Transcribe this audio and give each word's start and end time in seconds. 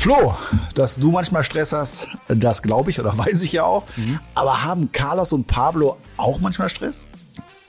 Flo, 0.00 0.34
dass 0.74 0.96
du 0.96 1.10
manchmal 1.10 1.44
Stress 1.44 1.74
hast, 1.74 2.08
das 2.26 2.62
glaube 2.62 2.90
ich 2.90 2.98
oder 2.98 3.18
weiß 3.18 3.42
ich 3.42 3.52
ja 3.52 3.64
auch. 3.64 3.84
Mhm. 3.98 4.18
Aber 4.34 4.64
haben 4.64 4.92
Carlos 4.92 5.34
und 5.34 5.46
Pablo 5.46 5.98
auch 6.16 6.40
manchmal 6.40 6.70
Stress? 6.70 7.06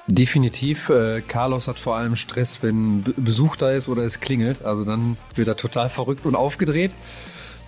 Definitiv. 0.08 0.88
Äh, 0.88 1.24
Carlos 1.28 1.68
hat 1.68 1.78
vor 1.78 1.98
allem 1.98 2.16
Stress, 2.16 2.60
wenn 2.64 3.04
Besuch 3.18 3.58
da 3.58 3.72
ist 3.72 3.90
oder 3.90 4.04
es 4.04 4.22
klingelt. 4.22 4.64
Also 4.64 4.86
dann 4.86 5.18
wird 5.36 5.50
er 5.50 5.58
total 5.58 5.90
verrückt 5.90 6.26
und 6.26 6.36
aufgedreht. 6.36 6.92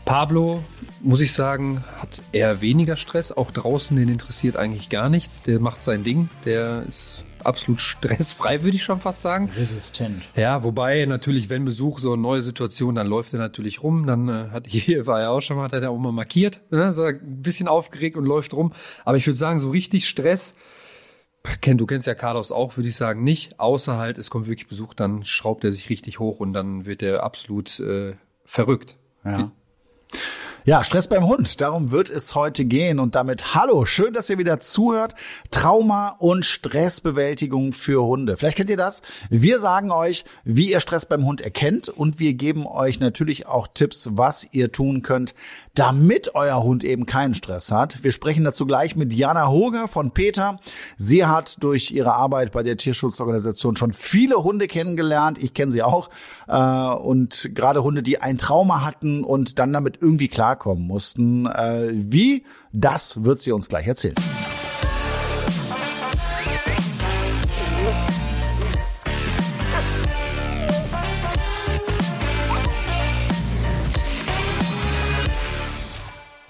Pablo, 0.06 0.64
muss 1.02 1.20
ich 1.20 1.34
sagen, 1.34 1.84
hat 2.00 2.22
eher 2.32 2.62
weniger 2.62 2.96
Stress. 2.96 3.34
Auch 3.34 3.52
draußen, 3.52 3.98
den 3.98 4.08
interessiert 4.08 4.56
eigentlich 4.56 4.88
gar 4.88 5.10
nichts. 5.10 5.44
Der 5.44 5.60
macht 5.60 5.84
sein 5.84 6.06
Ding. 6.06 6.30
Der 6.46 6.84
ist 6.88 7.26
absolut 7.46 7.80
stressfrei, 7.80 8.64
würde 8.64 8.76
ich 8.76 8.84
schon 8.84 9.00
fast 9.00 9.22
sagen. 9.22 9.50
Resistent. 9.56 10.24
Ja, 10.36 10.64
wobei 10.64 11.06
natürlich, 11.06 11.50
wenn 11.50 11.66
Besuch 11.66 12.00
so 12.00 12.14
eine 12.14 12.22
neue 12.22 12.42
Situation, 12.42 12.96
dann 12.96 13.08
läuft 13.08 13.34
er 13.34 13.40
natürlich 13.40 13.84
rum. 13.84 14.06
Dann 14.06 14.30
äh, 14.30 14.50
hat 14.52 14.68
hier 14.68 15.06
war 15.06 15.22
er 15.22 15.32
auch 15.32 15.42
schon 15.42 15.58
mal, 15.58 15.64
hat 15.64 15.74
er 15.74 15.92
auch 15.92 15.98
mal 15.98 16.12
markiert, 16.12 16.62
ne? 16.70 16.94
so 16.94 17.04
ein 17.04 17.42
bisschen 17.42 17.68
aufgeregt 17.68 18.18
und 18.18 18.26
läuft 18.26 18.54
rum. 18.54 18.74
Aber 19.06 19.18
ich 19.18 19.28
würde 19.28 19.40
sagen, 19.40 19.60
so 19.60 19.70
richtig 19.70 20.08
Stress. 20.08 20.54
Ken, 21.60 21.78
du 21.78 21.86
kennst 21.86 22.08
ja 22.08 22.16
Carlos 22.16 22.52
auch, 22.54 22.78
würde 22.78 22.88
ich 22.88 22.96
sagen, 22.96 23.24
nicht. 23.24 23.60
Außer 23.60 23.98
halt, 23.98 24.18
es 24.18 24.30
kommt 24.30 24.48
wirklich 24.48 24.68
Besuch, 24.68 24.94
dann 24.94 25.24
schraubt 25.24 25.66
er 25.66 25.74
sich 25.74 25.90
richtig 25.90 26.20
hoch 26.20 26.40
und 26.40 26.54
dann 26.54 26.86
wird 26.86 27.04
er 27.04 27.24
absolut 27.24 27.80
äh, 27.82 28.14
verrückt. 28.46 28.96
Ja. 29.26 29.52
Ja, 30.66 30.82
Stress 30.82 31.10
beim 31.10 31.28
Hund. 31.28 31.60
Darum 31.60 31.92
wird 31.92 32.10
es 32.10 32.36
heute 32.36 32.64
gehen. 32.64 33.00
Und 33.00 33.16
damit 33.16 33.54
hallo, 33.54 33.84
schön, 33.84 34.14
dass 34.14 34.30
ihr 34.30 34.38
wieder 34.38 34.62
zuhört. 34.62 35.14
Trauma 35.52 36.16
und 36.20 36.46
Stressbewältigung 36.46 37.74
für 37.74 38.02
Hunde. 38.02 38.38
Vielleicht 38.38 38.56
kennt 38.56 38.70
ihr 38.70 38.78
das. 38.78 39.02
Wir 39.30 39.60
sagen 39.60 39.92
euch, 39.92 40.24
wie 40.46 40.72
ihr 40.72 40.80
Stress 40.80 41.06
beim 41.06 41.26
Hund 41.26 41.42
erkennt 41.42 41.90
und 41.90 42.18
wir 42.20 42.34
geben 42.36 42.66
euch 42.66 43.02
natürlich 43.02 43.46
auch 43.46 43.68
Tipps, 43.74 44.12
was 44.14 44.48
ihr 44.54 44.72
tun 44.72 45.02
könnt, 45.02 45.36
damit 45.76 46.36
euer 46.36 46.62
Hund 46.62 46.84
eben 46.84 47.06
keinen 47.06 47.34
Stress 47.34 47.72
hat. 47.72 48.04
Wir 48.04 48.12
sprechen 48.12 48.44
dazu 48.44 48.66
gleich 48.66 48.96
mit 48.96 49.14
Jana 49.14 49.50
Hoger 49.50 49.88
von 49.88 50.12
Peter. 50.12 50.60
Sie 50.98 51.26
hat 51.26 51.64
durch 51.64 51.92
ihre 51.92 52.14
Arbeit 52.14 52.52
bei 52.52 52.62
der 52.62 52.78
Tierschutzorganisation 52.78 53.76
schon 53.76 53.92
viele 53.92 54.44
Hunde 54.44 54.68
kennengelernt. 54.68 55.38
Ich 55.42 55.54
kenne 55.54 55.72
sie 55.72 55.82
auch. 55.82 56.10
Äh, 56.48 56.56
und 56.58 57.52
gerade 57.56 57.84
Hunde, 57.84 58.04
die 58.04 58.20
ein 58.20 58.38
Trauma 58.38 58.86
hatten 58.86 59.24
und 59.24 59.58
dann 59.58 59.74
damit 59.74 59.98
irgendwie 60.00 60.28
klarkommen 60.28 60.86
mussten. 60.86 61.48
Äh, 61.48 61.90
wie? 61.92 62.46
Das 62.72 63.24
wird 63.24 63.40
sie 63.40 63.52
uns 63.52 63.68
gleich 63.68 63.88
erzählen. 63.88 64.16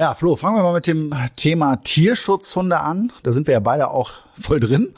Ja, 0.04 0.16
Flo, 0.16 0.36
fangen 0.36 0.58
wir 0.58 0.64
mal 0.64 0.74
mit 0.74 0.86
dem 0.86 1.16
Thema 1.38 1.78
Tierschutzhunde 1.78 2.78
an. 2.82 3.14
Da 3.24 3.32
sind 3.32 3.48
wir 3.48 3.54
ja 3.54 3.62
beide 3.62 3.90
auch 3.90 4.12
voll 4.34 4.60
drin. 4.60 4.94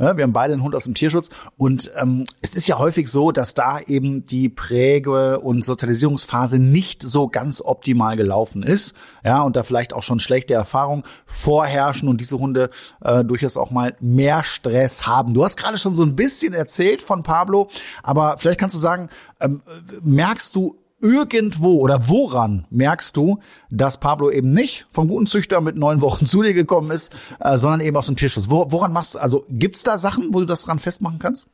Ja. 0.00 0.16
Wir 0.16 0.24
haben 0.24 0.32
beide 0.32 0.52
einen 0.52 0.64
Hund 0.64 0.74
aus 0.74 0.82
dem 0.82 0.94
Tierschutz. 0.94 1.28
Und 1.56 1.92
ähm, 1.96 2.24
es 2.40 2.56
ist 2.56 2.66
ja 2.66 2.76
häufig 2.76 3.08
so, 3.08 3.30
dass 3.30 3.54
da 3.54 3.78
eben 3.78 4.26
die 4.26 4.48
Präge- 4.48 5.38
und 5.38 5.64
Sozialisierungsphase 5.64 6.58
nicht 6.58 7.04
so 7.04 7.28
ganz 7.28 7.62
optimal 7.64 8.16
gelaufen 8.16 8.64
ist. 8.64 8.96
Ja, 9.24 9.42
und 9.42 9.54
da 9.54 9.62
vielleicht 9.62 9.92
auch 9.92 10.02
schon 10.02 10.18
schlechte 10.18 10.54
Erfahrungen 10.54 11.04
vorherrschen 11.24 12.08
und 12.08 12.20
diese 12.20 12.40
Hunde 12.40 12.70
äh, 13.00 13.22
durchaus 13.22 13.56
auch 13.56 13.70
mal 13.70 13.94
mehr 14.00 14.42
Stress 14.42 15.06
haben. 15.06 15.34
Du 15.34 15.44
hast 15.44 15.56
gerade 15.56 15.78
schon 15.78 15.94
so 15.94 16.02
ein 16.02 16.16
bisschen 16.16 16.52
erzählt 16.52 17.00
von 17.00 17.22
Pablo, 17.22 17.68
aber 18.02 18.38
vielleicht 18.38 18.58
kannst 18.58 18.74
du 18.74 18.80
sagen, 18.80 19.08
ähm, 19.38 19.62
merkst 20.02 20.56
du 20.56 20.74
irgendwo 21.00 21.80
oder 21.80 22.08
woran 22.08 22.66
merkst 22.70 23.16
du, 23.16 23.40
dass 23.70 24.00
Pablo 24.00 24.30
eben 24.30 24.52
nicht 24.52 24.86
vom 24.90 25.08
guten 25.08 25.26
Züchter 25.26 25.60
mit 25.60 25.76
neun 25.76 26.00
Wochen 26.00 26.26
zu 26.26 26.42
dir 26.42 26.54
gekommen 26.54 26.90
ist, 26.90 27.14
äh, 27.40 27.56
sondern 27.56 27.80
eben 27.80 27.96
aus 27.96 28.06
dem 28.06 28.16
Tierschutz? 28.16 28.50
Wo, 28.50 28.70
woran 28.70 28.92
machst 28.92 29.14
du, 29.14 29.18
also 29.18 29.44
gibt's 29.48 29.82
da 29.82 29.98
Sachen, 29.98 30.34
wo 30.34 30.40
du 30.40 30.46
das 30.46 30.62
dran 30.62 30.78
festmachen 30.78 31.18
kannst? 31.18 31.46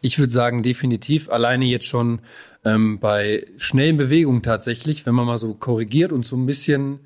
Ich 0.00 0.18
würde 0.18 0.32
sagen, 0.32 0.62
definitiv. 0.62 1.28
Alleine 1.28 1.64
jetzt 1.64 1.86
schon 1.86 2.20
ähm, 2.64 2.98
bei 3.00 3.44
schnellen 3.56 3.96
Bewegungen 3.96 4.42
tatsächlich, 4.42 5.06
wenn 5.06 5.14
man 5.14 5.26
mal 5.26 5.38
so 5.38 5.54
korrigiert 5.54 6.12
und 6.12 6.24
so 6.24 6.36
ein 6.36 6.46
bisschen 6.46 7.00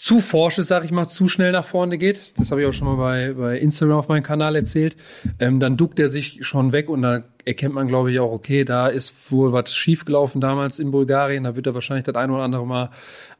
zu 0.00 0.22
forsch 0.22 0.56
ist, 0.56 0.68
sag 0.68 0.82
ich 0.86 0.92
mal, 0.92 1.08
zu 1.08 1.28
schnell 1.28 1.52
nach 1.52 1.66
vorne 1.66 1.98
geht, 1.98 2.32
das 2.38 2.50
habe 2.50 2.62
ich 2.62 2.66
auch 2.66 2.72
schon 2.72 2.88
mal 2.88 2.96
bei, 2.96 3.34
bei 3.34 3.58
Instagram 3.58 3.98
auf 3.98 4.08
meinem 4.08 4.22
Kanal 4.22 4.56
erzählt, 4.56 4.96
ähm, 5.38 5.60
dann 5.60 5.76
duckt 5.76 6.00
er 6.00 6.08
sich 6.08 6.38
schon 6.40 6.72
weg 6.72 6.88
und 6.88 7.02
da 7.02 7.24
erkennt 7.44 7.74
man, 7.74 7.86
glaube 7.86 8.10
ich, 8.10 8.18
auch, 8.18 8.32
okay, 8.32 8.64
da 8.64 8.88
ist 8.88 9.30
wohl 9.30 9.52
was 9.52 9.74
schiefgelaufen 9.74 10.40
damals 10.40 10.78
in 10.78 10.90
Bulgarien, 10.90 11.44
da 11.44 11.54
wird 11.54 11.66
er 11.66 11.74
wahrscheinlich 11.74 12.06
das 12.06 12.14
ein 12.14 12.30
oder 12.30 12.44
andere 12.44 12.66
Mal 12.66 12.88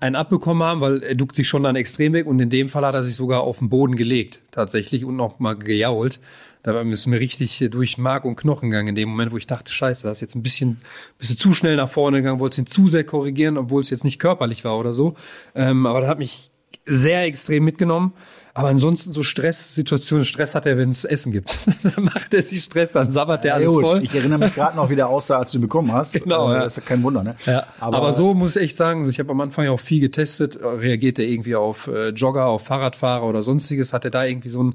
einen 0.01 0.17
abbekommen 0.17 0.63
haben, 0.63 0.83
weil 0.83 1.03
er 1.03 1.15
duckt 1.15 1.35
sich 1.35 1.49
schon 1.49 1.63
dann 1.63 1.77
extrem 1.77 2.13
weg. 2.13 2.27
Und 2.27 2.39
in 2.41 2.51
dem 2.51 2.69
Fall 2.69 2.85
hat 2.85 2.95
er 2.95 3.05
sich 3.05 3.17
sogar 3.17 3.41
auf 3.41 3.59
den 3.59 3.71
Boden 3.71 3.97
gelegt, 3.97 4.43
tatsächlich, 4.51 5.07
und 5.07 5.17
noch 5.17 5.39
mal 5.39 5.55
gejault. 5.57 6.21
Da 6.63 6.81
ist 6.83 7.07
mir 7.07 7.21
richtig 7.21 7.67
durch 7.71 7.97
Mark 7.97 8.25
und 8.25 8.37
Knochen 8.37 8.71
gegangen 8.71 8.89
in 8.89 8.95
dem 8.95 9.09
Moment, 9.09 9.33
wo 9.33 9.37
ich 9.37 9.47
dachte, 9.47 9.73
scheiße, 9.73 10.03
da 10.05 10.11
ist 10.11 10.21
jetzt 10.21 10.35
ein 10.35 10.43
bisschen, 10.43 10.81
bisschen 11.19 11.39
zu 11.39 11.55
schnell 11.55 11.77
nach 11.77 11.91
vorne 11.91 12.19
gegangen, 12.19 12.41
wollte 12.41 12.61
ihn 12.61 12.67
zu 12.67 12.89
sehr 12.89 13.05
korrigieren, 13.05 13.57
obwohl 13.57 13.81
es 13.81 13.91
jetzt 13.91 14.05
nicht 14.05 14.19
körperlich 14.19 14.65
war 14.65 14.79
oder 14.79 14.93
so. 14.93 15.15
Ähm, 15.55 15.87
aber 15.87 16.03
da 16.03 16.09
hat 16.09 16.19
mich 16.19 16.51
sehr 16.87 17.25
extrem 17.25 17.65
mitgenommen. 17.65 18.13
Aber 18.53 18.69
ansonsten 18.69 19.13
so 19.13 19.23
Stresssituationen, 19.23 20.25
Stress 20.25 20.57
hat 20.57 20.67
er, 20.67 20.77
wenn 20.77 20.91
es 20.91 21.05
Essen 21.05 21.31
gibt. 21.31 21.57
dann 21.83 22.05
macht 22.05 22.35
er 22.35 22.43
sich 22.43 22.65
Stress, 22.65 22.93
dann 22.93 23.11
sabbert 23.11 23.45
er 23.45 23.49
ja, 23.49 23.55
alles 23.55 23.69
gut. 23.69 23.81
voll. 23.81 24.03
Ich 24.03 24.15
erinnere 24.15 24.41
mich 24.41 24.55
gerade 24.55 24.77
noch, 24.77 24.91
wie 24.91 24.97
der 24.97 25.09
aussah, 25.09 25.39
als 25.39 25.53
du 25.53 25.59
ihn 25.59 25.63
bekommen 25.63 25.93
hast. 25.93 26.11
Genau. 26.21 26.51
Äh, 26.51 26.55
ja. 26.55 26.59
Das 26.65 26.77
ist 26.77 26.85
ja 26.85 26.89
kein 26.89 27.03
Wunder, 27.03 27.23
ne? 27.23 27.37
Ja. 27.47 27.67
Aber, 27.79 27.97
Aber 27.97 28.13
so 28.13 28.35
muss 28.35 28.57
ich 28.57 28.63
echt 28.63 28.77
sagen, 28.77 29.09
ich 29.09 29.19
habe 29.19 29.31
am 29.31 29.41
Anfang 29.41 29.65
ja 29.65 29.71
auch 29.71 29.81
viel 29.81 30.01
getestet. 30.01 30.59
Reagiert 30.61 31.19
er 31.19 31.27
irgendwie 31.27 31.55
auf 31.55 31.87
äh, 31.87 32.09
Jogger, 32.11 32.47
auf 32.47 32.67
Fahrradfahrer 32.67 33.25
oder 33.25 33.43
sonstiges? 33.43 33.93
Hat 33.93 34.05
er 34.05 34.11
da 34.11 34.25
irgendwie 34.25 34.51
so 34.51 34.63
ein 34.63 34.75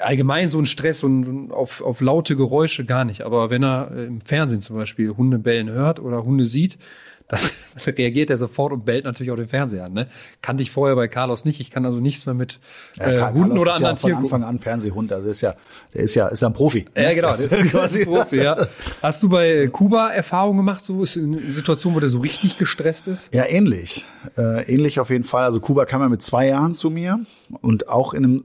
allgemein 0.00 0.50
so 0.50 0.58
ein 0.58 0.66
Stress 0.66 1.04
und 1.04 1.50
auf, 1.52 1.80
auf 1.80 2.00
laute 2.00 2.36
Geräusche 2.36 2.84
gar 2.84 3.04
nicht. 3.04 3.22
Aber 3.22 3.50
wenn 3.50 3.62
er 3.62 3.90
äh, 3.94 4.04
im 4.04 4.20
Fernsehen 4.20 4.62
zum 4.62 4.76
Beispiel 4.76 5.16
Hunde 5.16 5.38
bellen 5.38 5.68
hört 5.68 6.00
oder 6.00 6.24
Hunde 6.24 6.46
sieht, 6.46 6.78
dann 7.28 7.40
reagiert 7.86 8.30
er 8.30 8.38
sofort 8.38 8.72
und 8.72 8.86
bellt 8.86 9.04
natürlich 9.04 9.30
auch 9.30 9.36
den 9.36 9.48
Fernseher 9.48 9.84
an. 9.84 9.92
Ne? 9.92 10.08
Kannte 10.40 10.62
ich 10.62 10.70
vorher 10.70 10.96
bei 10.96 11.08
Carlos 11.08 11.44
nicht. 11.44 11.60
Ich 11.60 11.70
kann 11.70 11.84
also 11.84 12.00
nichts 12.00 12.24
mehr 12.24 12.34
mit 12.34 12.58
äh, 12.98 13.16
ja, 13.16 13.32
Hunden 13.34 13.58
oder 13.58 13.74
anderen 13.74 13.96
ja 13.96 14.00
Tieren. 14.00 14.26
Von 14.26 14.42
Anfang 14.42 14.44
an 14.44 14.60
Fernsehhund. 14.60 15.12
Also 15.12 15.28
ist 15.28 15.42
ja, 15.42 15.54
der 15.92 16.02
ist 16.04 16.14
ja, 16.14 16.28
ist 16.28 16.40
ja 16.40 16.48
ein 16.48 16.54
Profi. 16.54 16.86
Ja, 16.96 17.12
genau. 17.12 17.28
Das 17.28 17.40
ist 17.40 17.52
quasi 17.70 18.00
ein 18.00 18.06
Profi, 18.06 18.36
ja. 18.36 18.56
Hast 19.02 19.22
du 19.22 19.28
bei 19.28 19.68
Kuba 19.68 20.08
Erfahrungen 20.08 20.56
gemacht, 20.56 20.82
so 20.82 21.02
ist 21.02 21.18
eine 21.18 21.52
Situation, 21.52 21.94
wo 21.94 22.00
der 22.00 22.08
so 22.08 22.20
richtig 22.20 22.56
gestresst 22.56 23.06
ist? 23.08 23.34
Ja, 23.34 23.44
ähnlich. 23.44 24.06
Äh, 24.38 24.62
ähnlich 24.72 24.98
auf 24.98 25.10
jeden 25.10 25.24
Fall. 25.24 25.44
Also 25.44 25.60
Kuba 25.60 25.84
kam 25.84 26.00
ja 26.00 26.08
mit 26.08 26.22
zwei 26.22 26.46
Jahren 26.46 26.74
zu 26.74 26.88
mir 26.88 27.20
und 27.60 27.88
auch 27.90 28.14
in 28.14 28.24
einem 28.24 28.44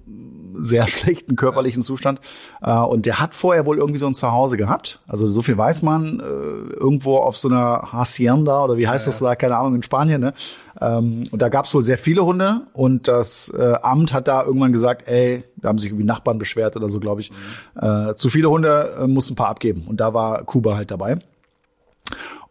sehr 0.60 0.88
schlechten 0.88 1.36
körperlichen 1.36 1.82
Zustand. 1.82 2.20
Äh, 2.62 2.72
und 2.74 3.06
der 3.06 3.20
hat 3.20 3.36
vorher 3.36 3.66
wohl 3.66 3.78
irgendwie 3.78 4.00
so 4.00 4.08
ein 4.08 4.14
Zuhause 4.14 4.58
gehabt. 4.58 5.00
Also 5.08 5.30
so 5.30 5.42
viel 5.42 5.58
weiß 5.58 5.82
man. 5.82 6.20
Äh, 6.20 6.24
irgendwo 6.24 7.18
auf 7.18 7.38
so 7.38 7.48
einer 7.50 7.92
Hacienda 7.92 8.64
oder 8.64 8.78
wie 8.78 8.88
heißt 8.88 9.08
ja, 9.08 9.12
das 9.12 9.20
da? 9.20 9.36
Keine 9.36 9.58
Ahnung, 9.58 9.76
in 9.76 9.84
Spanien. 9.84 10.22
Ne? 10.22 10.34
Ähm, 10.82 11.24
und 11.32 11.42
da 11.42 11.50
gab 11.50 11.66
es 11.66 11.74
wohl 11.74 11.84
sehr 11.84 11.98
viele 11.98 12.26
Hunde. 12.26 12.62
Und 12.74 13.08
das 13.08 13.54
äh, 13.58 13.76
Amt 13.82 14.14
hat 14.14 14.28
da 14.28 14.44
irgendwann 14.44 14.74
gesagt, 14.74 15.08
ey, 15.08 15.44
da 15.58 15.70
haben 15.70 15.78
sich 15.78 15.90
irgendwie 15.90 16.06
Nachbarn 16.06 16.38
beschwert 16.38 16.76
oder 16.76 16.90
so, 16.90 17.00
glaube 17.00 17.22
ich. 17.22 17.32
Mhm. 17.76 18.16
zu 18.16 18.30
viele 18.30 18.50
Hunde, 18.50 18.96
äh, 19.00 19.08
mussten 19.08 19.34
ein 19.34 19.36
paar 19.36 19.50
abgeben. 19.50 19.86
Und 19.88 20.00
da 20.00 20.14
war 20.14 20.44
Kuba 20.44 20.76
halt 20.76 20.92
dabei. 20.92 21.20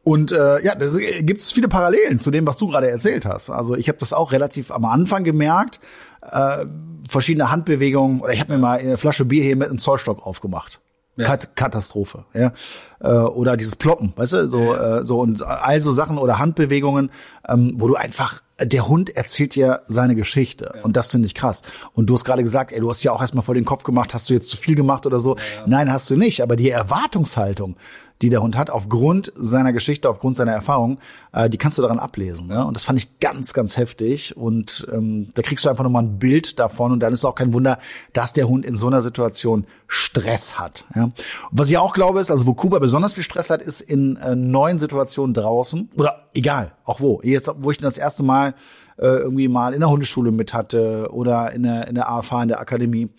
Und 0.05 0.33
äh, 0.33 0.63
ja, 0.65 0.75
da 0.75 0.87
gibt 1.21 1.41
es 1.41 1.53
viele 1.53 1.69
Parallelen 1.69 2.19
zu 2.19 2.31
dem, 2.31 2.47
was 2.47 2.59
du 2.59 2.67
gerade 2.67 2.91
erzählt 2.91 3.25
hast. 3.25 3.51
Also 3.51 3.77
ich 3.77 3.89
habe 3.89 3.99
das 3.99 4.13
auch 4.13 4.33
relativ 4.33 4.73
am 4.73 4.85
Anfang 4.85 5.23
gemerkt, 5.23 5.81
äh, 6.23 6.67
verschiedene 7.09 7.51
Handbewegungen. 7.51 8.21
Oder 8.21 8.33
ich 8.33 8.41
habe 8.41 8.53
mir 8.53 8.59
mal 8.59 8.79
eine 8.79 8.97
Flasche 8.97 9.25
Bier 9.25 9.43
hier 9.43 9.57
mit 9.57 9.69
einem 9.69 9.79
Zollstock 9.79 10.27
aufgemacht. 10.27 10.81
Ja. 11.17 11.27
Kat 11.27 11.57
Katastrophe, 11.57 12.25
ja. 12.33 12.53
Äh, 13.01 13.13
oder 13.13 13.59
dieses 13.59 13.77
Ploppen, 13.77 14.15
weißt 14.17 14.33
du, 14.33 14.49
so, 14.49 14.61
ja. 14.61 15.01
äh, 15.01 15.05
so 15.05 15.21
und 15.21 15.43
all 15.43 15.79
so 15.83 15.91
Sachen 15.91 16.17
oder 16.17 16.39
Handbewegungen, 16.39 17.11
ähm, 17.47 17.75
wo 17.77 17.87
du 17.89 17.97
einfach, 17.97 18.41
der 18.59 18.89
Hund 18.89 19.15
erzählt 19.15 19.55
dir 19.55 19.83
seine 19.87 20.15
Geschichte 20.15 20.73
ja. 20.75 20.83
und 20.83 20.97
das 20.97 21.11
finde 21.11 21.27
ich 21.27 21.35
krass. 21.35 21.63
Und 21.93 22.07
du 22.07 22.15
hast 22.15 22.25
gerade 22.25 22.43
gesagt, 22.43 22.73
ey, 22.73 22.81
du 22.81 22.89
hast 22.89 23.03
ja 23.03 23.13
auch 23.13 23.21
erstmal 23.21 23.45
vor 23.45 23.55
den 23.55 23.67
Kopf 23.67 23.83
gemacht, 23.83 24.15
hast 24.15 24.31
du 24.31 24.35
jetzt 24.35 24.49
zu 24.49 24.57
viel 24.57 24.75
gemacht 24.75 25.05
oder 25.05 25.21
so? 25.21 25.37
Nein, 25.67 25.93
hast 25.93 26.09
du 26.09 26.17
nicht, 26.17 26.41
aber 26.41 26.57
die 26.57 26.71
Erwartungshaltung, 26.71 27.77
die 28.23 28.31
der 28.31 28.43
Hund 28.43 28.57
hat, 28.57 28.71
aufgrund 28.71 29.33
seiner 29.35 29.73
Geschichte, 29.73 30.09
aufgrund 30.09 30.37
seiner 30.37 30.53
Erfahrung, 30.53 30.99
äh, 31.33 31.51
die 31.51 31.59
kannst 31.59 31.77
du 31.77 31.83
daran 31.83 31.99
ablesen. 31.99 32.47
Ne? 32.47 32.65
Und 32.65 32.75
das 32.77 32.85
fand 32.85 32.99
ich 32.99 33.19
ganz, 33.19 33.53
ganz 33.53 33.77
heftig. 33.77 34.37
Und 34.37 34.87
ähm, 34.93 35.31
da 35.35 35.43
kriegst 35.43 35.65
du 35.65 35.69
einfach 35.69 35.85
nochmal 35.85 36.05
ein 36.05 36.19
Bild 36.19 36.59
davon. 36.59 36.93
Und 36.93 37.01
dann 37.01 37.13
ist 37.13 37.25
auch 37.25 37.35
kein 37.35 37.53
Wunder, 37.53 37.79
dass 38.13 38.33
der 38.33 38.49
Hund 38.49 38.65
in 38.65 38.77
so 38.77 38.87
einer 38.87 39.03
Situation 39.03 39.67
Stress 39.89 40.59
hat. 40.59 40.85
Ja? 40.95 41.11
Was 41.51 41.69
ich 41.69 41.79
auch 41.79 41.95
glaube 41.95 42.21
ist, 42.21 42.31
also 42.31 42.47
wo 42.47 42.55
Kuba 42.55 42.79
besonders 42.79 43.13
viel 43.13 43.25
Stress 43.25 43.51
hat, 43.51 43.61
ist 43.61 43.81
in 43.81 44.17
äh, 44.17 44.37
neuen 44.37 44.79
Situationen 44.79 45.35
draußen. 45.35 45.91
Oder 45.97 46.29
egal, 46.35 46.73
auch 46.85 47.01
wo. 47.01 47.21
Jetzt, 47.23 47.51
wo 47.59 47.71
ich 47.71 47.79
das 47.79 47.99
erste 47.99 48.23
Mal 48.23 48.55
äh, 48.99 49.07
irgendwie 49.07 49.49
mal 49.49 49.75
in 49.75 49.81
der 49.81 49.91
Hundeschule 49.91 50.31
mit 50.31 50.55
hatte 50.55 51.09
oder 51.11 51.53
in 51.53 51.65
der, 51.65 51.89
in 51.89 51.95
der 51.97 52.09
AFH, 52.09 52.43
in 52.43 52.49
der 52.49 52.61
Akademie 52.61 53.11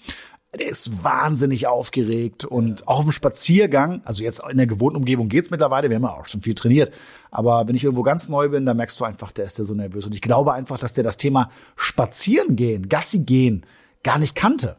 der 0.58 0.68
ist 0.68 1.04
wahnsinnig 1.04 1.68
aufgeregt 1.68 2.46
und 2.46 2.88
auch 2.88 3.00
auf 3.00 3.06
dem 3.06 3.12
Spaziergang, 3.12 4.02
also 4.06 4.24
jetzt 4.24 4.42
in 4.50 4.58
der 4.58 4.68
gewohnten 4.68 4.98
Umgebung 4.98 5.30
geht's 5.30 5.50
mittlerweile, 5.50 5.90
wir 5.90 5.96
haben 5.96 6.04
ja 6.04 6.18
auch 6.18 6.26
schon 6.26 6.42
viel 6.42 6.54
trainiert, 6.54 6.94
aber 7.32 7.68
wenn 7.68 7.76
ich 7.76 7.84
irgendwo 7.84 8.04
ganz 8.04 8.30
neu 8.30 8.50
bin, 8.50 8.66
dann 8.66 8.78
merkst 8.78 9.00
du 9.00 9.06
einfach, 9.06 9.32
der 9.32 9.46
ist 9.46 9.58
der 9.58 9.66
so 9.66 9.74
nervös 9.74 10.06
und 10.06 10.14
ich 10.14 10.22
glaube 10.22 10.54
einfach, 10.54 10.78
dass 10.78 10.94
der 10.94 11.04
das 11.04 11.18
Thema 11.18 11.50
Spazieren 11.76 12.56
gehen, 12.56 12.90
Gassi 12.90 13.20
gehen 13.20 13.66
gar 14.04 14.20
nicht 14.20 14.36
kannte. 14.36 14.76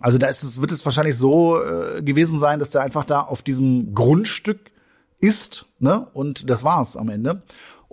Also 0.00 0.18
da 0.18 0.28
ist 0.28 0.42
es, 0.42 0.60
wird 0.60 0.72
es 0.72 0.84
wahrscheinlich 0.84 1.16
so 1.16 1.60
äh, 1.60 2.02
gewesen 2.02 2.38
sein, 2.38 2.58
dass 2.58 2.70
der 2.70 2.82
einfach 2.82 3.04
da 3.04 3.20
auf 3.20 3.42
diesem 3.42 3.94
Grundstück 3.94 4.70
ist, 5.20 5.66
ne? 5.78 6.06
Und 6.12 6.48
das 6.50 6.64
war's 6.64 6.96
am 6.96 7.08
Ende. 7.08 7.42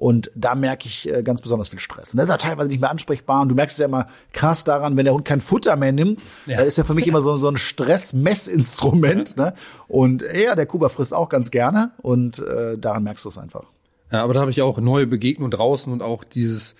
Und 0.04 0.32
da 0.36 0.54
merke 0.54 0.86
ich 0.86 1.10
äh, 1.10 1.24
ganz 1.24 1.40
besonders 1.40 1.70
viel 1.70 1.80
Stress. 1.80 2.12
Und 2.12 2.18
das 2.18 2.26
ist 2.26 2.32
ja 2.32 2.36
teilweise 2.36 2.68
nicht 2.68 2.82
mehr 2.82 2.92
ansprechbar. 2.92 3.42
Und 3.42 3.48
du 3.48 3.56
merkst 3.56 3.76
es 3.76 3.80
ja 3.80 3.86
immer 3.86 4.08
krass 4.34 4.66
daran, 4.66 4.98
wenn 4.98 5.06
der 5.06 5.14
Hund 5.14 5.24
kein 5.24 5.40
Futter 5.40 5.78
mehr 5.78 5.94
nimmt, 5.94 6.22
ja. 6.46 6.58
da 6.58 6.64
ist 6.64 6.78
ja 6.78 6.84
für 6.84 6.94
mich 6.94 7.08
immer 7.08 7.22
so, 7.22 7.38
so 7.38 7.48
ein 7.48 7.56
Stressmessinstrument. 7.56 9.36
Ja. 9.38 9.46
Ne? 9.46 9.54
Und 9.88 10.22
ja, 10.22 10.56
der 10.56 10.66
Kuba 10.66 10.90
frisst 10.90 11.14
auch 11.14 11.30
ganz 11.30 11.52
gerne. 11.52 11.92
Und 12.02 12.40
äh, 12.40 12.78
daran 12.78 13.04
merkst 13.04 13.24
du 13.24 13.30
es 13.30 13.38
einfach. 13.38 13.64
Ja, 14.12 14.26
aber 14.26 14.34
da 14.34 14.42
habe 14.42 14.52
ich 14.52 14.62
auch 14.62 14.78
neue 14.78 15.08
Begegnungen 15.08 15.52
draußen 15.52 15.94
und 15.94 16.02
auch 16.02 16.26
dieses, 16.26 16.76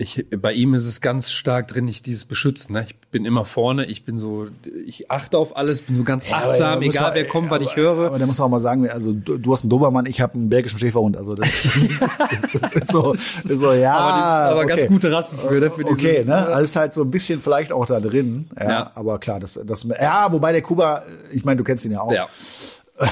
ich, 0.00 0.26
bei 0.30 0.52
ihm 0.52 0.74
ist 0.74 0.86
es 0.86 1.00
ganz 1.00 1.32
stark 1.32 1.66
drin, 1.66 1.88
ich 1.88 2.04
dieses 2.04 2.24
Beschützen. 2.24 2.74
Ne? 2.74 2.86
Ich 2.86 2.96
bin 3.10 3.24
immer 3.24 3.44
vorne, 3.44 3.84
ich 3.86 4.04
bin 4.04 4.20
so, 4.20 4.46
ich 4.86 5.10
achte 5.10 5.36
auf 5.36 5.56
alles, 5.56 5.82
bin 5.82 5.96
so 5.96 6.04
ganz 6.04 6.28
ja, 6.28 6.36
achtsam, 6.36 6.82
egal 6.82 7.10
auch, 7.10 7.14
wer 7.16 7.26
kommt, 7.26 7.50
aber, 7.50 7.64
was 7.64 7.68
ich 7.70 7.76
höre. 7.76 8.06
Aber 8.06 8.18
da 8.20 8.24
muss 8.24 8.38
man 8.38 8.46
auch 8.46 8.50
mal 8.50 8.60
sagen, 8.60 8.88
also 8.88 9.12
du, 9.12 9.38
du 9.38 9.52
hast 9.52 9.64
einen 9.64 9.70
Dobermann, 9.70 10.06
ich 10.06 10.20
habe 10.20 10.34
einen 10.34 10.50
belgischen 10.50 10.78
Schäferhund. 10.78 11.16
Also 11.16 11.34
das, 11.34 11.52
das, 11.52 12.72
ist, 12.74 12.92
so, 12.92 13.14
ist 13.14 13.48
so, 13.48 13.72
ja. 13.72 13.96
Aber, 13.96 14.16
die, 14.16 14.52
aber 14.52 14.72
okay. 14.72 14.82
ganz 14.82 14.92
gute 14.92 15.10
Rassen 15.10 15.36
für, 15.36 15.58
ne? 15.58 15.68
Für 15.68 15.82
diese, 15.82 15.90
okay, 15.90 16.24
ne? 16.24 16.46
Also 16.46 16.62
ist 16.62 16.76
halt 16.76 16.92
so 16.92 17.02
ein 17.02 17.10
bisschen 17.10 17.40
vielleicht 17.42 17.72
auch 17.72 17.86
da 17.86 17.98
drin. 17.98 18.50
Ja, 18.56 18.68
ja. 18.70 18.92
Aber 18.94 19.18
klar, 19.18 19.40
das, 19.40 19.58
das, 19.66 19.82
ja, 19.82 20.30
wobei 20.30 20.52
der 20.52 20.62
Kuba, 20.62 21.02
ich 21.32 21.44
meine, 21.44 21.56
du 21.58 21.64
kennst 21.64 21.84
ihn 21.84 21.92
ja 21.92 22.02
auch. 22.02 22.12
Ja. 22.12 22.28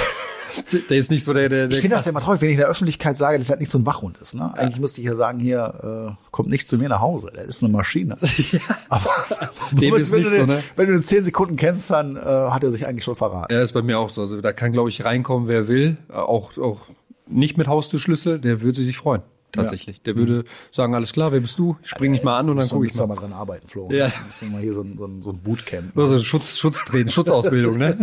der 0.91 0.97
ist 0.97 1.11
nicht 1.11 1.25
so 1.25 1.33
der, 1.33 1.49
der, 1.49 1.69
der 1.69 1.77
Ich 1.77 1.81
finde 1.81 1.97
das 1.97 2.05
ja 2.05 2.11
immer 2.11 2.21
traurig, 2.21 2.41
wenn 2.41 2.49
ich 2.49 2.55
in 2.55 2.61
der 2.61 2.69
Öffentlichkeit 2.69 3.17
sage, 3.17 3.39
dass 3.39 3.49
das 3.49 3.59
nicht 3.59 3.71
so 3.71 3.79
ein 3.79 3.87
Wachhund 3.87 4.19
ist. 4.19 4.35
Ne? 4.35 4.53
Eigentlich 4.57 4.81
müsste 4.81 5.01
ich 5.01 5.07
ja 5.07 5.15
sagen, 5.15 5.39
hier, 5.39 6.17
äh, 6.17 6.31
kommt 6.31 6.49
nicht 6.49 6.69
zu 6.69 6.79
mir 6.79 6.89
nach 6.89 7.01
Hause. 7.01 7.31
Der 7.35 7.45
ist 7.45 7.63
eine 7.63 7.73
Maschine. 7.73 8.17
ja. 8.53 8.61
Aber 8.89 9.11
Dem 9.73 9.95
ist 9.95 10.13
wenn, 10.13 10.23
du 10.23 10.31
den, 10.31 10.41
so, 10.41 10.47
ne? 10.47 10.63
wenn 10.77 10.87
du 10.87 10.93
den 10.93 11.03
zehn 11.03 11.25
Sekunden 11.25 11.57
kennst, 11.57 11.91
dann 11.91 12.17
äh, 12.17 12.21
hat 12.21 12.65
er 12.65 12.73
sich 12.73 12.87
eigentlich 12.87 13.05
schon 13.05 13.17
verraten. 13.17 13.53
Ja, 13.53 13.63
ist 13.63 13.73
bei 13.73 13.83
mir 13.83 13.99
auch 13.99 14.11
so. 14.11 14.23
Also 14.23 14.41
da 14.41 14.53
kann, 14.53 14.73
glaube 14.73 14.89
ich, 14.89 15.05
reinkommen, 15.05 15.49
wer 15.49 15.69
will. 15.69 15.97
Auch, 16.13 16.57
auch 16.59 16.89
nicht 17.27 17.59
mit 17.59 17.67
Haustürschlüssel, 17.67 18.39
der 18.39 18.61
würde 18.61 18.83
sich 18.83 18.97
freuen. 18.97 19.23
Tatsächlich. 19.53 19.99
Ja. 19.99 20.03
Der 20.05 20.17
würde 20.17 20.45
sagen, 20.71 20.95
alles 20.95 21.13
klar, 21.13 21.33
wer 21.33 21.41
bist 21.41 21.59
du? 21.59 21.77
Ich 21.83 21.91
spring 21.91 22.13
nicht 22.13 22.25
mal 22.25 22.39
an 22.39 22.51
und 22.51 22.57
dann 22.59 22.69
gucke 22.69 22.87
ich 22.87 22.95
mal. 22.97 23.07
mal 23.07 23.17
dran 23.17 23.33
arbeiten, 23.33 23.69
Flo. 23.69 23.89
Ja. 23.91 24.13
Müssen 24.27 24.49
wir 24.49 24.51
mal 24.51 24.63
hier 24.63 24.75
so 24.75 24.83
ein, 24.83 24.99
so 24.99 25.07
ein, 25.07 25.23
so 25.23 25.31
ein 25.31 25.39
Bootcamp. 25.39 25.97
Also 25.97 26.19
Schutz, 26.19 26.59
Schutztraining, 26.59 27.09
Schutzausbildung, 27.09 27.79
ne? 27.79 27.97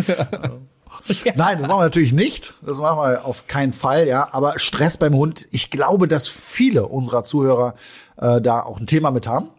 Ja. 1.24 1.34
Nein, 1.36 1.60
das 1.60 1.68
machen 1.68 1.80
wir 1.80 1.84
natürlich 1.86 2.12
nicht. 2.12 2.54
Das 2.62 2.80
machen 2.80 2.98
wir 2.98 3.25
auf 3.25 3.48
keinen 3.48 3.72
Fall, 3.72 4.07
ja. 4.07 4.30
Aber 4.31 4.60
Stress 4.60 4.98
beim 4.98 5.13
Hund, 5.13 5.48
ich 5.51 5.69
glaube, 5.69 6.07
dass 6.07 6.28
viele 6.28 6.88
unserer 6.88 7.24
Zuhörer 7.24 7.75
äh, 8.18 8.42
da 8.42 8.62
auch 8.62 8.80
ein 8.80 8.88
Thema 8.88 9.12
mit 9.12 9.28
haben. 9.28 9.50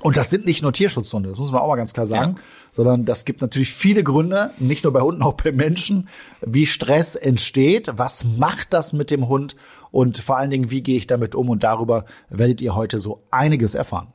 Und 0.00 0.16
das 0.16 0.30
sind 0.30 0.46
nicht 0.46 0.62
nur 0.62 0.72
Tierschutzhunde, 0.72 1.28
das 1.28 1.38
muss 1.38 1.52
man 1.52 1.60
auch 1.60 1.68
mal 1.68 1.76
ganz 1.76 1.92
klar 1.92 2.06
sagen, 2.06 2.36
ja. 2.36 2.42
sondern 2.70 3.04
das 3.04 3.24
gibt 3.24 3.42
natürlich 3.42 3.72
viele 3.72 4.02
Gründe, 4.02 4.52
nicht 4.58 4.84
nur 4.84 4.92
bei 4.92 5.00
Hunden, 5.00 5.22
auch 5.22 5.34
bei 5.34 5.52
Menschen, 5.52 6.08
wie 6.40 6.66
Stress 6.66 7.14
entsteht. 7.14 7.90
Was 7.96 8.24
macht 8.24 8.72
das 8.72 8.92
mit 8.92 9.10
dem 9.10 9.28
Hund? 9.28 9.54
Und 9.90 10.18
vor 10.18 10.38
allen 10.38 10.50
Dingen, 10.50 10.70
wie 10.70 10.82
gehe 10.82 10.96
ich 10.96 11.06
damit 11.06 11.34
um? 11.34 11.50
Und 11.50 11.62
darüber 11.62 12.06
werdet 12.30 12.62
ihr 12.62 12.74
heute 12.74 12.98
so 12.98 13.22
einiges 13.30 13.74
erfahren. 13.74 14.12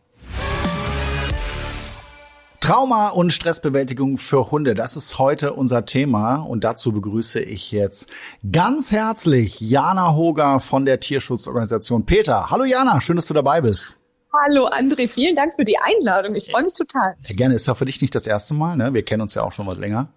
Trauma 2.67 3.07
und 3.07 3.31
Stressbewältigung 3.31 4.17
für 4.17 4.51
Hunde, 4.51 4.75
das 4.75 4.97
ist 4.97 5.17
heute 5.19 5.53
unser 5.53 5.85
Thema 5.85 6.35
und 6.35 6.65
dazu 6.65 6.91
begrüße 6.91 7.39
ich 7.39 7.71
jetzt 7.71 8.09
ganz 8.51 8.91
herzlich 8.91 9.61
Jana 9.61 10.15
Hoger 10.15 10.59
von 10.59 10.85
der 10.85 10.99
Tierschutzorganisation 10.99 12.05
Peter. 12.05 12.49
Hallo 12.49 12.65
Jana, 12.65 12.99
schön, 12.99 13.15
dass 13.15 13.27
du 13.27 13.33
dabei 13.33 13.61
bist. 13.61 13.97
Hallo 14.33 14.67
André, 14.67 15.07
vielen 15.07 15.33
Dank 15.33 15.53
für 15.53 15.63
die 15.63 15.77
Einladung. 15.77 16.35
Ich 16.35 16.51
freue 16.51 16.63
mich 16.63 16.73
total. 16.73 17.15
Ja, 17.25 17.35
gerne, 17.37 17.55
ist 17.55 17.67
ja 17.67 17.73
für 17.73 17.85
dich 17.85 18.01
nicht 18.01 18.13
das 18.13 18.27
erste 18.27 18.53
Mal, 18.53 18.75
ne? 18.75 18.93
Wir 18.93 19.03
kennen 19.03 19.21
uns 19.21 19.33
ja 19.33 19.43
auch 19.43 19.53
schon 19.53 19.65
was 19.65 19.77
länger. 19.77 20.09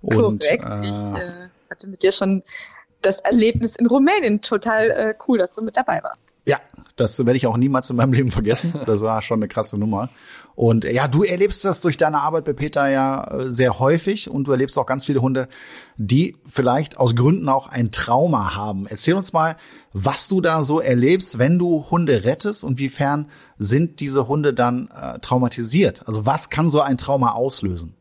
Und, 0.00 0.40
Korrekt. 0.40 0.76
Äh, 0.76 0.88
ich 0.88 1.20
äh, 1.20 1.48
hatte 1.70 1.86
mit 1.86 2.02
dir 2.02 2.12
schon 2.12 2.42
das 3.02 3.20
Erlebnis 3.20 3.76
in 3.76 3.86
Rumänien. 3.86 4.40
Total 4.40 4.90
äh, 4.90 5.14
cool, 5.28 5.36
dass 5.36 5.54
du 5.54 5.62
mit 5.62 5.76
dabei 5.76 6.02
warst. 6.02 6.34
Ja, 6.46 6.60
das 6.96 7.18
werde 7.18 7.36
ich 7.36 7.46
auch 7.46 7.56
niemals 7.56 7.90
in 7.90 7.96
meinem 7.96 8.12
Leben 8.12 8.30
vergessen. 8.30 8.74
Das 8.86 9.02
war 9.02 9.20
schon 9.22 9.40
eine 9.40 9.48
krasse 9.48 9.78
Nummer. 9.78 10.08
Und 10.60 10.84
ja, 10.84 11.08
du 11.08 11.22
erlebst 11.22 11.64
das 11.64 11.80
durch 11.80 11.96
deine 11.96 12.20
Arbeit 12.20 12.44
bei 12.44 12.52
Peter 12.52 12.86
ja 12.86 13.24
äh, 13.24 13.50
sehr 13.50 13.78
häufig 13.78 14.28
und 14.28 14.44
du 14.44 14.52
erlebst 14.52 14.76
auch 14.76 14.84
ganz 14.84 15.06
viele 15.06 15.22
Hunde, 15.22 15.48
die 15.96 16.36
vielleicht 16.46 16.98
aus 16.98 17.16
Gründen 17.16 17.48
auch 17.48 17.66
ein 17.68 17.92
Trauma 17.92 18.54
haben. 18.54 18.86
Erzähl 18.86 19.14
uns 19.14 19.32
mal, 19.32 19.56
was 19.94 20.28
du 20.28 20.42
da 20.42 20.62
so 20.62 20.78
erlebst, 20.78 21.38
wenn 21.38 21.58
du 21.58 21.86
Hunde 21.90 22.24
rettest 22.26 22.62
und 22.62 22.78
wiefern 22.78 23.30
sind 23.56 24.00
diese 24.00 24.28
Hunde 24.28 24.52
dann 24.52 24.90
äh, 24.94 25.18
traumatisiert? 25.20 26.06
Also 26.06 26.26
was 26.26 26.50
kann 26.50 26.68
so 26.68 26.82
ein 26.82 26.98
Trauma 26.98 27.30
auslösen? 27.30 27.96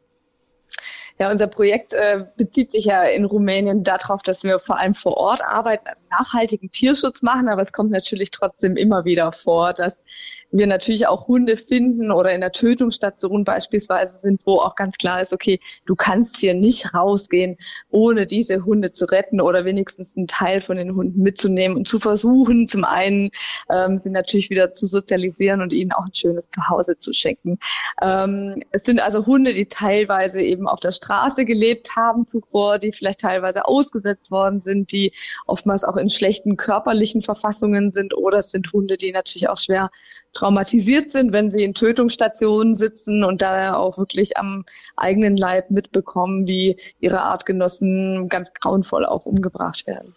Ja, 1.22 1.30
unser 1.30 1.48
Projekt 1.48 1.94
äh, 1.94 2.28
bezieht 2.38 2.72
sich 2.72 2.86
ja 2.86 3.04
in 3.04 3.26
Rumänien 3.26 3.84
darauf, 3.84 4.22
dass 4.22 4.44
wir 4.44 4.58
vor 4.58 4.80
allem 4.80 4.94
vor 4.94 5.18
Ort 5.18 5.42
arbeiten, 5.44 5.86
also 5.86 6.02
nachhaltigen 6.10 6.72
Tierschutz 6.72 7.22
machen, 7.22 7.50
aber 7.50 7.62
es 7.62 7.74
kommt 7.74 7.92
natürlich 7.92 8.32
trotzdem 8.32 8.78
immer 8.78 9.04
wieder 9.04 9.34
vor, 9.34 9.74
dass 9.74 10.06
wir 10.50 10.66
natürlich 10.66 11.08
auch 11.08 11.28
Hunde 11.28 11.58
finden 11.58 12.12
oder 12.12 12.34
in 12.34 12.40
der 12.40 12.54
Tötungsstation 12.54 13.44
beispielsweise 13.44 14.18
sind, 14.18 14.46
wo 14.46 14.60
auch 14.60 14.76
ganz 14.76 14.98
klar 14.98 15.22
ist, 15.22 15.34
okay, 15.34 15.60
du 15.86 15.94
kannst 15.98 16.38
hier 16.38 16.54
nicht 16.54 16.94
rausgehen, 16.94 17.58
ohne 17.90 18.26
diese 18.26 18.64
Hunde 18.64 18.94
zu 18.94 19.04
retten 19.04 19.42
oder 19.42 19.66
wenigstens 19.66 20.16
einen 20.16 20.28
Teil 20.28 20.62
von 20.62 20.78
den 20.78 20.96
Hunden 20.96 21.22
mitzunehmen 21.22 21.78
und 21.78 21.90
zu 21.90 22.00
versuchen, 22.00 22.70
zum 22.70 22.86
einen 22.86 23.32
ähm, 23.70 24.00
sie 24.00 24.10
natürlich 24.10 24.50
wieder 24.50 24.72
zu 24.72 24.88
sozialisieren 24.88 25.62
und 25.62 25.74
ihnen 25.74 25.92
auch 25.92 26.06
ein 26.06 26.14
schönes 26.14 26.48
Zuhause 26.48 26.98
zu 26.98 27.12
schenken. 27.12 27.60
Ähm, 28.02 28.64
es 28.72 28.86
sind 28.86 29.02
also 29.02 29.26
Hunde, 29.26 29.52
die 29.52 29.66
teilweise 29.66 30.42
eben 30.42 30.66
auf 30.66 30.80
der 30.80 30.94
Straße 30.94 31.09
gelebt 31.46 31.96
haben 31.96 32.28
zuvor, 32.28 32.80
die 32.80 32.92
vielleicht 32.92 33.22
teilweise 33.22 33.66
ausgesetzt 33.66 34.32
worden 34.32 34.62
sind, 34.62 34.92
die 34.92 35.12
oftmals 35.46 35.84
auch 35.84 35.98
in 35.98 36.10
schlechten 36.10 36.58
körperlichen 36.58 37.22
Verfassungen 37.22 37.92
sind 37.92 38.16
oder 38.16 38.40
es 38.40 38.52
sind 38.52 38.72
Hunde, 38.72 38.98
die 38.98 39.12
natürlich 39.12 39.50
auch 39.50 39.58
schwer 39.58 39.90
traumatisiert 40.34 41.12
sind, 41.12 41.34
wenn 41.34 41.50
sie 41.50 41.64
in 41.64 41.74
Tötungsstationen 41.74 42.76
sitzen 42.76 43.24
und 43.24 43.42
da 43.42 43.76
auch 43.76 43.98
wirklich 43.98 44.38
am 44.38 44.66
eigenen 44.96 45.38
Leib 45.38 45.72
mitbekommen, 45.72 46.48
wie 46.48 46.78
ihre 47.00 47.24
Artgenossen 47.24 48.30
ganz 48.30 48.54
grauenvoll 48.54 49.06
auch 49.06 49.26
umgebracht 49.26 49.88
werden. 49.88 50.16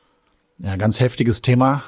Ja, 0.59 0.77
ganz 0.77 1.01
heftiges 1.01 1.43
Thema. 1.43 1.83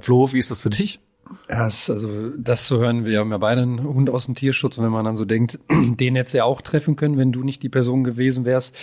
Flo, 0.00 0.32
wie 0.32 0.38
ist 0.38 0.50
das 0.50 0.62
für 0.62 0.70
dich? 0.70 1.00
Ja, 1.48 1.64
das, 1.64 1.90
also 1.90 2.30
das 2.30 2.66
zu 2.66 2.78
hören, 2.78 3.04
wir 3.04 3.20
haben 3.20 3.30
ja 3.30 3.38
beide 3.38 3.62
einen 3.62 3.82
Hund 3.82 4.10
aus 4.10 4.26
dem 4.26 4.34
Tierschutz 4.34 4.78
und 4.78 4.84
wenn 4.84 4.92
man 4.92 5.04
dann 5.04 5.16
so 5.16 5.24
denkt, 5.24 5.58
den 5.70 6.16
hättest 6.16 6.34
du 6.34 6.38
ja 6.38 6.44
auch 6.44 6.62
treffen 6.62 6.96
können, 6.96 7.18
wenn 7.18 7.32
du 7.32 7.42
nicht 7.42 7.62
die 7.62 7.68
Person 7.68 8.04
gewesen 8.04 8.44
wärst, 8.44 8.74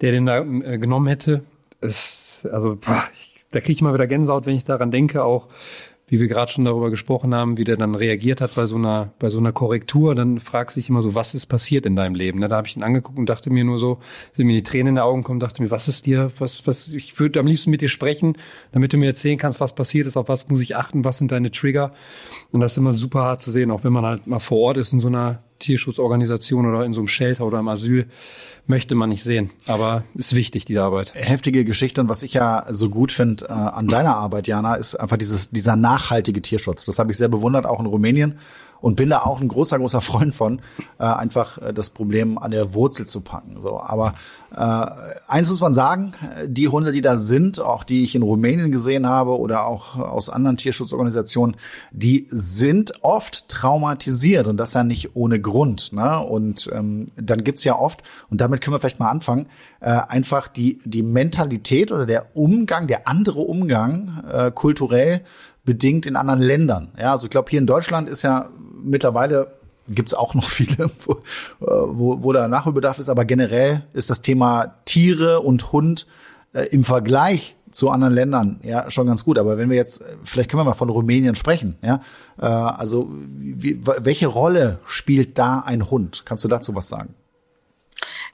der 0.00 0.12
den 0.12 0.26
da 0.26 0.38
äh, 0.38 0.78
genommen 0.78 1.06
hätte. 1.06 1.42
Es, 1.80 2.40
also, 2.50 2.78
da 3.50 3.60
kriege 3.60 3.72
ich 3.72 3.82
mal 3.82 3.94
wieder 3.94 4.06
Gänsehaut, 4.06 4.46
wenn 4.46 4.56
ich 4.56 4.64
daran 4.64 4.90
denke, 4.90 5.24
auch 5.24 5.48
wie 6.06 6.20
wir 6.20 6.28
gerade 6.28 6.50
schon 6.52 6.64
darüber 6.64 6.90
gesprochen 6.90 7.34
haben, 7.34 7.56
wie 7.56 7.64
der 7.64 7.76
dann 7.76 7.94
reagiert 7.94 8.40
hat 8.40 8.54
bei 8.54 8.66
so 8.66 8.76
einer, 8.76 9.12
bei 9.18 9.30
so 9.30 9.38
einer 9.38 9.52
Korrektur, 9.52 10.14
dann 10.14 10.38
fragst 10.38 10.76
du 10.76 10.80
dich 10.80 10.90
immer 10.90 11.02
so, 11.02 11.14
was 11.14 11.34
ist 11.34 11.46
passiert 11.46 11.86
in 11.86 11.96
deinem 11.96 12.14
Leben? 12.14 12.40
Da 12.40 12.50
habe 12.50 12.66
ich 12.66 12.76
ihn 12.76 12.82
angeguckt 12.82 13.18
und 13.18 13.28
dachte 13.28 13.50
mir 13.50 13.64
nur 13.64 13.78
so, 13.78 13.98
sind 14.36 14.46
mir 14.46 14.52
die 14.52 14.62
Tränen 14.62 14.88
in 14.88 14.94
die 14.96 15.00
Augen 15.00 15.22
kommen, 15.22 15.40
dachte 15.40 15.62
mir, 15.62 15.70
was 15.70 15.88
ist 15.88 16.06
dir, 16.06 16.30
was, 16.38 16.66
was, 16.66 16.88
ich 16.88 17.18
würde 17.18 17.40
am 17.40 17.46
liebsten 17.46 17.70
mit 17.70 17.80
dir 17.80 17.88
sprechen, 17.88 18.36
damit 18.72 18.92
du 18.92 18.98
mir 18.98 19.06
erzählen 19.06 19.38
kannst, 19.38 19.60
was 19.60 19.74
passiert 19.74 20.06
ist, 20.06 20.16
auf 20.16 20.28
was 20.28 20.48
muss 20.48 20.60
ich 20.60 20.76
achten, 20.76 21.04
was 21.04 21.18
sind 21.18 21.32
deine 21.32 21.50
Trigger. 21.50 21.92
Und 22.52 22.60
das 22.60 22.72
ist 22.72 22.78
immer 22.78 22.92
super 22.92 23.22
hart 23.22 23.40
zu 23.40 23.50
sehen, 23.50 23.70
auch 23.70 23.84
wenn 23.84 23.92
man 23.92 24.04
halt 24.04 24.26
mal 24.26 24.40
vor 24.40 24.58
Ort 24.58 24.76
ist 24.76 24.92
in 24.92 25.00
so 25.00 25.08
einer 25.08 25.42
Tierschutzorganisation 25.64 26.66
oder 26.66 26.84
in 26.84 26.92
so 26.92 27.00
einem 27.00 27.08
Shelter 27.08 27.46
oder 27.46 27.58
im 27.58 27.68
Asyl 27.68 28.06
möchte 28.66 28.94
man 28.94 29.10
nicht 29.10 29.22
sehen. 29.22 29.50
Aber 29.66 30.04
ist 30.14 30.34
wichtig, 30.34 30.64
die 30.64 30.78
Arbeit. 30.78 31.12
Heftige 31.14 31.64
Geschichte. 31.64 32.00
Und 32.00 32.08
was 32.08 32.22
ich 32.22 32.34
ja 32.34 32.66
so 32.70 32.88
gut 32.88 33.12
finde 33.12 33.46
äh, 33.46 33.52
an 33.52 33.88
deiner 33.88 34.16
Arbeit, 34.16 34.46
Jana, 34.46 34.74
ist 34.74 34.94
einfach 34.94 35.16
dieses, 35.16 35.50
dieser 35.50 35.76
nachhaltige 35.76 36.40
Tierschutz. 36.40 36.84
Das 36.84 36.98
habe 36.98 37.10
ich 37.10 37.18
sehr 37.18 37.28
bewundert, 37.28 37.66
auch 37.66 37.80
in 37.80 37.86
Rumänien 37.86 38.38
und 38.84 38.96
bin 38.96 39.08
da 39.08 39.20
auch 39.20 39.40
ein 39.40 39.48
großer, 39.48 39.78
großer 39.78 40.02
Freund 40.02 40.34
von, 40.34 40.60
äh, 40.98 41.04
einfach 41.04 41.56
äh, 41.56 41.72
das 41.72 41.88
Problem 41.88 42.36
an 42.36 42.50
der 42.50 42.74
Wurzel 42.74 43.06
zu 43.06 43.22
packen. 43.22 43.62
So, 43.62 43.80
aber 43.80 44.12
äh, 44.54 44.86
eins 45.26 45.48
muss 45.48 45.62
man 45.62 45.72
sagen: 45.72 46.12
Die 46.46 46.68
Hunde, 46.68 46.92
die 46.92 47.00
da 47.00 47.16
sind, 47.16 47.60
auch 47.60 47.82
die 47.82 48.04
ich 48.04 48.14
in 48.14 48.20
Rumänien 48.20 48.70
gesehen 48.70 49.06
habe 49.06 49.38
oder 49.38 49.64
auch 49.66 49.96
aus 49.96 50.28
anderen 50.28 50.58
Tierschutzorganisationen, 50.58 51.56
die 51.92 52.26
sind 52.28 53.02
oft 53.02 53.48
traumatisiert 53.48 54.48
und 54.48 54.58
das 54.58 54.74
ja 54.74 54.84
nicht 54.84 55.16
ohne 55.16 55.40
Grund. 55.40 55.94
Ne? 55.94 56.20
Und 56.20 56.68
ähm, 56.70 57.06
dann 57.16 57.42
gibt's 57.42 57.64
ja 57.64 57.78
oft 57.78 58.02
und 58.28 58.42
damit 58.42 58.60
können 58.60 58.74
wir 58.74 58.80
vielleicht 58.80 59.00
mal 59.00 59.08
anfangen. 59.10 59.46
Äh, 59.80 59.92
einfach 59.92 60.46
die 60.46 60.78
die 60.84 61.02
Mentalität 61.02 61.90
oder 61.90 62.04
der 62.04 62.36
Umgang, 62.36 62.86
der 62.86 63.08
andere 63.08 63.40
Umgang 63.40 64.24
äh, 64.30 64.50
kulturell 64.50 65.22
bedingt 65.64 66.04
in 66.04 66.16
anderen 66.16 66.40
Ländern. 66.40 66.92
Ja, 66.98 67.12
also 67.12 67.24
ich 67.24 67.30
glaube, 67.30 67.48
hier 67.48 67.60
in 67.60 67.66
Deutschland 67.66 68.10
ist 68.10 68.20
ja 68.20 68.50
mittlerweile 68.84 69.48
Gibt 69.88 70.08
es 70.08 70.14
auch 70.14 70.34
noch 70.34 70.44
viele, 70.48 70.90
wo, 71.04 71.18
wo, 71.60 72.22
wo 72.22 72.32
da 72.32 72.48
Nachholbedarf 72.48 72.98
ist. 72.98 73.08
Aber 73.08 73.24
generell 73.24 73.84
ist 73.92 74.10
das 74.10 74.22
Thema 74.22 74.76
Tiere 74.84 75.40
und 75.40 75.72
Hund 75.72 76.06
äh, 76.52 76.66
im 76.70 76.84
Vergleich 76.84 77.56
zu 77.70 77.90
anderen 77.90 78.14
Ländern 78.14 78.60
ja 78.62 78.90
schon 78.90 79.06
ganz 79.06 79.24
gut. 79.24 79.38
Aber 79.38 79.58
wenn 79.58 79.68
wir 79.68 79.76
jetzt, 79.76 80.02
vielleicht 80.22 80.50
können 80.50 80.60
wir 80.60 80.64
mal 80.64 80.74
von 80.74 80.88
Rumänien 80.88 81.34
sprechen, 81.34 81.76
ja. 81.82 82.00
Äh, 82.40 82.46
also 82.46 83.10
wie, 83.10 83.80
welche 83.82 84.28
Rolle 84.28 84.78
spielt 84.86 85.38
da 85.38 85.60
ein 85.60 85.90
Hund? 85.90 86.22
Kannst 86.24 86.44
du 86.44 86.48
dazu 86.48 86.74
was 86.74 86.88
sagen? 86.88 87.14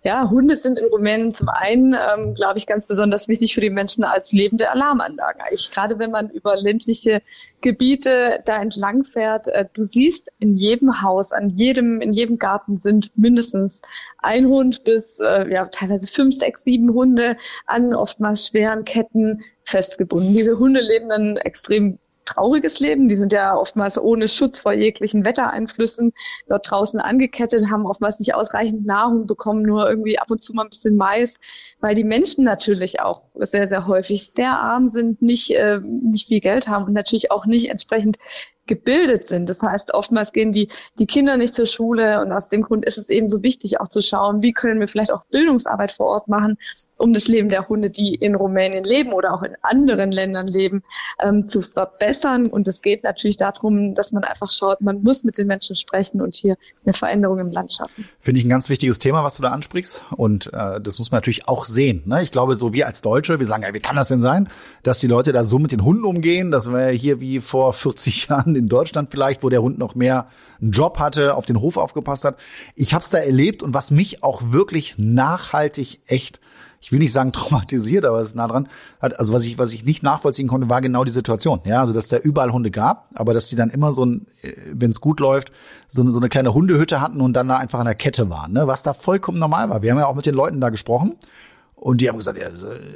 Ja, 0.03 0.31
Hunde 0.31 0.55
sind 0.55 0.79
in 0.79 0.87
Rumänien 0.87 1.35
zum 1.35 1.51
einen, 1.51 1.95
ähm, 1.95 2.33
glaube 2.33 2.57
ich, 2.57 2.67
ganz 2.67 2.87
besonders 2.87 3.29
wichtig 3.29 3.55
für 3.55 3.61
die 3.61 3.69
Menschen 3.69 4.03
als 4.03 4.33
lebende 4.33 4.71
Alarmanlagen. 4.71 5.43
Ich, 5.53 5.71
gerade 5.71 5.99
wenn 5.99 6.11
man 6.11 6.31
über 6.31 6.57
ländliche 6.57 7.21
Gebiete 7.61 8.41
da 8.47 8.63
entlang 8.63 9.05
fährt, 9.05 9.49
äh, 9.49 9.67
du 9.71 9.83
siehst 9.83 10.33
in 10.39 10.57
jedem 10.57 11.03
Haus, 11.03 11.33
an 11.33 11.51
jedem, 11.51 12.01
in 12.01 12.15
jedem 12.15 12.39
Garten 12.39 12.81
sind 12.81 13.17
mindestens 13.17 13.83
ein 14.17 14.47
Hund 14.47 14.85
bis 14.85 15.19
äh, 15.19 15.53
ja 15.53 15.67
teilweise 15.67 16.07
fünf, 16.07 16.35
sechs, 16.35 16.65
sieben 16.65 16.95
Hunde 16.95 17.37
an 17.67 17.95
oftmals 17.95 18.47
schweren 18.47 18.87
Ketten 18.87 19.43
festgebunden. 19.65 20.35
Diese 20.35 20.59
Hunde 20.59 20.81
leben 20.81 21.11
dann 21.11 21.37
extrem 21.37 21.99
trauriges 22.25 22.81
Leben. 22.81 23.09
Die 23.09 23.17
sind 23.17 23.33
ja 23.33 23.55
oftmals 23.57 23.99
ohne 23.99 24.29
Schutz 24.29 24.61
vor 24.61 24.73
jeglichen 24.73 25.25
Wettereinflüssen 25.25 26.13
dort 26.49 26.71
draußen 26.71 27.01
angekettet, 27.01 27.71
haben 27.71 27.87
oftmals 27.87 28.19
nicht 28.19 28.35
ausreichend 28.35 28.87
Nahrung 28.87 29.27
bekommen, 29.27 29.63
nur 29.63 29.89
irgendwie 29.89 30.19
ab 30.19 30.31
und 30.31 30.43
zu 30.43 30.53
mal 30.55 30.65
ein 30.65 30.71
bisschen 30.71 30.97
Mais, 30.97 31.37
weil 31.81 31.95
die 31.95 32.05
Menschen 32.05 32.45
natürlich 32.45 33.01
auch 33.01 33.23
sehr, 33.35 33.67
sehr 33.67 33.87
häufig 33.87 34.31
sehr 34.33 34.59
arm 34.59 34.89
sind, 34.89 35.23
nicht, 35.23 35.51
äh, 35.51 35.81
nicht 35.81 36.29
viel 36.29 36.41
Geld 36.41 36.69
haben 36.69 36.85
und 36.85 36.93
natürlich 36.93 37.31
auch 37.31 37.47
nicht 37.47 37.69
entsprechend 37.69 38.17
gebildet 38.71 39.27
sind. 39.27 39.49
Das 39.49 39.63
heißt, 39.63 39.93
oftmals 39.95 40.33
gehen 40.33 40.53
die, 40.53 40.69
die 40.99 41.07
Kinder 41.07 41.37
nicht 41.37 41.55
zur 41.55 41.67
Schule 41.67 42.23
und 42.23 42.31
aus 42.33 42.49
dem 42.49 42.63
Grund 42.63 42.85
ist 42.85 42.99
es 42.99 43.11
eben 43.11 43.29
so 43.29 43.43
wichtig, 43.43 43.81
auch 43.81 43.89
zu 43.89 44.01
schauen, 44.01 44.43
wie 44.43 44.53
können 44.53 44.79
wir 44.79 44.87
vielleicht 44.87 45.13
auch 45.13 45.25
Bildungsarbeit 45.27 45.91
vor 45.91 46.07
Ort 46.07 46.29
machen, 46.29 46.57
um 46.97 47.13
das 47.13 47.27
Leben 47.29 47.49
der 47.49 47.69
Hunde, 47.69 47.91
die 47.91 48.15
in 48.15 48.35
Rumänien 48.35 48.85
leben 48.85 49.13
oder 49.13 49.35
auch 49.35 49.43
in 49.43 49.57
anderen 49.63 50.13
Ländern 50.13 50.47
leben, 50.47 50.83
ähm, 51.19 51.47
zu 51.47 51.63
verbessern. 51.63 52.47
Und 52.47 52.69
es 52.69 52.81
geht 52.81 53.03
natürlich 53.03 53.39
darum, 53.39 53.95
dass 53.95 54.13
man 54.13 54.23
einfach 54.23 54.51
schaut, 54.51 54.81
man 54.83 55.03
muss 55.03 55.25
mit 55.25 55.37
den 55.37 55.49
Menschen 55.49 55.75
sprechen 55.75 56.21
und 56.21 56.37
hier 56.37 56.57
eine 56.85 56.95
Veränderung 56.95 57.39
im 57.41 57.51
Land 57.51 57.73
schaffen. 57.73 58.07
Finde 58.21 58.39
ich 58.39 58.47
ein 58.47 58.51
ganz 58.51 58.69
wichtiges 58.69 58.99
Thema, 59.01 59.25
was 59.25 59.37
du 59.37 59.43
da 59.43 59.51
ansprichst. 59.51 60.05
Und 60.17 60.53
äh, 60.53 60.81
das 60.81 60.99
muss 60.99 61.11
man 61.11 61.19
natürlich 61.19 61.49
auch 61.49 61.65
sehen. 61.65 62.03
Ne? 62.07 62.23
Ich 62.23 62.31
glaube, 62.31 62.55
so 62.55 62.73
wir 62.73 62.87
als 62.87 63.03
Deutsche, 63.03 63.41
wir 63.41 63.47
sagen, 63.47 63.65
ja, 63.65 63.75
wie 63.75 63.81
kann 63.81 63.97
das 63.97 64.09
denn 64.09 64.21
sein, 64.21 64.49
dass 64.85 65.01
die 65.01 65.09
Leute 65.09 65.33
da 65.33 65.43
so 65.43 65.59
mit 65.59 65.73
den 65.73 65.85
Hunden 65.85 66.05
umgehen? 66.05 66.51
Das 66.51 66.71
wäre 66.71 66.93
hier 66.93 67.21
wie 67.21 67.41
vor 67.41 67.73
40 67.73 68.27
Jahren 68.29 68.55
in 68.61 68.69
Deutschland 68.69 69.11
vielleicht, 69.11 69.43
wo 69.43 69.49
der 69.49 69.63
Hund 69.63 69.79
noch 69.79 69.95
mehr 69.95 70.29
einen 70.61 70.71
Job 70.71 70.99
hatte, 70.99 71.35
auf 71.35 71.47
den 71.47 71.61
Hof 71.61 71.77
aufgepasst 71.77 72.25
hat. 72.25 72.37
Ich 72.77 72.95
habe 72.95 73.03
es 73.03 73.11
da 73.11 73.19
erlebt 73.19 73.63
und 73.63 73.75
was 73.75 73.91
mich 73.91 74.23
auch 74.23 74.43
wirklich 74.53 74.99
nachhaltig 74.99 76.01
echt 76.07 76.41
ich 76.81 76.93
will 76.93 76.99
nicht 76.99 77.13
sagen 77.13 77.33
traumatisiert, 77.35 78.05
aber 78.05 78.21
es 78.21 78.29
ist 78.29 78.35
nah 78.35 78.49
dran. 78.49 78.69
Hat, 79.01 79.19
also 79.19 79.33
was 79.33 79.45
ich, 79.45 79.59
was 79.59 79.73
ich 79.73 79.85
nicht 79.85 80.03
nachvollziehen 80.03 80.49
konnte, 80.49 80.69
war 80.71 80.81
genau 80.81 81.05
die 81.05 81.13
Situation. 81.13 81.61
Ja, 81.65 81.81
also 81.81 81.93
dass 81.93 82.09
da 82.09 82.19
überall 82.19 82.53
Hunde 82.53 82.71
gab, 82.71 83.09
aber 83.15 83.35
dass 83.35 83.49
die 83.49 83.57
dann 83.57 83.71
immer 83.71 83.93
so 83.93 84.05
ein, 84.05 84.27
äh, 84.43 84.55
wenn 84.73 84.91
es 84.91 85.01
gut 85.01 85.21
läuft, 85.21 85.53
so 85.89 86.03
eine, 86.03 86.11
so 86.11 86.19
eine 86.19 86.29
kleine 86.29 86.55
Hundehütte 86.55 87.01
hatten 87.01 87.21
und 87.21 87.35
dann 87.35 87.49
da 87.49 87.59
einfach 87.59 87.79
an 87.79 87.85
der 87.85 87.95
Kette 87.95 88.31
waren. 88.31 88.53
Ne? 88.53 88.67
Was 88.67 88.83
da 88.83 88.95
vollkommen 88.95 89.39
normal 89.39 89.69
war. 89.69 89.83
Wir 89.83 89.91
haben 89.91 89.99
ja 89.99 90.07
auch 90.07 90.15
mit 90.15 90.27
den 90.27 90.35
Leuten 90.35 90.61
da 90.61 90.71
gesprochen. 90.71 91.17
Und 91.81 92.03
die 92.03 92.11
haben 92.11 92.19
gesagt, 92.19 92.39
ja, 92.39 92.51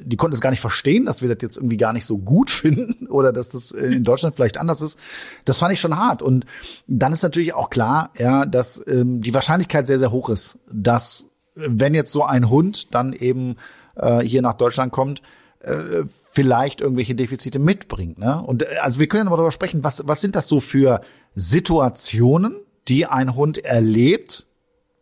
die 0.05 0.17
konnten 0.17 0.35
es 0.35 0.43
gar 0.43 0.51
nicht 0.51 0.61
verstehen, 0.61 1.07
dass 1.07 1.23
wir 1.23 1.35
das 1.35 1.41
jetzt 1.41 1.57
irgendwie 1.57 1.79
gar 1.79 1.95
nicht 1.95 2.05
so 2.05 2.19
gut 2.19 2.51
finden 2.51 3.07
oder 3.07 3.33
dass 3.33 3.49
das 3.49 3.73
äh, 3.73 3.87
in 3.87 4.05
Deutschland 4.05 4.37
vielleicht 4.37 4.59
anders 4.59 4.83
ist. 4.83 4.99
Das 5.47 5.59
fand 5.59 5.73
ich 5.73 5.81
schon 5.81 5.97
hart. 5.97 6.21
Und 6.21 6.45
dann 6.87 7.13
ist 7.13 7.23
natürlich 7.23 7.55
auch 7.55 7.71
klar, 7.71 8.11
ja, 8.19 8.45
dass 8.45 8.85
ähm, 8.87 9.23
die 9.23 9.33
Wahrscheinlichkeit 9.33 9.87
sehr, 9.87 9.99
sehr 9.99 10.13
hoch 10.13 10.29
ist, 10.29 10.59
dass 10.71 11.31
wenn 11.55 11.95
jetzt 11.95 12.13
so 12.13 12.25
ein 12.25 12.51
Hund 12.51 12.95
dann 12.95 13.15
eben 13.15 13.57
äh, 13.97 14.21
hier 14.21 14.43
nach 14.43 14.55
Deutschland 14.55 14.93
kommt, 14.93 15.23
äh, 15.61 16.05
vielleicht 16.31 16.83
irgendwelche 16.83 17.15
Defizite 17.15 17.59
mitbringt. 17.59 18.19
Ne? 18.19 18.43
Und 18.43 18.65
äh, 18.65 18.77
also 18.83 19.01
wir 19.01 19.07
können 19.07 19.29
aber 19.29 19.39
darüber 19.39 19.53
sprechen, 19.53 19.83
was, 19.83 20.07
was 20.07 20.21
sind 20.21 20.37
das 20.37 20.47
so 20.47 20.61
für 20.61 21.01
Situationen, 21.35 22.57
die 22.87 23.07
ein 23.07 23.35
Hund 23.35 23.65
erlebt, 23.65 24.47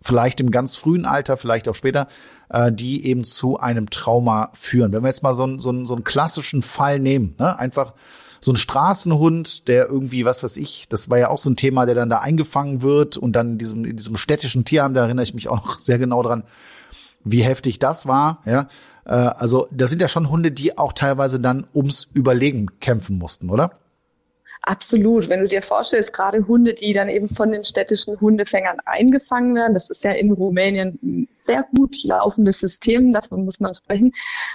vielleicht 0.02 0.38
im 0.38 0.52
ganz 0.52 0.76
frühen 0.76 1.04
Alter, 1.04 1.36
vielleicht 1.36 1.68
auch 1.68 1.74
später, 1.74 2.06
äh, 2.52 2.70
die 2.70 3.06
eben 3.06 3.24
zu 3.24 3.58
einem 3.58 3.90
Trauma 3.90 4.50
führen. 4.52 4.92
Wenn 4.92 5.02
wir 5.02 5.08
jetzt 5.08 5.22
mal 5.22 5.34
so, 5.34 5.44
einen 5.44 5.58
so, 5.58 5.70
einen 5.70 5.86
so 5.86 5.94
einen 5.94 6.04
klassischen 6.04 6.62
Fall 6.62 6.98
nehmen, 6.98 7.34
ne? 7.38 7.58
einfach 7.58 7.94
so 8.40 8.52
ein 8.52 8.56
Straßenhund, 8.56 9.68
der 9.68 9.88
irgendwie, 9.88 10.24
was 10.24 10.42
weiß 10.42 10.56
ich, 10.56 10.86
das 10.88 11.08
war 11.08 11.18
ja 11.18 11.28
auch 11.28 11.38
so 11.38 11.48
ein 11.48 11.56
Thema, 11.56 11.86
der 11.86 11.94
dann 11.94 12.10
da 12.10 12.18
eingefangen 12.18 12.82
wird 12.82 13.16
und 13.16 13.32
dann 13.32 13.52
in 13.52 13.58
diesem, 13.58 13.84
in 13.84 13.96
diesem 13.96 14.16
städtischen 14.16 14.64
Tierheim, 14.64 14.94
da 14.94 15.04
erinnere 15.04 15.22
ich 15.22 15.34
mich 15.34 15.48
auch 15.48 15.64
noch 15.64 15.78
sehr 15.78 15.98
genau 15.98 16.22
dran, 16.22 16.44
wie 17.24 17.42
heftig 17.42 17.78
das 17.78 18.06
war, 18.06 18.42
ja. 18.44 18.68
Äh, 19.04 19.12
also, 19.12 19.68
das 19.70 19.90
sind 19.90 20.02
ja 20.02 20.08
schon 20.08 20.28
Hunde, 20.28 20.52
die 20.52 20.76
auch 20.76 20.92
teilweise 20.92 21.40
dann 21.40 21.66
ums 21.74 22.08
Überlegen 22.14 22.66
kämpfen 22.80 23.18
mussten, 23.18 23.48
oder? 23.48 23.78
Absolut. 24.64 25.28
Wenn 25.28 25.40
du 25.40 25.48
dir 25.48 25.60
vorstellst, 25.60 26.12
gerade 26.12 26.46
Hunde, 26.46 26.74
die 26.74 26.92
dann 26.92 27.08
eben 27.08 27.28
von 27.28 27.50
den 27.50 27.64
städtischen 27.64 28.20
Hundefängern 28.20 28.78
eingefangen 28.84 29.56
werden, 29.56 29.74
das 29.74 29.90
ist 29.90 30.04
ja 30.04 30.12
in 30.12 30.30
Rumänien 30.30 31.00
ein 31.02 31.28
sehr 31.32 31.66
gut 31.76 32.04
laufendes 32.04 32.60
System, 32.60 33.12
davon 33.12 33.44
muss 33.44 33.58
man 33.58 33.74
sprechen, 33.74 34.12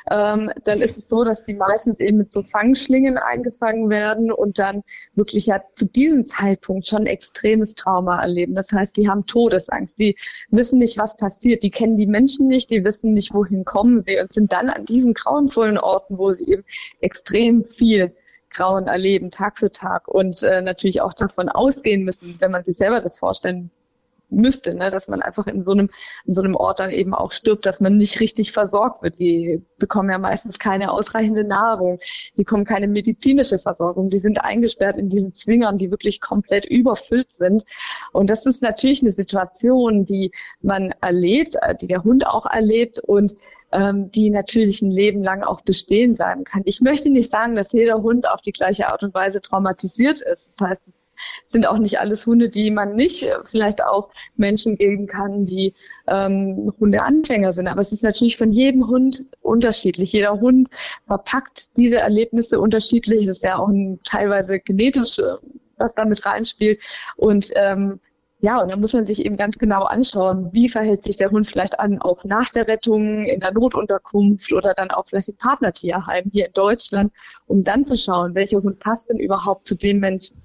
ähm, 0.09 0.49
dann 0.63 0.81
ist 0.81 0.97
es 0.97 1.09
so, 1.09 1.25
dass 1.25 1.43
die 1.43 1.55
meistens 1.55 1.99
eben 1.99 2.19
mit 2.19 2.31
so 2.31 2.41
Fangschlingen 2.41 3.17
eingefangen 3.17 3.89
werden 3.89 4.31
und 4.31 4.59
dann 4.59 4.81
wirklich 5.15 5.47
ja 5.47 5.61
zu 5.75 5.85
diesem 5.85 6.25
Zeitpunkt 6.25 6.87
schon 6.87 7.05
extremes 7.05 7.75
Trauma 7.75 8.21
erleben. 8.21 8.55
Das 8.55 8.71
heißt, 8.71 8.95
die 8.95 9.09
haben 9.09 9.25
Todesangst, 9.25 9.99
die 9.99 10.15
wissen 10.49 10.79
nicht, 10.79 10.97
was 10.97 11.17
passiert, 11.17 11.63
die 11.63 11.71
kennen 11.71 11.97
die 11.97 12.07
Menschen 12.07 12.47
nicht, 12.47 12.69
die 12.71 12.85
wissen 12.85 13.11
nicht, 13.11 13.33
wohin 13.33 13.65
kommen 13.65 14.01
sie 14.01 14.17
und 14.21 14.31
sind 14.31 14.53
dann 14.53 14.69
an 14.69 14.85
diesen 14.85 15.13
grauenvollen 15.13 15.77
Orten, 15.77 16.17
wo 16.17 16.31
sie 16.31 16.49
eben 16.49 16.63
extrem 17.01 17.65
viel 17.65 18.15
Grauen 18.49 18.87
erleben, 18.87 19.31
Tag 19.31 19.57
für 19.57 19.71
Tag 19.71 20.07
und 20.07 20.43
äh, 20.43 20.61
natürlich 20.61 21.01
auch 21.01 21.13
davon 21.13 21.49
ausgehen 21.49 22.03
müssen, 22.03 22.35
wenn 22.39 22.51
man 22.51 22.63
sich 22.63 22.77
selber 22.77 23.01
das 23.01 23.19
vorstellen 23.19 23.71
müsste, 24.29 24.73
ne, 24.73 24.91
dass 24.91 25.07
man 25.07 25.21
einfach 25.21 25.47
in 25.47 25.63
so 25.63 25.71
einem 25.71 25.89
in 26.25 26.35
so 26.35 26.41
einem 26.41 26.55
Ort 26.55 26.79
dann 26.79 26.91
eben 26.91 27.13
auch 27.13 27.31
stirbt, 27.31 27.65
dass 27.65 27.79
man 27.79 27.97
nicht 27.97 28.19
richtig 28.19 28.51
versorgt 28.51 29.01
wird. 29.01 29.19
Die 29.19 29.63
bekommen 29.77 30.09
ja 30.09 30.17
meistens 30.17 30.59
keine 30.59 30.91
ausreichende 30.91 31.43
Nahrung, 31.43 31.99
die 32.35 32.43
bekommen 32.43 32.65
keine 32.65 32.87
medizinische 32.87 33.59
Versorgung, 33.59 34.09
die 34.09 34.19
sind 34.19 34.43
eingesperrt 34.43 34.97
in 34.97 35.09
diesen 35.09 35.33
Zwingern, 35.33 35.77
die 35.77 35.91
wirklich 35.91 36.19
komplett 36.19 36.65
überfüllt 36.65 37.31
sind. 37.31 37.63
Und 38.11 38.29
das 38.29 38.45
ist 38.45 38.61
natürlich 38.61 39.01
eine 39.01 39.11
Situation, 39.11 40.05
die 40.05 40.31
man 40.61 40.93
erlebt, 41.01 41.55
äh, 41.61 41.75
die 41.75 41.87
der 41.87 42.03
Hund 42.03 42.27
auch 42.27 42.45
erlebt 42.45 42.99
und 42.99 43.35
ähm, 43.71 44.11
die 44.11 44.29
natürlich 44.29 44.81
ein 44.81 44.91
Leben 44.91 45.23
lang 45.23 45.43
auch 45.43 45.61
bestehen 45.61 46.15
bleiben 46.15 46.43
kann. 46.43 46.61
Ich 46.65 46.81
möchte 46.81 47.09
nicht 47.09 47.29
sagen, 47.29 47.55
dass 47.55 47.73
jeder 47.73 48.01
Hund 48.01 48.29
auf 48.29 48.41
die 48.41 48.53
gleiche 48.53 48.89
Art 48.89 49.03
und 49.03 49.13
Weise 49.13 49.41
traumatisiert 49.41 50.21
ist. 50.21 50.47
Das 50.59 50.69
heißt, 50.69 50.87
es 50.87 51.05
sind 51.45 51.67
auch 51.67 51.77
nicht 51.77 51.99
alles 51.99 52.25
Hunde, 52.25 52.49
die 52.49 52.71
man 52.71 52.95
nicht 52.95 53.23
äh, 53.23 53.35
vielleicht 53.43 53.83
auch 53.83 54.09
Menschen 54.35 54.77
geben 54.77 55.07
kann, 55.07 55.45
die 55.45 55.73
ähm, 56.07 56.71
Hundeanfänger 56.79 57.53
sind. 57.53 57.67
Aber 57.67 57.81
es 57.81 57.91
ist 57.91 58.03
natürlich 58.03 58.37
von 58.37 58.51
jedem 58.51 58.87
Hund 58.87 59.27
unterschiedlich. 59.41 60.13
Jeder 60.13 60.39
Hund 60.39 60.69
verpackt 61.05 61.75
diese 61.77 61.97
Erlebnisse 61.97 62.59
unterschiedlich. 62.59 63.25
Das 63.25 63.37
ist 63.37 63.43
ja 63.43 63.57
auch 63.57 63.67
ein, 63.67 63.99
teilweise 64.03 64.59
genetisch, 64.59 65.19
äh, 65.19 65.35
was 65.77 65.93
damit 65.93 66.25
reinspielt. 66.25 66.79
Und 67.17 67.51
ähm, 67.55 67.99
ja, 68.39 68.61
und 68.61 68.69
dann 68.69 68.79
muss 68.79 68.93
man 68.93 69.05
sich 69.05 69.25
eben 69.25 69.35
ganz 69.35 69.57
genau 69.57 69.83
anschauen, 69.83 70.49
wie 70.51 70.69
verhält 70.69 71.03
sich 71.03 71.17
der 71.17 71.31
Hund 71.31 71.47
vielleicht 71.47 71.79
an, 71.79 71.99
auch 71.99 72.23
nach 72.23 72.49
der 72.49 72.67
Rettung 72.67 73.23
in 73.23 73.39
der 73.39 73.51
Notunterkunft 73.51 74.53
oder 74.53 74.75
dann 74.75 74.91
auch 74.91 75.07
vielleicht 75.07 75.29
im 75.29 75.37
Partnertierheim 75.37 76.25
hier 76.31 76.47
in 76.47 76.53
Deutschland, 76.53 77.11
um 77.47 77.63
dann 77.63 77.83
zu 77.83 77.97
schauen, 77.97 78.35
welcher 78.35 78.61
Hund 78.61 78.79
passt 78.79 79.09
denn 79.09 79.17
überhaupt 79.17 79.67
zu 79.67 79.73
dem 79.73 79.99
Menschen. 79.99 80.37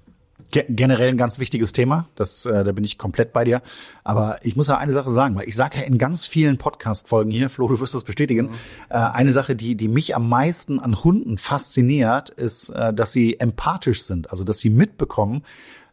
Generell 0.51 1.09
ein 1.09 1.17
ganz 1.17 1.39
wichtiges 1.39 1.71
Thema, 1.71 2.07
das, 2.15 2.45
äh, 2.45 2.63
da 2.63 2.71
bin 2.71 2.83
ich 2.83 2.97
komplett 2.97 3.31
bei 3.31 3.43
dir. 3.43 3.61
Aber 4.03 4.37
ich 4.43 4.55
muss 4.55 4.67
ja 4.67 4.77
eine 4.77 4.93
Sache 4.93 5.11
sagen, 5.11 5.35
weil 5.35 5.47
ich 5.47 5.55
sage 5.55 5.79
ja 5.79 5.83
in 5.83 5.97
ganz 5.97 6.27
vielen 6.27 6.57
Podcast-Folgen 6.57 7.31
hier, 7.31 7.49
Flo, 7.49 7.67
du 7.67 7.79
wirst 7.79 7.95
das 7.95 8.03
bestätigen, 8.03 8.47
mhm. 8.47 8.51
äh, 8.89 8.95
eine 8.95 9.31
Sache, 9.31 9.55
die, 9.55 9.75
die 9.75 9.87
mich 9.87 10.15
am 10.15 10.29
meisten 10.29 10.79
an 10.79 11.03
Hunden 11.03 11.37
fasziniert, 11.37 12.29
ist, 12.29 12.69
äh, 12.69 12.93
dass 12.93 13.13
sie 13.13 13.39
empathisch 13.39 14.03
sind, 14.03 14.31
also 14.31 14.43
dass 14.43 14.59
sie 14.59 14.69
mitbekommen, 14.69 15.43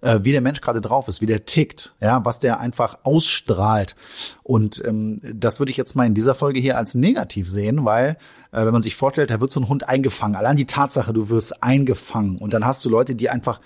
äh, 0.00 0.20
wie 0.22 0.32
der 0.32 0.40
Mensch 0.40 0.60
gerade 0.60 0.80
drauf 0.80 1.08
ist, 1.08 1.20
wie 1.20 1.26
der 1.26 1.44
tickt, 1.46 1.94
ja, 2.00 2.24
was 2.24 2.38
der 2.38 2.60
einfach 2.60 2.98
ausstrahlt. 3.02 3.96
Und 4.42 4.82
ähm, 4.84 5.20
das 5.22 5.60
würde 5.60 5.70
ich 5.70 5.76
jetzt 5.76 5.94
mal 5.94 6.06
in 6.06 6.14
dieser 6.14 6.34
Folge 6.34 6.60
hier 6.60 6.76
als 6.76 6.94
negativ 6.94 7.48
sehen, 7.48 7.84
weil 7.84 8.16
äh, 8.52 8.64
wenn 8.64 8.72
man 8.72 8.82
sich 8.82 8.96
vorstellt, 8.96 9.30
da 9.30 9.40
wird 9.40 9.52
so 9.52 9.60
ein 9.60 9.68
Hund 9.68 9.88
eingefangen. 9.88 10.36
Allein 10.36 10.56
die 10.56 10.66
Tatsache, 10.66 11.12
du 11.12 11.28
wirst 11.28 11.62
eingefangen 11.62 12.38
und 12.38 12.54
dann 12.54 12.64
hast 12.64 12.84
du 12.84 12.88
Leute, 12.88 13.14
die 13.14 13.30
einfach 13.30 13.60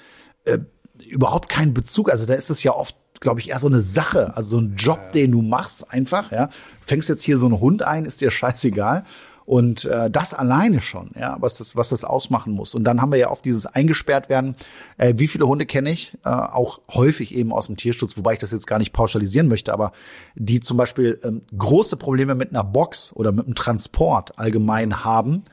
äh, 0.44 0.58
überhaupt 1.06 1.48
keinen 1.48 1.74
Bezug, 1.74 2.10
also 2.10 2.26
da 2.26 2.34
ist 2.34 2.50
es 2.50 2.62
ja 2.62 2.72
oft 2.74 2.96
glaube 3.20 3.40
ich, 3.40 3.50
eher 3.50 3.58
so 3.58 3.68
eine 3.68 3.80
Sache, 3.80 4.36
also 4.36 4.50
so 4.50 4.58
ein 4.58 4.76
Job, 4.76 5.12
den 5.12 5.32
du 5.32 5.40
machst 5.40 5.90
einfach, 5.90 6.30
ja. 6.30 6.50
fängst 6.84 7.08
jetzt 7.08 7.22
hier 7.22 7.38
so 7.38 7.46
einen 7.46 7.58
Hund 7.58 7.82
ein, 7.82 8.04
ist 8.04 8.20
dir 8.20 8.30
scheißegal. 8.30 9.04
Und 9.46 9.84
äh, 9.84 10.10
das 10.10 10.32
alleine 10.32 10.80
schon, 10.80 11.10
ja, 11.18 11.36
was 11.40 11.58
das, 11.58 11.76
was 11.76 11.90
das 11.90 12.04
ausmachen 12.04 12.54
muss. 12.54 12.74
Und 12.74 12.84
dann 12.84 13.02
haben 13.02 13.12
wir 13.12 13.18
ja 13.18 13.30
oft 13.30 13.44
dieses 13.44 13.66
eingesperrt 13.66 14.30
werden. 14.30 14.56
Äh, 14.96 15.14
wie 15.16 15.26
viele 15.26 15.46
Hunde 15.46 15.66
kenne 15.66 15.90
ich? 15.90 16.16
Äh, 16.24 16.30
auch 16.30 16.80
häufig 16.92 17.34
eben 17.34 17.52
aus 17.52 17.66
dem 17.66 17.76
Tierschutz, 17.76 18.16
wobei 18.16 18.34
ich 18.34 18.38
das 18.38 18.52
jetzt 18.52 18.66
gar 18.66 18.78
nicht 18.78 18.92
pauschalisieren 18.92 19.48
möchte, 19.48 19.72
aber 19.72 19.92
die 20.34 20.60
zum 20.60 20.78
Beispiel 20.78 21.20
ähm, 21.22 21.42
große 21.56 21.96
Probleme 21.98 22.34
mit 22.34 22.50
einer 22.50 22.64
Box 22.64 23.12
oder 23.14 23.32
mit 23.32 23.44
einem 23.44 23.54
Transport 23.54 24.38
allgemein 24.38 25.04
haben, 25.04 25.44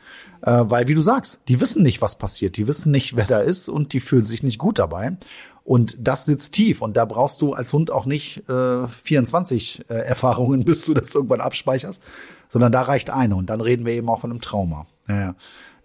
äh, 0.42 0.64
weil, 0.64 0.88
wie 0.88 0.96
du 0.96 1.02
sagst, 1.02 1.42
die 1.50 1.60
wissen 1.60 1.84
nicht, 1.84 2.02
was 2.02 2.18
passiert, 2.18 2.56
die 2.56 2.68
wissen 2.68 2.92
nicht, 2.92 3.18
wer 3.18 3.26
da 3.26 3.40
ist 3.40 3.68
und 3.68 3.92
die 3.92 4.00
fühlen 4.00 4.26
sich 4.26 4.42
nicht 4.42 4.58
gut 4.58 4.80
dabei. 4.80 5.18
Und 5.64 5.96
das 6.00 6.26
sitzt 6.26 6.54
tief 6.54 6.82
und 6.82 6.98
da 6.98 7.06
brauchst 7.06 7.42
du 7.42 7.54
als 7.54 7.72
Hund 7.72 7.92
auch 7.92 8.06
nicht 8.06 8.50
äh, 8.50 8.88
24 8.88 9.86
äh, 9.90 9.94
Erfahrungen, 9.94 10.64
bis 10.66 10.86
du 10.86 10.94
das 10.94 11.14
irgendwann 11.14 11.42
abspeicherst, 11.42 12.02
sondern 12.52 12.74
da 12.74 12.82
reicht 12.82 13.10
eine 13.10 13.38
und 13.38 13.50
dann 13.50 13.62
reden 13.62 13.86
wir 13.86 13.94
eben 13.94 14.10
auch 14.10 14.20
von 14.20 14.30
einem 14.30 14.42
Trauma. 14.42 14.86
Ja. 15.08 15.36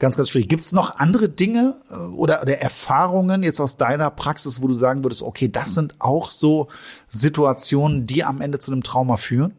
Ganz, 0.01 0.17
ganz 0.17 0.29
schwierig. 0.29 0.49
Gibt 0.49 0.63
es 0.63 0.73
noch 0.73 0.97
andere 0.97 1.29
Dinge 1.29 1.77
äh, 1.91 1.95
oder, 1.95 2.43
oder 2.43 2.59
Erfahrungen 2.59 3.45
jetzt 3.45 3.61
aus 3.61 3.77
deiner 3.77 4.11
Praxis, 4.11 4.61
wo 4.61 4.67
du 4.67 4.75
sagen 4.75 5.05
würdest, 5.05 5.23
okay, 5.23 5.49
das 5.49 5.75
sind 5.75 5.95
auch 6.01 6.33
so 6.33 6.67
Situationen, 7.09 8.07
die 8.07 8.25
am 8.25 8.41
Ende 8.41 8.59
zu 8.59 8.73
einem 8.73 8.83
Trauma 8.83 9.17
führen? 9.17 9.55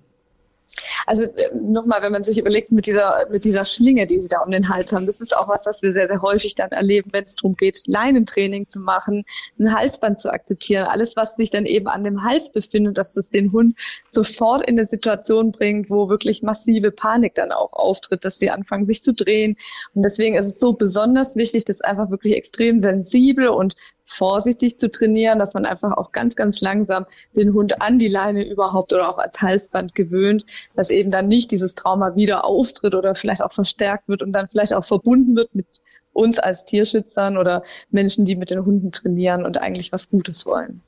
Also 1.06 1.24
äh, 1.24 1.56
nochmal, 1.56 2.02
wenn 2.02 2.12
man 2.12 2.24
sich 2.24 2.38
überlegt 2.38 2.72
mit 2.72 2.86
dieser, 2.86 3.28
mit 3.30 3.46
dieser 3.46 3.66
Schlinge, 3.66 4.08
die 4.08 4.20
sie 4.20 4.28
da 4.28 4.40
um 4.40 4.52
den 4.52 4.70
Hals 4.70 4.92
haben, 4.94 5.06
das 5.06 5.20
ist 5.20 5.36
auch 5.36 5.48
was, 5.48 5.66
was 5.66 5.82
wir 5.82 5.92
sehr, 5.92 6.08
sehr 6.08 6.22
häufig 6.22 6.56
dann 6.56 6.72
erleben, 6.72 7.10
wenn 7.14 7.24
es 7.24 7.36
darum 7.36 7.56
geht, 7.56 7.82
Leinentraining 7.88 8.68
zu 8.68 8.80
machen, 8.80 9.26
ein 9.60 9.74
Halsband 9.74 10.20
zu 10.20 10.32
akzeptieren, 10.32 10.86
alles, 10.86 11.16
was 11.16 11.36
sich 11.36 11.50
dann 11.50 11.66
eben 11.66 11.88
an 11.88 12.04
dem 12.04 12.24
Hals 12.24 12.52
befindet, 12.52 12.98
dass 12.98 13.14
das 13.14 13.30
den 13.30 13.52
Hund 13.52 13.78
sofort 14.10 14.62
in 14.64 14.78
eine 14.78 14.86
Situation 14.86 15.52
bringt, 15.52 15.90
wo 15.90 16.10
wirklich 16.10 16.44
massive 16.44 16.92
Panik 16.92 17.36
dann 17.36 17.52
auch 17.52 17.74
auftritt, 17.74 18.26
dass 18.26 18.40
sie 18.40 18.50
anfangen, 18.50 18.86
sich 18.86 19.02
zu 19.02 19.14
drehen. 19.14 19.58
Und 19.94 20.04
deswegen 20.04 20.36
ist 20.36 20.48
es 20.48 20.60
so 20.60 20.74
besonders 20.74 21.36
wichtig, 21.36 21.66
das 21.66 21.82
einfach 21.82 22.10
wirklich 22.10 22.36
extrem 22.36 22.80
sensibel 22.80 23.48
und 23.48 23.76
vorsichtig 24.08 24.80
zu 24.80 24.90
trainieren, 24.90 25.38
dass 25.38 25.54
man 25.54 25.66
einfach 25.66 25.96
auch 25.98 26.12
ganz, 26.12 26.36
ganz 26.36 26.62
langsam 26.62 27.06
den 27.36 27.54
Hund 27.54 27.82
an 27.82 28.00
die 28.00 28.08
Leine 28.08 28.50
überhaupt 28.50 28.94
oder 28.94 29.10
auch 29.10 29.18
als 29.18 29.42
Halsband 29.42 29.94
gewöhnt, 29.94 30.46
dass 30.76 30.90
eben 30.90 31.12
dann 31.12 31.28
nicht 31.28 31.52
dieses 31.52 31.76
Trauma 31.76 32.16
wieder 32.16 32.46
auftritt 32.46 32.96
oder 32.96 33.14
vielleicht 33.16 33.44
auch 33.44 33.52
verstärkt 33.52 34.08
wird 34.08 34.24
und 34.24 34.32
dann 34.32 34.48
vielleicht 34.48 34.74
auch 34.74 34.86
verbunden 34.86 35.36
wird 35.36 35.54
mit 35.54 35.82
uns 36.14 36.40
als 36.40 36.66
Tierschützern 36.66 37.38
oder 37.38 37.64
Menschen, 37.92 38.26
die 38.26 38.36
mit 38.36 38.50
den 38.50 38.66
Hunden 38.66 38.92
trainieren 38.92 39.46
und 39.46 39.60
eigentlich 39.60 39.92
was 39.92 40.10
Gutes 40.10 40.46
wollen. 40.46 40.82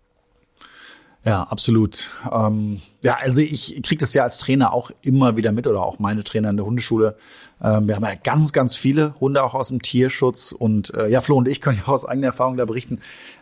Ja, 1.30 1.44
absolut. 1.44 2.10
Ähm, 2.32 2.82
ja, 3.04 3.18
also 3.22 3.42
ich 3.42 3.80
kriege 3.84 4.00
das 4.00 4.16
ja 4.16 4.24
als 4.24 4.40
Trainer 4.40 4.74
auch 4.74 4.90
immer 5.04 5.38
wieder 5.38 5.52
mit 5.52 5.68
oder 5.68 5.84
auch 5.84 6.00
meine 6.00 6.24
Trainer 6.24 6.50
in 6.50 6.58
der 6.58 6.66
Hundeschule. 6.66 7.18
Ähm, 7.62 7.88
wir 7.88 7.96
haben 7.96 8.04
ja 8.04 8.16
ganz, 8.16 8.52
ganz 8.52 8.76
viele 8.76 9.14
Hunde 9.20 9.44
auch 9.44 9.54
aus 9.54 9.68
dem 9.68 9.80
Tierschutz 9.80 10.52
und 10.52 10.92
äh, 10.96 11.08
ja, 11.08 11.22
Flo 11.22 11.38
und 11.38 11.48
ich 11.48 11.62
können 11.62 11.84
ja 11.86 11.94
aus 11.94 12.04
eigener 12.04 12.28
Erfahrung 12.28 12.58
da 12.58 12.66
berichten. 12.66 12.98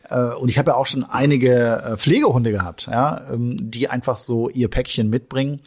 Äh, 0.10 0.34
und 0.34 0.52
ich 0.52 0.58
habe 0.58 0.72
ja 0.72 0.76
auch 0.76 0.86
schon 0.86 1.06
einige 1.06 1.82
äh, 1.82 1.96
Pflegehunde 1.96 2.52
gehabt, 2.52 2.88
ja, 2.92 3.22
ähm, 3.32 3.56
die 3.58 3.90
einfach 3.90 4.18
so 4.18 4.50
ihr 4.50 4.68
Päckchen 4.68 5.10
mitbringen. 5.10 5.62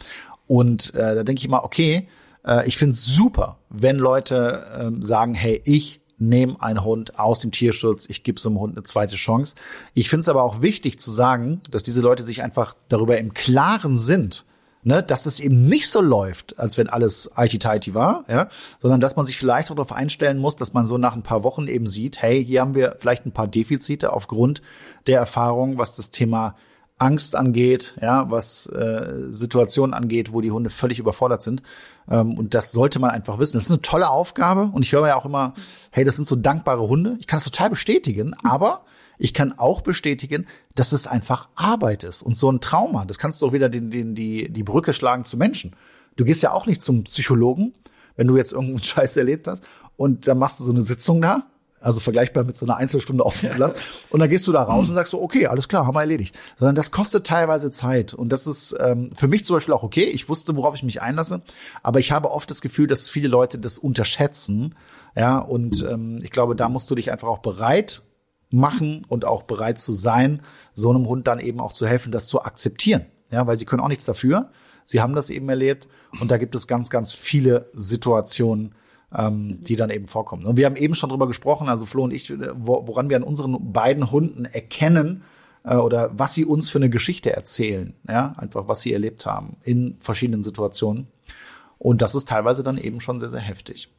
Und 0.47 0.93
äh, 0.95 1.15
da 1.15 1.23
denke 1.23 1.41
ich 1.41 1.49
mal, 1.49 1.61
okay, 1.61 2.07
äh, 2.47 2.69
ich 2.69 2.77
finde 2.77 2.93
es 2.93 3.07
super, 3.07 3.57
wenn 3.71 3.97
Leute 3.97 4.93
äh, 4.93 5.03
sagen, 5.03 5.33
hey, 5.33 5.63
ich 5.65 6.03
nehme 6.21 6.61
einen 6.61 6.85
Hund 6.85 7.19
aus 7.19 7.41
dem 7.41 7.51
Tierschutz, 7.51 8.07
ich 8.09 8.23
gebe 8.23 8.39
so 8.39 8.49
einem 8.49 8.61
Hund 8.61 8.77
eine 8.77 8.85
zweite 8.85 9.17
Chance. 9.17 9.55
Ich 9.95 10.09
finde 10.09 10.21
es 10.21 10.29
aber 10.29 10.43
auch 10.43 10.63
wichtig 10.63 11.01
zu 11.01 11.11
sagen, 11.11 11.63
dass 11.71 11.83
diese 11.83 12.01
Leute 12.01 12.23
sich 12.23 12.43
einfach 12.43 12.75
darüber 12.89 13.19
im 13.19 13.35
Klaren 13.35 13.97
sind, 13.97 14.45
ne, 14.83 15.03
dass 15.03 15.27
es 15.27 15.41
eben 15.41 15.67
nicht 15.67 15.89
so 15.89 16.01
läuft, 16.01 16.59
als 16.59 16.79
wenn 16.79 16.89
alles 16.89 17.31
IT-Tighty 17.37 17.95
war, 17.95 18.25
ja, 18.29 18.49
sondern 18.79 19.01
dass 19.01 19.17
man 19.17 19.27
sich 19.27 19.39
vielleicht 19.39 19.71
auch 19.71 19.77
darauf 19.77 19.93
einstellen 19.93 20.39
muss, 20.39 20.57
dass 20.57 20.73
man 20.73 20.87
so 20.87 20.99
nach 20.99 21.15
ein 21.15 21.23
paar 21.23 21.43
Wochen 21.43 21.67
eben 21.67 21.87
sieht, 21.87 22.21
hey, 22.23 22.45
hier 22.45 22.61
haben 22.61 22.75
wir 22.75 22.97
vielleicht 22.99 23.27
ein 23.27 23.33
paar 23.33 23.49
Defizite 23.49 24.13
aufgrund 24.13 24.63
der 25.07 25.19
Erfahrung, 25.19 25.79
was 25.79 25.93
das 25.93 26.11
Thema 26.11 26.55
Angst 27.01 27.35
angeht, 27.35 27.95
ja, 28.01 28.31
was 28.31 28.67
äh, 28.67 29.27
Situationen 29.31 29.95
angeht, 29.95 30.33
wo 30.33 30.41
die 30.41 30.51
Hunde 30.51 30.71
völlig 30.71 30.99
überfordert 30.99 31.43
sind. 31.43 31.63
Ähm, 32.09 32.37
und 32.37 32.55
das 32.55 32.73
sollte 32.73 32.99
man 32.99 33.11
einfach 33.11 33.39
wissen. 33.39 33.57
Das 33.57 33.65
ist 33.65 33.71
eine 33.71 33.83
tolle 33.83 34.11
Aufgabe 34.11 34.71
und 34.73 34.85
ich 34.85 34.93
höre 34.93 35.09
ja 35.09 35.17
auch 35.17 35.25
immer, 35.25 35.55
hey, 35.91 36.05
das 36.05 36.17
sind 36.17 36.27
so 36.27 36.37
dankbare 36.37 36.87
Hunde. 36.87 37.17
Ich 37.19 37.27
kann 37.27 37.39
es 37.39 37.45
total 37.45 37.71
bestätigen, 37.71 38.35
aber 38.45 38.83
ich 39.19 39.35
kann 39.35 39.59
auch 39.59 39.81
bestätigen, 39.81 40.47
dass 40.75 40.93
es 40.93 41.07
einfach 41.07 41.49
Arbeit 41.55 42.05
ist 42.05 42.23
und 42.23 42.37
so 42.37 42.51
ein 42.51 42.61
Trauma. 42.61 43.05
Das 43.05 43.19
kannst 43.19 43.41
du 43.41 43.47
auch 43.47 43.53
wieder 43.53 43.69
den, 43.69 43.91
den, 43.91 44.15
die, 44.15 44.51
die 44.51 44.63
Brücke 44.63 44.93
schlagen 44.93 45.25
zu 45.25 45.37
Menschen. 45.37 45.77
Du 46.17 46.25
gehst 46.25 46.43
ja 46.43 46.53
auch 46.53 46.67
nicht 46.67 46.83
zum 46.83 47.05
Psychologen, 47.05 47.75
wenn 48.17 48.27
du 48.27 48.37
jetzt 48.37 48.53
irgendeinen 48.53 48.83
Scheiß 48.83 49.17
erlebt 49.17 49.47
hast 49.47 49.63
und 49.97 50.27
dann 50.27 50.39
machst 50.39 50.61
du 50.61 50.65
so 50.65 50.71
eine 50.71 50.83
Sitzung 50.83 51.23
da 51.23 51.47
also 51.81 52.01
vergleichbar 52.01 52.45
mit 52.45 52.57
so 52.57 52.67
einer 52.67 52.77
Einzelstunde 52.77 53.25
auf 53.25 53.41
dem 53.41 53.55
Blatt. 53.55 53.77
Und 54.11 54.21
dann 54.21 54.29
gehst 54.29 54.47
du 54.47 54.53
da 54.53 54.63
raus 54.63 54.89
und 54.89 54.95
sagst 54.95 55.13
so, 55.13 55.23
okay, 55.23 55.47
alles 55.47 55.69
klar, 55.69 55.87
haben 55.87 55.95
wir 55.95 56.01
erledigt. 56.01 56.39
Sondern 56.57 56.75
das 56.75 56.91
kostet 56.91 57.27
teilweise 57.27 57.71
Zeit. 57.71 58.13
Und 58.13 58.31
das 58.31 58.47
ist 58.47 58.75
ähm, 58.79 59.11
für 59.15 59.29
mich 59.29 59.45
zum 59.45 59.57
Beispiel 59.57 59.75
auch 59.75 59.83
okay. 59.83 60.05
Ich 60.05 60.29
wusste, 60.29 60.57
worauf 60.57 60.75
ich 60.75 60.83
mich 60.83 61.01
einlasse. 61.01 61.43
Aber 61.83 61.99
ich 61.99 62.13
habe 62.13 62.31
oft 62.31 62.51
das 62.51 62.61
Gefühl, 62.61 62.87
dass 62.87 63.09
viele 63.09 63.29
Leute 63.29 63.59
das 63.59 63.79
unterschätzen. 63.79 64.75
Ja, 65.17 65.39
und 65.39 65.87
ähm, 65.91 66.19
ich 66.23 66.31
glaube, 66.31 66.55
da 66.55 66.69
musst 66.69 66.91
du 66.91 66.95
dich 66.95 67.11
einfach 67.11 67.29
auch 67.29 67.39
bereit 67.39 68.03
machen 68.51 69.07
und 69.09 69.25
auch 69.25 69.45
bereit 69.45 69.79
zu 69.79 69.93
sein, 69.93 70.43
so 70.75 70.91
einem 70.91 71.07
Hund 71.07 71.27
dann 71.27 71.39
eben 71.39 71.61
auch 71.61 71.73
zu 71.73 71.87
helfen, 71.87 72.13
das 72.13 72.27
zu 72.27 72.43
akzeptieren. 72.43 73.07
Ja, 73.31 73.47
weil 73.47 73.57
sie 73.57 73.65
können 73.65 73.81
auch 73.81 73.89
nichts 73.89 74.05
dafür. 74.05 74.51
Sie 74.85 75.01
haben 75.01 75.15
das 75.15 75.31
eben 75.31 75.49
erlebt. 75.49 75.89
Und 76.21 76.31
da 76.31 76.37
gibt 76.37 76.55
es 76.55 76.67
ganz, 76.67 76.91
ganz 76.91 77.13
viele 77.13 77.71
Situationen, 77.75 78.75
ähm, 79.17 79.61
die 79.61 79.77
dann 79.77 79.91
eben 79.91 80.07
vorkommen. 80.07 80.47
Und 80.47 80.57
wir 80.57 80.67
haben 80.67 80.77
eben 80.77 80.95
schon 80.95 81.11
drüber 81.11 81.27
gesprochen, 81.27 81.69
also 81.69 81.85
Flo 81.87 82.05
und 82.05 82.13
ich, 82.13 82.31
äh, 82.31 82.51
woran 82.55 83.09
wir 83.09 83.17
an 83.17 83.23
unseren 83.23 83.73
beiden 83.73 84.11
Hunden 84.11 84.45
erkennen, 84.45 85.23
äh, 85.65 85.77
oder 85.77 86.11
was 86.13 86.35
sie 86.35 86.45
uns 86.45 86.71
für 86.71 86.79
eine 86.79 86.91
Geschichte 86.91 87.33
erzählen, 87.33 87.95
ja, 88.09 88.35
einfach 88.37 88.69
was 88.69 88.81
sie 88.81 88.93
erlebt 88.93 89.27
haben 89.27 89.57
in 89.63 89.97
verschiedenen 89.99 90.43
Situationen. 90.43 91.09
Und 91.79 92.03
das 92.03 92.15
ist 92.15 92.29
teilweise 92.29 92.63
dann 92.63 92.79
eben 92.79 93.01
schon 93.01 93.21
sehr, 93.21 93.31
sehr 93.31 93.41
heftig. 93.41 93.91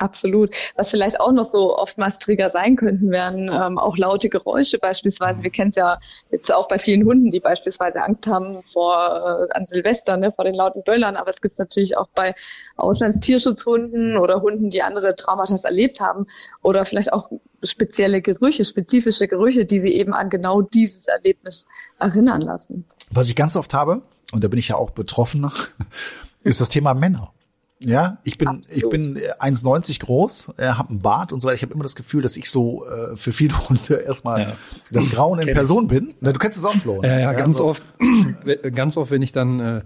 Absolut. 0.00 0.56
Was 0.76 0.90
vielleicht 0.90 1.20
auch 1.20 1.30
noch 1.30 1.44
so 1.44 1.76
oftmals 1.76 2.18
Trigger 2.18 2.48
sein 2.48 2.74
könnten, 2.76 3.10
wären 3.10 3.50
ähm, 3.52 3.78
auch 3.78 3.98
laute 3.98 4.30
Geräusche 4.30 4.78
beispielsweise. 4.78 5.42
Wir 5.42 5.50
kennen 5.50 5.68
es 5.70 5.76
ja 5.76 6.00
jetzt 6.30 6.50
auch 6.50 6.68
bei 6.68 6.78
vielen 6.78 7.04
Hunden, 7.04 7.30
die 7.30 7.38
beispielsweise 7.38 8.02
Angst 8.02 8.26
haben 8.26 8.62
vor 8.62 8.96
äh, 8.96 9.54
an 9.54 9.66
Silvester, 9.66 10.16
ne, 10.16 10.32
vor 10.32 10.46
den 10.46 10.54
lauten 10.54 10.82
Böllern. 10.84 11.16
Aber 11.16 11.28
es 11.28 11.42
gibt 11.42 11.58
natürlich 11.58 11.98
auch 11.98 12.08
bei 12.14 12.34
Auslandstierschutzhunden 12.76 14.16
oder 14.16 14.40
Hunden, 14.40 14.70
die 14.70 14.80
andere 14.80 15.14
Traumata 15.16 15.54
erlebt 15.64 16.00
haben 16.00 16.26
oder 16.62 16.86
vielleicht 16.86 17.12
auch 17.12 17.28
spezielle 17.62 18.22
Gerüche, 18.22 18.64
spezifische 18.64 19.28
Gerüche, 19.28 19.66
die 19.66 19.80
sie 19.80 19.92
eben 19.92 20.14
an 20.14 20.30
genau 20.30 20.62
dieses 20.62 21.08
Erlebnis 21.08 21.66
erinnern 21.98 22.40
lassen. 22.40 22.86
Was 23.10 23.28
ich 23.28 23.36
ganz 23.36 23.54
oft 23.54 23.74
habe, 23.74 24.00
und 24.32 24.42
da 24.42 24.48
bin 24.48 24.58
ich 24.58 24.68
ja 24.68 24.76
auch 24.76 24.92
betroffen, 24.92 25.50
ist 26.42 26.62
das 26.62 26.70
Thema 26.70 26.94
Männer. 26.94 27.34
Ja, 27.82 28.18
ich 28.24 28.36
bin 28.36 28.48
Absolut. 28.48 28.76
ich 28.76 28.88
bin 28.90 29.16
1,90 29.16 30.00
groß, 30.00 30.50
äh, 30.58 30.68
habe 30.68 30.90
einen 30.90 31.00
Bart 31.00 31.32
und 31.32 31.40
so 31.40 31.48
weiter. 31.48 31.56
Ich 31.56 31.62
habe 31.62 31.72
immer 31.72 31.82
das 31.82 31.94
Gefühl, 31.94 32.20
dass 32.20 32.36
ich 32.36 32.50
so 32.50 32.84
äh, 32.86 33.16
für 33.16 33.32
viele 33.32 33.56
Hunde 33.68 33.94
erstmal 33.94 34.40
ja. 34.40 34.56
das 34.92 35.10
Grauen 35.10 35.40
in 35.40 35.54
Person 35.54 35.86
bin. 35.86 36.14
Na, 36.20 36.32
du 36.32 36.38
kennst 36.38 36.58
es 36.58 36.64
auch, 36.66 36.74
Flo. 36.74 37.00
Ne? 37.00 37.08
Ja, 37.08 37.18
ja, 37.18 37.32
ganz 37.32 37.56
so. 37.56 37.64
oft, 37.64 37.82
ganz 38.74 38.98
oft, 38.98 39.10
wenn 39.10 39.22
ich 39.22 39.32
dann 39.32 39.60
äh, 39.60 39.80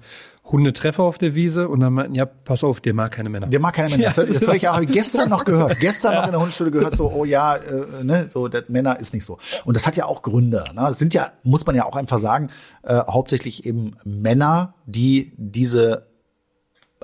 Hunde 0.44 0.72
treffe 0.72 1.02
auf 1.02 1.18
der 1.18 1.36
Wiese 1.36 1.68
und 1.68 1.80
dann 1.80 1.92
meinten, 1.92 2.16
ja, 2.16 2.26
pass 2.26 2.64
auf, 2.64 2.80
der 2.80 2.94
mag 2.94 3.12
keine 3.12 3.28
Männer. 3.28 3.46
Der 3.46 3.60
mag 3.60 3.74
keine 3.74 3.90
Männer. 3.90 4.04
Das, 4.14 4.16
das 4.16 4.46
habe 4.46 4.56
ich 4.56 4.68
auch 4.68 4.80
gestern 4.80 5.30
noch 5.30 5.44
gehört. 5.44 5.78
Gestern 5.78 6.14
ja. 6.14 6.18
noch 6.18 6.26
in 6.26 6.32
der 6.32 6.40
Hundeschule 6.40 6.72
gehört, 6.72 6.96
so, 6.96 7.12
oh 7.12 7.24
ja, 7.24 7.54
äh, 7.54 8.02
ne, 8.02 8.26
so, 8.28 8.48
das 8.48 8.64
Männer 8.68 8.98
ist 8.98 9.14
nicht 9.14 9.24
so. 9.24 9.38
Und 9.64 9.76
das 9.76 9.86
hat 9.86 9.96
ja 9.96 10.06
auch 10.06 10.22
Gründe. 10.22 10.64
Ne? 10.74 10.82
Das 10.82 10.98
sind 10.98 11.14
ja, 11.14 11.32
muss 11.44 11.64
man 11.64 11.76
ja 11.76 11.84
auch 11.84 11.96
einfach 11.96 12.18
sagen, 12.18 12.50
äh, 12.82 12.96
hauptsächlich 13.08 13.64
eben 13.64 13.96
Männer, 14.04 14.74
die 14.84 15.32
diese 15.36 16.13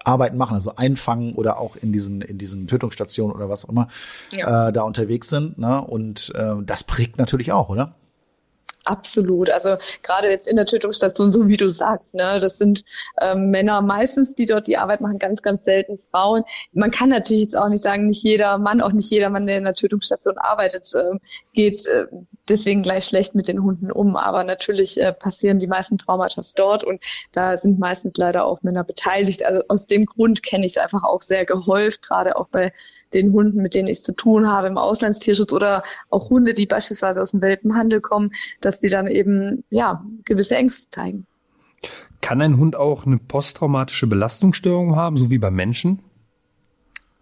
Arbeiten 0.04 0.36
machen, 0.36 0.54
also 0.54 0.74
einfangen 0.76 1.34
oder 1.34 1.58
auch 1.58 1.76
in 1.76 1.92
diesen 1.92 2.20
in 2.20 2.38
diesen 2.38 2.66
Tötungsstationen 2.66 3.34
oder 3.34 3.48
was 3.48 3.64
auch 3.64 3.70
immer 3.70 3.88
ja. 4.30 4.68
äh, 4.68 4.72
da 4.72 4.82
unterwegs 4.82 5.28
sind. 5.28 5.58
Ne? 5.58 5.80
Und 5.80 6.32
äh, 6.34 6.54
das 6.64 6.84
prägt 6.84 7.18
natürlich 7.18 7.52
auch, 7.52 7.68
oder? 7.68 7.94
Absolut. 8.84 9.50
Also 9.50 9.76
gerade 10.02 10.30
jetzt 10.30 10.48
in 10.48 10.56
der 10.56 10.64
Tötungsstation, 10.64 11.32
so 11.32 11.48
wie 11.48 11.58
du 11.58 11.68
sagst, 11.68 12.14
ne, 12.14 12.40
das 12.40 12.56
sind 12.56 12.82
ähm, 13.20 13.50
Männer 13.50 13.82
meistens, 13.82 14.34
die 14.34 14.46
dort 14.46 14.66
die 14.66 14.78
Arbeit 14.78 15.02
machen, 15.02 15.18
ganz, 15.18 15.42
ganz 15.42 15.64
selten 15.64 15.98
Frauen. 15.98 16.44
Man 16.72 16.90
kann 16.90 17.10
natürlich 17.10 17.42
jetzt 17.42 17.56
auch 17.56 17.68
nicht 17.68 17.82
sagen, 17.82 18.06
nicht 18.06 18.22
jeder 18.22 18.56
Mann, 18.56 18.80
auch 18.80 18.92
nicht 18.92 19.10
jeder 19.10 19.28
Mann, 19.28 19.46
der 19.46 19.58
in 19.58 19.64
der 19.64 19.74
Tötungsstation 19.74 20.38
arbeitet, 20.38 20.90
äh, 20.94 21.18
geht 21.52 21.84
äh, 21.86 22.06
deswegen 22.48 22.82
gleich 22.82 23.04
schlecht 23.04 23.34
mit 23.34 23.48
den 23.48 23.62
Hunden 23.62 23.92
um. 23.92 24.16
Aber 24.16 24.44
natürlich 24.44 24.98
äh, 24.98 25.12
passieren 25.12 25.58
die 25.58 25.66
meisten 25.66 25.98
Traumata 25.98 26.40
dort 26.56 26.82
und 26.82 27.02
da 27.32 27.58
sind 27.58 27.78
meistens 27.78 28.16
leider 28.16 28.46
auch 28.46 28.62
Männer 28.62 28.84
beteiligt. 28.84 29.44
Also 29.44 29.62
aus 29.68 29.86
dem 29.86 30.06
Grund 30.06 30.42
kenne 30.42 30.64
ich 30.64 30.76
es 30.76 30.82
einfach 30.82 31.04
auch 31.04 31.20
sehr 31.20 31.44
gehäuft, 31.44 32.02
gerade 32.02 32.36
auch 32.36 32.48
bei 32.48 32.72
den 33.14 33.33
Hunden, 33.33 33.62
mit 33.62 33.75
denen 33.75 33.88
ich 33.88 34.03
zu 34.03 34.12
tun 34.12 34.49
habe 34.49 34.68
im 34.68 34.79
Auslandstierschutz 34.79 35.53
oder 35.53 35.83
auch 36.09 36.31
Hunde, 36.31 36.55
die 36.55 36.66
beispielsweise 36.66 37.23
aus 37.23 37.33
dem 37.33 37.42
Welpenhandel 37.42 38.01
kommen, 38.01 38.33
dass 38.61 38.81
die 38.81 38.88
dann 38.88 39.07
eben 39.07 39.64
ja 39.70 40.05
gewisse 40.25 40.57
Ängste 40.57 40.90
zeigen. 40.90 41.27
Kann 42.20 42.42
ein 42.42 42.59
Hund 42.59 42.77
auch 42.77 43.07
eine 43.07 43.18
posttraumatische 43.18 44.07
Belastungsstörung 44.07 44.96
haben, 44.96 45.16
so 45.16 45.31
wie 45.31 45.38
bei 45.38 45.51
Menschen? 45.51 46.03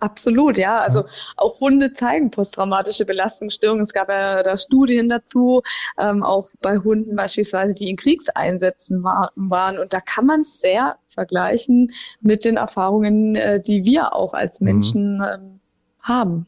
Absolut, 0.01 0.59
ja. 0.59 0.79
Also 0.79 1.05
auch 1.37 1.61
Hunde 1.61 1.93
zeigen 1.93 2.31
posttraumatische 2.31 3.05
Belastungsstörungen. 3.05 3.83
Es 3.83 3.93
gab 3.93 4.09
ja 4.09 4.43
da 4.43 4.57
Studien 4.57 5.09
dazu, 5.09 5.63
ähm, 5.99 6.23
auch 6.23 6.49
bei 6.61 6.79
Hunden 6.79 7.17
beispielsweise, 7.17 7.75
die 7.75 7.91
in 7.91 7.97
Kriegseinsätzen 7.97 9.03
war, 9.03 9.33
waren. 9.35 9.79
Und 9.79 9.93
da 9.93 10.01
kann 10.01 10.27
man 10.27 10.41
es 10.41 10.61
sehr 10.61 10.99
vergleichen 11.09 11.91
mit 12.21 12.45
den 12.45 12.59
Erfahrungen, 12.59 13.35
äh, 13.35 13.61
die 13.61 13.85
wir 13.85 14.15
auch 14.15 14.35
als 14.35 14.61
mhm. 14.61 14.65
Menschen 14.67 15.17
mhm. 15.17 15.25
ähm, 15.25 15.61
haben. 16.09 16.47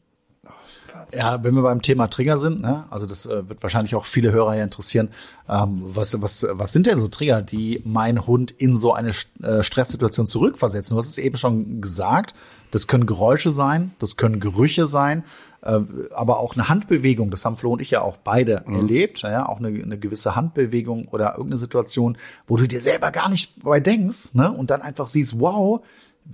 Ja, 1.13 1.43
wenn 1.43 1.55
wir 1.55 1.61
beim 1.61 1.81
Thema 1.81 2.07
Trigger 2.07 2.37
sind, 2.37 2.61
ne, 2.61 2.85
also 2.89 3.05
das 3.05 3.25
äh, 3.25 3.47
wird 3.49 3.61
wahrscheinlich 3.63 3.95
auch 3.95 4.05
viele 4.05 4.31
Hörer 4.31 4.53
hier 4.53 4.63
interessieren. 4.63 5.09
Ähm, 5.49 5.81
was, 5.81 6.21
was, 6.21 6.45
was 6.49 6.71
sind 6.71 6.87
denn 6.87 6.99
so 6.99 7.07
Trigger, 7.07 7.41
die 7.41 7.81
mein 7.85 8.27
Hund 8.27 8.51
in 8.51 8.75
so 8.75 8.93
eine 8.93 9.11
äh, 9.43 9.63
Stresssituation 9.63 10.25
zurückversetzen? 10.25 10.95
Du 10.95 11.01
hast 11.01 11.09
es 11.09 11.17
eben 11.17 11.37
schon 11.37 11.81
gesagt. 11.81 12.33
Das 12.71 12.87
können 12.87 13.05
Geräusche 13.05 13.51
sein, 13.51 13.91
das 13.99 14.15
können 14.15 14.39
Gerüche 14.39 14.87
sein, 14.87 15.25
äh, 15.61 15.79
aber 16.13 16.39
auch 16.39 16.55
eine 16.55 16.69
Handbewegung. 16.69 17.29
Das 17.29 17.43
haben 17.43 17.57
Flo 17.57 17.73
und 17.73 17.81
ich 17.81 17.91
ja 17.91 18.01
auch 18.01 18.15
beide 18.15 18.63
mhm. 18.65 18.75
erlebt. 18.75 19.21
Ja, 19.21 19.49
auch 19.49 19.59
eine, 19.59 19.67
eine 19.67 19.97
gewisse 19.97 20.37
Handbewegung 20.37 21.09
oder 21.09 21.31
irgendeine 21.31 21.57
Situation, 21.57 22.17
wo 22.47 22.55
du 22.55 22.67
dir 22.67 22.79
selber 22.79 23.11
gar 23.11 23.27
nicht 23.27 23.61
bei 23.63 23.81
denkst, 23.81 24.33
ne, 24.33 24.49
und 24.51 24.69
dann 24.69 24.81
einfach 24.81 25.07
siehst, 25.07 25.39
wow, 25.39 25.81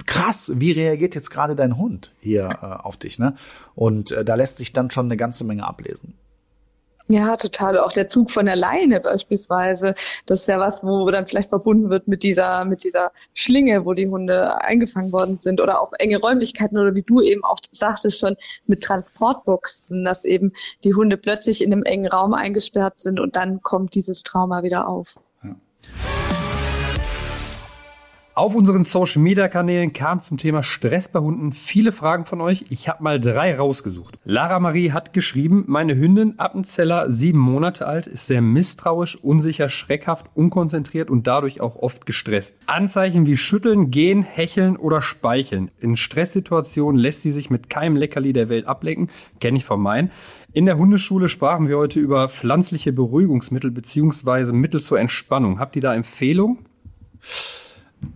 krass, 0.05 0.51
wie 0.55 0.71
reagiert 0.71 1.15
jetzt 1.15 1.29
gerade 1.29 1.55
dein 1.55 1.77
Hund 1.77 2.11
hier 2.19 2.49
äh, 2.61 2.65
auf 2.83 2.97
dich, 2.97 3.19
ne? 3.19 3.35
Und 3.75 4.11
äh, 4.11 4.25
da 4.25 4.35
lässt 4.35 4.57
sich 4.57 4.73
dann 4.73 4.91
schon 4.91 5.05
eine 5.05 5.17
ganze 5.17 5.43
Menge 5.43 5.65
ablesen. 5.65 6.13
Ja, 7.09 7.37
total. 7.37 7.77
Auch 7.77 7.93
der 7.93 8.09
Zug 8.09 8.31
von 8.31 8.45
der 8.45 8.57
Leine 8.57 8.99
beispielsweise. 8.99 9.95
Das 10.25 10.41
ist 10.41 10.47
ja 10.47 10.59
was, 10.59 10.83
wo 10.83 11.09
dann 11.09 11.25
vielleicht 11.25 11.49
verbunden 11.49 11.89
wird 11.89 12.09
mit 12.09 12.21
dieser, 12.21 12.65
mit 12.65 12.83
dieser 12.83 13.11
Schlinge, 13.33 13.85
wo 13.85 13.93
die 13.93 14.09
Hunde 14.09 14.59
eingefangen 14.61 15.13
worden 15.13 15.39
sind 15.39 15.61
oder 15.61 15.81
auch 15.81 15.93
enge 15.97 16.17
Räumlichkeiten 16.17 16.77
oder 16.77 16.95
wie 16.95 17.03
du 17.03 17.21
eben 17.21 17.45
auch 17.45 17.59
sagtest 17.71 18.19
schon 18.19 18.35
mit 18.65 18.83
Transportboxen, 18.83 20.03
dass 20.03 20.25
eben 20.25 20.51
die 20.83 20.95
Hunde 20.95 21.15
plötzlich 21.15 21.63
in 21.63 21.71
einem 21.71 21.83
engen 21.83 22.07
Raum 22.07 22.33
eingesperrt 22.33 22.99
sind 22.99 23.21
und 23.21 23.37
dann 23.37 23.61
kommt 23.61 23.95
dieses 23.95 24.23
Trauma 24.23 24.63
wieder 24.63 24.89
auf. 24.89 25.15
Ja. 25.43 25.55
Auf 28.37 28.53
unseren 28.53 28.83
Social 28.83 29.23
Media 29.23 29.47
Kanälen 29.47 29.93
kam 29.93 30.21
zum 30.21 30.37
Thema 30.37 30.61
Stress 30.61 31.07
bei 31.07 31.17
Hunden 31.17 31.53
viele 31.53 31.91
Fragen 31.91 32.23
von 32.23 32.39
euch. 32.39 32.65
Ich 32.69 32.87
habe 32.87 33.01
mal 33.01 33.19
drei 33.19 33.55
rausgesucht. 33.55 34.19
Lara 34.25 34.59
Marie 34.59 34.91
hat 34.91 35.11
geschrieben, 35.11 35.63
meine 35.65 35.95
Hündin 35.95 36.37
Appenzeller, 36.37 37.11
sieben 37.11 37.39
Monate 37.39 37.87
alt, 37.87 38.05
ist 38.05 38.27
sehr 38.27 38.43
misstrauisch, 38.43 39.15
unsicher, 39.15 39.69
schreckhaft, 39.69 40.27
unkonzentriert 40.35 41.09
und 41.09 41.25
dadurch 41.25 41.61
auch 41.61 41.77
oft 41.77 42.05
gestresst. 42.05 42.55
Anzeichen 42.67 43.25
wie 43.25 43.37
Schütteln, 43.37 43.89
Gehen, 43.89 44.21
Hecheln 44.21 44.77
oder 44.77 45.01
Speicheln. 45.01 45.71
In 45.79 45.97
Stresssituationen 45.97 47.01
lässt 47.01 47.23
sie 47.23 47.31
sich 47.31 47.49
mit 47.49 47.71
keinem 47.71 47.95
Leckerli 47.95 48.33
der 48.33 48.49
Welt 48.49 48.67
ablenken. 48.67 49.09
Kenne 49.39 49.57
ich 49.57 49.65
von 49.65 49.81
meinen. 49.81 50.11
In 50.53 50.67
der 50.67 50.77
Hundeschule 50.77 51.29
sprachen 51.29 51.69
wir 51.69 51.79
heute 51.79 51.99
über 51.99 52.29
pflanzliche 52.29 52.93
Beruhigungsmittel 52.93 53.71
beziehungsweise 53.71 54.53
Mittel 54.53 54.83
zur 54.83 54.99
Entspannung. 54.99 55.59
Habt 55.59 55.75
ihr 55.75 55.81
da 55.81 55.95
Empfehlungen? 55.95 56.59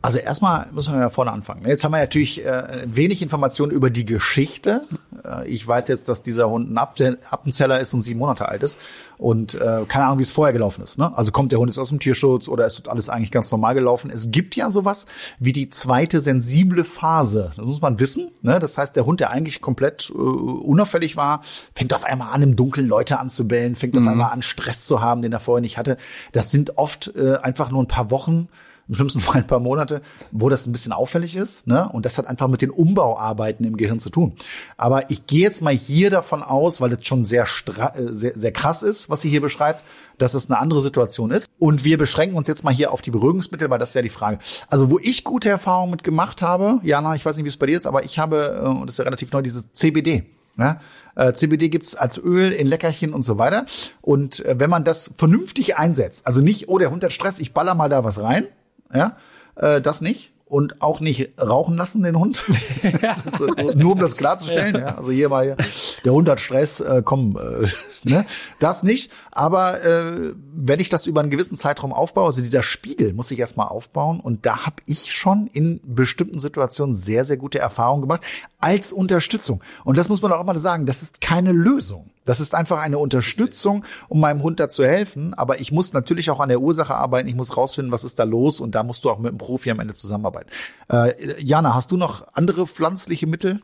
Also 0.03 0.19
erstmal 0.19 0.67
müssen 0.71 0.93
wir 0.93 1.01
ja 1.01 1.09
vorne 1.09 1.31
anfangen. 1.31 1.65
Jetzt 1.65 1.83
haben 1.83 1.91
wir 1.91 1.99
natürlich 1.99 2.45
äh, 2.45 2.83
wenig 2.85 3.21
Informationen 3.21 3.71
über 3.71 3.89
die 3.89 4.05
Geschichte. 4.05 4.83
Äh, 5.23 5.47
ich 5.47 5.67
weiß 5.67 5.87
jetzt, 5.87 6.07
dass 6.07 6.21
dieser 6.21 6.49
Hund 6.49 6.71
ein 6.71 6.77
Appenzeller 6.77 7.79
ist 7.79 7.93
und 7.93 8.01
sieben 8.01 8.19
Monate 8.19 8.47
alt 8.47 8.63
ist 8.63 8.77
und 9.17 9.55
äh, 9.55 9.85
keine 9.87 10.05
Ahnung, 10.05 10.19
wie 10.19 10.23
es 10.23 10.31
vorher 10.31 10.53
gelaufen 10.53 10.83
ist. 10.83 10.97
Ne? 10.97 11.15
Also 11.15 11.31
kommt 11.31 11.51
der 11.51 11.59
Hund 11.59 11.69
jetzt 11.69 11.79
aus 11.79 11.89
dem 11.89 11.99
Tierschutz 11.99 12.47
oder 12.47 12.65
ist 12.65 12.87
alles 12.89 13.09
eigentlich 13.09 13.31
ganz 13.31 13.51
normal 13.51 13.73
gelaufen? 13.73 14.11
Es 14.11 14.31
gibt 14.31 14.55
ja 14.55 14.69
sowas 14.69 15.05
wie 15.39 15.53
die 15.53 15.69
zweite 15.69 16.19
sensible 16.19 16.83
Phase. 16.83 17.51
Das 17.55 17.65
muss 17.65 17.81
man 17.81 17.99
wissen. 17.99 18.31
Ne? 18.41 18.59
Das 18.59 18.77
heißt, 18.77 18.95
der 18.95 19.05
Hund, 19.05 19.19
der 19.19 19.31
eigentlich 19.31 19.61
komplett 19.61 20.11
äh, 20.11 20.13
unauffällig 20.13 21.17
war, 21.17 21.41
fängt 21.73 21.93
auf 21.93 22.03
einmal 22.03 22.33
an, 22.33 22.41
im 22.41 22.55
Dunkeln 22.55 22.87
Leute 22.87 23.19
anzubellen, 23.19 23.75
fängt 23.75 23.95
mhm. 23.95 24.01
auf 24.01 24.11
einmal 24.11 24.31
an, 24.31 24.41
Stress 24.41 24.85
zu 24.85 25.01
haben, 25.01 25.21
den 25.21 25.33
er 25.33 25.39
vorher 25.39 25.61
nicht 25.61 25.77
hatte. 25.77 25.97
Das 26.31 26.51
sind 26.51 26.77
oft 26.77 27.11
äh, 27.15 27.37
einfach 27.37 27.71
nur 27.71 27.81
ein 27.81 27.87
paar 27.87 28.11
Wochen 28.11 28.47
im 28.87 28.95
schlimmsten 28.95 29.19
Fall 29.19 29.41
ein 29.41 29.47
paar 29.47 29.59
Monate, 29.59 30.01
wo 30.31 30.49
das 30.49 30.65
ein 30.65 30.71
bisschen 30.71 30.91
auffällig 30.91 31.35
ist. 31.35 31.67
Ne? 31.67 31.87
Und 31.89 32.05
das 32.05 32.17
hat 32.17 32.27
einfach 32.27 32.47
mit 32.47 32.61
den 32.61 32.69
Umbauarbeiten 32.69 33.65
im 33.65 33.77
Gehirn 33.77 33.99
zu 33.99 34.09
tun. 34.09 34.33
Aber 34.77 35.09
ich 35.09 35.27
gehe 35.27 35.41
jetzt 35.41 35.61
mal 35.61 35.73
hier 35.73 36.09
davon 36.09 36.43
aus, 36.43 36.81
weil 36.81 36.91
es 36.93 37.05
schon 37.05 37.25
sehr, 37.25 37.43
äh, 37.43 37.89
sehr, 38.11 38.37
sehr 38.37 38.51
krass 38.51 38.83
ist, 38.83 39.09
was 39.09 39.21
sie 39.21 39.29
hier 39.29 39.41
beschreibt, 39.41 39.83
dass 40.17 40.33
es 40.33 40.49
eine 40.49 40.59
andere 40.59 40.81
Situation 40.81 41.31
ist. 41.31 41.49
Und 41.57 41.83
wir 41.83 41.97
beschränken 41.97 42.37
uns 42.37 42.47
jetzt 42.47 42.63
mal 42.63 42.73
hier 42.73 42.91
auf 42.91 43.01
die 43.01 43.11
Beruhigungsmittel, 43.11 43.69
weil 43.69 43.79
das 43.79 43.89
ist 43.89 43.95
ja 43.95 44.01
die 44.01 44.09
Frage. 44.09 44.39
Also 44.69 44.91
wo 44.91 44.99
ich 44.99 45.23
gute 45.23 45.49
Erfahrungen 45.49 45.91
mit 45.91 46.03
gemacht 46.03 46.41
habe, 46.41 46.79
Jana, 46.83 47.15
ich 47.15 47.25
weiß 47.25 47.37
nicht, 47.37 47.45
wie 47.45 47.49
es 47.49 47.57
bei 47.57 47.65
dir 47.65 47.77
ist, 47.77 47.85
aber 47.85 48.03
ich 48.03 48.19
habe, 48.19 48.61
äh, 48.63 48.67
und 48.67 48.87
das 48.87 48.95
ist 48.95 48.97
ja 48.99 49.05
relativ 49.05 49.31
neu, 49.31 49.41
dieses 49.41 49.71
CBD. 49.71 50.25
Ja? 50.57 50.79
Äh, 51.15 51.33
CBD 51.33 51.69
gibt's 51.69 51.95
als 51.95 52.17
Öl 52.17 52.51
in 52.51 52.67
Leckerchen 52.67 53.13
und 53.13 53.23
so 53.23 53.37
weiter. 53.37 53.65
Und 54.01 54.45
äh, 54.45 54.59
wenn 54.59 54.69
man 54.69 54.83
das 54.83 55.11
vernünftig 55.17 55.77
einsetzt, 55.77 56.25
also 56.25 56.41
nicht, 56.41 56.69
oh, 56.69 56.77
der 56.77 56.91
Hund 56.91 57.03
hat 57.03 57.11
Stress, 57.11 57.39
ich 57.39 57.53
baller 57.53 57.75
mal 57.75 57.89
da 57.89 58.03
was 58.03 58.21
rein, 58.21 58.47
ja, 58.93 59.17
äh, 59.55 59.81
das 59.81 60.01
nicht 60.01 60.31
und 60.51 60.81
auch 60.81 60.99
nicht 60.99 61.29
rauchen 61.39 61.77
lassen 61.77 62.03
den 62.03 62.19
Hund. 62.19 62.43
so, 63.37 63.45
nur 63.73 63.93
um 63.93 63.99
das 63.99 64.17
klarzustellen. 64.17 64.75
Ja. 64.75 64.95
Also 64.97 65.11
hier 65.11 65.31
war 65.31 65.45
ja, 65.45 65.55
der 66.03 66.11
Hund 66.11 66.27
hat 66.27 66.41
Stress, 66.41 66.81
äh, 66.81 67.01
komm, 67.05 67.37
äh, 67.37 67.67
ne? 68.03 68.25
das 68.59 68.83
nicht. 68.83 69.11
Aber 69.31 69.81
äh, 69.81 70.33
wenn 70.53 70.81
ich 70.81 70.89
das 70.89 71.07
über 71.07 71.21
einen 71.21 71.29
gewissen 71.29 71.55
Zeitraum 71.55 71.93
aufbaue, 71.93 72.25
also 72.25 72.41
dieser 72.41 72.63
Spiegel 72.63 73.13
muss 73.13 73.31
ich 73.31 73.39
erstmal 73.39 73.69
aufbauen 73.69 74.19
und 74.19 74.45
da 74.45 74.65
habe 74.65 74.75
ich 74.87 75.13
schon 75.13 75.47
in 75.47 75.79
bestimmten 75.85 76.39
Situationen 76.39 76.97
sehr, 76.97 77.23
sehr 77.23 77.37
gute 77.37 77.59
Erfahrungen 77.59 78.01
gemacht 78.01 78.25
als 78.59 78.91
Unterstützung. 78.91 79.63
Und 79.85 79.97
das 79.97 80.09
muss 80.09 80.21
man 80.21 80.33
auch 80.33 80.41
immer 80.41 80.59
sagen, 80.59 80.85
das 80.85 81.01
ist 81.01 81.21
keine 81.21 81.53
Lösung. 81.53 82.09
Das 82.25 82.39
ist 82.39 82.53
einfach 82.53 82.79
eine 82.79 82.99
Unterstützung, 82.99 83.85
um 84.09 84.19
meinem 84.19 84.43
Hund 84.43 84.59
da 84.59 84.69
zu 84.69 84.85
helfen. 84.85 85.33
Aber 85.33 85.59
ich 85.59 85.71
muss 85.71 85.93
natürlich 85.93 86.29
auch 86.29 86.39
an 86.39 86.49
der 86.49 86.61
Ursache 86.61 86.95
arbeiten. 86.95 87.27
Ich 87.27 87.35
muss 87.35 87.57
rausfinden, 87.57 87.91
was 87.91 88.03
ist 88.03 88.19
da 88.19 88.23
los. 88.23 88.59
Und 88.59 88.75
da 88.75 88.83
musst 88.83 89.03
du 89.03 89.09
auch 89.09 89.19
mit 89.19 89.31
dem 89.31 89.37
Profi 89.37 89.71
am 89.71 89.79
Ende 89.79 89.93
zusammenarbeiten. 89.93 90.49
Äh, 90.91 91.41
Jana, 91.41 91.73
hast 91.73 91.91
du 91.91 91.97
noch 91.97 92.27
andere 92.33 92.67
pflanzliche 92.67 93.27
Mittel? 93.27 93.61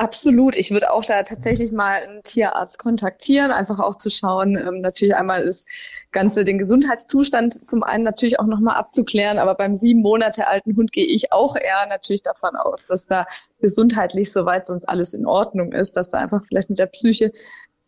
Absolut. 0.00 0.56
Ich 0.56 0.70
würde 0.70 0.92
auch 0.92 1.04
da 1.04 1.22
tatsächlich 1.24 1.72
mal 1.72 2.00
einen 2.00 2.22
Tierarzt 2.22 2.78
kontaktieren, 2.78 3.50
einfach 3.50 3.80
auch 3.80 3.94
zu 3.96 4.08
schauen, 4.08 4.56
ähm, 4.56 4.80
natürlich 4.80 5.14
einmal 5.14 5.44
das 5.44 5.66
Ganze, 6.10 6.44
den 6.44 6.56
Gesundheitszustand 6.56 7.68
zum 7.68 7.82
einen 7.82 8.02
natürlich 8.02 8.40
auch 8.40 8.46
nochmal 8.46 8.76
abzuklären, 8.76 9.38
aber 9.38 9.56
beim 9.56 9.76
sieben 9.76 10.00
Monate 10.00 10.46
alten 10.46 10.74
Hund 10.74 10.92
gehe 10.92 11.04
ich 11.04 11.32
auch 11.32 11.54
eher 11.54 11.86
natürlich 11.86 12.22
davon 12.22 12.56
aus, 12.56 12.86
dass 12.86 13.04
da 13.04 13.26
gesundheitlich 13.60 14.32
soweit 14.32 14.66
sonst 14.66 14.88
alles 14.88 15.12
in 15.12 15.26
Ordnung 15.26 15.72
ist, 15.72 15.96
dass 15.96 16.08
da 16.08 16.18
einfach 16.18 16.46
vielleicht 16.46 16.70
mit 16.70 16.78
der 16.78 16.86
Psyche 16.86 17.30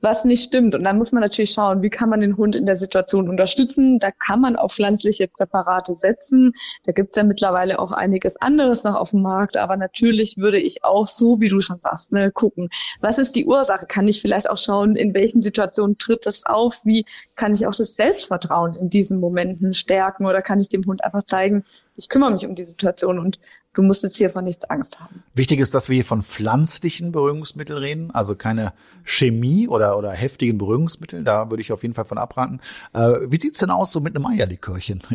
was 0.03 0.25
nicht 0.25 0.43
stimmt. 0.43 0.75
Und 0.75 0.85
dann 0.85 0.99
muss 0.99 1.13
man 1.13 1.23
natürlich 1.23 1.53
schauen, 1.53 1.81
wie 1.83 1.91
kann 1.91 2.11
man 2.11 2.21
den 2.21 2.37
Hund 2.37 2.57
in 2.57 2.67
der 2.67 2.77
Situation 2.77 3.29
unterstützen. 3.29 3.99
Da 4.01 4.11
kann 4.11 4.41
man 4.41 4.57
auf 4.57 4.75
pflanzliche 4.75 5.29
Präparate 5.29 5.95
setzen. 5.95 6.53
Da 6.85 6.93
gibt's 6.93 7.17
ja 7.17 7.23
mittlerweile 7.23 7.79
auch 7.79 7.93
einiges 7.93 8.37
anderes 8.37 8.83
noch 8.83 8.97
auf 8.97 9.11
dem 9.11 9.23
Markt. 9.23 9.57
Aber 9.57 9.77
natürlich 9.77 10.37
würde 10.39 10.59
ich 10.59 10.85
auch 10.85 11.07
so, 11.07 11.41
wie 11.41 11.49
du 11.49 11.61
schon 11.61 11.81
sagst, 11.81 12.13
ne, 12.13 12.33
gucken, 12.33 12.69
was 13.01 13.19
ist 13.19 13.37
die 13.37 13.47
Ursache? 13.47 13.87
Kann 13.87 14.09
ich 14.09 14.21
vielleicht 14.21 14.51
auch 14.51 14.59
schauen, 14.59 14.97
in 14.97 15.15
welchen 15.15 15.41
Situationen 15.41 15.99
tritt 15.99 16.27
das 16.27 16.45
auf? 16.45 16.81
Wie 16.85 17.07
kann 17.37 17.55
ich 17.55 17.67
auch 17.67 17.75
das 17.75 17.95
Selbstvertrauen 17.95 18.75
in 18.75 18.91
diesen 18.91 19.21
Momenten 19.21 19.73
stärken? 19.73 20.27
Oder 20.27 20.43
kann 20.43 20.61
ich 20.61 20.69
dem 20.69 20.85
Hund 20.85 21.05
einfach 21.05 21.23
zeigen, 21.23 21.65
ich 21.97 22.09
kümmere 22.09 22.33
mich 22.33 22.47
um 22.47 22.55
die 22.55 22.65
Situation 22.65 23.19
und 23.19 23.39
du 23.75 23.83
musst 23.83 24.03
jetzt 24.03 24.17
hier 24.17 24.31
von 24.31 24.45
nichts 24.45 24.65
Angst 24.65 25.01
haben. 25.01 25.23
Wichtig 25.35 25.61
ist, 25.61 25.75
dass 25.75 25.89
wir 25.89 25.95
hier 25.95 26.05
von 26.05 26.23
pflanzlichen 26.23 27.13
Beruhigungsmitteln 27.13 27.79
reden, 27.79 28.11
also 28.11 28.35
keine 28.35 28.73
Chemie 29.05 29.69
oder, 29.69 29.99
oder 29.99 30.11
heftigen 30.13 30.59
Beruhigungsmittel. 30.59 31.25
Da 31.25 31.51
würde 31.51 31.63
ich 31.63 31.73
auf 31.73 31.83
jeden 31.83 31.95
Fall 31.95 32.05
von 32.05 32.19
abraten. 32.19 32.61
Äh, 32.93 33.15
wie 33.29 33.41
sieht's 33.41 33.61
denn 33.61 33.71
aus 33.71 33.93
so 33.93 34.01
mit 34.01 34.15
einem 34.15 34.27
Eierlikörchen? 34.27 35.03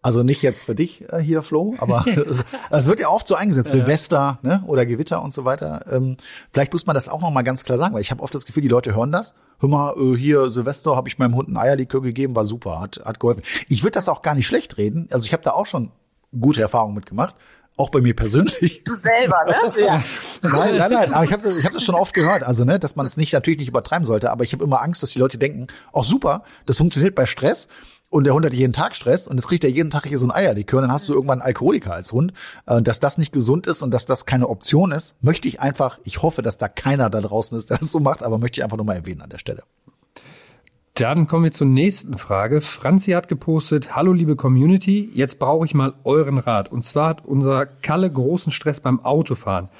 Also 0.00 0.22
nicht 0.22 0.42
jetzt 0.42 0.64
für 0.64 0.76
dich 0.76 1.04
äh, 1.12 1.18
hier, 1.18 1.42
Flo, 1.42 1.74
aber 1.78 2.06
es, 2.28 2.44
es, 2.70 2.86
wird 2.86 3.00
ja 3.00 3.08
oft 3.08 3.26
so 3.26 3.34
eingesetzt, 3.34 3.74
ja. 3.74 3.80
Silvester 3.80 4.38
ne, 4.42 4.62
oder 4.66 4.86
Gewitter 4.86 5.20
und 5.20 5.32
so 5.32 5.44
weiter. 5.44 5.84
Ähm, 5.90 6.16
vielleicht 6.52 6.72
muss 6.72 6.86
man 6.86 6.94
das 6.94 7.08
auch 7.08 7.20
noch 7.20 7.32
mal 7.32 7.42
ganz 7.42 7.64
klar 7.64 7.78
sagen, 7.78 7.94
weil 7.94 8.00
ich 8.00 8.12
habe 8.12 8.22
oft 8.22 8.32
das 8.32 8.46
Gefühl, 8.46 8.62
die 8.62 8.68
Leute 8.68 8.94
hören 8.94 9.10
das. 9.10 9.34
Hör 9.58 9.68
mal, 9.68 9.94
äh, 9.98 10.16
hier 10.16 10.52
Silvester 10.52 10.94
habe 10.94 11.08
ich 11.08 11.18
meinem 11.18 11.34
Hund 11.34 11.48
ein 11.48 11.56
Eierlikör 11.56 12.00
gegeben, 12.00 12.36
war 12.36 12.44
super, 12.44 12.80
hat, 12.80 13.02
hat 13.04 13.18
geholfen. 13.18 13.42
Ich 13.68 13.82
würde 13.82 13.94
das 13.94 14.08
auch 14.08 14.22
gar 14.22 14.36
nicht 14.36 14.46
schlecht 14.46 14.78
reden. 14.78 15.08
Also 15.10 15.26
ich 15.26 15.32
habe 15.32 15.42
da 15.42 15.50
auch 15.50 15.66
schon 15.66 15.90
gute 16.38 16.60
Erfahrungen 16.60 16.94
mitgemacht. 16.94 17.34
Auch 17.76 17.90
bei 17.90 18.00
mir 18.00 18.14
persönlich. 18.14 18.82
Du 18.84 18.96
selber, 18.96 19.44
ne? 19.46 19.54
Ja. 19.78 20.02
nein, 20.42 20.76
nein, 20.76 20.90
nein. 20.90 21.14
Aber 21.14 21.24
ich 21.24 21.32
habe 21.32 21.42
ich 21.46 21.64
hab 21.64 21.72
das 21.72 21.84
schon 21.84 21.94
oft 21.94 22.12
gehört. 22.12 22.42
Also, 22.42 22.64
ne, 22.64 22.80
dass 22.80 22.96
man 22.96 23.06
es 23.06 23.16
nicht 23.16 23.32
natürlich 23.32 23.60
nicht 23.60 23.68
übertreiben 23.68 24.04
sollte. 24.04 24.32
Aber 24.32 24.42
ich 24.42 24.52
habe 24.52 24.64
immer 24.64 24.82
Angst, 24.82 25.02
dass 25.04 25.10
die 25.10 25.20
Leute 25.20 25.38
denken, 25.38 25.68
auch 25.92 26.02
super, 26.04 26.42
das 26.66 26.78
funktioniert 26.78 27.14
bei 27.14 27.24
Stress 27.24 27.68
und 28.10 28.24
der 28.24 28.34
Hund 28.34 28.44
hat 28.44 28.54
jeden 28.54 28.72
Tag 28.72 28.94
Stress 28.96 29.28
und 29.28 29.36
jetzt 29.36 29.46
kriegt 29.46 29.62
er 29.64 29.70
jeden 29.70 29.90
Tag 29.90 30.06
hier 30.06 30.18
so 30.18 30.26
ein 30.26 30.32
Eierlikör 30.32 30.78
und 30.78 30.84
dann 30.84 30.92
hast 30.92 31.08
du 31.08 31.12
irgendwann 31.12 31.40
einen 31.40 31.46
Alkoholiker 31.46 31.94
als 31.94 32.10
Hund. 32.12 32.32
Äh, 32.66 32.82
dass 32.82 33.00
das 33.00 33.18
nicht 33.18 33.32
gesund 33.32 33.66
ist 33.66 33.82
und 33.82 33.92
dass 33.92 34.06
das 34.06 34.26
keine 34.26 34.48
Option 34.48 34.92
ist, 34.92 35.14
möchte 35.22 35.46
ich 35.46 35.60
einfach, 35.60 36.00
ich 36.04 36.22
hoffe, 36.22 36.42
dass 36.42 36.58
da 36.58 36.68
keiner 36.68 37.10
da 37.10 37.20
draußen 37.20 37.56
ist, 37.56 37.70
der 37.70 37.78
das 37.78 37.92
so 37.92 38.00
macht, 38.00 38.22
aber 38.22 38.38
möchte 38.38 38.60
ich 38.60 38.64
einfach 38.64 38.76
nur 38.76 38.86
mal 38.86 38.96
erwähnen 38.96 39.22
an 39.22 39.30
der 39.30 39.38
Stelle. 39.38 39.62
Dann 40.98 41.28
kommen 41.28 41.44
wir 41.44 41.52
zur 41.52 41.68
nächsten 41.68 42.18
Frage. 42.18 42.60
Franzi 42.60 43.12
hat 43.12 43.28
gepostet, 43.28 43.94
hallo 43.94 44.12
liebe 44.12 44.34
Community, 44.34 45.08
jetzt 45.14 45.38
brauche 45.38 45.64
ich 45.64 45.72
mal 45.72 45.94
euren 46.02 46.38
Rat. 46.38 46.72
Und 46.72 46.84
zwar 46.84 47.10
hat 47.10 47.24
unser 47.24 47.66
Kalle 47.66 48.10
großen 48.10 48.50
Stress 48.50 48.80
beim 48.80 49.04
Autofahren. 49.04 49.70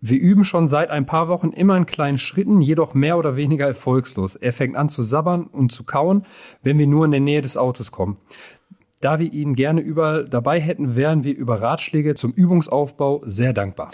Wir 0.00 0.18
üben 0.18 0.44
schon 0.44 0.66
seit 0.66 0.90
ein 0.90 1.06
paar 1.06 1.28
Wochen 1.28 1.50
immer 1.50 1.76
in 1.76 1.86
kleinen 1.86 2.18
Schritten, 2.18 2.60
jedoch 2.60 2.94
mehr 2.94 3.16
oder 3.16 3.36
weniger 3.36 3.68
erfolgslos. 3.68 4.34
Er 4.34 4.52
fängt 4.52 4.74
an 4.74 4.88
zu 4.88 5.04
sabbern 5.04 5.44
und 5.44 5.70
zu 5.70 5.84
kauen, 5.84 6.26
wenn 6.64 6.80
wir 6.80 6.88
nur 6.88 7.04
in 7.04 7.12
der 7.12 7.20
Nähe 7.20 7.40
des 7.40 7.56
Autos 7.56 7.92
kommen. 7.92 8.18
Da 9.00 9.20
wir 9.20 9.32
ihn 9.32 9.54
gerne 9.54 9.82
überall 9.82 10.28
dabei 10.28 10.60
hätten, 10.60 10.96
wären 10.96 11.22
wir 11.22 11.36
über 11.36 11.62
Ratschläge 11.62 12.16
zum 12.16 12.32
Übungsaufbau 12.32 13.22
sehr 13.24 13.52
dankbar. 13.52 13.92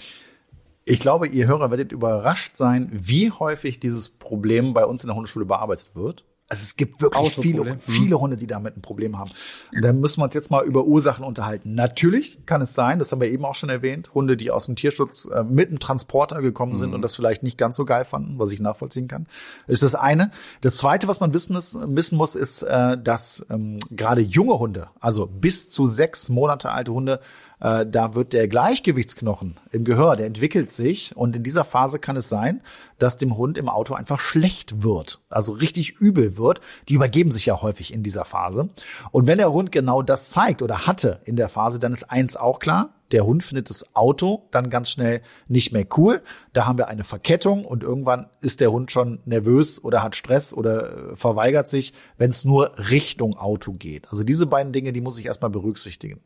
Ich 0.87 1.01
glaube, 1.01 1.29
ihr 1.29 1.47
Hörer 1.47 1.71
werdet 1.71 1.93
überrascht 1.93 2.57
sein, 2.57 2.89
wie 2.93 3.31
häufig 3.31 3.79
dieses 3.79 4.09
Problem 4.09 4.73
bei 4.73 4.87
uns 4.87 5.05
in 5.05 5.09
der 5.09 5.17
Hundeschule 5.17 5.45
bearbeitet 5.45 5.95
wird. 5.95 6.25
Also 6.51 6.65
es 6.65 6.75
gibt 6.75 7.01
wirklich 7.01 7.37
viele, 7.37 7.79
viele 7.79 8.21
Hunde, 8.21 8.37
die 8.37 8.49
damit 8.49 8.77
ein 8.77 8.83
Problem 8.83 9.17
haben. 9.17 9.31
Und 9.73 9.83
da 9.83 9.93
müssen 9.93 10.21
wir 10.21 10.25
uns 10.25 10.35
jetzt 10.35 10.51
mal 10.51 10.65
über 10.65 10.85
Ursachen 10.85 11.25
unterhalten. 11.25 11.77
Natürlich 11.77 12.45
kann 12.45 12.61
es 12.61 12.75
sein, 12.75 12.99
das 12.99 13.13
haben 13.13 13.21
wir 13.21 13.31
eben 13.31 13.45
auch 13.45 13.55
schon 13.55 13.71
erwähnt, 13.71 14.13
Hunde, 14.15 14.37
die 14.37 14.51
aus 14.51 14.67
dem 14.67 14.75
Tierschutz 14.75 15.27
äh, 15.27 15.45
mit 15.45 15.69
einem 15.69 15.79
Transporter 15.79 16.43
gekommen 16.43 16.75
sind 16.75 16.89
mhm. 16.89 16.97
und 16.97 17.03
das 17.03 17.15
vielleicht 17.15 17.45
nicht 17.45 17.57
ganz 17.57 17.77
so 17.77 17.85
geil 17.85 18.05
fanden, 18.05 18.41
was 18.41 18.51
ich 18.51 18.59
nachvollziehen 18.59 19.07
kann. 19.07 19.29
Das 19.69 19.75
ist 19.75 19.85
das 19.85 19.95
eine. 19.95 20.33
Das 20.61 20.79
zweite, 20.79 21.07
was 21.07 21.21
man 21.21 21.33
wissen, 21.33 21.55
ist, 21.55 21.79
wissen 21.81 22.19
muss, 22.19 22.35
ist, 22.35 22.63
äh, 22.63 22.99
dass 22.99 23.47
ähm, 23.49 23.79
gerade 23.93 24.21
junge 24.21 24.59
Hunde, 24.59 24.89
also 24.99 25.29
bis 25.29 25.71
zu 25.71 25.87
sechs 25.87 26.31
Monate 26.31 26.73
alte 26.73 26.93
Hunde, 26.93 27.21
äh, 27.61 27.87
da 27.87 28.15
wird 28.15 28.33
der 28.33 28.49
Gleichgewichtsknochen 28.49 29.59
im 29.71 29.85
Gehör, 29.85 30.17
der 30.17 30.27
entwickelt 30.27 30.71
sich 30.71 31.17
und 31.17 31.37
in 31.37 31.43
dieser 31.43 31.65
Phase 31.65 31.99
kann 31.99 32.17
es 32.17 32.29
sein, 32.29 32.63
dass 32.99 33.17
dem 33.17 33.37
Hund 33.37 33.59
im 33.59 33.69
Auto 33.69 33.95
einfach 33.95 34.21
schlecht 34.21 34.83
wird, 34.83 35.21
also 35.29 35.53
richtig 35.53 35.99
übel 36.01 36.37
wird. 36.37 36.61
Die 36.89 36.95
übergeben 36.95 37.31
sich 37.31 37.47
ja 37.47 37.61
häufig 37.63 37.93
in 37.93 38.03
dieser 38.03 38.25
Phase. 38.25 38.71
Und 39.11 39.27
wenn 39.27 39.39
der 39.39 39.53
Hund 39.53 39.73
genau 39.73 40.03
das 40.03 40.29
zeigt 40.29 40.63
oder 40.63 40.87
hatte 40.87 41.21
in 41.25 41.37
der 41.37 41.49
Phase, 41.49 41.79
dann 41.79 41.93
ist 41.93 42.05
eins 42.05 42.37
auch 42.37 42.59
klar, 42.59 42.95
der 43.13 43.27
Hund 43.27 43.43
findet 43.43 43.71
das 43.71 43.95
Auto 43.95 44.49
dann 44.51 44.71
ganz 44.71 44.91
schnell 44.91 45.23
nicht 45.49 45.73
mehr 45.73 45.87
cool. 45.97 46.23
Da 46.53 46.67
haben 46.67 46.79
wir 46.79 46.89
eine 46.89 47.05
Verkettung 47.05 47.65
und 47.65 47.83
irgendwann 47.83 48.27
ist 48.41 48.61
der 48.61 48.71
Hund 48.73 48.91
schon 48.91 49.21
nervös 49.25 49.83
oder 49.83 50.03
hat 50.03 50.17
Stress 50.17 50.53
oder 50.53 51.13
äh, 51.13 51.17
verweigert 51.17 51.69
sich, 51.69 51.93
wenn 52.19 52.31
es 52.31 52.45
nur 52.45 52.79
Richtung 52.91 53.37
Auto 53.37 53.73
geht. 53.73 54.09
Also 54.11 54.25
diese 54.25 54.47
beiden 54.47 54.73
Dinge, 54.73 54.93
die 54.93 55.01
muss 55.01 55.19
ich 55.19 55.27
erstmal 55.27 55.51
berücksichtigen. 55.51 56.21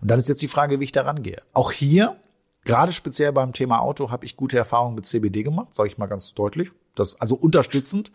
Und 0.00 0.10
dann 0.10 0.18
ist 0.18 0.28
jetzt 0.28 0.42
die 0.42 0.48
Frage, 0.48 0.80
wie 0.80 0.84
ich 0.84 0.92
daran 0.92 1.22
gehe. 1.22 1.42
Auch 1.52 1.72
hier, 1.72 2.16
gerade 2.64 2.92
speziell 2.92 3.32
beim 3.32 3.52
Thema 3.52 3.80
Auto, 3.80 4.10
habe 4.10 4.26
ich 4.26 4.36
gute 4.36 4.58
Erfahrungen 4.58 4.94
mit 4.94 5.06
CBD 5.06 5.42
gemacht, 5.42 5.74
sage 5.74 5.88
ich 5.88 5.98
mal 5.98 6.06
ganz 6.06 6.34
deutlich. 6.34 6.70
Das 6.94 7.20
also 7.20 7.34
unterstützend. 7.34 8.10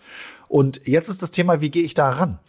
Und 0.49 0.88
jetzt 0.88 1.07
ist 1.07 1.21
das 1.21 1.31
Thema, 1.31 1.62
wie 1.62 1.69
gehe 1.69 1.84
ich 1.84 1.93
da 1.93 2.10
ran? 2.10 2.39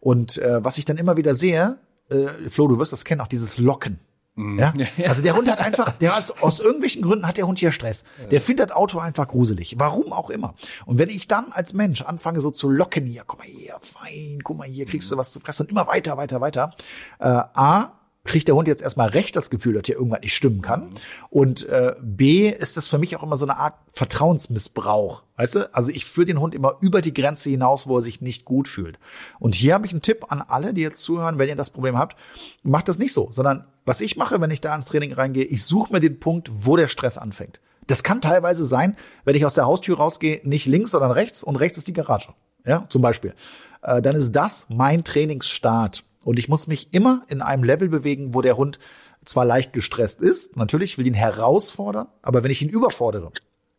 Und 0.00 0.38
äh, 0.38 0.64
was 0.64 0.78
ich 0.78 0.84
dann 0.84 0.96
immer 0.96 1.16
wieder 1.16 1.34
sehe, 1.34 1.78
äh, 2.08 2.48
Flo, 2.48 2.66
du 2.68 2.78
wirst 2.78 2.92
das 2.92 3.04
kennen, 3.04 3.20
auch 3.20 3.28
dieses 3.28 3.58
Locken. 3.58 3.98
Mhm. 4.34 4.58
Ja? 4.58 4.72
Also 5.06 5.22
der 5.22 5.36
Hund 5.36 5.50
hat 5.50 5.58
einfach, 5.58 5.92
der 5.92 6.16
hat, 6.16 6.42
aus 6.42 6.60
irgendwelchen 6.60 7.02
Gründen 7.02 7.26
hat 7.26 7.36
der 7.36 7.46
Hund 7.46 7.58
hier 7.58 7.72
Stress. 7.72 8.04
Der 8.30 8.40
findet 8.40 8.70
das 8.70 8.76
Auto 8.76 8.98
einfach 8.98 9.28
gruselig. 9.28 9.74
Warum 9.78 10.12
auch 10.12 10.30
immer. 10.30 10.54
Und 10.86 10.98
wenn 10.98 11.08
ich 11.08 11.28
dann 11.28 11.52
als 11.52 11.74
Mensch 11.74 12.02
anfange 12.02 12.40
so 12.40 12.50
zu 12.50 12.70
locken, 12.70 13.06
hier, 13.06 13.24
guck 13.26 13.40
mal 13.40 13.46
hier, 13.46 13.76
fein, 13.80 14.40
guck 14.42 14.56
mal 14.58 14.68
hier, 14.68 14.86
kriegst 14.86 15.10
du 15.10 15.16
was 15.16 15.32
zu 15.32 15.40
fressen 15.40 15.66
und 15.66 15.70
immer 15.70 15.86
weiter, 15.86 16.16
weiter, 16.16 16.40
weiter. 16.40 16.70
Äh, 17.18 17.26
A, 17.26 17.92
kriegt 18.24 18.46
der 18.46 18.54
Hund 18.54 18.68
jetzt 18.68 18.82
erstmal 18.82 19.08
recht 19.08 19.34
das 19.34 19.50
Gefühl, 19.50 19.74
dass 19.74 19.82
hier 19.86 19.96
irgendwas 19.96 20.20
nicht 20.20 20.34
stimmen 20.34 20.62
kann. 20.62 20.90
Und 21.28 21.68
äh, 21.68 21.94
B 22.00 22.48
ist 22.48 22.76
das 22.76 22.88
für 22.88 22.98
mich 22.98 23.16
auch 23.16 23.22
immer 23.22 23.36
so 23.36 23.44
eine 23.44 23.56
Art 23.56 23.74
Vertrauensmissbrauch. 23.92 25.24
Weißt 25.36 25.56
du? 25.56 25.74
Also 25.74 25.90
ich 25.90 26.04
führe 26.04 26.26
den 26.26 26.38
Hund 26.38 26.54
immer 26.54 26.76
über 26.80 27.00
die 27.02 27.12
Grenze 27.12 27.50
hinaus, 27.50 27.86
wo 27.88 27.98
er 27.98 28.02
sich 28.02 28.20
nicht 28.20 28.44
gut 28.44 28.68
fühlt. 28.68 28.98
Und 29.40 29.54
hier 29.54 29.74
habe 29.74 29.86
ich 29.86 29.92
einen 29.92 30.02
Tipp 30.02 30.26
an 30.28 30.40
alle, 30.40 30.72
die 30.72 30.82
jetzt 30.82 31.02
zuhören, 31.02 31.38
wenn 31.38 31.48
ihr 31.48 31.56
das 31.56 31.70
Problem 31.70 31.98
habt, 31.98 32.16
macht 32.62 32.88
das 32.88 32.98
nicht 32.98 33.12
so, 33.12 33.30
sondern 33.32 33.66
was 33.84 34.00
ich 34.00 34.16
mache, 34.16 34.40
wenn 34.40 34.52
ich 34.52 34.60
da 34.60 34.74
ins 34.74 34.84
Training 34.84 35.12
reingehe, 35.12 35.44
ich 35.44 35.64
suche 35.64 35.92
mir 35.92 36.00
den 36.00 36.20
Punkt, 36.20 36.50
wo 36.52 36.76
der 36.76 36.88
Stress 36.88 37.18
anfängt. 37.18 37.60
Das 37.88 38.04
kann 38.04 38.20
teilweise 38.20 38.64
sein, 38.64 38.96
wenn 39.24 39.34
ich 39.34 39.44
aus 39.44 39.54
der 39.54 39.66
Haustür 39.66 39.96
rausgehe, 39.96 40.40
nicht 40.44 40.66
links, 40.66 40.92
sondern 40.92 41.10
rechts 41.10 41.42
und 41.42 41.56
rechts 41.56 41.78
ist 41.78 41.88
die 41.88 41.92
Garage. 41.92 42.32
Ja, 42.64 42.86
zum 42.88 43.02
Beispiel. 43.02 43.34
Äh, 43.82 44.00
dann 44.00 44.14
ist 44.14 44.32
das 44.32 44.66
mein 44.68 45.02
Trainingsstart. 45.02 46.04
Und 46.24 46.38
ich 46.38 46.48
muss 46.48 46.66
mich 46.66 46.92
immer 46.92 47.24
in 47.28 47.42
einem 47.42 47.64
Level 47.64 47.88
bewegen, 47.88 48.34
wo 48.34 48.42
der 48.42 48.56
Hund 48.56 48.78
zwar 49.24 49.44
leicht 49.44 49.72
gestresst 49.72 50.20
ist, 50.20 50.56
natürlich 50.56 50.98
will 50.98 51.06
ihn 51.06 51.14
herausfordern, 51.14 52.08
aber 52.22 52.42
wenn 52.42 52.50
ich 52.50 52.62
ihn 52.62 52.68
überfordere, 52.68 53.30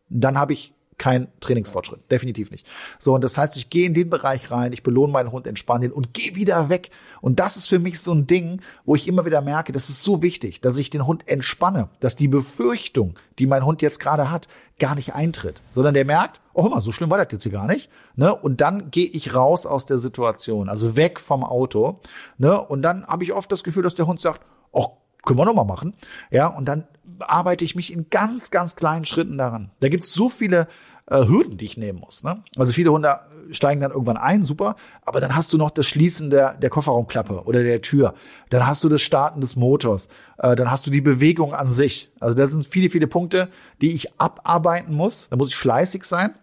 dann 0.10 0.38
habe 0.38 0.54
ich 0.54 0.73
kein 0.98 1.28
Trainingsfortschritt, 1.40 2.10
definitiv 2.12 2.52
nicht. 2.52 2.68
So, 3.00 3.14
und 3.16 3.24
das 3.24 3.38
heißt, 3.38 3.56
ich 3.58 3.70
gehe 3.70 3.86
in 3.86 3.94
den 3.94 4.10
Bereich 4.10 4.52
rein, 4.52 4.74
ich 4.74 4.84
belohne 4.84 5.12
meinen 5.14 5.32
Hund, 5.32 5.48
entspanne 5.48 5.86
ihn 5.86 5.92
und 5.92 6.14
gehe 6.14 6.36
wieder 6.36 6.70
weg. 6.70 6.92
Und 7.22 7.40
das 7.40 7.58
ist 7.58 7.68
für 7.68 7.80
mich 7.80 8.00
so 8.00 8.14
ein 8.14 8.28
Ding, 8.28 8.62
wo 8.86 8.96
ich 8.96 9.08
immer 9.08 9.26
wieder 9.26 9.42
merke, 9.42 9.72
das 9.72 9.90
ist 9.90 10.04
so 10.04 10.22
wichtig, 10.22 10.62
dass 10.62 10.78
ich 10.78 10.90
den 10.90 11.08
Hund 11.08 11.28
entspanne, 11.28 11.90
dass 12.00 12.16
die 12.16 12.28
Befürchtung, 12.28 13.16
die 13.40 13.48
mein 13.48 13.66
Hund 13.66 13.82
jetzt 13.82 14.00
gerade 14.00 14.30
hat, 14.30 14.48
gar 14.80 14.96
nicht 14.96 15.14
eintritt, 15.14 15.62
sondern 15.76 15.94
der 15.94 16.06
merkt, 16.06 16.42
oh 16.54 16.68
mal, 16.70 16.82
so 16.82 16.92
schlimm 16.92 17.10
war 17.10 17.18
das 17.18 17.32
jetzt 17.32 17.44
hier 17.44 17.52
gar 17.52 17.68
nicht. 17.68 17.90
Ne? 18.16 18.34
Und 18.34 18.62
dann 18.62 18.92
gehe 18.92 19.08
ich 19.08 19.36
raus 19.36 19.66
aus 19.66 19.86
der 19.86 19.98
Situation, 19.98 20.70
also 20.70 20.96
weg 20.96 21.20
vom 21.20 21.44
Auto. 21.44 21.96
Ne? 22.38 22.60
Und 22.60 22.82
dann 22.82 23.06
habe 23.08 23.24
ich 23.24 23.34
oft 23.34 23.52
das 23.52 23.64
Gefühl, 23.64 23.84
dass 23.84 23.96
der 23.96 24.08
Hund 24.08 24.20
sagt, 24.20 24.42
oh, 24.72 24.98
können 25.26 25.40
wir 25.40 25.46
noch 25.46 25.54
mal 25.54 25.64
machen. 25.64 25.94
Ja, 26.32 26.48
und 26.48 26.66
dann 26.66 26.88
arbeite 27.20 27.66
ich 27.66 27.76
mich 27.76 27.94
in 27.94 28.10
ganz, 28.10 28.52
ganz 28.52 28.76
kleinen 28.76 29.06
Schritten 29.06 29.38
daran. 29.38 29.72
Da 29.80 29.90
gibt 29.90 30.04
es 30.04 30.14
so 30.14 30.30
viele 30.30 30.68
äh, 31.08 31.26
Hürden, 31.26 31.58
die 31.58 31.66
ich 31.66 31.78
nehmen 31.78 32.00
muss. 32.00 32.24
Ne? 32.24 32.44
Also 32.56 32.74
viele 32.74 32.92
Hunde 32.92 33.20
steigen 33.52 33.82
dann 33.82 33.92
irgendwann 33.92 34.18
ein, 34.18 34.44
super, 34.44 34.76
aber 35.02 35.20
dann 35.20 35.36
hast 35.36 35.52
du 35.54 35.58
noch 35.58 35.72
das 35.72 35.86
Schließen 35.86 36.30
der, 36.30 36.54
der 36.54 36.70
Kofferraumklappe 36.70 37.44
oder 37.44 37.64
der 37.64 37.82
Tür. 37.82 38.14
Dann 38.50 38.66
hast 38.66 38.84
du 38.84 38.90
das 38.90 39.02
Starten 39.02 39.42
des 39.42 39.56
Motors. 39.56 40.08
Äh, 40.38 40.56
dann 40.56 40.72
hast 40.72 40.88
du 40.88 40.92
die 40.92 41.02
Bewegung 41.02 41.54
an 41.54 41.70
sich. 41.70 42.12
Also 42.20 42.36
das 42.36 42.52
sind 42.52 42.66
viele, 42.66 42.90
viele 42.90 43.08
Punkte, 43.08 43.50
die 43.82 43.94
ich 43.94 44.20
abarbeiten 44.20 44.94
muss. 44.96 45.30
Da 45.30 45.36
muss 45.36 45.50
ich 45.50 45.56
fleißig 45.56 46.04
sein. 46.04 46.36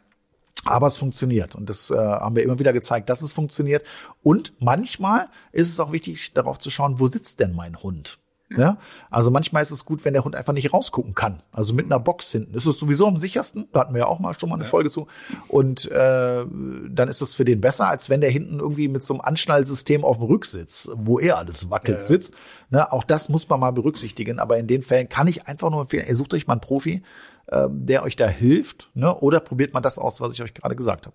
Aber 0.67 0.89
es 0.89 0.99
funktioniert 0.99 1.55
und 1.55 1.71
das 1.71 1.91
äh, 1.91 1.97
haben 1.97 2.37
wir 2.37 2.43
immer 2.43 2.59
wieder 2.59 2.75
gezeigt, 2.75 3.09
dass 3.09 3.23
es 3.23 3.33
funktioniert. 3.33 3.83
Und 4.23 4.53
manchmal 4.59 5.29
ist 5.53 5.69
es 5.69 5.81
auch 5.81 5.91
wichtig, 5.91 6.35
darauf 6.35 6.59
zu 6.59 6.69
schauen, 6.69 7.01
wo 7.01 7.07
sitzt 7.07 7.41
denn 7.41 7.55
mein 7.55 7.83
Hund? 7.83 8.20
Ja? 8.57 8.79
Also 9.11 9.31
manchmal 9.31 9.63
ist 9.63 9.71
es 9.71 9.85
gut, 9.85 10.05
wenn 10.05 10.13
der 10.13 10.25
Hund 10.25 10.35
einfach 10.35 10.53
nicht 10.53 10.73
rausgucken 10.73 11.15
kann. 11.15 11.43
Also 11.53 11.73
mit 11.73 11.87
einer 11.87 12.01
Box 12.01 12.33
hinten. 12.33 12.53
Das 12.53 12.67
ist 12.67 12.79
sowieso 12.79 13.07
am 13.07 13.17
sichersten. 13.17 13.69
Da 13.73 13.81
hatten 13.81 13.95
wir 13.95 14.01
ja 14.01 14.07
auch 14.07 14.19
mal 14.19 14.35
schon 14.39 14.49
mal 14.49 14.57
eine 14.57 14.65
ja. 14.65 14.71
Folge 14.71 14.91
zu. 14.91 15.07
Und 15.49 15.91
äh, 15.91 16.45
dann 16.89 17.09
ist 17.09 17.21
es 17.21 17.35
für 17.35 17.45
den 17.45 17.61
besser, 17.61 17.89
als 17.89 18.11
wenn 18.11 18.21
der 18.21 18.31
hinten 18.31 18.59
irgendwie 18.59 18.89
mit 18.89 19.03
so 19.03 19.15
einem 19.15 19.21
Anschnallsystem 19.21 20.05
auf 20.05 20.17
dem 20.19 20.27
Rücksitz, 20.27 20.91
wo 20.95 21.21
er 21.21 21.39
alles 21.39 21.71
wackelt, 21.71 21.99
ja, 21.99 22.03
ja. 22.03 22.07
sitzt. 22.07 22.35
Ne? 22.71 22.91
Auch 22.93 23.05
das 23.05 23.29
muss 23.29 23.49
man 23.49 23.61
mal 23.61 23.73
berücksichtigen. 23.73 24.41
Aber 24.41 24.59
in 24.59 24.67
den 24.67 24.83
Fällen 24.83 25.09
kann 25.09 25.29
ich 25.29 25.47
einfach 25.47 25.71
nur 25.71 25.83
empfehlen, 25.83 26.07
ihr 26.09 26.17
sucht 26.17 26.35
euch 26.35 26.47
mal 26.47 26.55
einen 26.55 26.61
Profi, 26.61 27.03
äh, 27.47 27.69
der 27.71 28.03
euch 28.03 28.17
da 28.17 28.27
hilft. 28.27 28.91
Ne? 28.95 29.15
Oder 29.15 29.41
probiert 29.41 29.75
mal 29.75 29.81
das 29.81 29.99
aus, 29.99 30.21
was 30.21 30.33
ich 30.33 30.43
euch 30.43 30.55
gerade 30.55 30.75
gesagt 30.75 31.07
habe. 31.07 31.15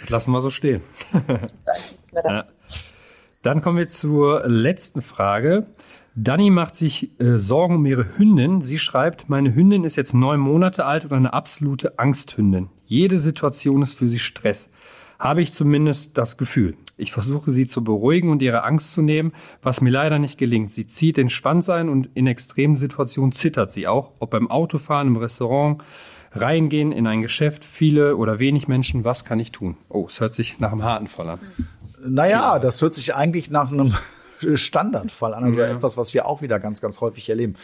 Das 0.00 0.10
lassen 0.10 0.30
wir 0.32 0.40
so 0.40 0.50
stehen. 0.50 0.82
Dann 3.42 3.60
kommen 3.60 3.78
wir 3.78 3.88
zur 3.88 4.46
letzten 4.46 5.02
Frage. 5.02 5.66
Dani 6.14 6.50
macht 6.50 6.76
sich 6.76 7.18
äh, 7.20 7.38
Sorgen 7.38 7.76
um 7.76 7.86
ihre 7.86 8.18
Hündin. 8.18 8.60
Sie 8.60 8.78
schreibt, 8.78 9.30
meine 9.30 9.54
Hündin 9.54 9.84
ist 9.84 9.96
jetzt 9.96 10.12
neun 10.12 10.40
Monate 10.40 10.84
alt 10.84 11.04
und 11.04 11.12
eine 11.12 11.32
absolute 11.32 11.98
Angsthündin. 11.98 12.68
Jede 12.84 13.18
Situation 13.18 13.80
ist 13.80 13.94
für 13.94 14.08
sie 14.08 14.18
Stress. 14.18 14.68
Habe 15.18 15.40
ich 15.40 15.52
zumindest 15.52 16.18
das 16.18 16.36
Gefühl. 16.36 16.76
Ich 16.98 17.12
versuche 17.12 17.50
sie 17.50 17.66
zu 17.66 17.82
beruhigen 17.82 18.28
und 18.28 18.42
ihre 18.42 18.64
Angst 18.64 18.92
zu 18.92 19.00
nehmen, 19.00 19.32
was 19.62 19.80
mir 19.80 19.90
leider 19.90 20.18
nicht 20.18 20.36
gelingt. 20.36 20.72
Sie 20.72 20.86
zieht 20.86 21.16
den 21.16 21.30
Schwanz 21.30 21.70
ein 21.70 21.88
und 21.88 22.10
in 22.14 22.26
extremen 22.26 22.76
Situationen 22.76 23.32
zittert 23.32 23.72
sie 23.72 23.86
auch, 23.86 24.12
ob 24.18 24.30
beim 24.30 24.50
Autofahren, 24.50 25.08
im 25.08 25.16
Restaurant, 25.16 25.82
reingehen 26.32 26.92
in 26.92 27.06
ein 27.06 27.22
Geschäft, 27.22 27.64
viele 27.64 28.16
oder 28.16 28.38
wenig 28.38 28.68
Menschen, 28.68 29.04
was 29.04 29.24
kann 29.24 29.40
ich 29.40 29.52
tun? 29.52 29.76
Oh, 29.88 30.06
es 30.08 30.20
hört 30.20 30.34
sich 30.34 30.58
nach 30.58 30.72
einem 30.72 30.82
harten 30.82 31.06
Fall 31.06 31.30
an. 31.30 31.38
Naja, 32.04 32.58
das 32.58 32.82
hört 32.82 32.94
sich 32.94 33.14
eigentlich 33.14 33.50
nach 33.50 33.70
einem 33.70 33.94
Standardfall 34.56 35.34
an, 35.34 35.44
also 35.44 35.60
ja. 35.60 35.68
etwas, 35.68 35.96
was 35.96 36.14
wir 36.14 36.26
auch 36.26 36.42
wieder 36.42 36.58
ganz, 36.58 36.80
ganz 36.80 37.00
häufig 37.00 37.28
erleben. 37.28 37.56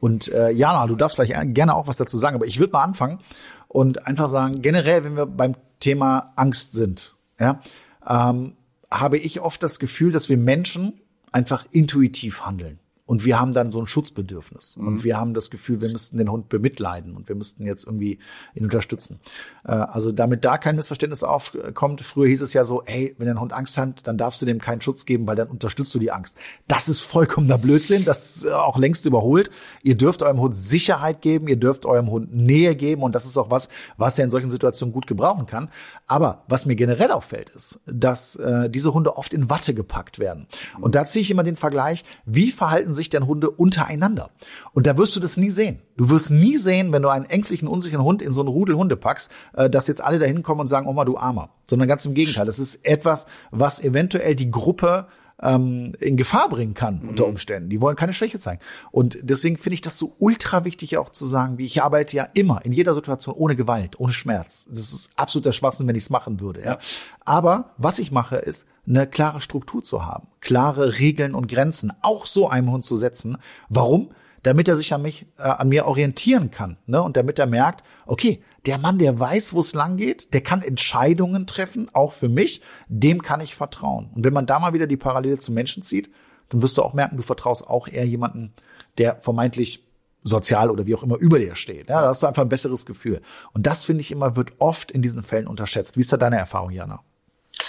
Und 0.00 0.32
äh, 0.32 0.50
Jana, 0.50 0.86
du 0.86 0.96
darfst 0.96 1.16
gleich 1.16 1.32
gerne 1.54 1.74
auch 1.74 1.86
was 1.86 1.96
dazu 1.96 2.18
sagen, 2.18 2.36
aber 2.36 2.46
ich 2.46 2.58
würde 2.58 2.72
mal 2.72 2.82
anfangen 2.82 3.20
und 3.68 4.06
einfach 4.06 4.28
sagen, 4.28 4.62
generell, 4.62 5.04
wenn 5.04 5.16
wir 5.16 5.26
beim 5.26 5.54
Thema 5.80 6.32
Angst 6.36 6.72
sind, 6.72 7.14
ja, 7.38 7.60
ähm, 8.06 8.56
habe 8.90 9.16
ich 9.18 9.40
oft 9.40 9.62
das 9.62 9.78
Gefühl, 9.78 10.12
dass 10.12 10.28
wir 10.28 10.36
Menschen 10.36 11.00
einfach 11.32 11.66
intuitiv 11.70 12.44
handeln. 12.44 12.78
Und 13.04 13.24
wir 13.24 13.40
haben 13.40 13.52
dann 13.52 13.72
so 13.72 13.80
ein 13.80 13.86
Schutzbedürfnis. 13.86 14.76
Mhm. 14.76 14.86
Und 14.86 15.04
wir 15.04 15.18
haben 15.18 15.34
das 15.34 15.50
Gefühl, 15.50 15.80
wir 15.80 15.90
müssten 15.90 16.18
den 16.18 16.30
Hund 16.30 16.48
bemitleiden 16.48 17.16
und 17.16 17.28
wir 17.28 17.34
müssten 17.34 17.66
jetzt 17.66 17.84
irgendwie 17.84 18.20
ihn 18.54 18.64
unterstützen. 18.64 19.18
Äh, 19.64 19.72
also 19.72 20.12
damit 20.12 20.44
da 20.44 20.56
kein 20.56 20.76
Missverständnis 20.76 21.24
aufkommt, 21.24 22.02
früher 22.02 22.28
hieß 22.28 22.42
es 22.42 22.52
ja 22.52 22.62
so, 22.64 22.82
ey, 22.84 23.14
wenn 23.18 23.26
dein 23.26 23.40
Hund 23.40 23.52
Angst 23.52 23.76
hat, 23.76 24.06
dann 24.06 24.18
darfst 24.18 24.40
du 24.40 24.46
dem 24.46 24.60
keinen 24.60 24.80
Schutz 24.80 25.04
geben, 25.04 25.26
weil 25.26 25.34
dann 25.34 25.48
unterstützt 25.48 25.94
du 25.94 25.98
die 25.98 26.12
Angst. 26.12 26.38
Das 26.68 26.88
ist 26.88 27.00
vollkommener 27.00 27.58
Blödsinn, 27.58 28.04
das 28.04 28.36
ist 28.36 28.50
auch 28.50 28.78
längst 28.78 29.04
überholt. 29.04 29.50
Ihr 29.82 29.96
dürft 29.96 30.22
eurem 30.22 30.38
Hund 30.38 30.56
Sicherheit 30.56 31.22
geben, 31.22 31.48
ihr 31.48 31.56
dürft 31.56 31.86
eurem 31.86 32.10
Hund 32.10 32.32
Nähe 32.32 32.76
geben 32.76 33.02
und 33.02 33.14
das 33.14 33.26
ist 33.26 33.36
auch 33.36 33.50
was, 33.50 33.68
was 33.96 34.18
er 34.18 34.26
in 34.26 34.30
solchen 34.30 34.50
Situationen 34.50 34.92
gut 34.92 35.08
gebrauchen 35.08 35.46
kann. 35.46 35.70
Aber 36.06 36.44
was 36.46 36.66
mir 36.66 36.76
generell 36.76 37.10
auffällt, 37.10 37.50
ist, 37.50 37.80
dass 37.86 38.36
äh, 38.36 38.70
diese 38.70 38.94
Hunde 38.94 39.16
oft 39.16 39.34
in 39.34 39.50
Watte 39.50 39.74
gepackt 39.74 40.18
werden. 40.18 40.46
Und 40.80 40.94
da 40.94 41.04
ziehe 41.04 41.22
ich 41.22 41.30
immer 41.30 41.42
den 41.42 41.56
Vergleich, 41.56 42.04
wie 42.24 42.50
verhalten 42.50 42.91
sich 42.94 43.10
denn 43.10 43.26
Hunde 43.26 43.50
untereinander? 43.50 44.30
Und 44.72 44.86
da 44.86 44.96
wirst 44.96 45.14
du 45.16 45.20
das 45.20 45.36
nie 45.36 45.50
sehen. 45.50 45.80
Du 45.96 46.10
wirst 46.10 46.30
nie 46.30 46.56
sehen, 46.56 46.92
wenn 46.92 47.02
du 47.02 47.08
einen 47.08 47.24
ängstlichen, 47.24 47.68
unsicheren 47.68 48.04
Hund 48.04 48.22
in 48.22 48.32
so 48.32 48.40
einen 48.40 48.48
Rudel 48.48 48.76
Hunde 48.76 48.96
packst, 48.96 49.30
äh, 49.54 49.68
dass 49.68 49.88
jetzt 49.88 50.00
alle 50.00 50.18
da 50.18 50.26
hinkommen 50.26 50.60
und 50.62 50.66
sagen, 50.66 50.86
Oma, 50.86 51.04
du 51.04 51.16
Armer. 51.16 51.50
Sondern 51.66 51.88
ganz 51.88 52.04
im 52.04 52.14
Gegenteil. 52.14 52.46
Das 52.46 52.58
ist 52.58 52.84
etwas, 52.84 53.26
was 53.50 53.82
eventuell 53.82 54.36
die 54.36 54.50
Gruppe 54.50 55.06
ähm, 55.40 55.94
in 56.00 56.16
Gefahr 56.16 56.48
bringen 56.48 56.74
kann 56.74 57.00
mhm. 57.02 57.10
unter 57.10 57.26
Umständen. 57.26 57.70
Die 57.70 57.80
wollen 57.80 57.96
keine 57.96 58.12
Schwäche 58.12 58.38
zeigen. 58.38 58.60
Und 58.90 59.18
deswegen 59.22 59.58
finde 59.58 59.74
ich 59.74 59.80
das 59.80 59.98
so 59.98 60.14
ultra 60.18 60.64
wichtig 60.64 60.96
auch 60.96 61.10
zu 61.10 61.26
sagen, 61.26 61.58
wie 61.58 61.66
ich 61.66 61.82
arbeite 61.82 62.16
ja 62.16 62.28
immer 62.34 62.64
in 62.64 62.72
jeder 62.72 62.94
Situation 62.94 63.34
ohne 63.34 63.56
Gewalt, 63.56 63.98
ohne 63.98 64.12
Schmerz. 64.12 64.66
Das 64.68 64.92
ist 64.92 65.10
absoluter 65.16 65.52
Schwachsinn, 65.52 65.86
wenn 65.86 65.96
ich 65.96 66.04
es 66.04 66.10
machen 66.10 66.40
würde. 66.40 66.62
Ja. 66.62 66.78
Aber 67.24 67.70
was 67.76 67.98
ich 67.98 68.10
mache, 68.10 68.36
ist 68.36 68.66
eine 68.86 69.06
klare 69.06 69.40
Struktur 69.40 69.82
zu 69.82 70.04
haben, 70.04 70.28
klare 70.40 70.98
Regeln 70.98 71.34
und 71.34 71.48
Grenzen, 71.48 71.92
auch 72.02 72.26
so 72.26 72.48
einem 72.48 72.70
Hund 72.70 72.84
zu 72.84 72.96
setzen. 72.96 73.38
Warum? 73.68 74.10
Damit 74.42 74.66
er 74.66 74.76
sich 74.76 74.92
an 74.92 75.02
mich, 75.02 75.26
äh, 75.38 75.42
an 75.42 75.68
mir 75.68 75.86
orientieren 75.86 76.50
kann, 76.50 76.76
ne? 76.86 77.00
Und 77.00 77.16
damit 77.16 77.38
er 77.38 77.46
merkt, 77.46 77.84
okay, 78.06 78.42
der 78.66 78.78
Mann, 78.78 78.98
der 78.98 79.18
weiß, 79.18 79.54
wo 79.54 79.60
es 79.60 79.74
lang 79.74 79.96
geht, 79.96 80.34
der 80.34 80.40
kann 80.40 80.62
Entscheidungen 80.62 81.46
treffen, 81.46 81.88
auch 81.92 82.12
für 82.12 82.28
mich, 82.28 82.62
dem 82.88 83.22
kann 83.22 83.40
ich 83.40 83.54
vertrauen. 83.54 84.10
Und 84.14 84.24
wenn 84.24 84.32
man 84.32 84.46
da 84.46 84.58
mal 84.58 84.72
wieder 84.72 84.86
die 84.86 84.96
Parallele 84.96 85.38
zum 85.38 85.54
Menschen 85.54 85.82
zieht, 85.82 86.10
dann 86.48 86.62
wirst 86.62 86.78
du 86.78 86.82
auch 86.82 86.92
merken, 86.92 87.16
du 87.16 87.22
vertraust 87.22 87.66
auch 87.66 87.88
eher 87.88 88.06
jemanden, 88.06 88.52
der 88.98 89.16
vermeintlich 89.20 89.88
sozial 90.22 90.70
oder 90.70 90.86
wie 90.86 90.94
auch 90.94 91.02
immer 91.02 91.16
über 91.16 91.38
dir 91.38 91.56
steht. 91.56 91.88
Ja, 91.88 92.00
da 92.00 92.08
hast 92.08 92.22
du 92.22 92.26
einfach 92.26 92.42
ein 92.42 92.48
besseres 92.48 92.86
Gefühl. 92.86 93.22
Und 93.52 93.66
das 93.66 93.84
finde 93.84 94.02
ich 94.02 94.12
immer 94.12 94.36
wird 94.36 94.52
oft 94.58 94.90
in 94.90 95.02
diesen 95.02 95.24
Fällen 95.24 95.48
unterschätzt. 95.48 95.96
Wie 95.96 96.02
ist 96.02 96.12
da 96.12 96.16
deine 96.16 96.36
Erfahrung, 96.36 96.70
Jana? 96.70 97.02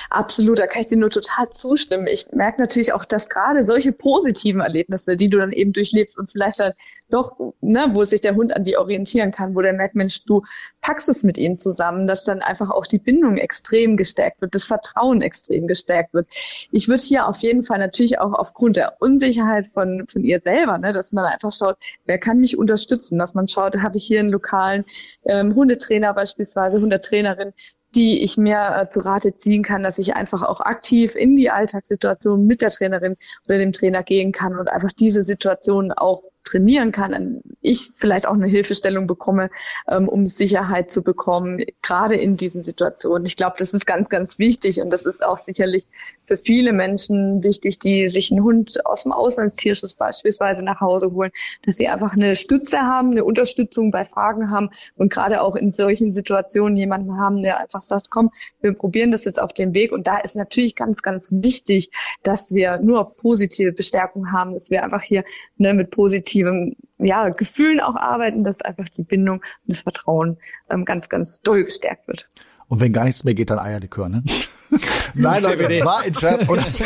Absolut, 0.10 0.60
da 0.60 0.68
kann 0.68 0.82
ich 0.82 0.88
dir 0.88 0.98
nur 0.98 1.10
total 1.10 1.50
zustimmen. 1.50 2.08
Ich 2.08 2.28
merke 2.32 2.62
natürlich 2.62 2.94
auch, 2.94 3.06
dass 3.06 3.30
gerade 3.30 3.64
solche 3.64 3.92
positiven 3.92 4.62
Erlebnisse, 4.62 5.16
die 5.16 5.30
du 5.30 5.38
dann 5.38 5.52
eben 5.52 5.74
durchlebst 5.74 6.18
und 6.18 6.32
vielleicht 6.32 6.60
dann 6.60 6.74
doch, 7.10 7.38
ne, 7.62 7.92
wo 7.94 8.04
sich 8.06 8.22
der 8.22 8.36
Hund 8.36 8.56
an 8.56 8.64
die 8.64 8.78
orientieren 8.78 9.32
kann, 9.32 9.56
wo 9.56 9.62
der 9.62 9.74
merkt, 9.74 9.96
Mensch, 9.96 10.24
du 10.26 10.42
packst 10.82 11.10
es 11.10 11.22
mit 11.22 11.38
ihm 11.38 11.58
zusammen, 11.58 12.08
dass 12.08 12.24
dann 12.24 12.42
einfach 12.42 12.72
auch 12.72 12.88
die 12.88 12.98
Bindung 12.98 13.38
extrem 13.38 13.98
gestärkt 13.98 14.42
wird, 14.42 14.56
das 14.56 14.66
Vertrauen 14.66 15.22
extrem 15.22 15.68
gestärkt 15.68 16.14
wird. 16.14 16.28
Ich 16.72 16.88
würde 16.88 17.04
hier 17.04 17.28
auf 17.28 17.38
jeden 17.38 17.64
Fall 17.64 17.78
natürlich 17.78 18.20
auch 18.20 18.34
aufgrund 18.34 18.78
der 18.78 19.00
Unsicherheit 19.00 19.68
von, 19.68 20.06
von 20.08 20.24
ihr 20.24 20.40
selber, 20.40 20.78
ne, 20.78 20.92
dass 20.92 21.12
man 21.12 21.26
einfach 21.26 21.54
schaut, 21.54 21.78
wer 22.06 22.18
kann 22.18 22.40
mich 22.40 22.58
unterstützen, 22.58 23.20
dass 23.20 23.34
man 23.34 23.48
schaut, 23.48 23.78
habe 23.78 23.98
ich 23.98 24.06
hier 24.06 24.20
einen 24.20 24.30
lokalen 24.30 24.86
ähm, 25.26 25.54
Hundetrainer 25.54 26.14
beispielsweise, 26.14 26.82
Hundetrainerin, 26.82 27.54
die 27.96 28.22
ich 28.22 28.38
mir 28.38 28.76
äh, 28.76 28.90
zu 28.90 29.00
Rate 29.02 29.36
ziehen 29.36 29.64
kann, 29.64 29.84
dass 29.84 29.98
ich 29.98 30.16
einfach 30.16 30.44
auch 30.44 30.62
aktiv 30.62 31.16
in 31.16 31.36
die 31.36 31.50
Alltagssituation 31.50 32.46
mit 32.46 32.62
der 32.62 32.70
Trainerin 32.70 33.16
oder 33.48 33.58
dem 33.58 33.74
Trainer 33.74 34.04
gehen 34.04 34.32
kann 34.32 34.58
und 34.58 34.68
einfach 34.68 34.92
diese 34.92 35.24
Situation 35.24 35.92
auch 35.92 36.24
trainieren 36.44 36.92
kann, 36.92 37.42
ich 37.62 37.92
vielleicht 37.96 38.28
auch 38.28 38.34
eine 38.34 38.48
Hilfestellung 38.48 39.08
bekomme, 39.08 39.50
ähm, 39.88 40.08
um 40.10 40.28
Sicherheit 40.28 40.92
zu 40.92 41.02
bekommen, 41.02 41.64
gerade 41.82 42.16
in 42.16 42.38
diesen 42.38 42.64
Situationen. 42.64 43.26
Ich 43.26 43.36
glaube, 43.36 43.56
das 43.58 43.74
ist 43.74 43.86
ganz, 43.86 44.10
ganz 44.10 44.40
wichtig 44.40 44.82
und 44.82 44.90
das 44.90 45.06
ist 45.06 45.24
auch 45.24 45.38
sicherlich 45.38 45.86
für 46.26 46.38
viele 46.38 46.74
Menschen 46.74 47.44
wichtig, 47.44 47.80
die 47.80 48.10
sich 48.10 48.32
einen 48.32 48.44
Hund 48.44 48.86
aus 48.86 49.04
dem 49.04 49.12
Auslandstierschutz 49.12 49.96
beispielsweise 49.96 50.64
nach 50.64 50.82
Hause 50.82 51.12
holen, 51.14 51.32
dass 51.66 51.78
sie 51.78 51.88
einfach 51.88 52.16
eine 52.16 52.36
Stütze 52.36 52.80
haben, 52.80 53.12
eine 53.12 53.24
Unterstützung 53.24 53.92
bei 53.92 54.06
Fragen 54.06 54.50
haben 54.50 54.70
und 54.96 55.12
gerade 55.12 55.42
auch 55.42 55.56
in 55.56 55.72
solchen 55.72 56.12
Situationen 56.12 56.76
jemanden 56.76 57.18
haben, 57.18 57.42
der 57.42 57.60
einfach 57.60 57.82
sagt, 57.82 58.10
komm, 58.10 58.32
wir 58.62 58.74
probieren 58.74 59.12
das 59.12 59.26
jetzt 59.26 59.42
auf 59.42 59.54
den 59.54 59.74
Weg. 59.74 59.92
Und 59.92 60.08
da 60.08 60.18
ist 60.18 60.36
natürlich 60.36 60.76
ganz, 60.76 61.02
ganz 61.02 61.30
wichtig, 61.32 61.90
dass 62.22 62.54
wir 62.54 62.80
nur 62.80 63.16
positive 63.16 63.72
Bestärkung 63.72 64.32
haben, 64.32 64.54
dass 64.54 64.70
wir 64.70 64.84
einfach 64.84 65.02
hier 65.02 65.24
ne, 65.58 65.74
mit 65.74 65.92
positiven 65.92 66.33
positiven 66.34 66.76
ja, 67.00 67.30
Gefühlen 67.30 67.80
auch 67.80 67.96
arbeiten, 67.96 68.44
dass 68.44 68.62
einfach 68.62 68.90
die 68.90 69.04
Bindung 69.04 69.38
und 69.38 69.44
das 69.68 69.82
Vertrauen 69.82 70.38
ähm, 70.70 70.86
ganz, 70.86 71.10
ganz 71.10 71.42
doll 71.42 71.64
gestärkt 71.64 72.08
wird. 72.08 72.28
Und 72.68 72.80
wenn 72.80 72.94
gar 72.94 73.04
nichts 73.06 73.24
mehr 73.24 73.34
geht, 73.34 73.50
dann 73.50 73.60
Eierlikör, 73.60 74.10
ne? 74.10 74.24
Nein, 75.14 75.44
Leute, 75.44 75.68
das 75.68 75.86
war 75.86 76.00
ein 76.00 76.14
Scherz. 76.14 76.82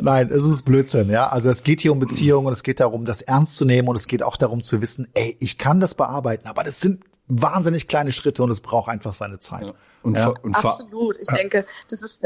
Nein, 0.00 0.28
es 0.30 0.44
ist 0.44 0.64
Blödsinn, 0.64 1.10
ja. 1.10 1.28
Also 1.28 1.50
es 1.50 1.62
geht 1.62 1.80
hier 1.80 1.92
um 1.92 2.00
Beziehungen 2.00 2.46
und 2.46 2.52
es 2.52 2.64
geht 2.64 2.80
darum, 2.80 3.04
das 3.04 3.22
ernst 3.22 3.56
zu 3.56 3.64
nehmen 3.64 3.88
und 3.88 3.94
es 3.94 4.08
geht 4.08 4.22
auch 4.22 4.36
darum 4.36 4.62
zu 4.62 4.82
wissen, 4.82 5.06
ey, 5.14 5.36
ich 5.38 5.58
kann 5.58 5.80
das 5.80 5.94
bearbeiten, 5.94 6.48
aber 6.48 6.64
das 6.64 6.80
sind 6.80 7.04
wahnsinnig 7.28 7.86
kleine 7.86 8.10
Schritte 8.10 8.42
und 8.42 8.50
es 8.50 8.60
braucht 8.60 8.88
einfach 8.88 9.14
seine 9.14 9.38
Zeit. 9.38 9.66
Ja. 9.66 9.74
Und, 10.02 10.16
ja. 10.16 10.32
und 10.42 10.54
Absolut. 10.54 11.18
Ich 11.18 11.28
ja. 11.28 11.34
denke, 11.34 11.66
das 11.90 12.02
ist 12.02 12.22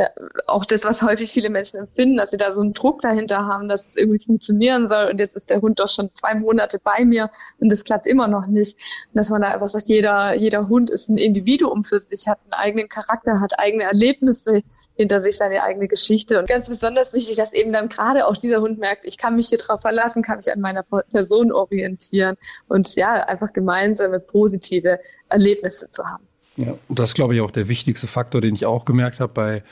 auch 0.47 0.65
das, 0.65 0.85
was 0.85 1.03
häufig 1.03 1.33
viele 1.33 1.51
Menschen 1.51 1.79
empfinden, 1.79 2.17
dass 2.17 2.31
sie 2.31 2.37
da 2.37 2.53
so 2.53 2.61
einen 2.61 2.73
Druck 2.73 3.01
dahinter 3.01 3.47
haben, 3.47 3.69
dass 3.69 3.89
es 3.89 3.97
irgendwie 3.97 4.25
funktionieren 4.25 4.89
soll. 4.89 5.11
Und 5.11 5.19
jetzt 5.19 5.35
ist 5.35 5.51
der 5.51 5.61
Hund 5.61 5.81
doch 5.81 5.89
schon 5.89 6.11
zwei 6.15 6.35
Monate 6.35 6.79
bei 6.79 7.05
mir 7.05 7.31
und 7.59 7.73
es 7.73 7.85
klappt 7.85 8.07
immer 8.07 8.29
noch 8.29 8.47
nicht. 8.47 8.79
Und 9.13 9.19
dass 9.19 9.29
man 9.29 9.43
da 9.43 9.49
einfach 9.49 9.69
sagt, 9.69 9.89
jeder, 9.89 10.35
jeder 10.35 10.69
Hund 10.69 10.91
ist 10.91 11.09
ein 11.09 11.19
Individuum 11.19 11.83
für 11.83 11.99
sich, 11.99 12.29
hat 12.29 12.39
einen 12.45 12.53
eigenen 12.53 12.89
Charakter, 12.89 13.41
hat 13.41 13.59
eigene 13.59 13.85
Erlebnisse 13.85 14.63
hinter 14.95 15.21
sich, 15.21 15.37
seine 15.37 15.63
eigene 15.65 15.89
Geschichte. 15.89 16.39
Und 16.39 16.49
ganz 16.49 16.69
besonders 16.69 17.13
wichtig, 17.13 17.37
dass 17.37 17.53
eben 17.53 17.73
dann 17.73 17.89
gerade 17.89 18.27
auch 18.27 18.37
dieser 18.37 18.61
Hund 18.61 18.79
merkt, 18.79 19.05
ich 19.05 19.19
kann 19.19 19.35
mich 19.35 19.49
hier 19.49 19.59
drauf 19.59 19.81
verlassen, 19.81 20.23
kann 20.23 20.37
mich 20.37 20.53
an 20.53 20.61
meiner 20.61 20.85
Person 20.85 21.51
orientieren 21.51 22.37
und 22.69 22.95
ja, 22.95 23.15
einfach 23.15 23.53
gemeinsame 23.53 24.21
positive 24.21 25.01
Erlebnisse 25.29 25.91
zu 25.91 26.05
haben. 26.05 26.29
Ja, 26.57 26.75
und 26.89 26.99
das 26.99 27.11
ist, 27.11 27.15
glaube 27.15 27.35
ich, 27.35 27.41
auch 27.41 27.51
der 27.51 27.69
wichtigste 27.69 28.07
Faktor, 28.07 28.41
den 28.41 28.55
ich 28.55 28.67
auch 28.67 28.85
gemerkt 28.85 29.21
habe 29.21 29.33
bei 29.33 29.63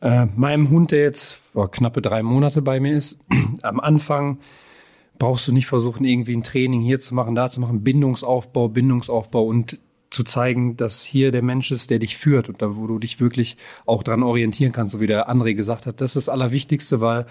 äh, 0.00 0.26
meinem 0.36 0.70
Hund, 0.70 0.92
der 0.92 1.00
jetzt 1.00 1.40
oh, 1.54 1.66
knappe 1.66 2.00
drei 2.00 2.22
Monate 2.22 2.62
bei 2.62 2.78
mir 2.78 2.96
ist. 2.96 3.18
Am 3.62 3.80
Anfang 3.80 4.38
brauchst 5.18 5.48
du 5.48 5.52
nicht 5.52 5.66
versuchen, 5.66 6.04
irgendwie 6.04 6.36
ein 6.36 6.44
Training 6.44 6.80
hier 6.80 7.00
zu 7.00 7.14
machen, 7.14 7.34
da 7.34 7.50
zu 7.50 7.60
machen, 7.60 7.82
Bindungsaufbau, 7.82 8.68
Bindungsaufbau 8.68 9.44
und 9.44 9.80
zu 10.10 10.24
zeigen, 10.24 10.76
dass 10.76 11.02
hier 11.02 11.32
der 11.32 11.42
Mensch 11.42 11.70
ist, 11.70 11.90
der 11.90 11.98
dich 11.98 12.16
führt 12.16 12.48
und 12.48 12.62
da, 12.62 12.76
wo 12.76 12.86
du 12.86 12.98
dich 12.98 13.20
wirklich 13.20 13.56
auch 13.84 14.02
dran 14.02 14.22
orientieren 14.22 14.72
kannst, 14.72 14.92
so 14.92 15.00
wie 15.00 15.06
der 15.06 15.28
André 15.28 15.54
gesagt 15.54 15.86
hat. 15.86 16.00
Das 16.00 16.16
ist 16.16 16.28
das 16.28 16.28
Allerwichtigste, 16.32 17.00
weil 17.00 17.26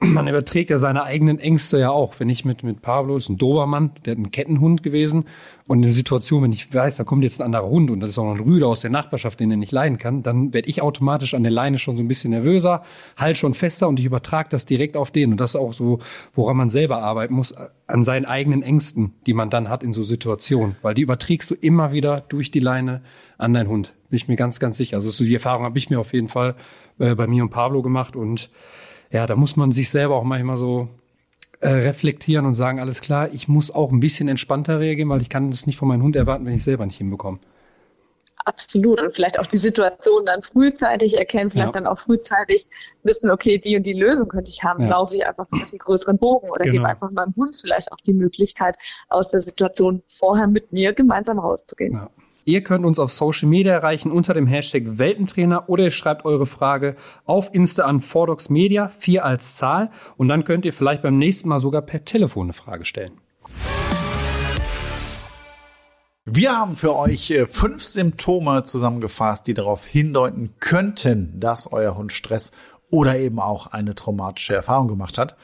man 0.14 0.26
überträgt 0.26 0.70
ja 0.70 0.78
seine 0.78 1.02
eigenen 1.02 1.38
Ängste 1.38 1.78
ja 1.78 1.90
auch. 1.90 2.14
Wenn 2.18 2.30
ich 2.30 2.46
mit, 2.46 2.62
mit 2.62 2.80
Pablo, 2.80 3.16
ist 3.18 3.28
ein 3.28 3.36
Dobermann, 3.36 3.90
der 4.04 4.12
hat 4.12 4.18
ein 4.18 4.30
Kettenhund 4.30 4.82
gewesen. 4.82 5.26
Und 5.66 5.78
in 5.78 5.82
der 5.82 5.92
Situation, 5.92 6.42
wenn 6.42 6.52
ich 6.52 6.72
weiß, 6.72 6.96
da 6.96 7.04
kommt 7.04 7.22
jetzt 7.22 7.40
ein 7.40 7.44
anderer 7.44 7.68
Hund 7.68 7.90
und 7.90 8.00
das 8.00 8.10
ist 8.10 8.18
auch 8.18 8.24
noch 8.24 8.34
ein 8.34 8.40
Rüde 8.40 8.66
aus 8.66 8.80
der 8.80 8.90
Nachbarschaft, 8.90 9.38
den 9.38 9.50
er 9.50 9.58
nicht 9.58 9.72
leiden 9.72 9.98
kann, 9.98 10.22
dann 10.22 10.54
werde 10.54 10.68
ich 10.68 10.80
automatisch 10.80 11.34
an 11.34 11.42
der 11.42 11.52
Leine 11.52 11.78
schon 11.78 11.96
so 11.96 12.02
ein 12.02 12.08
bisschen 12.08 12.30
nervöser, 12.30 12.82
halt 13.16 13.36
schon 13.36 13.52
fester 13.52 13.88
und 13.88 14.00
ich 14.00 14.06
übertrage 14.06 14.48
das 14.50 14.64
direkt 14.64 14.96
auf 14.96 15.10
den. 15.10 15.32
Und 15.32 15.36
das 15.38 15.50
ist 15.50 15.60
auch 15.60 15.74
so, 15.74 16.00
woran 16.34 16.56
man 16.56 16.70
selber 16.70 17.02
arbeiten 17.02 17.34
muss, 17.34 17.54
an 17.86 18.02
seinen 18.02 18.24
eigenen 18.24 18.62
Ängsten, 18.62 19.12
die 19.26 19.34
man 19.34 19.50
dann 19.50 19.68
hat 19.68 19.82
in 19.82 19.92
so 19.92 20.02
Situationen. 20.02 20.76
Weil 20.80 20.94
die 20.94 21.02
überträgst 21.02 21.50
du 21.50 21.54
immer 21.54 21.92
wieder 21.92 22.22
durch 22.28 22.50
die 22.50 22.60
Leine 22.60 23.02
an 23.36 23.52
deinen 23.52 23.68
Hund. 23.68 23.94
Bin 24.08 24.16
ich 24.16 24.28
mir 24.28 24.36
ganz, 24.36 24.60
ganz 24.60 24.78
sicher. 24.78 24.96
Also 24.96 25.10
so 25.10 25.24
die 25.24 25.34
Erfahrung 25.34 25.64
habe 25.64 25.78
ich 25.78 25.90
mir 25.90 26.00
auf 26.00 26.14
jeden 26.14 26.28
Fall 26.28 26.56
äh, 26.98 27.14
bei 27.14 27.26
mir 27.26 27.42
und 27.42 27.50
Pablo 27.50 27.82
gemacht 27.82 28.16
und 28.16 28.50
ja, 29.10 29.26
da 29.26 29.36
muss 29.36 29.56
man 29.56 29.72
sich 29.72 29.90
selber 29.90 30.16
auch 30.16 30.24
manchmal 30.24 30.58
so 30.58 30.88
äh, 31.60 31.68
reflektieren 31.68 32.46
und 32.46 32.54
sagen, 32.54 32.80
alles 32.80 33.00
klar, 33.00 33.28
ich 33.32 33.48
muss 33.48 33.70
auch 33.70 33.90
ein 33.90 34.00
bisschen 34.00 34.28
entspannter 34.28 34.80
reagieren, 34.80 35.08
weil 35.08 35.20
ich 35.20 35.28
kann 35.28 35.50
das 35.50 35.66
nicht 35.66 35.76
von 35.76 35.88
meinem 35.88 36.02
Hund 36.02 36.16
erwarten, 36.16 36.46
wenn 36.46 36.54
ich 36.54 36.64
selber 36.64 36.86
nicht 36.86 36.98
hinbekomme. 36.98 37.38
Absolut. 38.44 39.02
Und 39.02 39.12
vielleicht 39.12 39.38
auch 39.38 39.46
die 39.46 39.58
Situation 39.58 40.24
dann 40.24 40.42
frühzeitig 40.42 41.18
erkennen, 41.18 41.50
vielleicht 41.50 41.74
ja. 41.74 41.80
dann 41.80 41.86
auch 41.86 41.98
frühzeitig 41.98 42.66
wissen, 43.02 43.30
okay, 43.30 43.58
die 43.58 43.76
und 43.76 43.84
die 43.84 43.92
Lösung 43.92 44.28
könnte 44.28 44.50
ich 44.50 44.64
haben. 44.64 44.84
Ja. 44.84 44.90
Laufe 44.90 45.14
ich 45.14 45.26
einfach 45.26 45.46
mit 45.50 45.70
einem 45.70 45.78
größeren 45.78 46.18
Bogen 46.18 46.48
oder 46.50 46.64
genau. 46.64 46.72
gebe 46.72 46.88
einfach 46.88 47.10
meinem 47.10 47.34
Hund 47.36 47.54
vielleicht 47.54 47.92
auch 47.92 48.00
die 48.00 48.14
Möglichkeit, 48.14 48.76
aus 49.08 49.28
der 49.28 49.42
Situation 49.42 50.02
vorher 50.08 50.46
mit 50.46 50.72
mir 50.72 50.94
gemeinsam 50.94 51.38
rauszugehen. 51.38 51.92
Ja. 51.92 52.10
Ihr 52.44 52.62
könnt 52.62 52.86
uns 52.86 52.98
auf 52.98 53.12
Social 53.12 53.48
Media 53.48 53.72
erreichen 53.74 54.10
unter 54.10 54.32
dem 54.32 54.46
Hashtag 54.46 54.98
Welpentrainer 54.98 55.68
oder 55.68 55.84
ihr 55.84 55.90
schreibt 55.90 56.24
eure 56.24 56.46
Frage 56.46 56.96
auf 57.26 57.52
Insta 57.52 57.84
an 57.84 58.00
Fordox 58.00 58.48
Media, 58.48 58.88
4 58.88 59.24
als 59.24 59.56
Zahl. 59.56 59.90
Und 60.16 60.28
dann 60.28 60.44
könnt 60.44 60.64
ihr 60.64 60.72
vielleicht 60.72 61.02
beim 61.02 61.18
nächsten 61.18 61.48
Mal 61.48 61.60
sogar 61.60 61.82
per 61.82 62.04
Telefon 62.04 62.46
eine 62.46 62.52
Frage 62.54 62.84
stellen. 62.84 63.20
Wir 66.24 66.56
haben 66.56 66.76
für 66.76 66.96
euch 66.96 67.30
äh, 67.30 67.46
fünf 67.46 67.82
Symptome 67.82 68.62
zusammengefasst, 68.64 69.46
die 69.46 69.54
darauf 69.54 69.84
hindeuten 69.84 70.54
könnten, 70.60 71.40
dass 71.40 71.70
euer 71.72 71.96
Hund 71.96 72.12
Stress 72.12 72.52
oder 72.90 73.18
eben 73.18 73.40
auch 73.40 73.68
eine 73.68 73.94
traumatische 73.94 74.54
Erfahrung 74.54 74.88
gemacht 74.88 75.18
hat. 75.18 75.36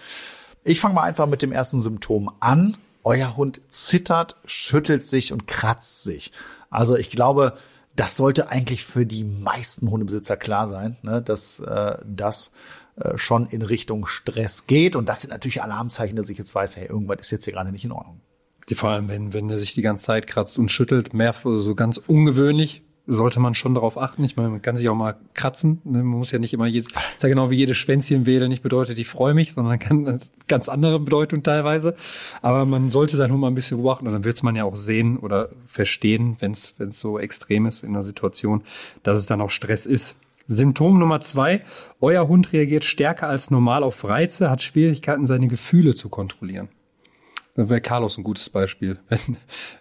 Ich 0.64 0.80
fange 0.80 0.94
mal 0.94 1.02
einfach 1.02 1.26
mit 1.26 1.42
dem 1.42 1.52
ersten 1.52 1.80
Symptom 1.80 2.30
an. 2.40 2.76
Euer 3.04 3.36
Hund 3.36 3.60
zittert, 3.68 4.36
schüttelt 4.44 5.02
sich 5.02 5.32
und 5.32 5.46
kratzt 5.46 6.02
sich. 6.02 6.32
Also 6.70 6.96
ich 6.96 7.10
glaube, 7.10 7.54
das 7.94 8.16
sollte 8.16 8.50
eigentlich 8.50 8.84
für 8.84 9.06
die 9.06 9.24
meisten 9.24 9.90
Hundebesitzer 9.90 10.36
klar 10.36 10.68
sein, 10.68 10.96
ne, 11.02 11.22
dass 11.22 11.60
äh, 11.60 11.96
das 12.04 12.52
äh, 12.96 13.16
schon 13.16 13.46
in 13.46 13.62
Richtung 13.62 14.06
Stress 14.06 14.66
geht. 14.66 14.96
Und 14.96 15.08
das 15.08 15.22
sind 15.22 15.30
natürlich 15.30 15.62
Alarmzeichen, 15.62 16.16
dass 16.16 16.30
ich 16.30 16.38
jetzt 16.38 16.54
weiß, 16.54 16.76
hey, 16.76 16.86
irgendwas 16.86 17.20
ist 17.20 17.30
jetzt 17.30 17.44
hier 17.44 17.54
gerade 17.54 17.72
nicht 17.72 17.84
in 17.84 17.92
Ordnung. 17.92 18.20
Die 18.68 18.74
vor 18.74 18.90
allem, 18.90 19.08
wenn, 19.08 19.32
wenn 19.32 19.48
er 19.48 19.58
sich 19.58 19.74
die 19.74 19.82
ganze 19.82 20.06
Zeit 20.06 20.26
kratzt 20.26 20.58
und 20.58 20.70
schüttelt, 20.70 21.14
mehr 21.14 21.34
so 21.42 21.74
ganz 21.74 21.98
ungewöhnlich, 21.98 22.82
sollte 23.06 23.40
man 23.40 23.54
schon 23.54 23.74
darauf 23.74 23.98
achten. 23.98 24.24
Ich 24.24 24.36
meine, 24.36 24.48
man 24.48 24.62
kann 24.62 24.76
sich 24.76 24.88
auch 24.88 24.94
mal 24.94 25.16
kratzen. 25.34 25.80
Ne? 25.84 25.98
Man 25.98 26.18
muss 26.18 26.32
ja 26.32 26.38
nicht 26.38 26.52
immer 26.52 26.66
jedes, 26.66 26.88
ist 26.88 27.22
ja 27.22 27.28
genau 27.28 27.50
wie 27.50 27.56
jedes 27.56 27.76
Schwänzchen 27.76 28.26
wählen 28.26 28.48
nicht 28.48 28.62
bedeutet, 28.62 28.98
ich 28.98 29.08
freue 29.08 29.34
mich, 29.34 29.52
sondern 29.52 29.78
kann 29.78 30.20
ganz 30.48 30.68
andere 30.68 30.98
Bedeutung 31.00 31.42
teilweise. 31.42 31.94
Aber 32.42 32.64
man 32.64 32.90
sollte 32.90 33.16
sein 33.16 33.30
Hund 33.30 33.40
mal 33.40 33.48
ein 33.48 33.54
bisschen 33.54 33.78
beobachten 33.78 34.06
und 34.06 34.12
dann 34.12 34.24
wird 34.24 34.42
man 34.42 34.56
ja 34.56 34.64
auch 34.64 34.76
sehen 34.76 35.16
oder 35.18 35.50
verstehen, 35.66 36.36
wenn 36.40 36.52
es 36.52 36.74
so 36.90 37.18
extrem 37.18 37.66
ist 37.66 37.84
in 37.84 37.92
der 37.94 38.02
Situation, 38.02 38.62
dass 39.02 39.18
es 39.18 39.26
dann 39.26 39.40
auch 39.40 39.50
Stress 39.50 39.86
ist. 39.86 40.16
Symptom 40.48 40.98
Nummer 40.98 41.20
zwei. 41.20 41.62
Euer 42.00 42.28
Hund 42.28 42.52
reagiert 42.52 42.84
stärker 42.84 43.28
als 43.28 43.50
normal 43.50 43.82
auf 43.82 44.04
Reize, 44.04 44.48
hat 44.48 44.62
Schwierigkeiten, 44.62 45.26
seine 45.26 45.48
Gefühle 45.48 45.94
zu 45.94 46.08
kontrollieren. 46.08 46.68
Da 47.56 47.70
wäre 47.70 47.80
Carlos 47.80 48.18
ein 48.18 48.24
gutes 48.24 48.50
Beispiel. 48.50 48.98
Wenn, 49.08 49.36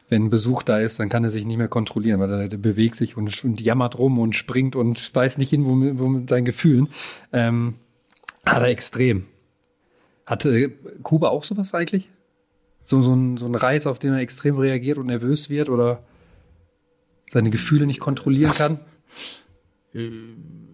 wenn 0.08 0.30
Besuch 0.30 0.64
da 0.64 0.80
ist, 0.80 1.00
dann 1.00 1.10
kann 1.10 1.24
er 1.24 1.32
sich 1.32 1.46
nicht 1.46 1.58
mehr 1.58 1.68
kontrollieren, 1.68 2.20
weil 2.20 2.32
er, 2.32 2.48
bewegt 2.58 2.96
sich 2.96 3.18
und, 3.18 3.44
und 3.44 3.60
jammert 3.60 3.98
rum 3.98 4.20
und 4.20 4.36
springt 4.36 4.76
und 4.76 5.14
weiß 5.14 5.38
nicht 5.38 5.50
hin, 5.50 5.66
wo, 5.66 5.72
wo 6.00 6.08
mit 6.08 6.30
seinen 6.30 6.46
Gefühlen. 6.46 6.90
Ähm, 7.34 7.76
hat 8.46 8.62
er 8.62 8.70
extrem. 8.70 9.26
Hatte 10.26 10.70
Kuba 11.04 11.30
auch 11.30 11.44
sowas 11.44 11.74
eigentlich? 11.74 12.10
So, 12.84 13.02
so, 13.02 13.14
ein, 13.14 13.38
so 13.38 13.48
ein 13.48 13.56
Reiz, 13.56 13.88
auf 13.88 14.00
den 14.00 14.14
er 14.14 14.20
extrem 14.20 14.58
reagiert 14.58 15.00
und 15.00 15.08
nervös 15.08 15.50
wird 15.50 15.70
oder 15.70 16.04
seine 17.32 17.50
Gefühle 17.50 17.88
nicht 17.88 18.00
kontrollieren 18.00 18.54
kann? 18.54 18.80
Äh, 19.94 20.10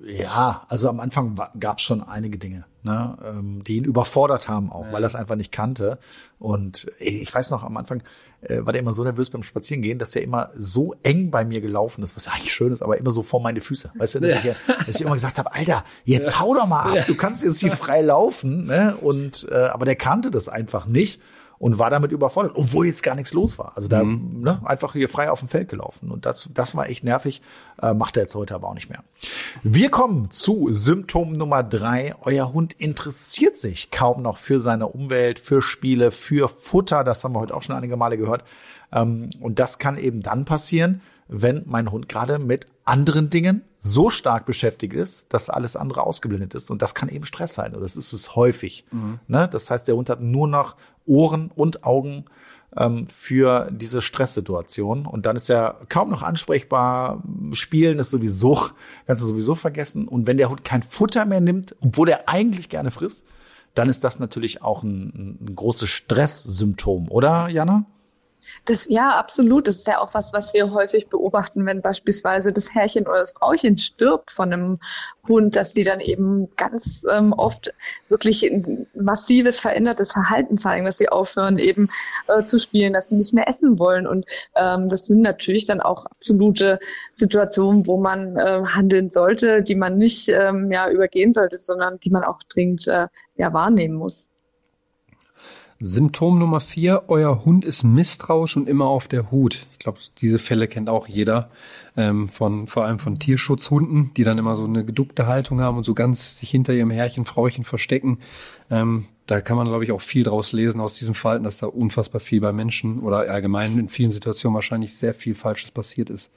ja, 0.04 0.66
also 0.68 0.90
am 0.90 1.00
Anfang 1.00 1.40
gab 1.60 1.78
es 1.78 1.84
schon 1.84 2.02
einige 2.02 2.40
Dinge, 2.40 2.66
ne, 2.84 3.18
ähm, 3.24 3.64
die 3.64 3.78
ihn 3.78 3.84
überfordert 3.84 4.50
haben 4.50 4.72
auch, 4.72 4.86
ja. 4.86 4.92
weil 4.92 5.04
er 5.04 5.08
es 5.08 5.16
einfach 5.16 5.36
nicht 5.36 5.52
kannte. 5.52 5.98
Und 6.40 6.92
ich 7.00 7.34
weiß 7.34 7.52
noch, 7.52 7.64
am 7.64 7.78
Anfang 7.78 8.02
äh, 8.42 8.66
war 8.66 8.74
der 8.74 8.82
immer 8.82 8.94
so 8.94 9.04
nervös 9.04 9.30
beim 9.30 9.44
Spazierengehen, 9.44 10.00
dass 10.00 10.12
der 10.12 10.24
immer 10.24 10.50
so 10.56 10.96
eng 11.04 11.30
bei 11.30 11.46
mir 11.46 11.62
gelaufen 11.62 12.04
ist, 12.04 12.16
was 12.16 12.28
eigentlich 12.28 12.54
schön 12.54 12.74
ist, 12.74 12.82
aber 12.82 12.98
immer 12.98 13.12
so 13.12 13.22
vor 13.22 13.42
meine 13.42 13.62
Füße. 13.62 13.92
Weißt 13.96 14.16
du, 14.16 14.20
dass, 14.20 14.44
ja. 14.44 14.52
ich, 14.52 14.86
dass 14.86 14.96
ich 14.96 15.02
immer 15.02 15.14
gesagt 15.14 15.38
habe, 15.38 15.54
Alter, 15.54 15.84
jetzt 16.06 16.34
ja. 16.34 16.40
hau 16.40 16.54
doch 16.54 16.66
mal 16.66 17.00
ab, 17.00 17.06
du 17.08 17.16
kannst 17.16 17.44
jetzt 17.44 17.60
hier 17.60 17.72
frei 17.72 18.02
laufen. 18.02 18.66
Ne? 18.66 18.98
Und 18.98 19.48
äh, 19.52 19.56
aber 19.56 19.86
der 19.86 19.96
kannte 19.96 20.32
das 20.32 20.50
einfach 20.50 20.86
nicht 20.86 21.22
und 21.62 21.78
war 21.78 21.92
damit 21.92 22.12
überfordert, 22.12 22.54
obwohl 22.56 22.88
jetzt 22.88 23.04
gar 23.04 23.14
nichts 23.14 23.34
los 23.34 23.60
war. 23.60 23.74
Also 23.76 23.88
da 23.88 24.04
mhm. 24.04 24.42
ne, 24.42 24.60
einfach 24.66 24.94
hier 24.94 25.08
frei 25.08 25.30
auf 25.30 25.42
dem 25.42 25.48
Feld 25.48 25.70
gelaufen. 25.70 26.10
Und 26.10 26.26
das, 26.26 26.50
das 26.52 26.76
war 26.76 26.90
echt 26.90 27.04
nervig, 27.04 27.44
äh, 27.80 27.94
macht 27.94 28.18
er 28.18 28.24
jetzt 28.24 28.34
heute 28.34 28.56
aber 28.56 28.68
auch 28.68 28.74
nicht 28.74 28.90
mehr. 28.90 29.04
Wir 29.62 29.92
kommen 29.92 30.32
zu 30.32 30.72
Symptom 30.72 31.34
Nummer 31.34 31.62
drei. 31.62 32.16
Euer 32.22 32.52
Hund 32.52 32.74
interessiert 32.74 33.58
sich 33.58 33.92
kaum 33.92 34.24
noch 34.24 34.38
für 34.38 34.60
seine 34.60 34.88
Umwelt, 34.88 35.38
für 35.38 35.62
Spiele, 35.62 36.10
für 36.10 36.50
Futter. 36.50 37.04
Das 37.04 37.24
haben 37.24 37.36
wir 37.36 37.40
heute 37.40 37.54
auch 37.54 37.62
schon 37.62 37.76
einige 37.76 37.96
Male 37.96 38.18
gehört. 38.18 38.44
Ähm, 38.92 39.30
und 39.40 39.60
das 39.60 39.78
kann 39.78 40.00
eben 40.00 40.24
dann 40.24 40.46
passieren, 40.46 41.02
wenn 41.28 41.62
mein 41.68 41.92
Hund 41.92 42.10
gerade 42.10 42.40
mit 42.40 42.66
anderen 42.92 43.30
Dingen 43.30 43.64
so 43.80 44.10
stark 44.10 44.46
beschäftigt 44.46 44.94
ist, 44.94 45.34
dass 45.34 45.50
alles 45.50 45.76
andere 45.76 46.04
ausgeblendet 46.04 46.54
ist. 46.54 46.70
Und 46.70 46.82
das 46.82 46.94
kann 46.94 47.10
eben 47.10 47.26
Stress 47.26 47.56
sein. 47.56 47.72
Oder 47.72 47.82
das 47.82 47.96
ist 47.96 48.14
es 48.14 48.36
häufig. 48.36 48.86
Mhm. 48.92 49.20
Ne? 49.28 49.48
Das 49.52 49.72
heißt, 49.72 49.88
der 49.88 49.96
Hund 49.96 50.10
hat 50.10 50.22
nur 50.22 50.48
noch 50.48 50.76
Ohren 51.06 51.52
und 51.56 51.84
Augen 51.84 52.26
ähm, 52.78 53.08
für 53.08 53.70
diese 53.72 54.02
Stresssituation. 54.02 55.06
Und 55.06 55.26
dann 55.26 55.36
ist 55.36 55.50
er 55.50 55.80
kaum 55.90 56.10
noch 56.10 56.22
ansprechbar. 56.22 57.24
Spielen 57.54 57.98
ist 57.98 58.12
sowieso, 58.12 58.70
kannst 59.08 59.24
du 59.24 59.28
sowieso 59.28 59.56
vergessen. 59.56 60.08
Und 60.08 60.28
wenn 60.28 60.38
der 60.38 60.50
Hund 60.50 60.64
kein 60.64 60.84
Futter 60.84 61.26
mehr 61.26 61.42
nimmt, 61.42 61.76
obwohl 61.80 62.10
er 62.10 62.30
eigentlich 62.30 62.70
gerne 62.70 62.92
frisst, 62.92 63.24
dann 63.74 63.90
ist 63.90 64.04
das 64.04 64.20
natürlich 64.20 64.62
auch 64.62 64.84
ein, 64.84 65.38
ein 65.42 65.56
großes 65.56 65.90
Stresssymptom, 65.90 67.10
oder 67.10 67.48
Jana? 67.48 67.86
Das, 68.66 68.88
ja, 68.88 69.18
absolut. 69.18 69.68
Das 69.68 69.78
ist 69.78 69.88
ja 69.88 70.00
auch 70.00 70.14
was, 70.14 70.34
was 70.34 70.54
wir 70.54 70.72
häufig 70.72 71.08
beobachten, 71.08 71.66
wenn 71.66 71.82
beispielsweise 71.82 72.54
das 72.54 72.76
Herrchen 72.76 73.08
oder 73.08 73.22
das 73.22 73.32
Frauchen 73.32 73.78
stirbt 73.78 74.30
von 74.30 74.54
einem 74.54 74.80
Hund, 75.28 75.56
dass 75.56 75.74
die 75.74 75.84
dann 75.84 76.00
eben 76.00 76.48
ganz 76.58 77.04
ähm, 77.12 77.34
oft 77.34 77.74
wirklich 78.08 78.44
ein 78.44 78.86
massives 78.94 79.60
verändertes 79.60 80.12
Verhalten 80.12 80.60
zeigen, 80.60 80.86
dass 80.86 81.00
sie 81.00 81.10
aufhören 81.10 81.58
eben 81.58 81.90
äh, 82.28 82.44
zu 82.44 82.60
spielen, 82.60 82.94
dass 82.94 83.10
sie 83.10 83.16
nicht 83.16 83.34
mehr 83.34 83.48
essen 83.48 83.80
wollen. 83.80 84.06
Und 84.06 84.28
ähm, 84.56 84.90
das 84.90 85.08
sind 85.08 85.22
natürlich 85.22 85.66
dann 85.66 85.82
auch 85.82 86.06
absolute 86.06 86.80
Situationen, 87.14 87.88
wo 87.88 87.98
man 87.98 88.38
äh, 88.38 88.64
handeln 88.64 89.10
sollte, 89.10 89.64
die 89.64 89.76
man 89.76 89.98
nicht 89.98 90.30
ähm, 90.30 90.72
ja 90.72 90.88
übergehen 90.88 91.34
sollte, 91.34 91.58
sondern 91.58 92.00
die 92.00 92.12
man 92.12 92.24
auch 92.24 92.44
dringend 92.44 92.88
äh, 92.88 93.08
ja 93.38 93.54
wahrnehmen 93.54 93.96
muss. 93.96 94.31
Symptom 95.84 96.38
Nummer 96.38 96.60
vier, 96.60 97.06
euer 97.08 97.44
Hund 97.44 97.66
ist 97.66 97.84
misstrauisch 97.84 98.56
und 98.56 98.70
immer 98.70 98.86
auf 98.86 99.08
der 99.08 99.32
Hut. 99.32 99.66
Ich 99.72 99.80
glaube, 99.80 99.98
diese 100.20 100.38
Fälle 100.38 100.68
kennt 100.68 100.90
auch 100.90 101.08
jeder, 101.08 101.50
ähm, 101.98 102.30
von, 102.30 102.68
vor 102.68 102.86
allem 102.86 103.00
von 103.00 103.16
Tierschutzhunden, 103.16 104.12
die 104.16 104.24
dann 104.24 104.38
immer 104.38 104.56
so 104.56 104.66
eine 104.66 104.86
geduckte 104.86 105.26
Haltung 105.26 105.60
haben 105.60 105.78
und 105.78 105.84
so 105.84 105.96
ganz 105.96 106.38
sich 106.38 106.52
hinter 106.52 106.74
ihrem 106.74 106.92
Herrchen, 106.92 107.26
Frauchen 107.26 107.64
verstecken. 107.64 108.20
Ähm, 108.70 109.08
da 109.26 109.42
kann 109.42 109.58
man, 109.58 109.68
glaube 109.68 109.84
ich, 109.84 109.92
auch 109.92 110.02
viel 110.02 110.24
draus 110.24 110.54
lesen 110.54 110.80
aus 110.80 110.94
diesem 110.94 111.16
Verhalten, 111.16 111.46
dass 111.46 111.58
da 111.58 111.66
unfassbar 111.66 112.22
viel 112.22 112.42
bei 112.42 112.52
Menschen 112.52 113.00
oder 113.00 113.18
allgemein 113.32 113.80
in 113.80 113.90
vielen 113.90 114.12
Situationen 114.12 114.54
wahrscheinlich 114.54 114.94
sehr 114.94 115.16
viel 115.16 115.34
Falsches 115.34 115.72
passiert 115.72 116.12
ist. 116.12 116.30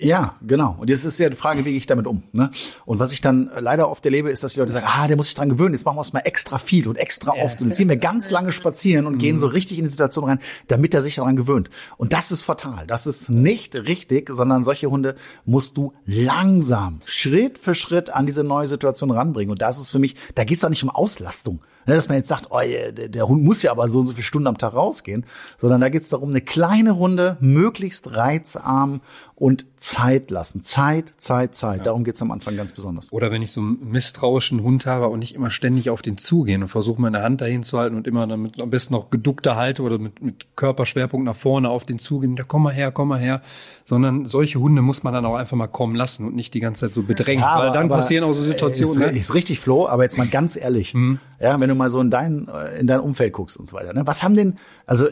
Ja, 0.00 0.36
genau. 0.42 0.76
Und 0.78 0.90
jetzt 0.90 1.04
ist 1.04 1.18
ja 1.18 1.28
die 1.28 1.36
Frage, 1.36 1.64
wie 1.64 1.70
gehe 1.70 1.78
ich 1.78 1.86
damit 1.86 2.06
um? 2.06 2.24
Ne? 2.32 2.50
Und 2.84 2.98
was 2.98 3.12
ich 3.12 3.20
dann 3.20 3.50
leider 3.58 3.88
oft 3.88 4.04
erlebe, 4.04 4.30
ist, 4.30 4.42
dass 4.42 4.54
die 4.54 4.60
Leute 4.60 4.72
sagen, 4.72 4.86
ah, 4.88 5.06
der 5.06 5.16
muss 5.16 5.26
sich 5.26 5.34
dran 5.34 5.48
gewöhnen, 5.48 5.74
jetzt 5.74 5.84
machen 5.84 5.96
wir 5.96 6.00
es 6.00 6.12
mal 6.12 6.20
extra 6.20 6.58
viel 6.58 6.88
und 6.88 6.96
extra 6.96 7.32
oft. 7.32 7.60
Und 7.60 7.68
jetzt 7.68 7.78
gehen 7.78 7.88
wir 7.88 7.96
ganz 7.96 8.30
lange 8.30 8.52
spazieren 8.52 9.06
und 9.06 9.18
gehen 9.18 9.38
so 9.38 9.46
richtig 9.46 9.78
in 9.78 9.84
die 9.84 9.90
Situation 9.90 10.24
rein, 10.24 10.40
damit 10.68 10.94
er 10.94 11.02
sich 11.02 11.14
daran 11.14 11.36
gewöhnt. 11.36 11.70
Und 11.96 12.12
das 12.12 12.32
ist 12.32 12.42
fatal. 12.42 12.86
Das 12.86 13.06
ist 13.06 13.28
nicht 13.28 13.74
richtig, 13.74 14.30
sondern 14.32 14.64
solche 14.64 14.90
Hunde 14.90 15.14
musst 15.44 15.76
du 15.76 15.92
langsam, 16.06 17.00
Schritt 17.04 17.58
für 17.58 17.74
Schritt 17.74 18.10
an 18.10 18.26
diese 18.26 18.42
neue 18.42 18.66
Situation 18.66 19.10
ranbringen. 19.10 19.50
Und 19.50 19.62
das 19.62 19.78
ist 19.78 19.90
für 19.90 19.98
mich, 19.98 20.16
da 20.34 20.44
geht 20.44 20.56
es 20.56 20.62
doch 20.62 20.70
nicht 20.70 20.82
um 20.82 20.90
Auslastung. 20.90 21.60
Ne, 21.86 21.94
dass 21.94 22.08
man 22.08 22.16
jetzt 22.16 22.28
sagt, 22.28 22.46
oh, 22.50 22.60
der, 22.60 22.92
der, 22.92 23.28
Hund 23.28 23.42
muss 23.42 23.62
ja 23.62 23.70
aber 23.70 23.88
so 23.88 24.00
und 24.00 24.06
so 24.06 24.12
viele 24.12 24.24
Stunden 24.24 24.46
am 24.46 24.58
Tag 24.58 24.74
rausgehen, 24.74 25.26
sondern 25.58 25.80
da 25.80 25.88
geht 25.88 26.02
es 26.02 26.08
darum, 26.08 26.30
eine 26.30 26.40
kleine 26.40 26.92
Runde, 26.92 27.36
möglichst 27.40 28.14
reizarm 28.16 29.00
und 29.36 29.66
Zeit 29.76 30.30
lassen. 30.30 30.62
Zeit, 30.62 31.12
Zeit, 31.18 31.54
Zeit. 31.54 31.78
Ja. 31.78 31.84
Darum 31.84 32.04
geht's 32.04 32.22
am 32.22 32.30
Anfang 32.30 32.56
ganz 32.56 32.72
besonders. 32.72 33.12
Oder 33.12 33.30
wenn 33.30 33.42
ich 33.42 33.52
so 33.52 33.60
einen 33.60 33.90
misstrauischen 33.90 34.62
Hund 34.62 34.86
habe 34.86 35.08
und 35.08 35.18
nicht 35.18 35.34
immer 35.34 35.50
ständig 35.50 35.90
auf 35.90 36.02
den 36.02 36.16
zugehen 36.16 36.62
und 36.62 36.68
versuche 36.68 37.00
meine 37.00 37.22
Hand 37.22 37.40
dahin 37.40 37.64
zu 37.64 37.78
halten 37.78 37.96
und 37.96 38.06
immer 38.06 38.26
damit 38.26 38.60
am 38.60 38.70
besten 38.70 38.94
noch 38.94 39.10
geduckter 39.10 39.56
halte 39.56 39.82
oder 39.82 39.98
mit, 39.98 40.22
mit 40.22 40.56
Körperschwerpunkt 40.56 41.26
nach 41.26 41.36
vorne 41.36 41.68
auf 41.68 41.84
den 41.84 41.98
zugehen, 41.98 42.36
ja, 42.36 42.44
komm 42.46 42.62
mal 42.62 42.72
her, 42.72 42.92
komm 42.92 43.08
mal 43.08 43.20
her. 43.20 43.42
Sondern 43.86 44.26
solche 44.26 44.60
Hunde 44.60 44.80
muss 44.80 45.02
man 45.02 45.12
dann 45.12 45.26
auch 45.26 45.34
einfach 45.34 45.56
mal 45.56 45.66
kommen 45.66 45.94
lassen 45.94 46.26
und 46.26 46.34
nicht 46.34 46.54
die 46.54 46.60
ganze 46.60 46.86
Zeit 46.86 46.94
so 46.94 47.02
bedrängen. 47.02 47.42
Ja, 47.42 47.58
weil 47.58 47.72
dann 47.72 47.90
passieren 47.90 48.24
auch 48.24 48.32
so 48.32 48.42
Situationen. 48.42 49.02
Ist, 49.02 49.12
ne? 49.12 49.18
ist 49.18 49.34
richtig, 49.34 49.60
Flo, 49.60 49.86
aber 49.86 50.04
jetzt 50.04 50.16
mal 50.16 50.26
ganz 50.26 50.56
ehrlich. 50.56 50.94
Mhm. 50.94 51.18
Ja, 51.38 51.60
wenn 51.60 51.68
du 51.68 51.74
mal 51.74 51.90
so 51.90 52.00
in 52.00 52.10
dein, 52.10 52.48
äh, 52.48 52.80
in 52.80 52.86
dein 52.86 53.00
Umfeld 53.00 53.34
guckst 53.34 53.58
und 53.58 53.68
so 53.68 53.76
weiter. 53.76 53.92
Ne? 53.92 54.06
Was 54.06 54.22
haben 54.22 54.34
denn, 54.34 54.56
also 54.86 55.06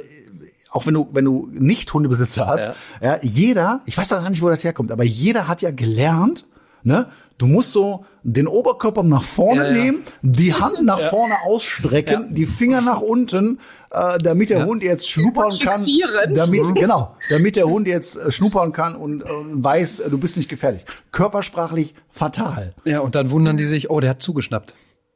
auch 0.70 0.86
wenn 0.86 0.94
du, 0.94 1.08
wenn 1.12 1.26
du 1.26 1.48
nicht 1.52 1.92
Hundebesitzer 1.92 2.46
hast, 2.46 2.70
ja. 3.02 3.14
ja, 3.14 3.18
jeder, 3.22 3.82
ich 3.84 3.98
weiß 3.98 4.08
doch 4.08 4.22
gar 4.22 4.30
nicht, 4.30 4.42
wo 4.42 4.48
das 4.48 4.64
herkommt, 4.64 4.90
aber 4.90 5.04
jeder 5.04 5.46
hat 5.46 5.60
ja 5.60 5.70
gelernt, 5.70 6.46
ne, 6.82 7.08
du 7.43 7.49
musst 7.49 7.72
so 7.72 8.05
den 8.22 8.47
Oberkörper 8.47 9.03
nach 9.03 9.24
vorne 9.24 9.66
ja, 9.66 9.72
nehmen, 9.72 10.05
die 10.22 10.55
Hand 10.55 10.84
nach 10.84 11.11
vorne 11.11 11.34
ausstrecken, 11.45 12.36
die 12.36 12.47
Finger 12.47 12.80
nach 12.80 13.01
unten, 13.01 13.59
äh, 13.90 14.18
damit 14.18 14.51
der 14.51 14.64
Hund 14.64 14.84
jetzt 14.84 15.11
schnuppern 15.11 15.51
kann, 15.59 15.84
damit, 16.32 16.74
genau, 16.76 17.16
damit 17.30 17.57
der 17.57 17.64
Hund 17.64 17.88
jetzt 17.88 18.16
äh, 18.16 18.30
schnuppern 18.30 18.72
kann 18.72 18.95
und 18.95 19.22
äh, 19.22 19.26
weiß, 19.26 20.01
äh, 20.01 20.11
du 20.11 20.18
bist 20.18 20.36
nicht 20.36 20.49
gefährlich. 20.49 20.84
Körpersprachlich 21.11 21.95
fatal. 22.11 22.74
Ja, 22.84 23.01
und 23.01 23.16
dann 23.16 23.32
wundern 23.32 23.57
die 23.57 23.66
sich, 23.66 23.90
oh, 23.90 23.99
der 23.99 24.11
hat 24.11 24.22
zugeschnappt. 24.22 24.72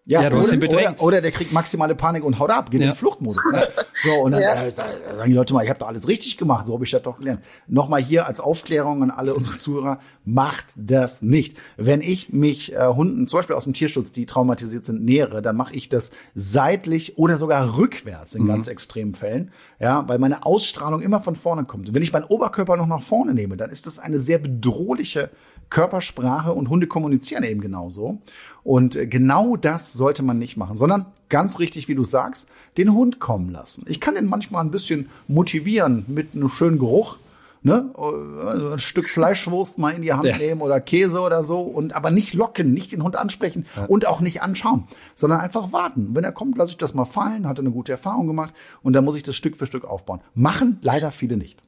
Ja, 0.08 0.22
ja 0.22 0.30
du 0.30 0.36
oder, 0.36 0.44
hast 0.44 0.52
ihn 0.52 0.60
bedrängt. 0.60 0.92
Oder, 0.98 1.02
oder 1.02 1.20
der 1.20 1.32
kriegt 1.32 1.52
maximale 1.52 1.96
Panik 1.96 2.22
und 2.24 2.38
haut 2.38 2.50
ab, 2.50 2.70
geht 2.70 2.80
ja. 2.80 2.86
in 2.86 2.92
den 2.92 2.96
Fluchtmodus. 2.96 3.42
Ne? 3.52 3.68
So, 4.04 4.12
und 4.22 4.32
dann 4.32 4.42
ja. 4.42 4.64
äh, 4.64 4.70
sagen 4.70 4.92
die 5.26 5.32
Leute 5.32 5.52
mal, 5.52 5.64
ich 5.64 5.68
habe 5.68 5.80
doch 5.80 5.88
alles 5.88 6.06
richtig 6.06 6.36
gemacht, 6.36 6.66
so 6.68 6.74
habe 6.74 6.84
ich 6.84 6.90
das 6.92 7.02
doch 7.02 7.18
gelernt. 7.18 7.40
Nochmal 7.66 8.00
hier 8.00 8.26
als 8.26 8.38
Aufklärung 8.38 9.02
an 9.02 9.10
alle 9.10 9.34
unsere 9.34 9.58
Zuhörer, 9.58 9.98
macht 10.24 10.66
das 10.76 11.22
nicht. 11.22 11.58
Wenn 11.76 12.02
ich 12.02 12.32
mich 12.32 12.72
äh, 12.72 12.86
Hunden, 12.86 13.26
zum 13.26 13.38
Beispiel 13.38 13.56
aus 13.56 13.64
dem 13.64 13.72
Tierschutz, 13.72 14.12
die 14.12 14.26
traumatisiert 14.26 14.84
sind, 14.84 15.04
nähere, 15.04 15.42
dann 15.42 15.56
mache 15.56 15.74
ich 15.74 15.88
das 15.88 16.12
seitlich 16.36 17.18
oder 17.18 17.36
sogar 17.36 17.76
rückwärts 17.76 18.36
in 18.36 18.44
mhm. 18.44 18.48
ganz 18.48 18.68
extremen 18.68 19.16
Fällen, 19.16 19.50
ja, 19.80 20.06
weil 20.06 20.20
meine 20.20 20.46
Ausstrahlung 20.46 21.02
immer 21.02 21.20
von 21.20 21.34
vorne 21.34 21.64
kommt. 21.64 21.92
Wenn 21.94 22.02
ich 22.02 22.12
meinen 22.12 22.24
Oberkörper 22.24 22.76
noch 22.76 22.86
nach 22.86 23.02
vorne 23.02 23.34
nehme, 23.34 23.56
dann 23.56 23.70
ist 23.70 23.88
das 23.88 23.98
eine 23.98 24.18
sehr 24.18 24.38
bedrohliche 24.38 25.30
Körpersprache 25.68 26.52
und 26.52 26.68
Hunde 26.68 26.86
kommunizieren 26.86 27.42
eben 27.42 27.60
genauso. 27.60 28.20
Und 28.66 28.98
genau 29.10 29.56
das 29.56 29.92
sollte 29.92 30.24
man 30.24 30.40
nicht 30.40 30.56
machen, 30.56 30.76
sondern 30.76 31.06
ganz 31.28 31.60
richtig, 31.60 31.86
wie 31.86 31.94
du 31.94 32.02
sagst, 32.02 32.48
den 32.76 32.94
Hund 32.94 33.20
kommen 33.20 33.48
lassen. 33.50 33.84
Ich 33.88 34.00
kann 34.00 34.16
den 34.16 34.26
manchmal 34.26 34.64
ein 34.64 34.72
bisschen 34.72 35.08
motivieren 35.28 36.04
mit 36.08 36.34
einem 36.34 36.48
schönen 36.48 36.80
Geruch. 36.80 37.18
Ne? 37.62 37.90
Also 37.94 38.74
ein 38.74 38.80
Stück 38.80 39.04
Fleischwurst 39.04 39.78
mal 39.78 39.90
in 39.90 40.02
die 40.02 40.12
Hand 40.12 40.26
ja. 40.26 40.36
nehmen 40.36 40.62
oder 40.62 40.80
Käse 40.80 41.20
oder 41.20 41.44
so 41.44 41.60
und 41.60 41.94
aber 41.94 42.10
nicht 42.10 42.34
locken, 42.34 42.74
nicht 42.74 42.90
den 42.90 43.04
Hund 43.04 43.14
ansprechen 43.14 43.66
ja. 43.76 43.84
und 43.84 44.08
auch 44.08 44.20
nicht 44.20 44.42
anschauen, 44.42 44.88
sondern 45.14 45.38
einfach 45.38 45.70
warten. 45.70 46.08
Wenn 46.14 46.24
er 46.24 46.32
kommt, 46.32 46.58
lasse 46.58 46.72
ich 46.72 46.76
das 46.76 46.92
mal 46.92 47.04
fallen, 47.04 47.46
hatte 47.46 47.60
eine 47.60 47.70
gute 47.70 47.92
Erfahrung 47.92 48.26
gemacht 48.26 48.52
und 48.82 48.94
dann 48.94 49.04
muss 49.04 49.14
ich 49.14 49.22
das 49.22 49.36
Stück 49.36 49.56
für 49.56 49.66
Stück 49.66 49.84
aufbauen. 49.84 50.20
Machen 50.34 50.78
leider 50.82 51.12
viele 51.12 51.36
nicht. 51.36 51.62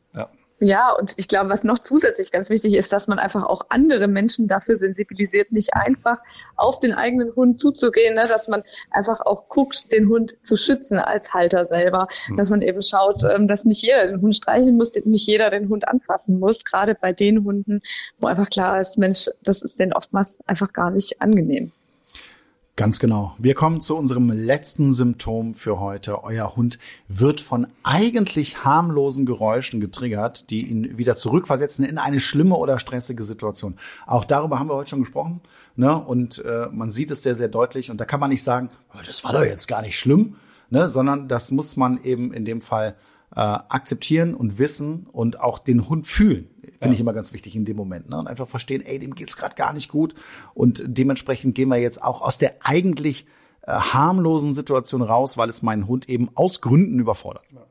Ja. 0.61 0.93
Und 0.93 1.15
ich 1.17 1.29
glaube, 1.29 1.51
was 1.51 1.65
noch 1.65 1.79
zusätzlich 1.79 2.33
ganz 2.33 2.51
wichtig 2.51 2.75
ist, 2.75 2.93
dass 2.93 3.07
man 3.07 3.19
einfach 3.19 3.45
auch 3.45 3.67
andere 3.69 4.09
Menschen 4.09 4.49
dafür 4.49 4.77
sensibilisiert, 4.77 5.53
nicht 5.53 5.75
einfach 5.75 6.19
auf 6.57 6.81
den 6.81 6.93
eigenen 6.93 7.35
Hund 7.35 7.61
zuzugehen, 7.61 8.15
ne? 8.15 8.27
dass 8.29 8.49
man 8.49 8.63
einfach 8.91 9.21
auch 9.21 9.49
guckt, 9.49 9.93
den 9.93 10.09
Hund 10.09 10.35
zu 10.47 10.57
schützen 10.57 10.99
als 10.99 11.33
Halter 11.35 11.65
selber, 11.65 12.09
mhm. 12.29 12.37
dass 12.37 12.51
man 12.51 12.63
eben 12.63 12.83
schaut, 12.83 13.23
ähm, 13.25 13.49
dass 13.49 13.65
nicht 13.65 13.83
jeder 13.83 14.07
den 14.07 14.21
Hund 14.21 14.35
streicheln 14.35 14.77
muss, 14.77 14.93
nicht 15.05 15.27
jeder 15.27 15.51
den 15.51 15.69
Hund 15.69 15.87
anfassen 15.87 16.39
muss, 16.39 16.65
gerade 16.65 16.95
bei 16.95 17.13
den 17.13 17.45
Hunden, 17.45 17.83
wo 18.19 18.27
einfach 18.27 18.51
klar 18.51 18.81
ist, 18.81 18.99
Mensch, 18.99 19.29
das 19.43 19.63
ist 19.63 19.79
denen 19.79 19.93
oftmals 19.93 20.39
einfach 20.47 20.73
gar 20.73 20.91
nicht 20.91 21.21
angenehm. 21.21 21.73
Ganz 22.79 23.01
genau. 23.01 23.35
Wir 23.39 23.55
kommen 23.55 23.81
zu 23.81 23.97
unserem 23.97 24.31
letzten 24.31 24.93
Symptom 24.93 25.55
für 25.55 25.81
heute. 25.81 26.23
Euer 26.23 26.55
Hund 26.55 26.79
wird 27.09 27.41
von 27.41 27.67
eigentlich 27.83 28.65
harmlosen 28.65 29.27
Geräuschen 29.27 29.81
getriggert, 29.81 30.49
die 30.51 30.65
ihn 30.65 30.97
wieder 30.97 31.17
zurückversetzen 31.17 31.85
in 31.85 31.99
eine 31.99 32.21
schlimme 32.21 32.55
oder 32.55 32.79
stressige 32.79 33.25
Situation. 33.25 33.81
Auch 34.07 34.25
darüber 34.25 34.61
haben 34.61 34.69
wir 34.69 34.77
heute 34.77 34.91
schon 34.91 35.01
gesprochen. 35.01 35.41
Ne? 35.75 35.93
Und 35.93 36.45
äh, 36.45 36.69
man 36.71 36.93
sieht 36.93 37.11
es 37.11 37.25
sehr, 37.25 37.35
sehr 37.35 37.49
deutlich. 37.49 37.91
Und 37.91 38.01
da 38.01 38.05
kann 38.05 38.21
man 38.21 38.31
nicht 38.31 38.45
sagen, 38.45 38.71
oh, 38.95 39.01
das 39.05 39.25
war 39.25 39.33
doch 39.33 39.43
jetzt 39.43 39.67
gar 39.67 39.83
nicht 39.83 39.99
schlimm, 39.99 40.37
ne? 40.71 40.89
sondern 40.89 41.27
das 41.27 41.51
muss 41.51 41.77
man 41.77 42.01
eben 42.05 42.33
in 42.33 42.45
dem 42.45 42.61
Fall 42.61 42.95
äh, 43.35 43.41
akzeptieren 43.41 44.35
und 44.35 44.61
wissen 44.61 45.09
und 45.11 45.41
auch 45.41 45.59
den 45.59 45.89
Hund 45.89 46.07
fühlen. 46.07 46.49
Finde 46.81 46.89
ja. 46.89 46.95
ich 46.95 47.01
immer 47.01 47.13
ganz 47.13 47.33
wichtig 47.33 47.57
in 47.57 47.65
dem 47.65 47.77
Moment. 47.77 48.09
Ne? 48.09 48.19
Und 48.19 48.29
einfach 48.29 48.49
verstehen, 48.49 48.83
ey, 48.83 48.99
dem 48.99 49.15
geht's 49.15 49.37
gerade 49.37 49.57
gar 49.57 49.73
nicht 49.73 49.89
gut. 49.89 50.15
Und 50.55 50.83
dementsprechend 50.87 51.55
gehen 51.55 51.69
wir 51.69 51.79
jetzt 51.79 52.03
auch 52.03 52.23
aus 52.23 52.39
der 52.39 52.55
eigentlich 52.61 53.27
äh, 53.63 53.73
harmlosen 53.73 54.55
Situation 54.55 55.03
raus, 55.03 55.37
weil 55.37 55.49
es 55.49 55.63
meinen 55.63 55.89
Hund 55.89 56.09
eben 56.09 56.31
aus 56.35 56.61
Gründen 56.61 57.01
überfordert. 57.01 57.45
Ja. 57.53 57.63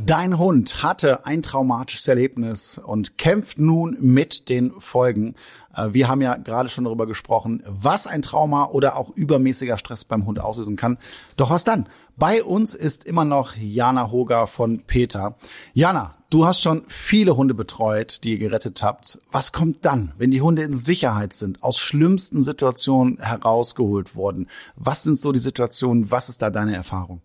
Dein 0.00 0.38
Hund 0.38 0.84
hatte 0.84 1.26
ein 1.26 1.42
traumatisches 1.42 2.06
Erlebnis 2.06 2.78
und 2.78 3.18
kämpft 3.18 3.58
nun 3.58 3.96
mit 4.00 4.48
den 4.48 4.72
Folgen. 4.78 5.34
Äh, 5.74 5.88
wir 5.92 6.06
haben 6.06 6.22
ja 6.22 6.36
gerade 6.36 6.68
schon 6.68 6.84
darüber 6.84 7.06
gesprochen, 7.06 7.64
was 7.66 8.06
ein 8.06 8.22
Trauma 8.22 8.66
oder 8.66 8.96
auch 8.96 9.10
übermäßiger 9.10 9.76
Stress 9.76 10.04
beim 10.04 10.24
Hund 10.24 10.38
auslösen 10.38 10.76
kann. 10.76 10.98
Doch 11.36 11.50
was 11.50 11.64
dann? 11.64 11.88
Bei 12.18 12.42
uns 12.42 12.74
ist 12.74 13.04
immer 13.04 13.24
noch 13.24 13.54
Jana 13.54 14.10
Hoger 14.10 14.48
von 14.48 14.82
Peter. 14.82 15.36
Jana, 15.72 16.16
du 16.30 16.46
hast 16.46 16.60
schon 16.60 16.82
viele 16.88 17.36
Hunde 17.36 17.54
betreut, 17.54 18.24
die 18.24 18.32
ihr 18.32 18.38
gerettet 18.38 18.82
habt. 18.82 19.20
Was 19.30 19.52
kommt 19.52 19.84
dann, 19.84 20.12
wenn 20.18 20.32
die 20.32 20.40
Hunde 20.40 20.62
in 20.62 20.74
Sicherheit 20.74 21.32
sind, 21.32 21.62
aus 21.62 21.78
schlimmsten 21.78 22.42
Situationen 22.42 23.18
herausgeholt 23.20 24.16
wurden? 24.16 24.48
Was 24.74 25.04
sind 25.04 25.20
so 25.20 25.30
die 25.30 25.38
Situationen? 25.38 26.10
Was 26.10 26.28
ist 26.28 26.42
da 26.42 26.50
deine 26.50 26.74
Erfahrung? 26.74 27.22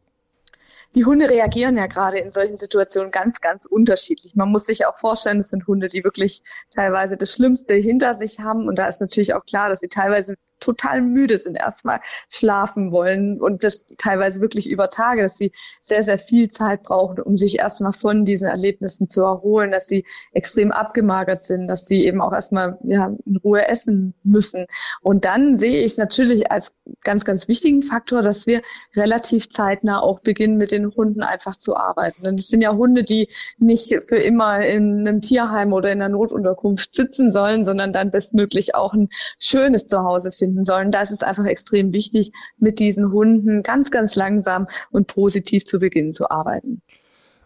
die 0.95 1.05
Hunde 1.05 1.29
reagieren 1.29 1.75
ja 1.75 1.87
gerade 1.87 2.19
in 2.19 2.31
solchen 2.31 2.57
Situationen 2.57 3.09
ganz, 3.09 3.41
ganz 3.41 3.65
unterschiedlich. 3.65 4.35
Man 4.35 4.49
muss 4.49 4.65
sich 4.65 4.85
auch 4.85 4.97
vorstellen, 4.97 5.39
es 5.39 5.49
sind 5.49 5.65
Hunde, 5.65 5.87
die 5.87 6.03
wirklich 6.03 6.43
teilweise 6.73 7.17
das 7.17 7.33
Schlimmste 7.33 7.73
hinter 7.73 8.13
sich 8.13 8.39
haben. 8.39 8.67
Und 8.67 8.75
da 8.75 8.87
ist 8.87 9.01
natürlich 9.01 9.33
auch 9.33 9.45
klar, 9.45 9.69
dass 9.69 9.79
sie 9.79 9.87
teilweise 9.87 10.35
total 10.63 11.01
müde 11.01 11.37
sind, 11.37 11.55
erstmal 11.55 11.99
schlafen 12.29 12.91
wollen 12.91 13.41
und 13.41 13.63
das 13.63 13.85
teilweise 13.97 14.41
wirklich 14.41 14.69
über 14.69 14.89
Tage, 14.89 15.23
dass 15.23 15.37
sie 15.37 15.51
sehr, 15.81 16.03
sehr 16.03 16.17
viel 16.17 16.49
Zeit 16.49 16.83
brauchen, 16.83 17.19
um 17.19 17.37
sich 17.37 17.59
erstmal 17.59 17.93
von 17.93 18.25
diesen 18.25 18.47
Erlebnissen 18.47 19.09
zu 19.09 19.21
erholen, 19.21 19.71
dass 19.71 19.87
sie 19.87 20.05
extrem 20.31 20.71
abgemagert 20.71 21.43
sind, 21.43 21.67
dass 21.67 21.85
sie 21.85 22.05
eben 22.05 22.21
auch 22.21 22.33
erstmal 22.33 22.77
ja, 22.83 23.13
in 23.25 23.37
Ruhe 23.37 23.67
essen 23.67 24.13
müssen. 24.23 24.67
Und 25.01 25.25
dann 25.25 25.57
sehe 25.57 25.81
ich 25.83 25.97
natürlich 25.97 26.51
als 26.51 26.73
ganz, 27.03 27.25
ganz 27.25 27.47
wichtigen 27.47 27.81
Faktor, 27.81 28.21
dass 28.21 28.47
wir 28.47 28.61
relativ 28.95 29.49
zeitnah 29.49 30.01
auch 30.01 30.19
beginnen, 30.19 30.57
mit 30.57 30.71
den 30.71 30.95
Hunden 30.95 31.23
einfach 31.23 31.55
zu 31.55 31.75
arbeiten. 31.75 32.23
Denn 32.23 32.37
das 32.37 32.47
sind 32.47 32.61
ja 32.61 32.73
Hunde, 32.73 33.03
die 33.03 33.27
nicht 33.57 34.01
für 34.07 34.17
immer 34.17 34.65
in 34.65 34.99
einem 35.07 35.21
Tierheim 35.21 35.73
oder 35.73 35.91
in 35.91 36.01
einer 36.01 36.09
Notunterkunft 36.09 36.93
sitzen 36.95 37.31
sollen, 37.31 37.65
sondern 37.65 37.91
dann 37.91 38.11
bestmöglich 38.11 38.75
auch 38.75 38.93
ein 38.93 39.09
schönes 39.39 39.87
Zuhause 39.87 40.31
finden 40.31 40.52
finden 40.53 40.65
sollen. 40.65 40.91
Da 40.91 41.01
ist 41.01 41.23
einfach 41.23 41.45
extrem 41.45 41.93
wichtig, 41.93 42.31
mit 42.57 42.79
diesen 42.79 43.11
Hunden 43.11 43.63
ganz, 43.63 43.91
ganz 43.91 44.15
langsam 44.15 44.67
und 44.91 45.07
positiv 45.07 45.65
zu 45.65 45.79
beginnen 45.79 46.13
zu 46.13 46.29
arbeiten. 46.29 46.81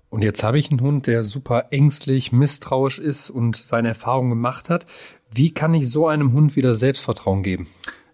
Und 0.09 0.23
jetzt 0.23 0.43
habe 0.43 0.57
ich 0.57 0.71
einen 0.71 0.81
Hund, 0.81 1.07
der 1.07 1.23
super 1.23 1.65
ängstlich, 1.71 2.31
misstrauisch 2.31 2.99
ist 2.99 3.29
und 3.29 3.57
seine 3.57 3.89
Erfahrungen 3.89 4.29
gemacht 4.29 4.69
hat. 4.69 4.85
Wie 5.29 5.53
kann 5.53 5.73
ich 5.73 5.89
so 5.89 6.07
einem 6.07 6.31
Hund 6.31 6.55
wieder 6.55 6.75
Selbstvertrauen 6.75 7.43
geben? 7.43 7.67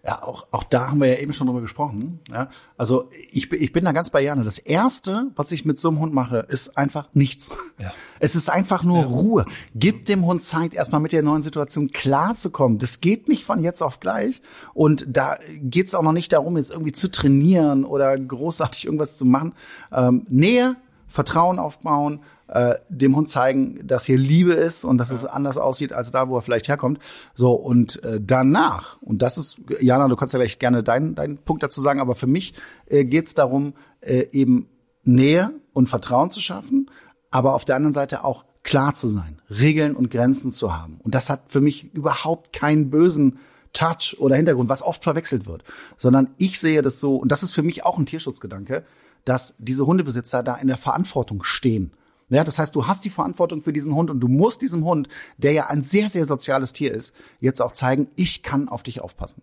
Ja, 0.06 0.22
auch, 0.22 0.48
auch 0.50 0.64
da 0.64 0.90
haben 0.90 1.00
wir 1.00 1.08
ja 1.08 1.18
eben 1.18 1.32
schon 1.32 1.46
drüber 1.46 1.62
gesprochen. 1.62 2.20
Ja, 2.28 2.50
also 2.76 3.08
ich, 3.30 3.50
ich 3.52 3.72
bin 3.72 3.86
da 3.86 3.92
ganz 3.92 4.10
bei 4.10 4.20
Jana. 4.20 4.42
Das 4.42 4.58
Erste, 4.58 5.30
was 5.34 5.50
ich 5.50 5.64
mit 5.64 5.78
so 5.78 5.88
einem 5.88 6.00
Hund 6.00 6.12
mache, 6.12 6.40
ist 6.48 6.76
einfach 6.76 7.08
nichts. 7.14 7.50
Ja. 7.78 7.92
Es 8.20 8.36
ist 8.36 8.50
einfach 8.50 8.84
nur 8.84 8.98
ja. 8.98 9.06
Ruhe. 9.06 9.46
Gib 9.74 10.04
dem 10.04 10.26
Hund 10.26 10.42
Zeit, 10.42 10.74
erstmal 10.74 11.00
mit 11.00 11.12
der 11.12 11.22
neuen 11.22 11.40
Situation 11.40 11.88
klarzukommen. 11.88 12.78
Das 12.78 13.00
geht 13.00 13.28
nicht 13.28 13.44
von 13.44 13.64
jetzt 13.64 13.82
auf 13.82 13.98
gleich. 13.98 14.42
Und 14.74 15.06
da 15.08 15.38
geht's 15.60 15.94
auch 15.94 16.02
noch 16.02 16.12
nicht 16.12 16.32
darum, 16.32 16.58
jetzt 16.58 16.70
irgendwie 16.70 16.92
zu 16.92 17.10
trainieren 17.10 17.84
oder 17.84 18.16
großartig 18.18 18.84
irgendwas 18.84 19.16
zu 19.16 19.24
machen. 19.24 19.54
Ähm, 19.90 20.26
Nähe, 20.28 20.76
Vertrauen 21.08 21.58
aufbauen, 21.58 22.20
äh, 22.54 22.76
dem 22.88 23.16
Hund 23.16 23.28
zeigen, 23.28 23.84
dass 23.84 24.04
hier 24.04 24.16
Liebe 24.16 24.52
ist 24.52 24.84
und 24.84 24.98
dass 24.98 25.10
ja. 25.10 25.16
es 25.16 25.24
anders 25.24 25.58
aussieht 25.58 25.92
als 25.92 26.12
da, 26.12 26.28
wo 26.28 26.36
er 26.36 26.42
vielleicht 26.42 26.68
herkommt. 26.68 27.00
So 27.34 27.52
und 27.52 28.02
äh, 28.04 28.20
danach 28.22 29.02
und 29.02 29.22
das 29.22 29.38
ist 29.38 29.58
Jana, 29.80 30.06
du 30.08 30.16
kannst 30.16 30.34
ja 30.34 30.38
gleich 30.38 30.58
gerne 30.58 30.82
deinen 30.84 31.16
deinen 31.16 31.38
Punkt 31.38 31.62
dazu 31.62 31.80
sagen, 31.80 32.00
aber 32.00 32.14
für 32.14 32.28
mich 32.28 32.54
äh, 32.86 33.04
geht 33.04 33.24
es 33.24 33.34
darum, 33.34 33.74
äh, 34.00 34.28
eben 34.30 34.68
Nähe 35.02 35.50
und 35.72 35.88
Vertrauen 35.88 36.30
zu 36.30 36.40
schaffen, 36.40 36.90
aber 37.30 37.54
auf 37.54 37.64
der 37.64 37.76
anderen 37.76 37.92
Seite 37.92 38.24
auch 38.24 38.44
klar 38.62 38.94
zu 38.94 39.08
sein, 39.08 39.42
Regeln 39.50 39.96
und 39.96 40.10
Grenzen 40.10 40.52
zu 40.52 40.74
haben. 40.74 41.00
Und 41.02 41.14
das 41.14 41.28
hat 41.28 41.52
für 41.52 41.60
mich 41.60 41.92
überhaupt 41.92 42.52
keinen 42.52 42.88
bösen 42.88 43.38
Touch 43.72 44.16
oder 44.18 44.36
Hintergrund, 44.36 44.68
was 44.68 44.82
oft 44.82 45.02
verwechselt 45.02 45.46
wird, 45.46 45.64
sondern 45.96 46.30
ich 46.38 46.60
sehe 46.60 46.80
das 46.80 47.00
so, 47.00 47.16
und 47.16 47.32
das 47.32 47.42
ist 47.42 47.52
für 47.52 47.64
mich 47.64 47.84
auch 47.84 47.98
ein 47.98 48.06
Tierschutzgedanke, 48.06 48.84
dass 49.24 49.54
diese 49.58 49.84
Hundebesitzer 49.84 50.44
da 50.44 50.54
in 50.54 50.68
der 50.68 50.76
Verantwortung 50.76 51.42
stehen 51.42 51.92
ja, 52.28 52.44
das 52.44 52.58
heißt, 52.58 52.74
du 52.74 52.86
hast 52.86 53.04
die 53.04 53.10
Verantwortung 53.10 53.62
für 53.62 53.72
diesen 53.72 53.94
Hund 53.94 54.10
und 54.10 54.20
du 54.20 54.28
musst 54.28 54.62
diesem 54.62 54.84
Hund, 54.84 55.08
der 55.36 55.52
ja 55.52 55.66
ein 55.66 55.82
sehr, 55.82 56.08
sehr 56.08 56.26
soziales 56.26 56.72
Tier 56.72 56.92
ist, 56.92 57.14
jetzt 57.40 57.60
auch 57.60 57.72
zeigen, 57.72 58.08
ich 58.16 58.42
kann 58.42 58.68
auf 58.68 58.82
dich 58.82 59.00
aufpassen. 59.00 59.42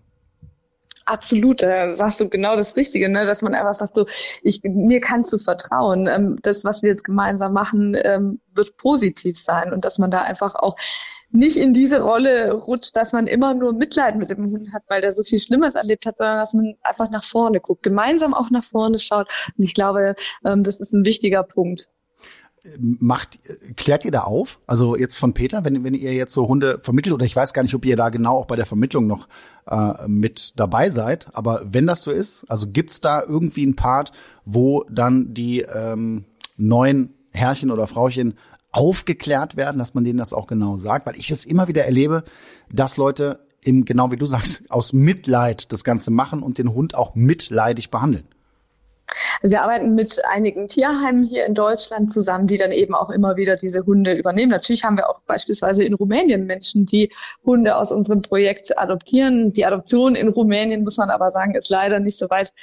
Absolut, 1.05 1.63
da 1.63 1.95
sagst 1.95 2.19
du 2.19 2.29
genau 2.29 2.55
das 2.55 2.75
Richtige, 2.75 3.09
ne? 3.09 3.25
dass 3.25 3.41
man 3.41 3.55
einfach 3.55 3.73
sagt, 3.73 3.95
so, 3.95 4.05
ich, 4.43 4.61
mir 4.63 5.01
kannst 5.01 5.33
du 5.33 5.39
vertrauen. 5.39 6.07
Ähm, 6.07 6.37
das, 6.41 6.63
was 6.63 6.83
wir 6.83 6.89
jetzt 6.89 7.03
gemeinsam 7.03 7.53
machen, 7.53 7.97
ähm, 8.03 8.39
wird 8.53 8.77
positiv 8.77 9.39
sein 9.39 9.73
und 9.73 9.83
dass 9.83 9.97
man 9.97 10.11
da 10.11 10.21
einfach 10.21 10.55
auch 10.55 10.77
nicht 11.31 11.57
in 11.57 11.73
diese 11.73 12.01
Rolle 12.01 12.53
rutscht, 12.53 12.95
dass 12.95 13.13
man 13.13 13.27
immer 13.27 13.53
nur 13.53 13.73
Mitleid 13.73 14.17
mit 14.17 14.29
dem 14.29 14.51
Hund 14.51 14.73
hat, 14.73 14.83
weil 14.87 15.01
der 15.01 15.13
so 15.13 15.23
viel 15.23 15.39
Schlimmes 15.39 15.75
erlebt 15.75 16.05
hat, 16.05 16.17
sondern 16.17 16.37
dass 16.37 16.53
man 16.53 16.75
einfach 16.83 17.09
nach 17.09 17.23
vorne 17.23 17.59
guckt, 17.59 17.83
gemeinsam 17.83 18.33
auch 18.33 18.49
nach 18.51 18.63
vorne 18.63 18.99
schaut. 18.99 19.27
Und 19.57 19.63
ich 19.63 19.73
glaube, 19.73 20.15
ähm, 20.45 20.63
das 20.63 20.81
ist 20.81 20.93
ein 20.93 21.05
wichtiger 21.05 21.43
Punkt 21.43 21.89
macht, 22.79 23.39
klärt 23.75 24.05
ihr 24.05 24.11
da 24.11 24.21
auf? 24.21 24.59
Also 24.67 24.95
jetzt 24.95 25.17
von 25.17 25.33
Peter, 25.33 25.65
wenn, 25.65 25.83
wenn 25.83 25.93
ihr 25.93 26.13
jetzt 26.13 26.33
so 26.33 26.47
Hunde 26.47 26.79
vermittelt, 26.81 27.13
oder 27.13 27.25
ich 27.25 27.35
weiß 27.35 27.53
gar 27.53 27.63
nicht, 27.63 27.73
ob 27.73 27.85
ihr 27.85 27.95
da 27.95 28.09
genau 28.09 28.37
auch 28.37 28.45
bei 28.45 28.55
der 28.55 28.67
Vermittlung 28.67 29.07
noch 29.07 29.27
äh, 29.67 30.07
mit 30.07 30.53
dabei 30.59 30.89
seid, 30.89 31.27
aber 31.33 31.61
wenn 31.65 31.87
das 31.87 32.03
so 32.03 32.11
ist, 32.11 32.45
also 32.49 32.67
gibt's 32.67 33.01
da 33.01 33.23
irgendwie 33.23 33.63
einen 33.63 33.75
Part, 33.75 34.11
wo 34.45 34.85
dann 34.89 35.33
die 35.33 35.61
ähm, 35.61 36.25
neuen 36.55 37.13
Herrchen 37.31 37.71
oder 37.71 37.87
Frauchen 37.87 38.35
aufgeklärt 38.71 39.57
werden, 39.57 39.79
dass 39.79 39.93
man 39.93 40.03
denen 40.03 40.19
das 40.19 40.33
auch 40.33 40.47
genau 40.47 40.77
sagt, 40.77 41.05
weil 41.05 41.17
ich 41.17 41.31
es 41.31 41.45
immer 41.45 41.67
wieder 41.67 41.85
erlebe, 41.85 42.23
dass 42.73 42.97
Leute 42.97 43.39
im, 43.63 43.85
genau 43.85 44.11
wie 44.11 44.17
du 44.17 44.25
sagst, 44.25 44.69
aus 44.69 44.93
Mitleid 44.93 45.71
das 45.71 45.83
Ganze 45.83 46.11
machen 46.11 46.43
und 46.43 46.57
den 46.57 46.73
Hund 46.73 46.95
auch 46.95 47.15
mitleidig 47.15 47.89
behandeln. 47.91 48.25
Wir 49.41 49.63
arbeiten 49.63 49.95
mit 49.95 50.23
einigen 50.25 50.67
Tierheimen 50.67 51.23
hier 51.23 51.45
in 51.45 51.53
Deutschland 51.53 52.13
zusammen, 52.13 52.47
die 52.47 52.57
dann 52.57 52.71
eben 52.71 52.95
auch 52.95 53.09
immer 53.09 53.35
wieder 53.37 53.55
diese 53.55 53.85
Hunde 53.85 54.13
übernehmen. 54.13 54.51
Natürlich 54.51 54.83
haben 54.83 54.97
wir 54.97 55.09
auch 55.09 55.21
beispielsweise 55.21 55.83
in 55.83 55.93
Rumänien 55.93 56.45
Menschen, 56.45 56.85
die 56.85 57.11
Hunde 57.45 57.75
aus 57.75 57.91
unserem 57.91 58.21
Projekt 58.21 58.77
adoptieren. 58.77 59.53
Die 59.53 59.65
Adoption 59.65 60.15
in 60.15 60.29
Rumänien, 60.29 60.83
muss 60.83 60.97
man 60.97 61.09
aber 61.09 61.31
sagen, 61.31 61.55
ist 61.55 61.69
leider 61.69 61.99
nicht 61.99 62.17
so 62.17 62.29
weit 62.29 62.53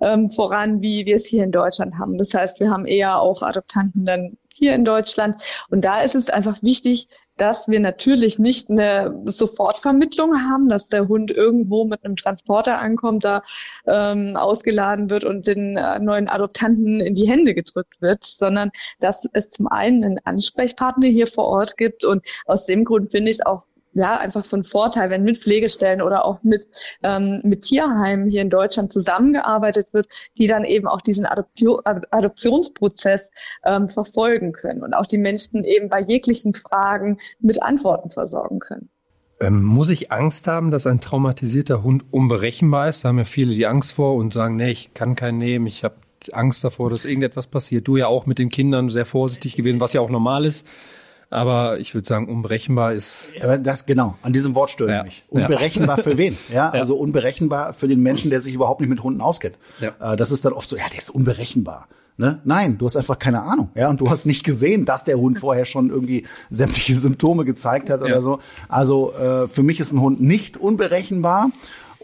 ähm, 0.00 0.30
voran, 0.30 0.82
wie 0.82 1.06
wir 1.06 1.16
es 1.16 1.26
hier 1.26 1.44
in 1.44 1.52
Deutschland 1.52 1.98
haben. 1.98 2.18
Das 2.18 2.34
heißt, 2.34 2.60
wir 2.60 2.70
haben 2.70 2.86
eher 2.86 3.18
auch 3.18 3.42
Adoptanten 3.42 4.04
dann 4.04 4.36
hier 4.52 4.74
in 4.74 4.84
Deutschland. 4.84 5.42
Und 5.68 5.84
da 5.84 6.00
ist 6.00 6.14
es 6.14 6.30
einfach 6.30 6.62
wichtig, 6.62 7.08
dass 7.36 7.68
wir 7.68 7.80
natürlich 7.80 8.38
nicht 8.38 8.70
eine 8.70 9.22
Sofortvermittlung 9.26 10.48
haben, 10.48 10.68
dass 10.68 10.88
der 10.88 11.08
Hund 11.08 11.30
irgendwo 11.30 11.84
mit 11.84 12.04
einem 12.04 12.16
Transporter 12.16 12.78
ankommt, 12.78 13.24
da 13.24 13.42
ähm, 13.86 14.36
ausgeladen 14.36 15.10
wird 15.10 15.24
und 15.24 15.46
den 15.46 15.76
äh, 15.76 15.98
neuen 15.98 16.28
Adoptanten 16.28 17.00
in 17.00 17.14
die 17.14 17.28
Hände 17.28 17.54
gedrückt 17.54 18.00
wird, 18.00 18.24
sondern 18.24 18.70
dass 19.00 19.28
es 19.32 19.50
zum 19.50 19.68
einen 19.68 20.04
einen 20.04 20.18
Ansprechpartner 20.24 21.08
hier 21.08 21.26
vor 21.26 21.44
Ort 21.44 21.76
gibt. 21.76 22.04
Und 22.04 22.24
aus 22.46 22.66
dem 22.66 22.84
Grund 22.84 23.10
finde 23.10 23.30
ich 23.30 23.38
es 23.38 23.46
auch 23.46 23.64
ja, 23.96 24.18
einfach 24.18 24.44
von 24.44 24.62
Vorteil, 24.62 25.08
wenn 25.08 25.24
mit 25.24 25.38
Pflegestellen 25.38 26.02
oder 26.02 26.26
auch 26.26 26.42
mit, 26.42 26.68
ähm, 27.02 27.40
mit 27.44 27.62
Tierheimen 27.62 28.28
hier 28.28 28.42
in 28.42 28.50
Deutschland 28.50 28.92
zusammengearbeitet 28.92 29.94
wird, 29.94 30.06
die 30.36 30.46
dann 30.46 30.64
eben 30.64 30.86
auch 30.86 31.00
diesen 31.00 31.24
Adoptio 31.24 31.80
Adoptionsprozess 31.84 33.30
ähm, 33.64 33.88
verfolgen 33.88 34.52
können 34.52 34.82
und 34.82 34.92
auch 34.92 35.06
die 35.06 35.16
Menschen 35.16 35.64
eben 35.64 35.88
bei 35.88 36.00
jeglichen 36.00 36.52
Fragen 36.52 37.18
mit 37.40 37.62
Antworten 37.62 38.10
versorgen 38.10 38.58
können. 38.58 38.90
Ähm, 39.40 39.62
muss 39.64 39.88
ich 39.88 40.12
Angst 40.12 40.46
haben, 40.46 40.70
dass 40.70 40.86
ein 40.86 41.00
traumatisierter 41.00 41.82
Hund 41.82 42.04
unberechenbar 42.10 42.88
ist? 42.88 43.02
Da 43.02 43.08
haben 43.08 43.18
ja 43.18 43.24
viele 43.24 43.54
die 43.54 43.66
Angst 43.66 43.94
vor 43.94 44.16
und 44.16 44.34
sagen, 44.34 44.56
nee, 44.56 44.70
ich 44.70 44.92
kann 44.92 45.14
keinen 45.14 45.38
nehmen, 45.38 45.66
ich 45.66 45.84
habe 45.84 45.96
Angst 46.32 46.64
davor, 46.64 46.90
dass 46.90 47.06
irgendetwas 47.06 47.46
passiert. 47.46 47.88
Du 47.88 47.96
ja 47.96 48.08
auch 48.08 48.26
mit 48.26 48.38
den 48.38 48.50
Kindern 48.50 48.90
sehr 48.90 49.06
vorsichtig 49.06 49.56
gewesen, 49.56 49.80
was 49.80 49.94
ja 49.94 50.02
auch 50.02 50.10
normal 50.10 50.44
ist. 50.44 50.66
Aber 51.36 51.78
ich 51.80 51.94
würde 51.94 52.08
sagen, 52.08 52.30
unberechenbar 52.30 52.94
ist. 52.94 53.30
Ja, 53.38 53.58
das 53.58 53.84
genau. 53.84 54.16
An 54.22 54.32
diesem 54.32 54.54
Wort 54.54 54.70
störe 54.70 54.88
ich 54.88 54.96
ja. 54.96 55.02
mich. 55.02 55.24
Unberechenbar 55.28 55.98
ja. 55.98 56.02
für 56.02 56.16
wen? 56.16 56.38
Ja, 56.50 56.70
also 56.70 56.96
unberechenbar 56.96 57.74
für 57.74 57.88
den 57.88 58.00
Menschen, 58.00 58.30
der 58.30 58.40
sich 58.40 58.54
überhaupt 58.54 58.80
nicht 58.80 58.88
mit 58.88 59.02
Hunden 59.02 59.20
auskennt. 59.20 59.58
Ja. 59.80 60.12
Äh, 60.12 60.16
das 60.16 60.30
ist 60.30 60.46
dann 60.46 60.54
oft 60.54 60.70
so, 60.70 60.76
ja, 60.76 60.84
der 60.90 60.98
ist 60.98 61.10
unberechenbar. 61.10 61.88
Ne? 62.16 62.40
Nein, 62.44 62.78
du 62.78 62.86
hast 62.86 62.96
einfach 62.96 63.18
keine 63.18 63.42
Ahnung, 63.42 63.68
ja, 63.74 63.90
und 63.90 64.00
du 64.00 64.08
hast 64.08 64.24
nicht 64.24 64.42
gesehen, 64.44 64.86
dass 64.86 65.04
der 65.04 65.18
Hund 65.18 65.40
vorher 65.40 65.66
schon 65.66 65.90
irgendwie 65.90 66.26
sämtliche 66.48 66.96
Symptome 66.96 67.44
gezeigt 67.44 67.90
hat 67.90 68.00
oder 68.00 68.22
so. 68.22 68.38
Also 68.70 69.12
äh, 69.12 69.48
für 69.48 69.62
mich 69.62 69.80
ist 69.80 69.92
ein 69.92 70.00
Hund 70.00 70.22
nicht 70.22 70.56
unberechenbar 70.56 71.50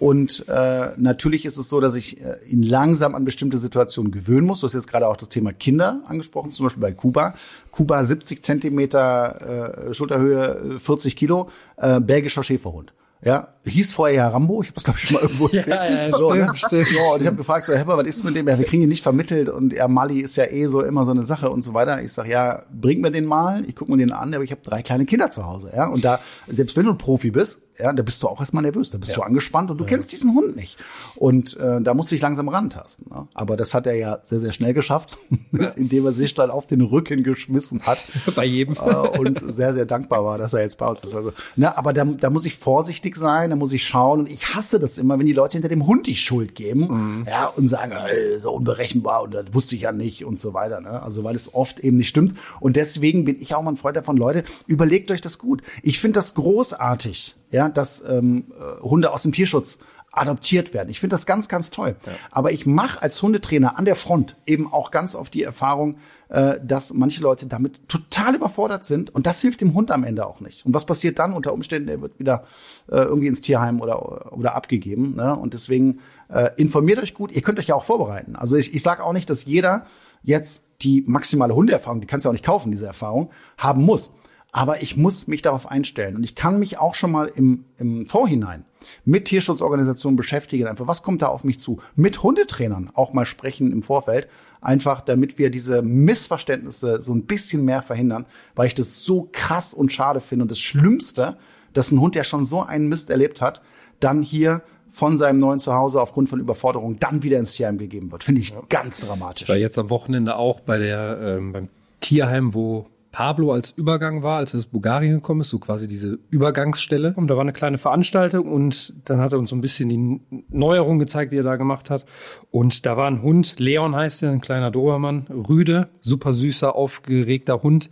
und 0.03 0.47
äh, 0.49 0.91
natürlich 0.97 1.45
ist 1.45 1.59
es 1.59 1.69
so, 1.69 1.81
dass 1.81 1.95
ich 1.95 2.21
äh, 2.21 2.35
ihn 2.51 2.65
langsam 2.65 3.15
an 3.15 3.25
bestimmte 3.25 3.57
Situationen 3.57 4.11
gewöhnen 4.11 4.49
muss. 4.49 4.59
Du 4.59 4.67
hast 4.67 4.75
jetzt 4.75 4.89
gerade 4.89 5.07
auch 5.07 5.17
das 5.17 5.29
Thema 5.29 5.53
Kinder 5.53 6.01
angesprochen, 6.09 6.51
zum 6.51 6.67
Beispiel 6.67 6.81
bei 6.81 6.91
Kuba. 6.91 7.37
Kuba 7.71 8.05
70 8.05 8.43
Zentimeter 8.43 9.87
äh, 9.91 9.95
Schulterhöhe, 9.95 10.81
40 10.81 11.15
Kilo, 11.15 11.51
äh, 11.77 12.01
belgischer 12.01 12.43
Schäferhund. 12.43 12.93
Ja, 13.25 13.55
hieß 13.71 13.93
vorher 13.93 14.17
ja 14.17 14.29
Rambo, 14.29 14.63
ich 14.63 14.69
habe 14.69 14.75
das 14.75 14.85
glaube 14.85 14.99
ich 15.01 15.09
schon 15.09 15.15
mal 15.15 15.23
irgendwo 15.23 15.47
erzählt. 15.53 15.69
ja, 15.69 16.09
ja, 16.09 16.19
so, 16.19 16.31
stimmt, 16.31 16.47
ne? 16.47 16.57
stimmt. 16.57 16.87
So, 16.87 17.15
und 17.15 17.21
ich 17.21 17.27
habe 17.27 17.37
gefragt, 17.37 17.65
so, 17.65 17.75
Hepper, 17.75 17.97
was 17.97 18.07
ist 18.07 18.25
mit 18.25 18.35
dem? 18.37 18.49
Ja, 18.49 18.59
wir 18.59 18.65
kriegen 18.65 18.83
ihn 18.83 18.89
nicht 18.89 19.03
vermittelt 19.03 19.49
und 19.49 19.73
ja, 19.73 19.89
Mali 19.89 20.21
ist 20.21 20.37
ja 20.37 20.45
eh 20.47 20.67
so 20.67 20.83
immer 20.83 21.05
so 21.05 21.13
eine 21.13 21.25
Sache 21.25 21.51
und 21.51 21.63
so 21.63 21.75
weiter. 21.75 22.03
Ich 22.03 22.13
sag 22.13 22.27
ja, 22.27 22.63
bring 22.73 23.01
mir 23.01 23.11
den 23.11 23.25
mal, 23.25 23.65
ich 23.67 23.77
guck 23.77 23.89
mir 23.89 23.97
den 23.97 24.13
an, 24.13 24.35
aber 24.35 24.45
ich 24.45 24.51
habe 24.51 24.63
drei 24.65 24.83
kleine 24.83 25.05
Kinder 25.05 25.31
zu 25.31 25.47
Hause, 25.47 25.73
ja. 25.75 25.87
Und 25.87 26.05
da, 26.05 26.21
selbst 26.49 26.77
wenn 26.77 26.87
du 26.87 26.93
ein 26.93 26.99
Profi 26.99 27.31
bist, 27.31 27.61
ja, 27.79 27.93
da 27.93 28.03
bist 28.03 28.23
du 28.23 28.29
auch 28.29 28.39
erstmal 28.39 28.63
nervös, 28.63 28.91
da 28.91 28.99
bist 28.99 29.13
ja. 29.13 29.19
du 29.19 29.23
angespannt 29.23 29.71
und 29.71 29.79
du 29.79 29.85
ja. 29.85 29.91
kennst 29.91 30.13
diesen 30.13 30.35
Hund 30.35 30.57
nicht. 30.57 30.77
Und 31.17 31.57
äh, 31.57 31.81
da 31.81 31.95
musst 31.95 32.11
du 32.11 32.15
dich 32.15 32.23
langsam 32.23 32.49
rantasten. 32.49 33.07
Ne? 33.11 33.27
Aber 33.35 33.57
das 33.57 33.73
hat 33.75 33.87
er 33.87 33.95
ja 33.95 34.19
sehr, 34.23 34.41
sehr 34.41 34.53
schnell 34.53 34.75
geschafft, 34.75 35.17
ja. 35.53 35.69
indem 35.71 36.07
er 36.07 36.13
sich 36.13 36.35
dann 36.35 36.51
auf 36.51 36.67
den 36.67 36.83
Rücken 36.83 37.23
geschmissen 37.23 37.83
hat. 37.83 37.99
Bei 38.37 38.45
jedem. 38.45 38.75
Äh, 38.75 39.19
und 39.19 39.41
sehr, 39.53 39.73
sehr 39.73 39.87
dankbar 39.87 40.25
war, 40.25 40.39
dass 40.39 40.53
er 40.53 40.61
jetzt 40.61 40.79
bei 40.79 40.87
uns 40.87 41.01
ist. 41.01 41.15
Also, 41.15 41.33
ne, 41.57 41.77
aber 41.77 41.93
da, 41.93 42.05
da 42.05 42.31
muss 42.31 42.45
ich 42.45 42.57
vorsichtig 42.57 43.17
sein, 43.17 43.52
da 43.53 43.57
muss 43.57 43.73
ich 43.73 43.85
schauen. 43.87 44.21
Und 44.21 44.31
ich 44.31 44.55
hasse 44.55 44.79
das 44.79 44.99
immer, 44.99 45.19
wenn 45.19 45.27
die 45.27 45.33
Leute 45.33 45.53
hinter 45.53 45.69
dem 45.69 45.87
Hund 45.87 46.07
die 46.07 46.17
Schuld 46.17 46.55
geben 46.55 46.89
mhm. 46.89 47.27
ja, 47.29 47.47
und 47.47 47.69
sagen, 47.69 47.93
ey, 47.93 48.39
so 48.39 48.51
unberechenbar 48.53 49.23
und 49.23 49.35
das 49.35 49.47
wusste 49.53 49.77
ich 49.77 49.83
ja 49.83 49.93
nicht 49.93 50.25
und 50.25 50.41
so 50.41 50.55
weiter. 50.55 50.81
Ne? 50.81 51.03
Also 51.03 51.23
weil 51.25 51.35
es 51.35 51.55
oft 51.55 51.81
eben 51.81 51.99
nicht 51.99 52.09
stimmt. 52.09 52.35
Und 52.61 52.77
deswegen 52.77 53.25
bin 53.25 53.37
ich 53.41 53.55
auch 53.55 53.63
mal 53.63 53.73
ein 53.73 53.77
Freund 53.77 53.97
davon, 53.97 54.17
Leute, 54.17 54.45
überlegt 54.67 55.11
euch 55.11 55.21
das 55.21 55.39
gut. 55.39 55.63
Ich 55.83 56.01
finde 56.01 56.15
das 56.19 56.35
großartig, 56.35 57.37
ja, 57.51 57.69
dass 57.69 58.03
ähm, 58.07 58.47
äh, 58.59 58.83
Hunde 58.83 59.13
aus 59.13 59.23
dem 59.23 59.33
Tierschutz 59.33 59.79
adoptiert 60.13 60.75
werden. 60.75 60.91
Ich 60.91 61.01
finde 61.01 61.15
das 61.15 61.25
ganz, 61.25 61.49
ganz 61.49 61.71
toll. 61.71 61.97
Ja. 62.07 62.13
Aber 62.31 62.53
ich 62.53 62.67
mache 62.67 63.01
als 63.03 63.21
Hundetrainer 63.23 63.79
an 63.79 63.87
der 63.87 63.97
Front 63.97 64.37
eben 64.47 64.71
auch 64.71 64.91
ganz 64.91 65.15
oft 65.15 65.33
die 65.33 65.43
Erfahrung, 65.43 65.97
äh, 66.29 66.61
dass 66.63 66.93
manche 66.93 67.23
Leute 67.23 67.47
damit 67.47 67.89
total 67.89 68.35
überfordert 68.35 68.85
sind 68.85 69.15
und 69.15 69.27
das 69.27 69.41
hilft 69.41 69.63
dem 69.63 69.73
Hund 69.73 69.91
am 69.91 70.05
Ende 70.05 70.27
auch 70.27 70.41
nicht. 70.41 70.67
Und 70.67 70.75
was 70.75 70.85
passiert 70.85 71.19
dann? 71.19 71.33
Unter 71.33 71.55
Umständen, 71.55 71.89
er 71.89 72.03
wird 72.03 72.19
wieder 72.19 72.45
äh, 72.91 72.97
irgendwie 72.97 73.29
ins 73.29 73.41
Tierheim 73.41 73.81
oder, 73.81 74.37
oder 74.37 74.55
abgegeben. 74.55 75.17
Ne? 75.17 75.35
Und 75.35 75.55
deswegen 75.55 76.01
äh, 76.29 76.51
informiert 76.57 76.99
euch 76.99 77.15
gut. 77.15 77.33
Ihr 77.33 77.43
könnt 77.43 77.59
euch 77.59 77.69
ja 77.69 77.75
auch 77.75 77.85
vorbereiten. 77.85 78.37
Also 78.37 78.57
ich, 78.57 78.75
ich 78.75 78.83
sage 78.83 79.03
auch 79.03 79.15
nicht, 79.15 79.31
dass 79.31 79.47
jeder 79.47 79.87
jetzt 80.23 80.65
die 80.83 81.03
maximale 81.07 81.55
Hundeerfahrung, 81.55 82.03
die 82.03 82.07
kannst 82.07 82.27
du 82.27 82.29
auch 82.29 82.35
nicht 82.35 82.45
kaufen, 82.45 82.71
diese 82.71 82.87
Erfahrung, 82.87 83.31
haben 83.57 83.83
muss. 83.83 84.13
Aber 84.53 84.83
ich 84.83 84.99
muss 84.99 85.27
mich 85.27 85.41
darauf 85.41 85.71
einstellen. 85.71 86.17
Und 86.17 86.25
ich 86.25 86.35
kann 86.35 86.59
mich 86.59 86.79
auch 86.79 86.95
schon 86.95 87.11
mal 87.11 87.33
im, 87.35 87.65
im 87.79 88.05
Vorhinein 88.05 88.67
mit 89.05 89.27
Tierschutzorganisationen 89.27 90.17
beschäftigen. 90.17 90.67
Einfach, 90.67 90.87
was 90.87 91.03
kommt 91.03 91.23
da 91.23 91.29
auf 91.29 91.45
mich 91.45 91.61
zu? 91.61 91.81
Mit 91.97 92.23
Hundetrainern 92.23 92.91
auch 92.95 93.13
mal 93.13 93.27
sprechen 93.27 93.73
im 93.73 93.83
Vorfeld. 93.83 94.29
Einfach, 94.61 95.01
damit 95.01 95.39
wir 95.39 95.51
diese 95.51 95.83
Missverständnisse 95.83 97.01
so 97.01 97.13
ein 97.13 97.25
bisschen 97.25 97.65
mehr 97.65 97.83
verhindern, 97.83 98.27
weil 98.55 98.69
ich 98.69 98.75
das 98.75 99.01
so 99.01 99.29
krass 99.33 99.75
und 99.75 99.93
schade 99.93 100.21
finde. 100.21 100.45
Und 100.45 100.51
das 100.51 100.61
Schlimmste, 100.61 101.37
dass 101.73 101.91
ein 101.91 102.01
Hund, 102.01 102.15
der 102.15 102.25
schon 102.25 102.45
so 102.45 102.63
einen 102.63 102.89
Mist 102.89 103.11
erlebt 103.11 103.41
hat, 103.41 103.63
dann 104.01 104.23
hier 104.23 104.63
von 104.91 105.17
seinem 105.17 105.39
neuen 105.39 105.59
Zuhause 105.59 106.01
aufgrund 106.01 106.29
von 106.29 106.39
Überforderung 106.39 106.99
dann 106.99 107.23
wieder 107.23 107.39
ins 107.39 107.53
Tierheim 107.53 107.79
gegeben 107.79 108.13
wird. 108.13 108.25
Finde 108.25 108.43
ich 108.43 108.55
ganz 108.69 109.01
dramatisch. 109.01 109.45
Ich 109.45 109.49
war 109.49 109.57
jetzt 109.57 109.79
am 109.79 109.89
Wochenende 109.91 110.37
auch 110.37 110.61
bei 110.61 110.79
der, 110.79 111.19
ähm, 111.21 111.53
beim 111.53 111.69
Tierheim, 112.01 112.53
wo 112.53 112.87
Pablo 113.13 113.53
als 113.53 113.71
Übergang 113.71 114.23
war, 114.23 114.39
als 114.39 114.55
er 114.55 114.59
aus 114.59 114.67
Bulgarien 114.67 115.17
gekommen 115.17 115.43
ist, 115.43 115.51
so 115.51 115.59
quasi 115.59 115.87
diese 115.87 116.19
Übergangsstelle. 116.31 117.13
Und 117.15 117.29
da 117.29 117.35
war 117.35 117.43
eine 117.43 117.53
kleine 117.53 117.77
Veranstaltung 117.77 118.51
und 118.51 118.95
dann 119.05 119.21
hat 119.21 119.33
er 119.33 119.39
uns 119.39 119.51
so 119.51 119.57
ein 119.57 119.61
bisschen 119.61 119.91
die 119.91 120.21
Neuerung 120.49 120.99
gezeigt, 120.99 121.33
die 121.33 121.37
er 121.37 121.43
da 121.43 121.57
gemacht 121.57 121.91
hat. 121.91 122.07
Und 122.51 122.87
da 122.87 122.97
war 122.97 123.07
ein 123.09 123.23
Hund, 123.23 123.61
Leon 123.61 123.95
heißt 123.95 124.23
er, 124.23 124.31
ein 124.31 124.41
kleiner 124.41 124.71
Dobermann, 124.71 125.27
Rüde, 125.29 125.91
super 126.01 126.33
süßer, 126.33 126.75
aufgeregter 126.75 127.63
Hund. 127.63 127.91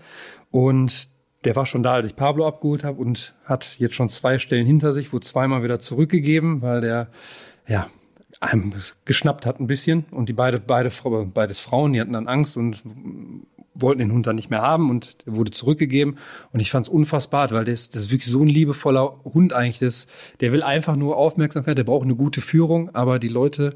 Und 0.51 1.09
der 1.45 1.55
war 1.55 1.67
schon 1.67 1.83
da, 1.83 1.93
als 1.95 2.07
ich 2.07 2.17
Pablo 2.17 2.47
abgeholt 2.47 2.83
habe 2.83 2.99
und 2.99 3.35
hat 3.45 3.79
jetzt 3.79 3.95
schon 3.95 4.09
zwei 4.09 4.39
Stellen 4.39 4.67
hinter 4.67 4.93
sich, 4.93 5.13
wurde 5.13 5.27
zweimal 5.27 5.63
wieder 5.63 5.81
zurückgegeben, 5.81 6.63
weil 6.63 6.81
der, 6.81 7.09
ja, 7.69 7.89
einem 8.41 8.73
geschnappt 9.05 9.45
hat 9.45 9.61
ein 9.61 9.67
bisschen 9.67 10.07
und 10.13 10.29
die 10.29 10.33
beide, 10.33 10.61
beide, 10.61 10.91
beides 11.27 11.61
Frauen, 11.61 11.93
die 11.93 12.01
hatten 12.01 12.15
dann 12.15 12.29
Angst 12.29 12.57
und 12.57 12.83
wollten 13.81 14.01
den 14.01 14.13
Hund 14.13 14.27
dann 14.27 14.37
nicht 14.37 14.51
mehr 14.51 14.63
haben 14.63 14.91
und 14.91 15.17
er 15.27 15.35
wurde 15.37 15.51
zurückgegeben. 15.51 16.17
Und 16.53 16.61
ich 16.61 16.71
fand 16.71 16.87
es 16.87 16.93
unfassbar, 16.93 17.51
weil 17.51 17.65
das, 17.65 17.91
das 17.91 18.03
ist 18.03 18.11
wirklich 18.11 18.31
so 18.31 18.43
ein 18.43 18.49
liebevoller 18.49 19.21
Hund 19.25 19.53
eigentlich. 19.53 19.79
Das, 19.79 20.07
der 20.41 20.53
will 20.53 20.63
einfach 20.63 20.97
nur 20.97 21.17
Aufmerksamkeit, 21.17 21.79
der 21.79 21.85
braucht 21.85 22.05
eine 22.05 22.17
gute 22.17 22.41
Führung, 22.41 22.95
aber 22.95 23.19
die 23.19 23.29
Leute 23.29 23.75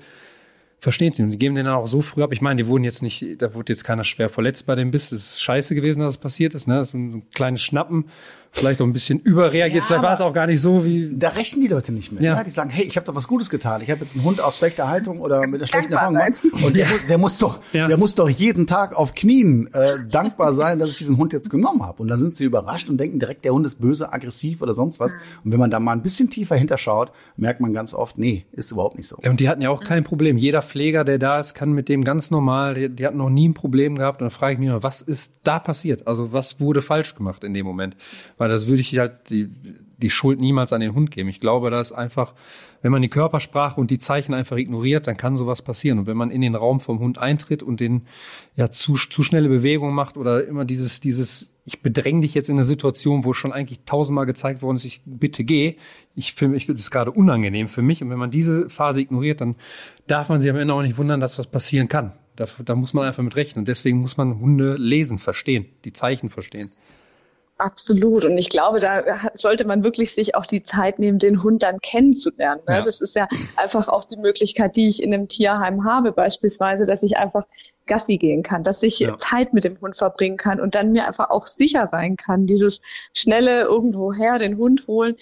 verstehen 0.79 1.13
es 1.13 1.19
nicht. 1.19 1.25
Und 1.25 1.33
die 1.33 1.39
geben 1.39 1.55
den 1.55 1.65
dann 1.65 1.75
auch 1.75 1.89
so 1.89 2.03
früh 2.03 2.23
ab. 2.23 2.33
Ich 2.33 2.41
meine, 2.41 2.63
die 2.63 2.69
wurden 2.69 2.85
jetzt 2.85 3.03
nicht, 3.03 3.41
da 3.41 3.55
wurde 3.55 3.73
jetzt 3.73 3.85
keiner 3.85 4.05
schwer 4.05 4.29
verletzt 4.29 4.67
bei 4.67 4.75
dem 4.75 4.91
Biss. 4.91 5.13
Es 5.13 5.33
ist 5.33 5.43
scheiße 5.43 5.75
gewesen, 5.75 6.01
dass 6.01 6.15
es 6.15 6.19
passiert 6.19 6.55
ist. 6.55 6.69
Ne? 6.69 6.85
So 6.85 6.97
ein, 6.97 7.15
ein 7.15 7.31
kleines 7.31 7.63
Schnappen 7.63 8.07
vielleicht 8.55 8.81
auch 8.81 8.87
ein 8.87 8.93
bisschen 8.93 9.19
überreagiert. 9.21 9.83
Ja, 9.83 9.87
vielleicht 9.87 10.03
war 10.03 10.15
es 10.15 10.21
auch 10.21 10.33
gar 10.33 10.47
nicht 10.47 10.61
so 10.61 10.85
wie. 10.85 11.11
Da 11.13 11.31
rechnen 11.31 11.61
die 11.63 11.69
Leute 11.69 11.93
nicht 11.93 12.13
mehr. 12.13 12.23
Ja. 12.23 12.37
ja 12.37 12.45
die 12.45 12.51
sagen, 12.51 12.71
hey, 12.71 12.85
ich 12.85 12.97
habe 12.97 13.05
doch 13.05 13.15
was 13.15 13.29
Gutes 13.29 13.51
getan. 13.51 13.83
Ich 13.83 13.91
habe 13.91 14.01
jetzt 14.01 14.15
einen 14.15 14.25
Hund 14.25 14.41
aus 14.41 14.59
schlechter 14.59 14.89
Haltung 14.89 15.19
oder 15.23 15.47
mit 15.47 15.61
einer 15.61 15.69
schlechten 15.69 15.93
Erfahrung 15.93 16.19
Und 16.65 16.77
der, 16.77 16.87
der 17.09 17.19
muss 17.19 17.39
doch, 17.39 17.61
ja. 17.73 17.87
der 17.87 17.97
muss 17.97 18.15
doch 18.15 18.29
jeden 18.29 18.67
Tag 18.67 18.97
auf 18.97 19.15
Knien 19.15 19.69
äh, 19.73 19.85
dankbar 20.11 20.53
sein, 20.55 20.79
dass 20.79 20.91
ich 20.91 20.99
diesen 20.99 21.19
Hund 21.19 21.33
jetzt 21.33 21.51
genommen 21.51 21.83
habe. 21.83 22.03
Und 22.03 22.09
dann 22.09 22.21
sind 22.21 22.37
sie 22.37 22.45
überrascht 22.45 22.89
und 22.89 22.99
denken 22.99 23.19
direkt, 23.19 23.45
der 23.45 23.53
Hund 23.53 23.67
ist 23.67 23.81
böse, 23.81 24.13
aggressiv 24.13 24.63
oder 24.63 24.73
sonst 24.73 25.01
was. 25.01 25.13
Und 25.45 25.53
wenn 25.53 25.59
man 25.59 25.71
da 25.71 25.81
mal 25.81 25.93
ein 25.93 26.03
bisschen 26.03 26.31
tiefer 26.31 26.57
hinterschaut, 26.57 27.11
merkt 27.37 27.61
man 27.61 27.73
ganz 27.73 27.95
oft, 27.95 28.19
nee, 28.19 28.47
ist 28.53 28.71
überhaupt 28.71 28.97
nicht 28.97 29.09
so. 29.09 29.19
Ja, 29.23 29.31
und 29.31 29.41
die 29.41 29.49
hatten 29.49 29.63
ja 29.63 29.71
auch 29.71 29.81
kein 29.81 30.05
Problem. 30.05 30.39
Jeder 30.39 30.63
Pfleger, 30.63 31.05
der 31.05 31.19
da 31.19 31.41
ist, 31.41 31.55
kann 31.55 31.73
mit 31.73 31.89
dem 31.89 32.05
ganz 32.05 32.31
normal, 32.31 32.75
die, 32.75 32.89
die 32.89 33.07
hatten 33.07 33.19
noch 33.19 33.31
nie 33.31 33.49
ein 33.49 33.55
Problem 33.55 33.97
gehabt. 33.97 34.21
Und 34.21 34.27
dann 34.27 34.31
frage 34.31 34.55
ich 34.55 34.59
mich 34.59 34.69
mal, 34.69 34.83
was 34.83 35.03
ist 35.03 35.35
da 35.43 35.59
passiert? 35.59 36.07
Also 36.07 36.33
was 36.33 36.61
wurde 36.61 36.83
falsch 36.83 37.15
gemacht 37.15 37.45
in 37.45 37.55
dem 37.55 37.67
Moment? 37.67 37.97
Weil 38.39 38.44
das 38.49 38.67
würde 38.67 38.81
ich 38.81 38.99
halt 38.99 39.31
die, 39.31 39.49
die 39.99 40.11
Schuld 40.11 40.41
niemals 40.41 40.73
an 40.73 40.81
den 40.81 40.95
Hund 40.95 41.11
geben. 41.11 41.29
Ich 41.29 41.41
glaube, 41.41 41.71
dass 41.71 41.93
einfach, 41.93 42.35
wenn 42.83 42.93
man 42.93 43.03
die 43.03 43.09
Körpersprache 43.09 43.81
und 43.81 43.91
die 43.91 43.99
Zeichen 43.99 44.35
einfach 44.35 44.57
ignoriert, 44.57 45.07
dann 45.07 45.17
kann 45.17 45.37
sowas 45.37 45.63
passieren. 45.63 46.01
Und 46.01 46.07
wenn 46.07 46.17
man 46.17 46.31
in 46.31 46.41
den 46.41 46.55
Raum 46.55 46.81
vom 46.81 46.99
Hund 46.99 47.19
eintritt 47.19 47.63
und 47.63 47.81
den 47.81 48.03
ja 48.57 48.71
zu, 48.71 48.95
zu 48.95 49.23
schnelle 49.23 49.49
Bewegungen 49.49 49.95
macht 49.95 50.17
oder 50.17 50.47
immer 50.47 50.65
dieses, 50.65 51.01
dieses, 51.01 51.55
ich 51.65 51.81
bedränge 51.81 52.21
dich 52.21 52.35
jetzt 52.35 52.51
in 52.51 52.57
eine 52.57 52.65
Situation, 52.65 53.25
wo 53.25 53.33
schon 53.33 53.53
eigentlich 53.53 53.81
tausendmal 53.87 54.27
gezeigt 54.27 54.63
worden 54.63 54.77
ist, 54.77 54.85
ich 54.85 55.01
bitte 55.05 55.45
geh. 55.45 55.77
Ich 56.15 56.35
finde, 56.35 56.57
ich 56.57 56.67
das 56.67 56.81
ist 56.81 56.91
gerade 56.91 57.11
unangenehm 57.11 57.69
für 57.69 57.83
mich. 57.83 58.03
Und 58.03 58.11
wenn 58.11 58.19
man 58.19 58.31
diese 58.31 58.69
Phase 58.69 59.01
ignoriert, 59.01 59.41
dann 59.41 59.57
darf 60.07 60.29
man 60.29 60.41
sich 60.41 60.51
am 60.51 60.57
Ende 60.57 60.75
auch 60.75 60.83
nicht 60.83 60.99
wundern, 60.99 61.21
dass 61.21 61.39
was 61.39 61.47
passieren 61.47 61.89
kann. 61.89 62.13
Da, 62.37 62.47
da 62.65 62.75
muss 62.75 62.95
man 62.95 63.07
einfach 63.07 63.23
mit 63.23 63.37
rechnen. 63.37 63.63
Und 63.63 63.69
deswegen 63.69 64.01
muss 64.01 64.17
man 64.17 64.41
Hunde 64.41 64.75
lesen, 64.75 65.19
verstehen, 65.19 65.67
die 65.85 65.93
Zeichen 65.93 66.31
verstehen. 66.31 66.71
Absolut. 67.57 68.25
Und 68.25 68.37
ich 68.37 68.49
glaube, 68.49 68.81
da 68.81 69.05
sollte 69.35 69.65
man 69.65 69.85
wirklich 69.85 70.13
sich 70.13 70.35
auch 70.35 70.47
die 70.47 70.65
Zeit 70.65 70.99
nehmen, 70.99 71.21
den 71.21 71.43
Hund 71.43 71.63
dann 71.63 71.79
kennenzulernen. 71.79 72.63
Ne? 72.67 72.75
Ja. 72.75 72.81
Das 72.81 73.01
ist 73.01 73.15
ja 73.15 73.29
einfach 73.57 73.89
auch 73.89 74.05
die 74.05 74.17
Möglichkeit, 74.17 74.75
die 74.75 74.89
ich 74.89 75.03
in 75.03 75.15
einem 75.15 75.29
Tierheim 75.29 75.85
habe, 75.85 76.11
beispielsweise, 76.11 76.85
dass 76.85 77.05
ich 77.05 77.17
einfach 77.17 77.47
Gassi 77.87 78.17
gehen 78.17 78.43
kann, 78.43 78.65
dass 78.65 78.83
ich 78.83 78.99
ja. 78.99 79.17
Zeit 79.19 79.53
mit 79.53 79.65
dem 79.65 79.81
Hund 79.81 79.97
verbringen 79.97 80.37
kann 80.37 80.61
und 80.61 80.75
dann 80.75 80.93
mir 80.93 81.07
einfach 81.07 81.31
auch 81.31 81.47
sicher 81.47 81.87
sein 81.87 82.17
kann. 82.17 82.47
Dieses 82.47 82.81
schnelle 83.13 83.63
irgendwoher 83.63 84.39
den 84.39 84.57
Hund 84.57 84.87
holen, 84.89 85.17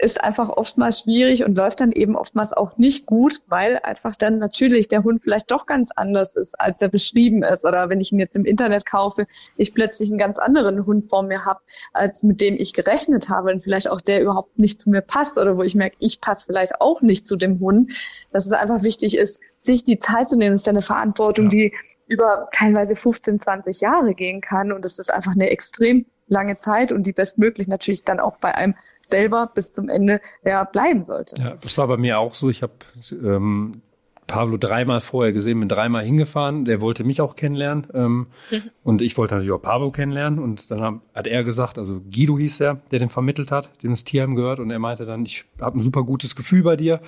ist 0.00 0.20
einfach 0.22 0.48
oftmals 0.48 1.00
schwierig 1.00 1.44
und 1.44 1.56
läuft 1.56 1.80
dann 1.80 1.92
eben 1.92 2.16
oftmals 2.16 2.52
auch 2.52 2.78
nicht 2.78 3.06
gut, 3.06 3.42
weil 3.46 3.78
einfach 3.78 4.16
dann 4.16 4.38
natürlich 4.38 4.88
der 4.88 5.04
Hund 5.04 5.22
vielleicht 5.22 5.50
doch 5.50 5.66
ganz 5.66 5.90
anders 5.94 6.36
ist, 6.36 6.58
als 6.58 6.80
er 6.80 6.88
beschrieben 6.88 7.42
ist. 7.42 7.64
Oder 7.64 7.88
wenn 7.88 8.00
ich 8.00 8.12
ihn 8.12 8.18
jetzt 8.18 8.36
im 8.36 8.44
Internet 8.44 8.86
kaufe, 8.86 9.26
ich 9.56 9.74
plötzlich 9.74 10.10
einen 10.10 10.18
ganz 10.18 10.38
anderen 10.38 10.86
Hund 10.86 11.10
vor 11.10 11.22
mir 11.22 11.44
habe, 11.44 11.60
als 11.92 12.22
mit 12.22 12.40
dem 12.40 12.56
ich 12.56 12.72
gerechnet 12.72 13.28
habe 13.28 13.52
und 13.52 13.62
vielleicht 13.62 13.90
auch 13.90 14.00
der 14.00 14.22
überhaupt 14.22 14.58
nicht 14.58 14.80
zu 14.80 14.90
mir 14.90 15.02
passt 15.02 15.38
oder 15.38 15.56
wo 15.56 15.62
ich 15.62 15.74
merke, 15.74 15.96
ich 15.98 16.20
passe 16.20 16.46
vielleicht 16.46 16.80
auch 16.80 17.02
nicht 17.02 17.26
zu 17.26 17.36
dem 17.36 17.60
Hund. 17.60 17.92
Dass 18.32 18.46
es 18.46 18.52
einfach 18.52 18.82
wichtig 18.82 19.16
ist, 19.16 19.40
sich 19.60 19.84
die 19.84 19.98
Zeit 19.98 20.30
zu 20.30 20.36
nehmen, 20.36 20.54
ist 20.54 20.66
ja 20.66 20.70
eine 20.70 20.82
Verantwortung, 20.82 21.46
ja. 21.46 21.50
die 21.50 21.74
über 22.06 22.48
teilweise 22.52 22.96
15, 22.96 23.40
20 23.40 23.80
Jahre 23.80 24.14
gehen 24.14 24.40
kann. 24.40 24.72
Und 24.72 24.84
es 24.84 24.98
ist 24.98 25.12
einfach 25.12 25.32
eine 25.32 25.50
extrem 25.50 26.06
lange 26.30 26.56
Zeit 26.56 26.92
und 26.92 27.06
die 27.06 27.12
bestmöglich 27.12 27.68
natürlich 27.68 28.04
dann 28.04 28.20
auch 28.20 28.38
bei 28.38 28.54
einem 28.54 28.74
selber 29.02 29.50
bis 29.54 29.72
zum 29.72 29.88
Ende 29.88 30.20
ja, 30.44 30.64
bleiben 30.64 31.04
sollte. 31.04 31.36
Ja, 31.36 31.56
das 31.60 31.76
war 31.76 31.88
bei 31.88 31.96
mir 31.96 32.18
auch 32.18 32.34
so. 32.34 32.48
Ich 32.48 32.62
habe 32.62 32.72
ähm, 33.10 33.82
Pablo 34.30 34.58
dreimal 34.58 35.00
vorher 35.00 35.32
gesehen, 35.32 35.58
bin 35.58 35.68
dreimal 35.68 36.04
hingefahren. 36.04 36.64
Der 36.64 36.80
wollte 36.80 37.02
mich 37.02 37.20
auch 37.20 37.34
kennenlernen 37.34 37.88
ähm, 37.92 38.26
mhm. 38.50 38.70
und 38.84 39.02
ich 39.02 39.18
wollte 39.18 39.34
natürlich 39.34 39.52
auch 39.52 39.60
Pablo 39.60 39.90
kennenlernen. 39.90 40.38
Und 40.38 40.70
dann 40.70 40.80
hat, 40.80 40.94
hat 41.14 41.26
er 41.26 41.42
gesagt, 41.42 41.78
also 41.78 42.00
Guido 42.00 42.38
hieß 42.38 42.60
er, 42.60 42.80
der 42.92 43.00
den 43.00 43.10
vermittelt 43.10 43.50
hat, 43.50 43.70
dem 43.82 43.90
das 43.90 44.04
Tierheim 44.04 44.36
gehört. 44.36 44.60
Und 44.60 44.70
er 44.70 44.78
meinte 44.78 45.04
dann, 45.04 45.26
ich 45.26 45.44
habe 45.60 45.78
ein 45.78 45.82
super 45.82 46.04
gutes 46.04 46.36
Gefühl 46.36 46.62
bei 46.62 46.76
dir. 46.76 47.00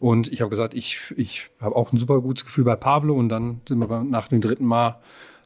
Und 0.00 0.32
ich 0.32 0.40
habe 0.40 0.50
gesagt, 0.50 0.74
ich, 0.74 1.14
ich 1.16 1.48
habe 1.60 1.76
auch 1.76 1.92
ein 1.92 1.96
super 1.96 2.20
gutes 2.20 2.44
Gefühl 2.44 2.64
bei 2.64 2.74
Pablo. 2.74 3.14
Und 3.14 3.28
dann 3.28 3.60
sind 3.68 3.78
wir 3.78 4.02
nach 4.02 4.26
dem 4.26 4.40
dritten 4.40 4.66
Mal 4.66 4.96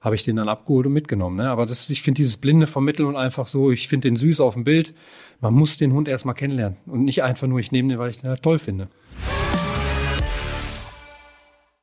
habe 0.09 0.17
ich 0.17 0.25
den 0.25 0.37
dann 0.37 0.49
abgeholt 0.49 0.87
und 0.87 0.95
mitgenommen. 0.95 1.37
Ne? 1.37 1.51
Aber 1.51 1.67
das, 1.67 1.91
ich 1.91 2.01
finde 2.01 2.17
dieses 2.17 2.39
blinde 2.39 2.67
Vermitteln 2.67 3.07
und 3.07 3.17
einfach 3.17 3.47
so, 3.47 3.71
ich 3.71 3.89
finde 3.89 4.09
den 4.09 4.17
süß 4.17 4.41
auf 4.41 4.55
dem 4.55 4.65
Bild. 4.65 4.95
Man 5.43 5.53
muss 5.53 5.77
den 5.77 5.93
Hund 5.93 6.09
erstmal 6.09 6.35
kennenlernen 6.35 6.79
und 6.87 7.05
nicht 7.05 7.23
einfach 7.23 7.47
nur, 7.47 7.61
ich 7.61 7.73
nehme 7.73 7.91
den, 7.91 7.99
weil 7.99 8.09
ich 8.09 8.23
den 8.23 8.31
halt 8.31 8.43
toll 8.43 8.59
finde. 8.59 8.89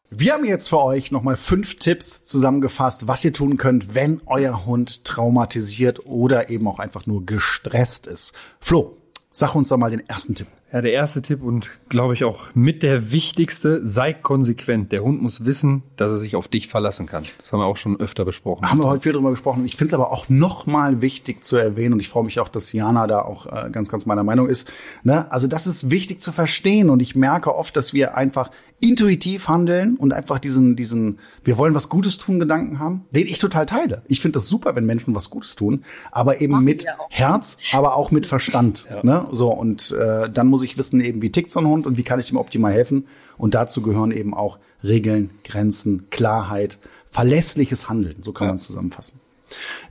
Wir 0.09 0.33
haben 0.33 0.43
jetzt 0.43 0.69
für 0.69 0.83
euch 0.83 1.11
nochmal 1.11 1.35
fünf 1.35 1.77
Tipps 1.77 2.25
zusammengefasst, 2.25 3.07
was 3.07 3.23
ihr 3.23 3.31
tun 3.31 3.57
könnt, 3.57 3.93
wenn 3.93 4.21
euer 4.25 4.65
Hund 4.65 5.05
traumatisiert 5.05 6.07
oder 6.07 6.49
eben 6.49 6.67
auch 6.67 6.79
einfach 6.79 7.05
nur 7.05 7.27
gestresst 7.27 8.07
ist. 8.07 8.33
Flo, 8.59 8.97
sag 9.29 9.53
uns 9.53 9.69
doch 9.69 9.77
mal 9.77 9.91
den 9.91 10.07
ersten 10.09 10.33
Tipp. 10.33 10.47
Ja, 10.73 10.81
der 10.81 10.91
erste 10.91 11.21
Tipp 11.21 11.43
und 11.43 11.69
glaube 11.89 12.15
ich 12.15 12.23
auch 12.23 12.53
mit 12.53 12.83
der 12.83 13.11
wichtigste, 13.11 13.87
sei 13.87 14.13
konsequent. 14.13 14.91
Der 14.91 15.03
Hund 15.03 15.21
muss 15.21 15.45
wissen, 15.45 15.83
dass 15.95 16.11
er 16.11 16.17
sich 16.17 16.35
auf 16.35 16.47
dich 16.47 16.67
verlassen 16.67 17.05
kann. 17.05 17.23
Das 17.39 17.51
haben 17.51 17.59
wir 17.59 17.65
auch 17.65 17.77
schon 17.77 17.99
öfter 17.99 18.25
besprochen. 18.25 18.69
Haben 18.69 18.79
wir 18.79 18.87
heute 18.87 19.01
viel 19.01 19.13
drüber 19.13 19.29
gesprochen. 19.29 19.65
Ich 19.65 19.75
finde 19.75 19.89
es 19.89 19.93
aber 19.93 20.11
auch 20.11 20.27
nochmal 20.27 21.01
wichtig 21.01 21.43
zu 21.43 21.55
erwähnen 21.55 21.93
und 21.93 21.99
ich 21.99 22.09
freue 22.09 22.25
mich 22.25 22.39
auch, 22.39 22.49
dass 22.49 22.73
Jana 22.73 23.07
da 23.07 23.21
auch 23.21 23.45
äh, 23.45 23.69
ganz, 23.69 23.89
ganz 23.89 24.05
meiner 24.05 24.23
Meinung 24.23 24.49
ist. 24.49 24.71
Ne? 25.03 25.31
Also 25.31 25.47
das 25.47 25.67
ist 25.67 25.91
wichtig 25.91 26.21
zu 26.21 26.31
verstehen 26.31 26.89
und 26.89 27.01
ich 27.01 27.15
merke 27.15 27.55
oft, 27.55 27.77
dass 27.77 27.93
wir 27.93 28.17
einfach 28.17 28.49
intuitiv 28.81 29.47
handeln 29.47 29.95
und 29.95 30.11
einfach 30.11 30.39
diesen, 30.39 30.75
diesen, 30.75 31.19
wir 31.43 31.57
wollen 31.57 31.73
was 31.73 31.89
Gutes 31.89 32.17
tun 32.17 32.39
Gedanken 32.39 32.79
haben, 32.79 33.05
den 33.11 33.25
ich 33.27 33.39
total 33.39 33.65
teile. 33.65 34.03
Ich 34.07 34.19
finde 34.19 34.33
das 34.33 34.47
super, 34.47 34.75
wenn 34.75 34.85
Menschen 34.85 35.15
was 35.15 35.29
Gutes 35.29 35.55
tun, 35.55 35.85
aber 36.11 36.41
eben 36.41 36.53
Machen 36.53 36.65
mit 36.65 36.85
Herz, 37.09 37.57
aber 37.71 37.95
auch 37.95 38.11
mit 38.11 38.25
Verstand. 38.25 38.85
Ja. 38.89 38.99
Ne? 39.03 39.27
So, 39.31 39.49
und 39.49 39.91
äh, 39.91 40.29
dann 40.29 40.47
muss 40.47 40.54
ich 40.63 40.77
wissen, 40.77 41.01
eben, 41.01 41.21
wie 41.21 41.31
tickt 41.31 41.51
so 41.51 41.59
ein 41.59 41.67
Hund 41.67 41.87
und 41.87 41.97
wie 41.97 42.03
kann 42.03 42.19
ich 42.19 42.31
ihm 42.31 42.37
optimal 42.37 42.73
helfen. 42.73 43.07
Und 43.37 43.53
dazu 43.53 43.81
gehören 43.81 44.11
eben 44.11 44.33
auch 44.33 44.59
Regeln, 44.83 45.31
Grenzen, 45.43 46.09
Klarheit, 46.09 46.79
verlässliches 47.07 47.89
Handeln. 47.89 48.17
So 48.21 48.33
kann 48.33 48.45
ja. 48.45 48.51
man 48.51 48.57
es 48.57 48.67
zusammenfassen. 48.67 49.19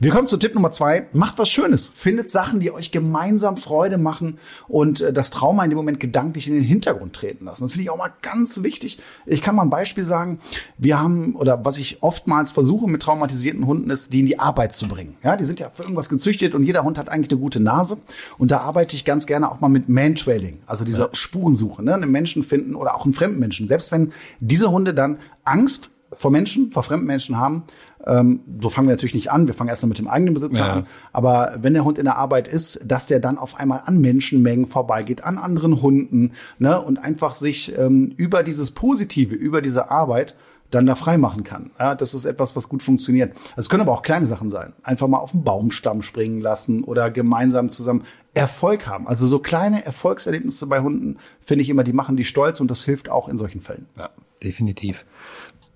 Wir 0.01 0.11
kommen 0.11 0.27
zu 0.27 0.37
Tipp 0.37 0.55
Nummer 0.55 0.71
zwei. 0.71 1.07
Macht 1.13 1.39
was 1.39 1.51
Schönes. 1.51 1.91
Findet 1.95 2.31
Sachen, 2.31 2.61
die 2.61 2.73
euch 2.73 2.91
gemeinsam 2.91 3.57
Freude 3.57 3.99
machen 3.99 4.39
und 4.69 5.01
äh, 5.01 5.13
das 5.13 5.31
Trauma 5.31 5.65
in 5.65 5.71
dem 5.71 5.77
Moment 5.77 6.01
gedanklich 6.01 6.49
in 6.49 6.55
den 6.55 6.65
Hintergrund 6.65 7.15
treten 7.15 7.45
lassen. 7.45 7.65
Das 7.65 7.73
finde 7.73 7.85
ich 7.85 7.91
auch 7.91 7.97
mal 7.97 8.13
ganz 8.23 8.63
wichtig. 8.63 8.99
Ich 9.27 9.43
kann 9.43 9.55
mal 9.55 9.63
ein 9.63 9.71
Beispiel 9.71 10.05
sagen. 10.05 10.41
Wir 10.79 10.99
haben, 10.99 11.37
oder 11.37 11.65
was 11.65 11.79
ich 11.79 12.03
oftmals 12.03 12.53
versuche 12.53 12.89
mit 12.89 13.03
traumatisierten 13.03 13.67
Hunden 13.67 13.91
ist, 13.91 14.13
die 14.13 14.21
in 14.21 14.27
die 14.27 14.39
Arbeit 14.39 14.75
zu 14.75 14.89
bringen. 14.89 15.17
Ja, 15.23 15.37
die 15.37 15.45
sind 15.45 15.61
ja 15.61 15.71
für 15.71 15.83
irgendwas 15.83 16.09
gezüchtet 16.09 16.55
und 16.55 16.65
jeder 16.65 16.85
Hund 16.85 16.99
hat 16.99 17.09
eigentlich 17.09 17.31
eine 17.31 17.41
gute 17.41 17.61
Nase. 17.61 17.99
Und 18.39 18.51
da 18.51 18.61
arbeite 18.61 18.97
ich 18.97 19.05
ganz 19.05 19.27
gerne 19.27 19.51
auch 19.51 19.61
mal 19.61 19.69
mit 19.69 19.89
Man-Trailing, 19.89 20.61
also 20.67 20.85
dieser 20.85 21.07
ja. 21.07 21.15
Spurensuche, 21.15 21.83
ne? 21.83 21.95
einen 21.95 22.11
Menschen 22.11 22.43
finden 22.43 22.75
oder 22.75 22.95
auch 22.97 23.05
einen 23.05 23.15
fremden 23.15 23.39
Menschen. 23.39 23.69
Selbst 23.69 23.93
wenn 23.93 24.13
diese 24.41 24.71
Hunde 24.71 24.95
dann 24.95 25.19
Angst 25.45 25.91
vor 26.17 26.31
Menschen, 26.31 26.71
vor 26.71 26.83
fremden 26.83 27.07
Menschen 27.07 27.39
haben, 27.39 27.65
ähm, 28.07 28.41
so 28.61 28.69
fangen 28.71 28.89
wir 28.89 28.93
natürlich 28.93 29.15
nicht 29.15 29.31
an. 29.31 29.47
Wir 29.47 29.55
fangen 29.55 29.69
erst 29.69 29.83
mal 29.83 29.89
mit 29.89 29.99
dem 29.99 30.09
eigenen 30.09 30.35
Besitzer 30.35 30.67
ja. 30.67 30.73
an. 30.73 30.87
Aber 31.13 31.57
wenn 31.61 31.75
der 31.75 31.85
Hund 31.85 31.99
in 31.99 32.05
der 32.05 32.17
Arbeit 32.17 32.49
ist, 32.49 32.81
dass 32.85 33.07
der 33.07 33.21
dann 33.21 33.39
auf 33.39 33.59
einmal 33.59 33.83
an 33.87 34.01
Menschenmengen 34.01 34.67
vorbeigeht, 34.67 35.25
an 35.25 35.39
anderen 35.39 35.81
Hunden, 35.81 36.33
ne, 36.59 36.81
und 36.81 36.99
einfach 36.99 37.35
sich 37.35 37.77
ähm, 37.77 38.13
über 38.17 38.43
dieses 38.43 38.71
Positive, 38.73 39.35
über 39.35 39.63
diese 39.63 39.91
Arbeit 39.91 40.35
dann 40.71 40.87
da 40.87 40.95
frei 40.95 41.19
machen 41.19 41.45
kann. 41.45 41.71
Ja, 41.79 41.95
das 41.95 42.15
ist 42.15 42.25
etwas, 42.25 42.57
was 42.57 42.69
gut 42.69 42.83
funktioniert. 42.83 43.37
Es 43.57 43.69
können 43.69 43.83
aber 43.83 43.93
auch 43.93 44.03
kleine 44.03 44.27
Sachen 44.27 44.51
sein. 44.51 44.73
Einfach 44.83 45.07
mal 45.07 45.19
auf 45.19 45.31
den 45.31 45.45
Baumstamm 45.45 46.03
springen 46.03 46.41
lassen 46.41 46.83
oder 46.85 47.11
gemeinsam 47.11 47.69
zusammen 47.69 48.05
Erfolg 48.35 48.89
haben. 48.89 49.07
Also 49.07 49.27
so 49.27 49.39
kleine 49.39 49.85
Erfolgserlebnisse 49.85 50.67
bei 50.67 50.81
Hunden 50.81 51.19
finde 51.41 51.63
ich 51.63 51.71
immer, 51.71 51.85
die 51.85 51.93
machen 51.93 52.17
die 52.17 52.25
stolz 52.25 52.61
und 52.61 52.71
das 52.71 52.85
hilft 52.85 53.09
auch 53.09 53.29
in 53.29 53.39
solchen 53.39 53.61
Fällen. 53.61 53.87
Ja, 53.97 54.11
definitiv. 54.43 55.05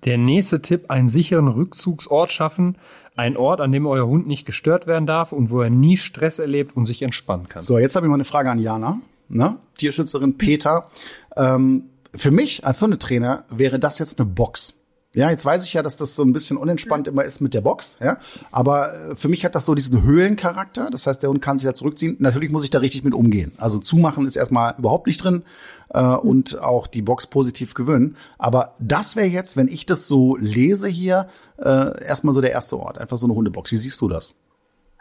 Der 0.05 0.17
nächste 0.17 0.61
Tipp, 0.61 0.89
einen 0.89 1.09
sicheren 1.09 1.47
Rückzugsort 1.47 2.31
schaffen. 2.31 2.77
Ein 3.15 3.35
Ort, 3.35 3.59
an 3.59 3.71
dem 3.71 3.85
euer 3.85 4.07
Hund 4.07 4.27
nicht 4.27 4.45
gestört 4.45 4.87
werden 4.87 5.05
darf 5.05 5.33
und 5.33 5.49
wo 5.49 5.61
er 5.61 5.69
nie 5.69 5.97
Stress 5.97 6.39
erlebt 6.39 6.77
und 6.77 6.85
sich 6.85 7.01
entspannen 7.01 7.49
kann. 7.49 7.61
So, 7.61 7.77
jetzt 7.77 7.95
habe 7.95 8.05
ich 8.05 8.09
mal 8.09 8.15
eine 8.15 8.23
Frage 8.23 8.49
an 8.49 8.59
Jana, 8.59 8.99
ne? 9.27 9.57
Tierschützerin 9.77 10.37
Peter. 10.37 10.89
Ähm, 11.35 11.83
für 12.15 12.31
mich 12.31 12.65
als 12.65 12.81
Hundetrainer 12.81 13.43
wäre 13.49 13.77
das 13.77 13.99
jetzt 13.99 14.19
eine 14.19 14.29
Box. 14.29 14.75
Ja, 15.15 15.31
jetzt 15.31 15.43
weiß 15.43 15.63
ich 15.63 15.73
ja, 15.73 15.81
dass 15.81 15.95
das 15.95 16.15
so 16.15 16.23
ein 16.23 16.33
bisschen 16.33 16.55
unentspannt 16.55 17.07
immer 17.07 17.23
ist 17.23 17.41
mit 17.41 17.55
der 17.55 17.61
Box, 17.61 17.97
ja. 17.99 18.19
Aber 18.51 18.93
äh, 18.93 19.15
für 19.15 19.27
mich 19.27 19.43
hat 19.43 19.55
das 19.55 19.65
so 19.65 19.73
diesen 19.73 20.03
Höhlencharakter. 20.03 20.89
Das 20.91 21.07
heißt, 21.07 21.23
der 21.23 21.31
Hund 21.31 21.41
kann 21.41 21.57
sich 21.57 21.65
da 21.65 21.73
zurückziehen. 21.73 22.15
Natürlich 22.19 22.51
muss 22.51 22.63
ich 22.63 22.69
da 22.69 22.77
richtig 22.77 23.03
mit 23.03 23.15
umgehen. 23.15 23.53
Also 23.57 23.79
zumachen 23.79 24.27
ist 24.27 24.35
erstmal 24.35 24.75
überhaupt 24.77 25.07
nicht 25.07 25.23
drin 25.23 25.41
äh, 25.93 26.03
und 26.03 26.59
auch 26.59 26.87
die 26.87 27.01
Box 27.01 27.27
positiv 27.27 27.73
gewöhnen. 27.73 28.15
Aber 28.37 28.75
das 28.79 29.15
wäre 29.15 29.27
jetzt, 29.27 29.57
wenn 29.57 29.67
ich 29.67 29.85
das 29.85 30.07
so 30.07 30.35
lese 30.35 30.87
hier, 30.87 31.27
äh, 31.57 32.03
erstmal 32.03 32.33
so 32.33 32.41
der 32.41 32.51
erste 32.51 32.79
Ort. 32.79 32.97
Einfach 32.97 33.17
so 33.17 33.27
eine 33.27 33.35
Hundebox. 33.35 33.71
Wie 33.71 33.77
siehst 33.77 34.01
du 34.01 34.07
das? 34.07 34.35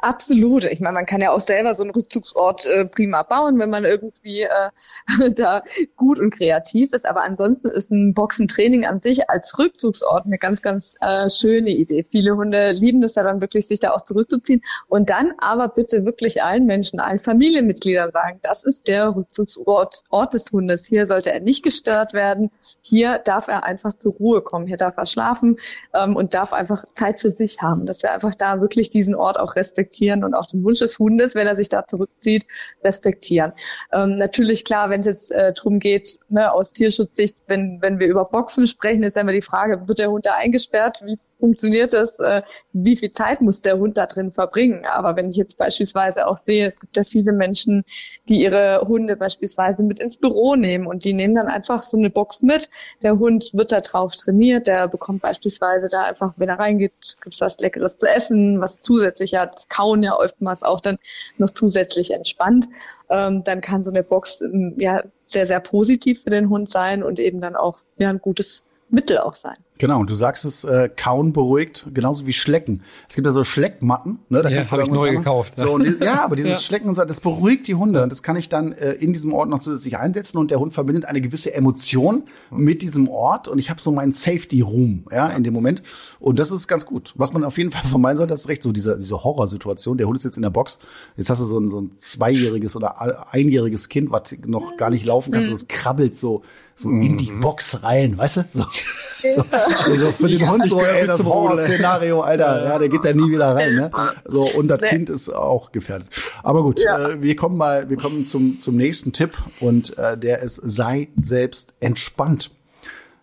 Absolut. 0.00 0.64
Ich 0.64 0.78
meine, 0.78 0.94
man 0.94 1.06
kann 1.06 1.20
ja 1.20 1.32
auch 1.32 1.40
selber 1.40 1.74
so 1.74 1.82
einen 1.82 1.90
Rückzugsort 1.90 2.66
äh, 2.66 2.84
prima 2.84 3.24
bauen, 3.24 3.58
wenn 3.58 3.68
man 3.68 3.84
irgendwie 3.84 4.42
äh, 4.42 5.30
da 5.34 5.64
gut 5.96 6.20
und 6.20 6.30
kreativ 6.30 6.92
ist. 6.92 7.04
Aber 7.04 7.22
ansonsten 7.22 7.68
ist 7.68 7.90
ein 7.90 8.14
Boxentraining 8.14 8.86
an 8.86 9.00
sich 9.00 9.28
als 9.28 9.58
Rückzugsort 9.58 10.26
eine 10.26 10.38
ganz, 10.38 10.62
ganz 10.62 10.94
äh, 11.00 11.28
schöne 11.28 11.70
Idee. 11.70 12.04
Viele 12.04 12.36
Hunde 12.36 12.70
lieben 12.70 13.02
es 13.02 13.16
ja 13.16 13.24
dann 13.24 13.40
wirklich, 13.40 13.66
sich 13.66 13.80
da 13.80 13.90
auch 13.90 14.02
zurückzuziehen. 14.02 14.62
Und 14.86 15.10
dann 15.10 15.32
aber 15.38 15.66
bitte 15.66 16.06
wirklich 16.06 16.44
allen 16.44 16.66
Menschen, 16.66 17.00
allen 17.00 17.18
Familienmitgliedern 17.18 18.12
sagen, 18.12 18.38
das 18.42 18.62
ist 18.62 18.86
der 18.86 19.16
Rückzugsort 19.16 20.02
Ort 20.10 20.32
des 20.32 20.52
Hundes. 20.52 20.86
Hier 20.86 21.06
sollte 21.06 21.32
er 21.32 21.40
nicht 21.40 21.64
gestört 21.64 22.12
werden. 22.12 22.52
Hier 22.82 23.18
darf 23.18 23.48
er 23.48 23.64
einfach 23.64 23.94
zur 23.94 24.12
Ruhe 24.12 24.42
kommen. 24.42 24.68
Hier 24.68 24.76
darf 24.76 24.96
er 24.96 25.06
schlafen 25.06 25.56
ähm, 25.92 26.14
und 26.14 26.34
darf 26.34 26.52
einfach 26.52 26.84
Zeit 26.94 27.18
für 27.18 27.30
sich 27.30 27.62
haben. 27.62 27.84
Dass 27.84 28.04
er 28.04 28.12
einfach 28.12 28.36
da 28.36 28.60
wirklich 28.60 28.90
diesen 28.90 29.16
Ort 29.16 29.40
auch 29.40 29.56
respektiert 29.56 29.87
respektieren 29.88 30.24
und 30.24 30.34
auch 30.34 30.46
den 30.46 30.64
Wunsch 30.64 30.78
des 30.78 30.98
Hundes, 30.98 31.34
wenn 31.34 31.46
er 31.46 31.56
sich 31.56 31.68
da 31.68 31.86
zurückzieht, 31.86 32.46
respektieren. 32.84 33.52
Ähm, 33.92 34.18
natürlich 34.18 34.64
klar, 34.64 34.90
wenn 34.90 35.00
es 35.00 35.06
jetzt 35.06 35.32
äh, 35.32 35.52
darum 35.52 35.78
geht, 35.78 36.18
ne, 36.28 36.52
aus 36.52 36.72
Tierschutzsicht, 36.72 37.38
wenn, 37.46 37.78
wenn 37.80 37.98
wir 37.98 38.06
über 38.06 38.24
Boxen 38.24 38.66
sprechen, 38.66 39.02
ist 39.02 39.16
immer 39.16 39.32
die 39.32 39.42
Frage, 39.42 39.88
wird 39.88 39.98
der 39.98 40.10
Hund 40.10 40.26
da 40.26 40.34
eingesperrt? 40.34 41.02
Wie 41.04 41.18
funktioniert 41.38 41.92
das? 41.92 42.18
Äh, 42.18 42.42
wie 42.72 42.96
viel 42.96 43.10
Zeit 43.10 43.40
muss 43.40 43.62
der 43.62 43.78
Hund 43.78 43.96
da 43.96 44.06
drin 44.06 44.30
verbringen? 44.30 44.84
Aber 44.86 45.16
wenn 45.16 45.30
ich 45.30 45.36
jetzt 45.36 45.56
beispielsweise 45.56 46.26
auch 46.26 46.36
sehe, 46.36 46.66
es 46.66 46.80
gibt 46.80 46.96
ja 46.96 47.04
viele 47.04 47.32
Menschen, 47.32 47.84
die 48.28 48.42
ihre 48.42 48.82
Hunde 48.86 49.16
beispielsweise 49.16 49.82
mit 49.84 50.00
ins 50.00 50.18
Büro 50.18 50.56
nehmen 50.56 50.86
und 50.86 51.04
die 51.04 51.12
nehmen 51.12 51.34
dann 51.34 51.48
einfach 51.48 51.82
so 51.82 51.96
eine 51.96 52.10
Box 52.10 52.42
mit. 52.42 52.68
Der 53.02 53.18
Hund 53.18 53.50
wird 53.54 53.72
da 53.72 53.80
drauf 53.80 54.14
trainiert, 54.14 54.66
der 54.66 54.88
bekommt 54.88 55.22
beispielsweise 55.22 55.88
da 55.88 56.04
einfach, 56.04 56.34
wenn 56.36 56.48
er 56.48 56.58
reingeht, 56.58 56.92
gibt 57.22 57.34
es 57.34 57.40
was 57.40 57.58
Leckeres 57.58 57.98
zu 57.98 58.06
essen, 58.06 58.60
was 58.60 58.80
zusätzlich 58.80 59.32
ja, 59.32 59.50
Kauen 59.78 60.02
ja 60.02 60.16
oftmals 60.16 60.62
auch 60.62 60.80
dann 60.80 60.98
noch 61.36 61.50
zusätzlich 61.50 62.10
entspannt. 62.10 62.66
Ähm, 63.08 63.44
dann 63.44 63.60
kann 63.60 63.84
so 63.84 63.90
eine 63.90 64.02
Box 64.02 64.40
ähm, 64.40 64.74
ja 64.76 65.04
sehr, 65.24 65.46
sehr 65.46 65.60
positiv 65.60 66.22
für 66.22 66.30
den 66.30 66.50
Hund 66.50 66.68
sein 66.68 67.02
und 67.04 67.20
eben 67.20 67.40
dann 67.40 67.54
auch 67.54 67.78
ja 67.98 68.10
ein 68.10 68.18
gutes 68.18 68.64
Mittel 68.90 69.18
auch 69.18 69.34
sein. 69.34 69.56
Genau, 69.80 70.00
und 70.00 70.10
du 70.10 70.14
sagst 70.14 70.44
es, 70.44 70.64
äh, 70.64 70.88
kauen 70.88 71.32
beruhigt, 71.32 71.86
genauso 71.94 72.26
wie 72.26 72.32
Schlecken. 72.32 72.82
Es 73.08 73.14
gibt 73.14 73.26
ja 73.26 73.32
so 73.32 73.44
Schleckmatten, 73.44 74.18
ne? 74.28 74.42
Da 74.42 74.48
Ja, 74.48 74.56
kannst 74.56 74.72
du 74.72 74.76
hab 74.76 74.84
ich 74.86 74.90
neu 74.90 75.06
machen. 75.12 75.16
gekauft, 75.18 75.54
ja. 75.56 75.64
So, 75.64 75.72
und 75.74 75.84
die, 75.84 76.04
ja, 76.04 76.24
aber 76.24 76.34
dieses 76.34 76.50
Ja. 76.52 76.58
Schlecken 76.58 76.88
und 76.88 76.94
so, 76.96 77.04
das 77.04 77.20
beruhigt 77.20 77.68
die 77.68 77.76
Hunde. 77.76 78.02
Und 78.02 78.10
das 78.10 78.24
kann 78.24 78.34
ich 78.36 78.48
dann 78.48 78.72
äh, 78.72 78.92
in 78.94 79.12
diesem 79.12 79.32
Ort 79.32 79.48
noch 79.50 79.60
zusätzlich 79.60 79.96
einsetzen 79.98 80.38
und 80.38 80.50
der 80.50 80.58
Hund 80.58 80.72
verbindet 80.72 81.04
eine 81.04 81.20
gewisse 81.20 81.54
Emotion 81.54 82.24
mit 82.50 82.82
diesem 82.82 83.08
Ort 83.08 83.46
und 83.46 83.58
ich 83.60 83.70
habe 83.70 83.80
so 83.80 83.92
meinen 83.92 84.12
Safety 84.12 84.62
Room, 84.62 85.04
ja, 85.12 85.28
in 85.28 85.44
dem 85.44 85.54
Moment. 85.54 85.82
Und 86.18 86.40
das 86.40 86.50
ist 86.50 86.66
ganz 86.66 86.84
gut. 86.84 87.12
Was 87.14 87.32
man 87.32 87.44
auf 87.44 87.56
jeden 87.56 87.70
Fall 87.70 87.84
vermeiden 87.84 88.16
sollte, 88.18 88.32
das 88.32 88.40
ist 88.40 88.48
recht, 88.48 88.64
so 88.64 88.72
diese, 88.72 88.98
diese 88.98 89.22
Horrorsituation. 89.22 89.96
Der 89.96 90.08
Hund 90.08 90.18
ist 90.18 90.24
jetzt 90.24 90.36
in 90.36 90.42
der 90.42 90.50
Box. 90.50 90.78
Jetzt 91.16 91.30
hast 91.30 91.40
du 91.40 91.44
so 91.44 91.58
ein, 91.60 91.68
so 91.68 91.80
ein 91.80 91.92
zweijähriges 91.98 92.74
oder 92.74 93.32
einjähriges 93.32 93.88
Kind, 93.88 94.10
was 94.10 94.34
noch 94.44 94.76
gar 94.76 94.90
nicht 94.90 95.04
laufen 95.06 95.30
kann, 95.32 95.42
so 95.44 95.52
das 95.52 95.68
krabbelt 95.68 96.16
so, 96.16 96.42
so 96.78 96.90
in 96.90 97.16
die 97.16 97.32
Box 97.32 97.82
rein, 97.82 98.16
weißt 98.16 98.36
du? 98.36 98.44
So, 98.52 98.64
so, 99.18 99.44
also 99.90 100.12
für 100.12 100.28
den 100.28 100.48
Hund 100.48 100.68
so, 100.68 100.80
ey, 100.80 101.06
das. 101.08 101.24
Horrorszenario, 101.24 102.20
Alter, 102.20 102.64
ja, 102.64 102.78
der 102.78 102.88
geht 102.88 103.04
da 103.04 103.12
nie 103.12 103.30
wieder 103.32 103.54
rein, 103.56 103.74
ne? 103.74 103.90
So, 104.26 104.42
und 104.58 104.68
das 104.68 104.80
Nee. 104.80 104.88
Kind 104.90 105.10
ist 105.10 105.28
auch 105.28 105.72
gefährdet. 105.72 106.06
Aber 106.44 106.62
gut, 106.62 106.80
Ja. 106.80 107.08
äh, 107.10 107.20
wir 107.20 107.34
kommen 107.34 107.56
mal, 107.56 107.90
wir 107.90 107.96
kommen 107.96 108.24
zum, 108.24 108.60
zum 108.60 108.76
nächsten 108.76 109.12
Tipp 109.12 109.36
und 109.58 109.98
äh, 109.98 110.16
der 110.16 110.38
ist, 110.40 110.60
sei 110.64 111.08
selbst 111.20 111.74
entspannt. 111.80 112.52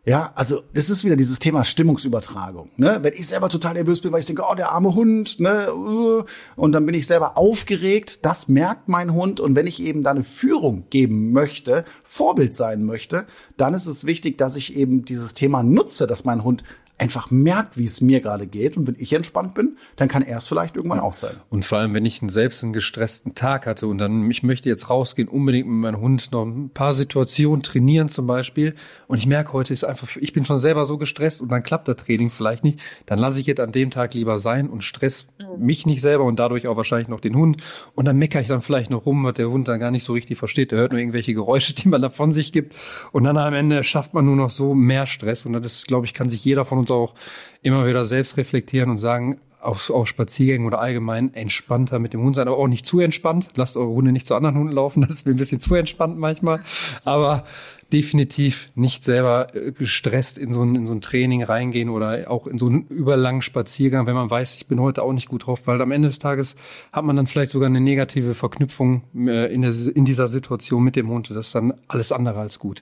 Ja, 0.08 0.32
also 0.36 0.62
das 0.74 0.92
ist 0.92 1.04
wieder 1.04 1.16
dieses 1.16 1.40
Thema 1.40 1.66
Stimmungsübertragung. 1.66 2.70
Ne? 2.78 3.00
Wenn 3.02 3.14
ich 3.16 3.26
selber 3.26 3.50
total 3.50 3.74
nervös 3.74 4.02
bin, 4.02 4.12
weil 4.12 4.20
ich 4.20 4.28
denke, 4.28 4.44
oh, 4.48 4.54
der 4.54 4.72
arme 4.72 4.94
Hund, 4.94 5.40
ne, 5.40 5.74
uh, 5.74 6.24
und 6.56 6.74
dann 6.74 6.86
bin 6.86 6.94
ich 6.94 7.08
selber 7.08 7.40
aufgeregt, 7.40 8.24
das 8.24 8.48
merkt 8.48 8.88
mein 8.88 9.14
Hund. 9.14 9.40
Und 9.40 9.56
wenn 9.56 9.66
ich 9.66 9.82
eben 9.82 10.04
da 10.04 10.12
eine 10.12 10.22
Führung 10.22 10.86
geben 10.92 11.32
möchte, 11.32 11.86
Vorbild 12.04 12.54
sein 12.54 12.86
möchte, 12.86 13.26
dann 13.58 13.74
ist 13.74 13.88
es 13.88 14.06
wichtig, 14.06 14.38
dass 14.38 14.56
ich 14.56 14.76
eben 14.76 15.06
dieses 15.06 15.34
Thema 15.34 15.64
nutze, 15.64 16.06
dass 16.06 16.24
mein 16.24 16.44
Hund 16.44 16.64
einfach 16.98 17.30
merkt, 17.30 17.78
wie 17.78 17.84
es 17.84 18.00
mir 18.02 18.22
gerade 18.22 18.48
geht. 18.48 18.78
Und 18.78 18.88
wenn 18.88 18.96
ich 18.98 19.12
entspannt 19.14 19.54
bin, 19.54 19.78
dann 19.98 20.08
kann 20.08 20.24
er 20.24 20.38
es 20.38 20.48
vielleicht 20.48 20.76
irgendwann 20.76 21.00
auch 21.00 21.14
sein. 21.14 21.36
Und 21.50 21.66
vor 21.66 21.80
allem, 21.80 21.94
wenn 21.94 22.06
ich 22.06 22.22
einen, 22.22 22.30
selbst 22.30 22.64
einen 22.64 22.74
gestressten 22.74 23.36
Tag 23.36 23.66
hatte 23.66 23.88
und 23.88 23.98
dann, 23.98 24.30
ich 24.32 24.44
möchte 24.44 24.70
jetzt 24.70 24.90
rausgehen, 24.90 25.28
unbedingt 25.28 25.68
mit 25.68 25.78
meinem 25.78 26.00
Hund 26.00 26.32
noch 26.32 26.46
ein 26.46 26.70
paar 26.70 26.94
Situationen 26.94 27.64
trainieren 27.64 28.08
zum 28.10 28.28
Beispiel. 28.28 28.76
Und 29.08 29.18
ich 29.18 29.28
merke, 29.28 29.52
heute 29.54 29.74
ist 29.74 29.84
einfach, 29.84 30.16
ich 30.16 30.32
bin 30.32 30.46
schon 30.46 30.60
selber 30.60 30.86
so 30.86 30.98
gestresst 30.98 31.42
und 31.42 31.50
dann 31.50 31.64
klappt 31.64 31.88
das 31.88 31.98
Training 31.98 32.30
vielleicht 32.30 32.64
nicht. 32.64 32.80
Dann 33.06 33.20
lasse 33.20 33.40
ich 33.40 33.46
jetzt 33.46 33.60
an 33.60 33.74
dem 33.74 33.92
Tag 33.92 34.14
lieber 34.14 34.40
sein 34.40 34.70
und 34.70 34.84
stress 34.84 35.28
mich 35.58 35.86
nicht 35.86 36.02
selber 36.02 36.24
und 36.24 36.38
dadurch 36.38 36.68
auch 36.68 36.78
wahrscheinlich 36.78 37.10
noch 37.10 37.20
den 37.20 37.36
Hund. 37.36 37.62
Und 37.94 38.06
dann 38.06 38.18
meckere 38.18 38.42
ich 38.42 38.48
dann 38.48 38.62
vielleicht 38.62 38.90
noch 38.90 39.06
rum, 39.06 39.24
was 39.26 39.34
der 39.34 39.50
Hund 39.50 39.68
dann 39.68 39.80
gar 39.80 39.92
nicht 39.92 40.06
so 40.06 40.14
richtig 40.14 40.38
versteht. 40.38 40.72
Der 40.72 40.80
hört 40.80 40.94
nur 40.94 41.00
irgendwelche 41.00 41.34
Geräusche, 41.34 41.76
die 41.76 41.90
man 41.90 42.02
da 42.02 42.10
von 42.10 42.32
sich 42.32 42.54
gibt. 42.54 42.74
Und 43.12 43.26
dann 43.26 43.38
am 43.38 43.54
Ende 43.54 43.84
schafft 43.84 44.14
man 44.14 44.26
nur 44.26 44.38
noch 44.38 44.50
so 44.50 44.74
mehr 44.74 45.08
Stress. 45.08 45.46
Und 45.46 45.54
das 45.54 45.66
ist, 45.66 45.88
glaube 45.88 46.06
ich, 46.06 46.14
kann 46.14 46.30
sich 46.30 46.44
jeder 46.46 46.64
von 46.64 46.78
uns 46.78 46.85
auch 46.94 47.14
immer 47.62 47.88
wieder 47.88 48.06
selbst 48.06 48.38
reflektieren 48.38 48.90
und 48.90 48.98
sagen, 48.98 49.40
auf, 49.66 49.90
auf 49.90 50.08
Spaziergängen 50.08 50.68
oder 50.68 50.80
allgemein 50.80 51.34
entspannter 51.34 52.00
mit 52.00 52.14
dem 52.14 52.22
Hund 52.22 52.36
sein, 52.36 52.48
aber 52.48 52.58
auch 52.58 52.68
nicht 52.68 52.86
zu 52.86 53.00
entspannt. 53.00 53.48
Lasst 53.56 53.76
eure 53.76 53.90
Hunde 53.90 54.12
nicht 54.12 54.28
zu 54.28 54.36
anderen 54.36 54.58
Hunden 54.58 54.74
laufen, 54.74 55.02
das 55.02 55.12
ist 55.12 55.26
mir 55.26 55.34
ein 55.34 55.38
bisschen 55.38 55.60
zu 55.60 55.76
entspannt 55.76 56.18
manchmal. 56.18 56.62
Aber 57.04 57.46
definitiv 57.92 58.70
nicht 58.76 59.04
selber 59.04 59.56
äh, 59.56 59.72
gestresst 59.72 60.38
in 60.38 60.54
so, 60.54 60.64
ein, 60.64 60.76
in 60.76 60.88
so 60.88 60.94
ein 60.94 61.02
Training 61.02 61.44
reingehen 61.44 61.90
oder 61.90 62.30
auch 62.30 62.48
in 62.48 62.58
so 62.58 62.68
einen 62.68 62.88
überlangen 62.88 63.42
Spaziergang, 63.42 64.06
wenn 64.08 64.16
man 64.16 64.30
weiß, 64.30 64.56
ich 64.56 64.68
bin 64.68 64.80
heute 64.80 65.04
auch 65.04 65.14
nicht 65.14 65.30
gut 65.30 65.46
drauf, 65.46 65.62
weil 65.66 65.82
am 65.82 65.92
Ende 65.92 66.08
des 66.08 66.20
Tages 66.20 66.56
hat 66.92 67.06
man 67.06 67.16
dann 67.16 67.28
vielleicht 67.28 67.52
sogar 67.52 67.68
eine 67.68 67.82
negative 67.82 68.34
Verknüpfung 68.34 69.04
äh, 69.16 69.54
in, 69.54 69.62
der, 69.62 69.74
in 69.96 70.06
dieser 70.06 70.28
Situation 70.28 70.84
mit 70.84 70.96
dem 70.96 71.10
Hund. 71.10 71.30
Das 71.30 71.48
ist 71.48 71.56
dann 71.56 71.74
alles 71.88 72.12
andere 72.12 72.40
als 72.40 72.60
gut. 72.60 72.82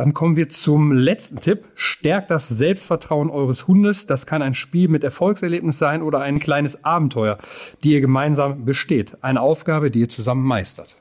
Dann 0.00 0.14
kommen 0.14 0.34
wir 0.34 0.48
zum 0.48 0.92
letzten 0.92 1.40
Tipp. 1.40 1.66
Stärkt 1.74 2.30
das 2.30 2.48
Selbstvertrauen 2.48 3.28
eures 3.28 3.68
Hundes. 3.68 4.06
Das 4.06 4.24
kann 4.24 4.40
ein 4.40 4.54
Spiel 4.54 4.88
mit 4.88 5.04
Erfolgserlebnis 5.04 5.76
sein 5.76 6.00
oder 6.00 6.20
ein 6.20 6.38
kleines 6.38 6.86
Abenteuer, 6.86 7.36
die 7.84 7.92
ihr 7.92 8.00
gemeinsam 8.00 8.64
besteht. 8.64 9.22
Eine 9.22 9.42
Aufgabe, 9.42 9.90
die 9.90 10.00
ihr 10.00 10.08
zusammen 10.08 10.42
meistert. 10.42 10.96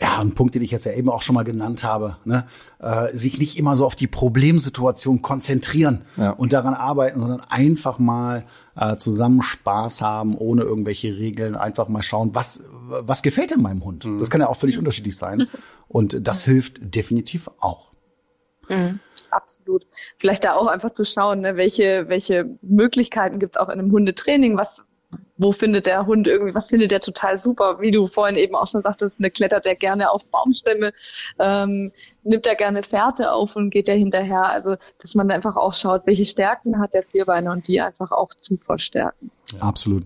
Ja, 0.00 0.18
ein 0.18 0.32
Punkt, 0.32 0.56
den 0.56 0.62
ich 0.62 0.72
jetzt 0.72 0.84
ja 0.84 0.94
eben 0.94 1.08
auch 1.10 1.22
schon 1.22 1.36
mal 1.36 1.44
genannt 1.44 1.84
habe, 1.84 2.16
ne? 2.24 2.48
äh, 2.80 3.16
sich 3.16 3.38
nicht 3.38 3.56
immer 3.56 3.76
so 3.76 3.86
auf 3.86 3.94
die 3.94 4.08
Problemsituation 4.08 5.22
konzentrieren 5.22 6.02
Ja. 6.16 6.30
und 6.32 6.52
daran 6.52 6.74
arbeiten, 6.74 7.20
sondern 7.20 7.42
einfach 7.50 8.00
mal 8.00 8.42
äh, 8.74 8.96
zusammen 8.96 9.42
Spaß 9.42 10.02
haben, 10.02 10.34
ohne 10.34 10.62
irgendwelche 10.62 11.16
Regeln, 11.16 11.54
einfach 11.54 11.86
mal 11.86 12.02
schauen, 12.02 12.34
was, 12.34 12.64
was 12.88 13.22
gefällt 13.22 13.52
denn 13.52 13.62
meinem 13.62 13.84
Hund? 13.84 14.08
Das 14.18 14.28
kann 14.28 14.40
ja 14.40 14.48
auch 14.48 14.56
völlig 14.56 14.76
unterschiedlich 14.76 15.16
sein. 15.16 15.46
Und 15.86 16.26
das 16.26 16.44
hilft 16.44 16.80
definitiv 16.82 17.48
auch. 17.60 17.89
Absolut. 19.30 19.86
Vielleicht 20.18 20.44
da 20.44 20.54
auch 20.54 20.66
einfach 20.66 20.90
zu 20.90 21.04
schauen, 21.04 21.40
ne, 21.40 21.56
welche, 21.56 22.08
welche 22.08 22.58
Möglichkeiten 22.62 23.38
gibt 23.38 23.56
es 23.56 23.60
auch 23.60 23.68
in 23.68 23.78
einem 23.78 23.92
Hundetraining, 23.92 24.56
was, 24.56 24.82
wo 25.36 25.52
findet 25.52 25.86
der 25.86 26.06
Hund 26.06 26.26
irgendwie, 26.26 26.54
was 26.54 26.68
findet 26.68 26.90
der 26.90 27.00
total 27.00 27.38
super, 27.38 27.80
wie 27.80 27.90
du 27.90 28.06
vorhin 28.06 28.36
eben 28.36 28.54
auch 28.54 28.66
schon 28.66 28.82
sagtest, 28.82 29.20
ne, 29.20 29.30
klettert 29.30 29.64
der 29.64 29.76
gerne 29.76 30.10
auf 30.10 30.26
Baumstämme, 30.26 30.92
ähm, 31.38 31.92
nimmt 32.24 32.46
er 32.46 32.56
gerne 32.56 32.82
Fährte 32.82 33.32
auf 33.32 33.56
und 33.56 33.70
geht 33.70 33.88
der 33.88 33.96
hinterher. 33.96 34.46
Also, 34.46 34.76
dass 34.98 35.14
man 35.14 35.30
einfach 35.30 35.56
auch 35.56 35.74
schaut, 35.74 36.06
welche 36.06 36.24
Stärken 36.24 36.80
hat 36.80 36.94
der 36.94 37.02
Vierbeiner 37.02 37.52
und 37.52 37.68
die 37.68 37.80
einfach 37.80 38.10
auch 38.10 38.34
zu 38.34 38.56
verstärken. 38.56 39.30
Absolut. 39.60 40.04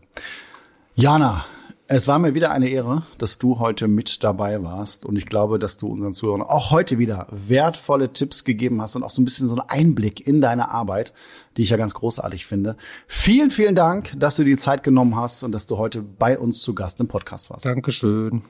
Jana, 0.95 1.45
es 1.87 2.09
war 2.09 2.19
mir 2.19 2.35
wieder 2.35 2.51
eine 2.51 2.69
Ehre, 2.69 3.03
dass 3.19 3.39
du 3.39 3.59
heute 3.59 3.89
mit 3.89 4.25
dabei 4.25 4.63
warst. 4.63 5.05
Und 5.05 5.17
ich 5.17 5.27
glaube, 5.27 5.59
dass 5.59 5.77
du 5.77 5.89
unseren 5.89 6.15
Zuhörern 6.15 6.43
auch 6.43 6.71
heute 6.71 6.99
wieder 6.99 7.27
wertvolle 7.31 8.13
Tipps 8.13 8.45
gegeben 8.45 8.81
hast 8.81 8.97
und 8.97 9.03
auch 9.03 9.11
so 9.11 9.21
ein 9.21 9.25
bisschen 9.25 9.49
so 9.49 9.55
einen 9.55 9.69
Einblick 9.69 10.27
in 10.27 10.41
deine 10.41 10.71
Arbeit, 10.71 11.13
die 11.57 11.63
ich 11.63 11.71
ja 11.71 11.77
ganz 11.77 11.95
großartig 11.95 12.47
finde. 12.47 12.77
Vielen, 13.07 13.51
vielen 13.51 13.75
Dank, 13.75 14.13
dass 14.17 14.37
du 14.37 14.45
die 14.45 14.57
Zeit 14.57 14.83
genommen 14.83 15.17
hast 15.17 15.43
und 15.43 15.53
dass 15.53 15.67
du 15.67 15.77
heute 15.77 16.01
bei 16.01 16.39
uns 16.39 16.63
zu 16.63 16.75
Gast 16.75 17.01
im 17.01 17.09
Podcast 17.09 17.51
warst. 17.51 17.67
Dankeschön. 17.67 18.43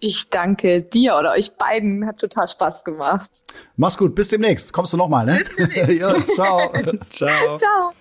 Ich 0.00 0.30
danke 0.30 0.82
dir 0.82 1.16
oder 1.16 1.32
euch 1.32 1.56
beiden, 1.56 2.06
hat 2.06 2.18
total 2.18 2.46
Spaß 2.46 2.84
gemacht. 2.84 3.30
Mach's 3.76 3.98
gut, 3.98 4.14
bis 4.14 4.28
demnächst. 4.28 4.72
Kommst 4.72 4.92
du 4.92 4.96
nochmal, 4.96 5.26
ne? 5.26 5.42
ja, 5.92 6.14
ciao. 6.24 6.72
Ciao. 7.10 7.56
Ciao. 7.56 7.92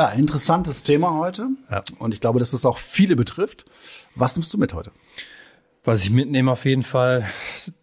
Ja, 0.00 0.08
interessantes 0.08 0.82
Thema 0.82 1.12
heute. 1.18 1.50
Ja. 1.70 1.82
Und 1.98 2.14
ich 2.14 2.22
glaube, 2.22 2.38
dass 2.38 2.54
es 2.54 2.64
auch 2.64 2.78
viele 2.78 3.16
betrifft. 3.16 3.66
Was 4.14 4.34
nimmst 4.34 4.50
du 4.54 4.56
mit 4.56 4.72
heute? 4.72 4.92
Was 5.84 6.02
ich 6.02 6.08
mitnehme 6.08 6.50
auf 6.50 6.64
jeden 6.64 6.84
Fall, 6.84 7.28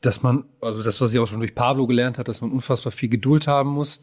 dass 0.01 0.23
man, 0.23 0.45
also 0.59 0.81
das, 0.81 0.99
was 0.99 1.13
ich 1.13 1.19
auch 1.19 1.27
schon 1.27 1.41
durch 1.41 1.53
Pablo 1.53 1.85
gelernt 1.85 2.17
habe, 2.17 2.25
dass 2.25 2.41
man 2.41 2.51
unfassbar 2.51 2.91
viel 2.91 3.09
Geduld 3.09 3.45
haben 3.45 3.69
muss. 3.69 3.99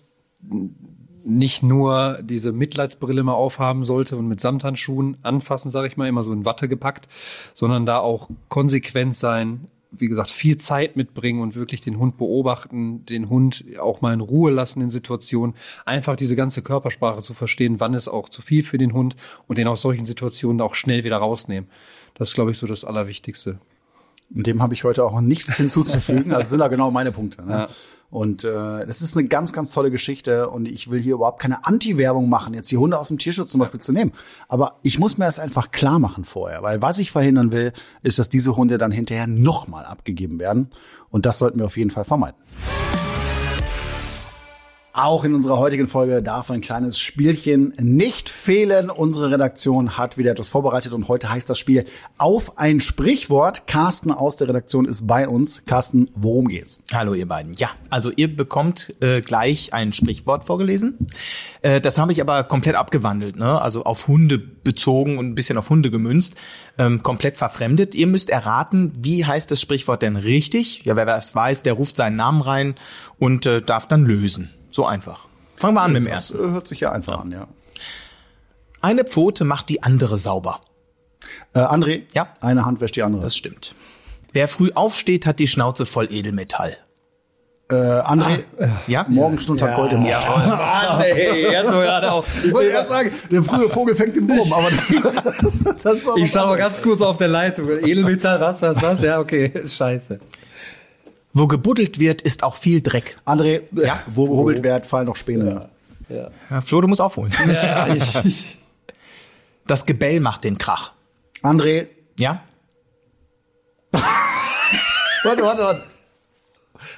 Nicht 1.25 1.65
nur 1.65 2.21
diese 2.23 2.53
Mitleidsbrille 2.53 3.25
mal 3.25 3.33
aufhaben 3.33 3.83
sollte 3.83 4.17
und 4.17 4.29
mit 4.29 4.41
Samthandschuhen 4.41 5.17
anfassen, 5.23 5.73
sage 5.73 5.89
ich 5.89 5.97
mal, 5.97 6.07
immer 6.07 6.23
so 6.23 6.33
in 6.33 6.45
Watte 6.45 6.69
gepackt, 6.69 7.09
sondern 7.53 7.85
da 7.85 7.99
auch 7.99 8.31
konsequent 8.49 9.17
sein, 9.17 9.67
wie 9.99 10.07
gesagt, 10.07 10.31
viel 10.31 10.59
Zeit 10.59 10.97
mitbringen 10.97 11.41
und 11.41 11.55
wirklich 11.55 11.81
den 11.81 11.99
Hund 11.99 12.17
beobachten, 12.17 13.05
den 13.07 13.29
Hund 13.29 13.65
auch 13.79 14.01
mal 14.01 14.15
in 14.15 14.21
Ruhe 14.21 14.51
lassen 14.51 14.81
in 14.81 14.91
Situationen, 14.91 15.55
einfach 15.85 16.17
diese 16.17 16.37
ganze 16.37 16.63
Körpersprache 16.63 17.23
zu 17.23 17.35
verstehen, 17.35 17.81
wann 17.81 17.95
ist 17.95 18.09
auch 18.09 18.29
zu 18.29 18.43
viel 18.43 18.63
für 18.63 18.79
den 18.79 18.93
Hund 18.93 19.17
und 19.47 19.59
den 19.59 19.69
aus 19.69 19.83
solchen 19.83 20.07
Situationen 20.07 20.61
auch 20.61 20.75
schnell 20.75 21.05
wieder 21.05 21.19
rausnehmen. 21.19 21.69
Das 22.15 22.29
ist, 22.29 22.35
glaube 22.35 22.51
ich, 22.51 22.59
so 22.59 22.67
das 22.67 22.85
Allerwichtigste. 22.85 23.59
Und 24.35 24.47
dem 24.47 24.63
habe 24.63 24.75
ich 24.75 24.85
heute 24.85 25.05
auch 25.05 25.21
nichts 25.21 25.55
hinzuzufügen. 25.57 26.33
Also 26.33 26.51
sind 26.51 26.59
da 26.61 26.69
genau 26.69 26.91
meine 26.91 27.13
Punkte. 27.13 27.45
Ne? 27.45 27.53
Ja. 27.53 27.67
Und 28.11 28.45
äh, 28.45 28.87
das 28.87 29.03
ist 29.03 29.17
eine 29.17 29.27
ganz, 29.27 29.53
ganz 29.53 29.73
tolle 29.73 29.91
Geschichte. 29.91 30.49
Und 30.49 30.67
ich 30.67 30.91
will 30.91 31.01
hier 31.01 31.15
überhaupt 31.15 31.41
keine 31.41 31.67
Anti-Werbung 31.67 32.29
machen, 32.29 32.55
jetzt 32.55 32.71
die 32.71 32.77
Hunde 32.77 32.99
aus 32.99 33.09
dem 33.09 33.19
Tierschutz 33.19 33.51
zum 33.51 33.61
Beispiel 33.61 33.81
zu 33.81 33.93
nehmen. 33.93 34.13
Aber 34.49 34.79
ich 34.83 34.99
muss 34.99 35.19
mir 35.19 35.25
das 35.25 35.39
einfach 35.39 35.71
klar 35.73 35.99
machen 35.99 36.25
vorher. 36.25 36.63
Weil 36.63 36.81
was 36.81 36.99
ich 36.99 37.11
verhindern 37.11 37.53
will, 37.53 37.73
ist, 38.03 38.19
dass 38.19 38.29
diese 38.29 38.57
Hunde 38.57 38.79
dann 38.79 38.93
hinterher 38.93 39.27
nochmal 39.27 39.85
abgegeben 39.85 40.39
werden. 40.39 40.71
Und 41.11 41.27
das 41.27 41.39
sollten 41.39 41.59
wir 41.59 41.67
auf 41.67 41.77
jeden 41.77 41.91
Fall 41.91 42.05
vermeiden. 42.05 42.37
Auch 44.97 45.25
in 45.25 45.35
unserer 45.35 45.59
heutigen 45.59 45.89
Folge 45.89 46.23
darf 46.23 46.53
ein 46.53 46.61
kleines 46.61 47.01
Spielchen 47.01 47.75
nicht 47.81 48.29
fehlen. 48.29 48.91
Unsere 48.91 49.29
Redaktion 49.29 49.99
hat 49.99 50.19
wieder 50.19 50.31
etwas 50.31 50.51
vorbereitet 50.51 50.93
und 50.93 51.09
heute 51.09 51.29
heißt 51.29 51.51
das 51.51 51.59
Spiel 51.59 51.85
Auf 52.17 52.59
ein 52.59 52.81
Sprichwort. 52.81 53.67
Carsten 53.67 54.13
aus 54.13 54.37
der 54.37 54.47
Redaktion 54.47 54.85
ist 54.85 55.05
bei 55.09 55.27
uns. 55.27 55.65
Carsten, 55.67 56.11
worum 56.15 56.47
geht's? 56.47 56.81
Hallo 56.93 57.15
ihr 57.15 57.27
beiden. 57.27 57.55
Ja, 57.55 57.71
also 57.91 58.13
ihr 58.15 58.37
bekommt 58.37 58.95
äh, 59.03 59.21
gleich 59.21 59.73
ein 59.73 59.93
Sprichwort 59.93 60.45
vorgelesen. 60.45 61.09
Äh, 61.63 61.81
das 61.81 61.99
habe 61.99 62.13
ich 62.13 62.21
aber 62.21 62.45
komplett 62.45 62.77
abgewandelt, 62.77 63.35
ne? 63.35 63.61
also 63.61 63.83
auf 63.83 64.07
Hunde 64.07 64.39
bezogen 64.39 65.19
und 65.19 65.27
ein 65.27 65.35
bisschen 65.35 65.59
auf 65.59 65.71
Hunde 65.71 65.91
gemünzt, 65.91 66.37
ähm, 66.79 67.03
komplett 67.03 67.37
verfremdet. 67.37 67.97
Ihr 67.97 68.07
müsst 68.07 68.31
erraten, 68.31 68.93
wie 68.97 69.25
heißt 69.25 69.51
das 69.51 69.61
Sprichwort 69.61 70.03
denn 70.03 70.15
richtig? 70.15 70.85
Ja, 70.85 70.95
wer 70.95 71.09
es 71.17 71.35
weiß, 71.35 71.65
der 71.65 71.73
ruft 71.73 71.97
seinen 71.97 72.15
Namen 72.15 72.43
rein 72.43 72.77
und 73.19 73.45
äh, 73.45 73.61
darf 73.61 73.89
dann 73.89 74.05
lösen. 74.05 74.54
So 74.75 74.85
einfach. 74.87 75.27
Fangen 75.55 75.75
wir 75.75 75.83
an 75.83 75.93
mit 75.93 76.03
dem 76.05 76.09
Das 76.11 76.33
ersten. 76.33 76.49
äh, 76.49 76.53
hört 76.53 76.67
sich 76.67 76.81
ja 76.81 76.91
einfach 76.91 77.21
an, 77.21 77.31
ja. 77.31 77.47
Eine 78.81 79.05
Pfote 79.05 79.45
macht 79.45 79.69
die 79.69 79.85
andere 79.85 80.19
sauber. 80.19 80.61
Äh, 81.55 81.61
André, 81.61 82.03
Ja. 82.13 82.27
eine 82.41 82.65
Hand 82.67 82.81
wäscht 82.81 82.97
die 82.97 83.05
andere. 83.05 83.23
Das 83.23 83.37
stimmt. 83.37 83.77
Wer 84.33 84.49
früh 84.49 84.73
aufsteht, 84.75 85.27
hat 85.27 85.39
die 85.39 85.47
Schnauze 85.47 85.87
voll 85.87 86.09
Edelmetall. 86.11 86.77
Äh, 87.71 87.77
André, 87.77 88.43
Ja? 88.89 89.07
Morgenstund 89.09 89.63
hat 89.63 89.77
Gold 89.77 89.93
im 89.93 90.01
Mund. 90.01 90.13
Mann, 90.29 91.01
ey, 91.03 91.43
jetzt 91.53 91.67
so 91.71 91.77
gerade 91.79 92.11
auch. 92.13 92.25
Ich 92.45 92.53
wollte 92.53 92.71
erst 92.73 92.89
sagen, 92.89 93.13
der 93.31 93.45
frühe 93.45 93.69
Vogel 93.71 93.95
fängt 93.95 94.17
den 94.17 94.29
Wurm, 94.29 94.53
aber 94.53 94.71
das, 94.73 94.89
das 95.85 96.05
war 96.05 96.17
Ich 96.17 96.31
stand 96.31 96.49
mal 96.49 96.59
ganz 96.59 96.83
kurz 96.83 97.01
auf 97.01 97.17
der 97.19 97.29
Leitung. 97.29 97.69
Edelmetall, 97.71 98.41
was, 98.41 98.61
was, 98.61 98.83
was? 98.83 99.03
Ja, 99.03 99.21
okay, 99.21 99.53
scheiße. 99.67 100.19
Wo 101.37 101.49
gebuddelt 101.49 101.99
wird, 101.99 102.23
ist 102.23 102.45
auch 102.45 102.55
viel 102.55 102.81
Dreck. 102.81 103.19
André, 103.27 103.63
ja. 103.73 104.01
wo 104.07 104.27
gehobelt 104.29 104.63
wird, 104.63 104.87
fallen 104.87 105.07
noch 105.07 105.17
Späne. 105.17 105.69
Ja, 106.09 106.61
Flo, 106.61 106.81
du 106.81 106.87
musst 106.89 107.01
aufholen. 107.01 107.33
Ja, 107.49 107.89
ich, 107.93 108.57
Das 109.67 109.85
Gebell 109.85 110.21
macht 110.21 110.45
den 110.45 110.59
Krach. 110.59 110.93
André, 111.43 111.89
Ja? 112.19 112.45
warte, 115.25 115.43
warte, 115.43 115.63
warte. 115.63 115.83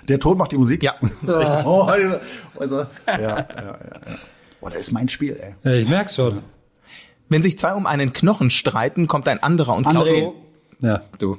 Der 0.09 0.19
Ton 0.19 0.37
macht 0.37 0.53
die 0.53 0.59
Musik? 0.59 0.83
Ja, 0.83 0.95
ist 1.01 1.37
richtig. 1.37 1.65
Oh, 1.65 1.83
also, 1.83 2.17
also, 2.59 2.77
ja, 3.07 3.19
ja, 3.21 3.21
ja, 3.21 3.47
ja. 3.47 3.79
Boah, 4.61 4.71
das 4.71 4.83
ist 4.83 4.93
mein 4.93 5.09
Spiel, 5.09 5.39
ey. 5.63 5.81
ich 5.83 5.89
merk's 5.89 6.17
schon. 6.17 6.43
Wenn 7.29 7.43
sich 7.43 7.59
zwei 7.59 7.75
um 7.75 7.87
einen 7.87 8.13
Knochen 8.13 8.51
streiten, 8.51 9.07
kommt 9.07 9.29
ein 9.29 9.43
anderer 9.43 9.75
und 9.75 9.87
klaut 9.89 10.07
André. 10.09 10.15
ihn. 10.25 10.33
Ja, 10.81 11.03
du. 11.19 11.39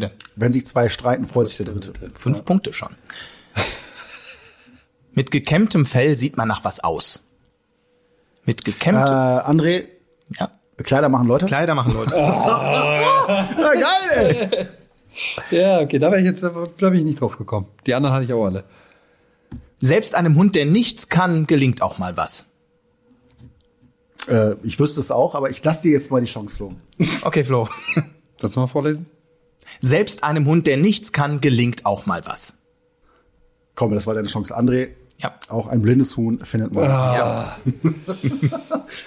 Bitte. 0.00 0.12
Wenn 0.34 0.52
sich 0.52 0.66
zwei 0.66 0.88
streiten, 0.90 1.26
freut 1.26 1.48
sich 1.48 1.56
der 1.56 1.66
Dritte. 1.66 1.92
Fünf 2.14 2.44
Punkte 2.44 2.72
schon. 2.72 2.90
Mit 5.12 5.30
gekämmtem 5.30 5.86
Fell 5.86 6.16
sieht 6.18 6.36
man 6.36 6.48
nach 6.48 6.64
was 6.64 6.80
aus. 6.80 7.22
Mit 8.44 8.60
Äh, 8.60 8.72
gekämmtem, 8.72 9.14
André, 9.14 9.84
ja. 10.38 10.50
Kleider 10.82 11.08
machen 11.08 11.26
Leute? 11.26 11.46
Kleider 11.46 11.74
machen 11.74 11.94
Leute. 11.94 12.12
Ja, 13.26 13.72
geil, 13.72 14.68
ey. 15.50 15.56
Ja, 15.58 15.80
okay, 15.80 15.98
da 15.98 16.10
wäre 16.10 16.20
ich 16.20 16.26
jetzt, 16.26 16.42
da 16.42 16.50
bin 16.50 16.94
ich 16.94 17.04
nicht 17.04 17.20
drauf 17.20 17.38
gekommen. 17.38 17.66
Die 17.86 17.94
anderen 17.94 18.14
hatte 18.14 18.24
ich 18.26 18.32
auch 18.32 18.44
alle. 18.44 18.62
Selbst 19.80 20.14
einem 20.14 20.36
Hund, 20.36 20.54
der 20.54 20.66
nichts 20.66 21.08
kann, 21.08 21.46
gelingt 21.46 21.80
auch 21.82 21.98
mal 21.98 22.16
was. 22.16 22.46
Äh, 24.28 24.54
ich 24.62 24.78
wüsste 24.78 25.00
es 25.00 25.10
auch, 25.10 25.34
aber 25.34 25.50
ich 25.50 25.64
lasse 25.64 25.82
dir 25.82 25.92
jetzt 25.92 26.10
mal 26.10 26.20
die 26.20 26.26
Chance, 26.28 26.56
Flo. 26.56 26.72
Okay, 27.22 27.42
Flo. 27.42 27.68
Kannst 28.40 28.54
du 28.56 28.60
mal 28.60 28.66
vorlesen? 28.66 29.06
Selbst 29.80 30.24
einem 30.24 30.46
Hund, 30.46 30.66
der 30.66 30.76
nichts 30.76 31.12
kann, 31.12 31.40
gelingt 31.40 31.84
auch 31.86 32.06
mal 32.06 32.24
was. 32.26 32.56
Komm, 33.74 33.92
das 33.94 34.06
war 34.06 34.14
deine 34.14 34.28
Chance. 34.28 34.56
André, 34.56 34.88
Ja. 35.18 35.34
auch 35.48 35.66
ein 35.68 35.82
blindes 35.82 36.16
Huhn 36.16 36.38
findet 36.44 36.72
man. 36.72 36.84
ja. 36.84 37.56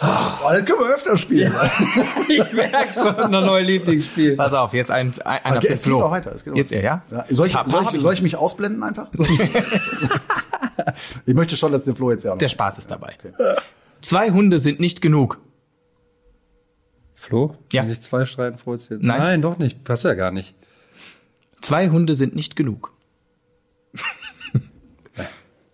Oh, 0.01 0.49
das 0.51 0.66
können 0.66 0.80
wir 0.80 0.93
öfter 0.93 1.18
spielen. 1.18 1.53
Ich 2.28 2.53
merk's 2.53 2.93
schon, 2.95 3.16
ein 3.16 3.32
neues 3.32 3.66
Lieblingsspiel. 3.66 4.36
Pass 4.36 4.53
auf, 4.53 4.74
jetzt 4.74 4.91
ein, 4.91 5.14
ein 5.26 5.43
einer 5.45 5.57
Okay, 5.57 5.68
für 5.68 5.74
es 5.74 5.84
geht 5.84 5.91
Flo. 5.91 5.99
noch 6.01 6.12
weiter, 6.12 6.34
es 6.36 6.43
geht 6.43 6.55
jetzt 6.55 6.72
er, 6.72 6.84
ja? 6.84 7.03
Ja, 7.10 7.26
soll, 7.30 7.47
ich, 7.47 7.53
soll, 7.53 7.84
ich, 7.93 8.01
soll 8.01 8.14
ich 8.14 8.22
mich 8.22 8.36
ausblenden 8.36 8.84
einfach? 8.84 9.07
ich 11.26 11.34
möchte 11.34 11.55
schon, 11.57 11.72
dass 11.72 11.84
der 11.84 11.95
Flo 11.95 12.12
jetzt 12.12 12.24
ja. 12.24 12.36
Der 12.36 12.49
Spaß 12.49 12.78
ist 12.78 12.91
dabei. 12.91 13.16
Zwei 14.01 14.32
Hunde 14.32 14.60
sind 14.60 14.80
nicht 14.80 15.01
genug. 15.01 15.39
Flo? 17.30 17.55
Ja. 17.71 17.84
Wenn 17.84 17.91
ich 17.91 18.01
zwei 18.01 18.25
streiten, 18.25 18.57
dir. 18.57 18.97
Nein. 18.99 19.19
Nein, 19.19 19.41
doch 19.43 19.59
nicht. 19.59 19.84
Passt 19.84 20.03
ja 20.03 20.15
gar 20.15 20.32
nicht. 20.32 20.55
Zwei 21.61 21.89
Hunde 21.89 22.15
sind 22.15 22.36
nicht 22.36 22.55
genug. 22.55 22.91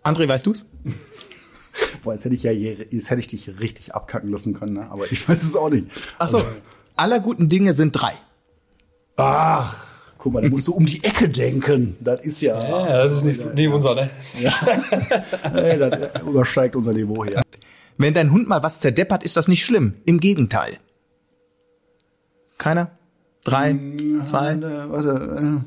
André, 0.02 0.28
weißt 0.28 0.46
du's? 0.46 0.66
Boah, 2.02 2.12
jetzt 2.12 2.26
hätte 2.26 2.34
ich 2.34 2.42
ja 2.42 2.52
je, 2.52 2.86
jetzt 2.90 3.10
hätte 3.10 3.20
ich 3.20 3.28
dich 3.28 3.58
richtig 3.58 3.94
abkacken 3.94 4.30
lassen 4.30 4.52
können, 4.52 4.74
ne? 4.74 4.90
aber 4.90 5.10
ich 5.10 5.26
weiß 5.26 5.42
es 5.42 5.56
auch 5.56 5.70
nicht. 5.70 5.86
Ach 6.18 6.28
so. 6.28 6.42
Aller 6.94 7.20
guten 7.20 7.48
Dinge 7.48 7.72
sind 7.72 7.92
drei. 7.92 8.12
Ach, 9.16 9.82
guck 10.18 10.34
mal, 10.34 10.42
da 10.42 10.48
musst 10.50 10.68
du 10.68 10.74
um 10.74 10.84
die 10.84 11.02
Ecke 11.04 11.28
denken. 11.28 11.96
Das 12.00 12.20
ist 12.20 12.42
ja, 12.42 12.58
das 12.60 13.14
ist 13.16 13.24
nicht, 13.24 13.54
nie 13.54 13.66
unser, 13.66 13.94
ne? 13.94 14.10
ey, 15.54 15.78
das 15.78 16.22
übersteigt 16.22 16.76
unser 16.76 16.92
Niveau 16.92 17.24
hier. 17.24 17.40
Wenn 17.96 18.12
dein 18.12 18.30
Hund 18.30 18.46
mal 18.46 18.62
was 18.62 18.78
zerdeppert, 18.78 19.22
ist 19.22 19.38
das 19.38 19.48
nicht 19.48 19.64
schlimm. 19.64 19.94
Im 20.04 20.20
Gegenteil. 20.20 20.78
Keiner? 22.58 22.90
Drei, 23.44 23.78
zwei, 24.24 24.52
Äh, 24.54 24.90
warte, 24.90 25.64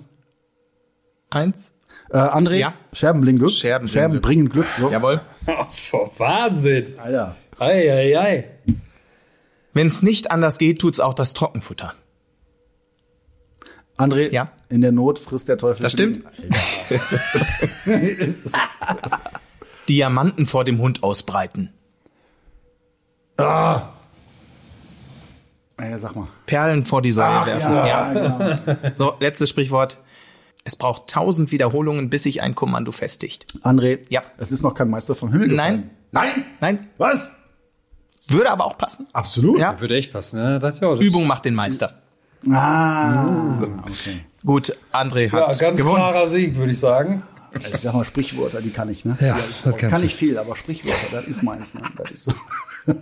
eins. 1.30 1.72
äh, 2.12 2.18
äh, 2.18 2.20
André, 2.20 2.56
Ja. 2.56 2.74
Scherben 2.94 3.22
bringen 3.22 3.40
Glück. 3.40 3.52
Scherben 3.52 3.86
bringen 3.86 3.94
Scherben 3.94 4.12
Glück. 4.14 4.24
bringen 4.24 4.50
Glück. 4.50 4.68
So. 4.80 4.90
Jawohl. 4.92 5.22
Oh, 5.48 6.10
Wahnsinn. 6.18 7.00
Alter. 7.00 7.36
Ei, 7.58 7.92
ei, 7.92 8.20
ei. 8.20 8.50
Wenn 9.74 9.88
es 9.88 10.02
nicht 10.04 10.32
anders 10.32 10.58
geht, 10.58 10.80
tut's 10.80 11.00
auch 11.00 11.14
das 11.14 11.34
Trockenfutter. 11.34 11.94
André, 13.98 14.32
Ja. 14.32 14.52
in 14.70 14.82
der 14.82 14.92
Not 14.92 15.20
frisst 15.20 15.48
der 15.50 15.58
Teufel. 15.58 15.84
Das 15.84 15.92
stimmt. 15.92 16.24
Diamanten 19.90 20.46
vor 20.46 20.64
dem 20.66 20.80
Hund 20.80 21.04
ausbreiten. 21.04 21.74
ah. 23.38 23.94
Ey, 25.80 25.98
sag 25.98 26.16
mal. 26.16 26.28
Perlen 26.46 26.84
vor 26.84 27.02
die 27.02 27.12
Säule 27.12 27.46
werfen. 27.46 27.74
ja, 27.74 28.14
genau. 28.14 28.92
So, 28.98 29.14
letztes 29.20 29.50
Sprichwort. 29.50 29.98
Es 30.66 30.76
braucht 30.76 31.08
tausend 31.08 31.52
Wiederholungen, 31.52 32.10
bis 32.10 32.24
sich 32.24 32.42
ein 32.42 32.54
Kommando 32.54 32.92
festigt. 32.92 33.46
André, 33.64 34.00
Ja. 34.10 34.22
es 34.38 34.52
ist 34.52 34.62
noch 34.62 34.74
kein 34.76 34.90
Meister 34.90 35.16
vom 35.16 35.32
Himmel 35.32 35.50
gefallen. 35.50 35.90
Nein. 36.12 36.34
Nein? 36.36 36.46
Nein, 36.60 36.88
Was? 36.98 37.34
würde 38.28 38.52
aber 38.52 38.66
auch 38.66 38.78
passen. 38.78 39.08
Absolut? 39.14 39.58
Ja. 39.60 39.80
Würde 39.80 39.96
echt 39.96 40.12
passen, 40.12 40.40
ne? 40.42 40.60
Das, 40.60 40.80
ja, 40.80 40.94
das 40.96 41.04
Übung 41.04 41.26
macht 41.28 41.46
den 41.46 41.56
Meister. 41.56 42.02
Ah, 42.50 43.62
okay. 43.86 44.26
Gut, 44.46 44.76
André 44.94 45.26
ja, 45.32 45.48
hat 45.48 45.60
ganz 45.60 45.78
gewonnen. 45.78 45.96
klarer 45.96 46.28
Sieg, 46.30 46.56
würde 46.56 46.72
ich 46.74 46.80
sagen. 46.80 47.24
Ich 47.68 47.78
sag 47.78 47.94
mal 47.96 48.06
Sprichwörter, 48.06 48.62
die 48.62 48.70
kann 48.70 48.90
ich, 48.90 49.04
ne? 49.06 49.18
Ja, 49.20 49.36
das 49.64 49.76
ich 49.76 49.80
kannst 49.80 49.80
kann 49.80 49.92
du. 50.02 50.06
nicht 50.06 50.16
viel, 50.16 50.38
aber 50.38 50.56
Sprichwörter, 50.56 51.08
das 51.12 51.26
ist 51.26 51.42
meins, 51.42 51.74
ne? 51.74 51.82
Das 51.98 52.12
ist 52.12 52.24
so. 52.26 52.34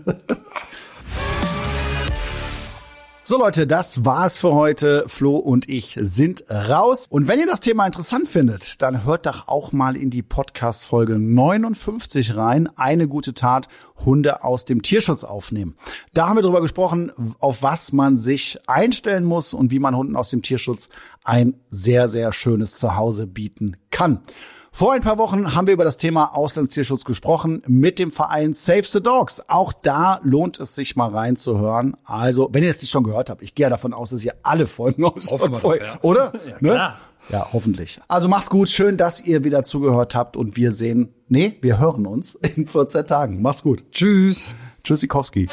So 3.29 3.37
Leute, 3.37 3.67
das 3.67 4.05
war's 4.05 4.39
für 4.39 4.53
heute. 4.53 5.03
Flo 5.07 5.35
und 5.35 5.67
ich 5.67 5.99
sind 6.01 6.45
raus. 6.49 7.07
Und 7.09 7.27
wenn 7.27 7.39
ihr 7.39 7.45
das 7.45 7.59
Thema 7.59 7.85
interessant 7.85 8.29
findet, 8.29 8.81
dann 8.81 9.03
hört 9.03 9.25
doch 9.25 9.49
auch 9.49 9.73
mal 9.73 9.97
in 9.97 10.09
die 10.09 10.23
Podcast 10.23 10.85
Folge 10.85 11.19
59 11.19 12.37
rein. 12.37 12.69
Eine 12.77 13.09
gute 13.09 13.33
Tat, 13.33 13.67
Hunde 14.05 14.45
aus 14.45 14.63
dem 14.63 14.81
Tierschutz 14.81 15.25
aufnehmen. 15.25 15.75
Da 16.13 16.29
haben 16.29 16.37
wir 16.37 16.41
drüber 16.41 16.61
gesprochen, 16.61 17.11
auf 17.39 17.63
was 17.63 17.91
man 17.91 18.17
sich 18.17 18.59
einstellen 18.65 19.25
muss 19.25 19.53
und 19.53 19.71
wie 19.71 19.79
man 19.79 19.97
Hunden 19.97 20.15
aus 20.15 20.29
dem 20.29 20.41
Tierschutz 20.41 20.87
ein 21.25 21.55
sehr, 21.67 22.07
sehr 22.07 22.31
schönes 22.31 22.79
Zuhause 22.79 23.27
bieten 23.27 23.75
kann. 23.91 24.21
Vor 24.77 24.93
ein 24.93 25.01
paar 25.01 25.17
Wochen 25.17 25.55
haben 25.55 25.65
wir 25.65 25.73
über 25.73 25.85
das 25.85 25.97
Thema 25.97 26.35
Auslandstierschutz 26.35 27.03
gesprochen 27.03 27.63
mit 27.65 27.97
dem 27.97 28.11
Verein 28.11 28.53
Save 28.53 28.83
the 28.83 29.01
Dogs. 29.01 29.41
Auch 29.47 29.73
da 29.73 30.19
lohnt 30.21 30.59
es 30.59 30.75
sich 30.75 30.95
mal 30.95 31.09
reinzuhören. 31.09 31.97
Also, 32.03 32.49
wenn 32.51 32.61
ihr 32.61 32.69
es 32.69 32.79
nicht 32.79 32.91
schon 32.91 33.03
gehört 33.03 33.31
habt, 33.31 33.41
ich 33.41 33.55
gehe 33.55 33.63
ja 33.63 33.69
davon 33.71 33.91
aus, 33.91 34.11
dass 34.11 34.23
ihr 34.23 34.35
alle 34.43 34.67
Folgen 34.67 35.03
aus 35.03 35.29
doch, 35.29 35.63
ja. 35.79 35.97
oder? 36.03 36.31
Ne? 36.59 36.69
klar. 36.69 36.99
Ja, 37.29 37.47
hoffentlich. 37.53 37.99
Also 38.07 38.27
macht's 38.27 38.51
gut, 38.51 38.69
schön, 38.69 38.97
dass 38.97 39.19
ihr 39.19 39.43
wieder 39.43 39.63
zugehört 39.63 40.13
habt 40.13 40.37
und 40.37 40.57
wir 40.57 40.71
sehen, 40.71 41.11
nee, 41.27 41.57
wir 41.61 41.79
hören 41.79 42.05
uns 42.05 42.35
in 42.35 42.67
14 42.67 43.07
Tagen. 43.07 43.41
Macht's 43.41 43.63
gut. 43.63 43.83
Tschüss. 43.91 44.53
Tschüssikowski. 44.83 45.47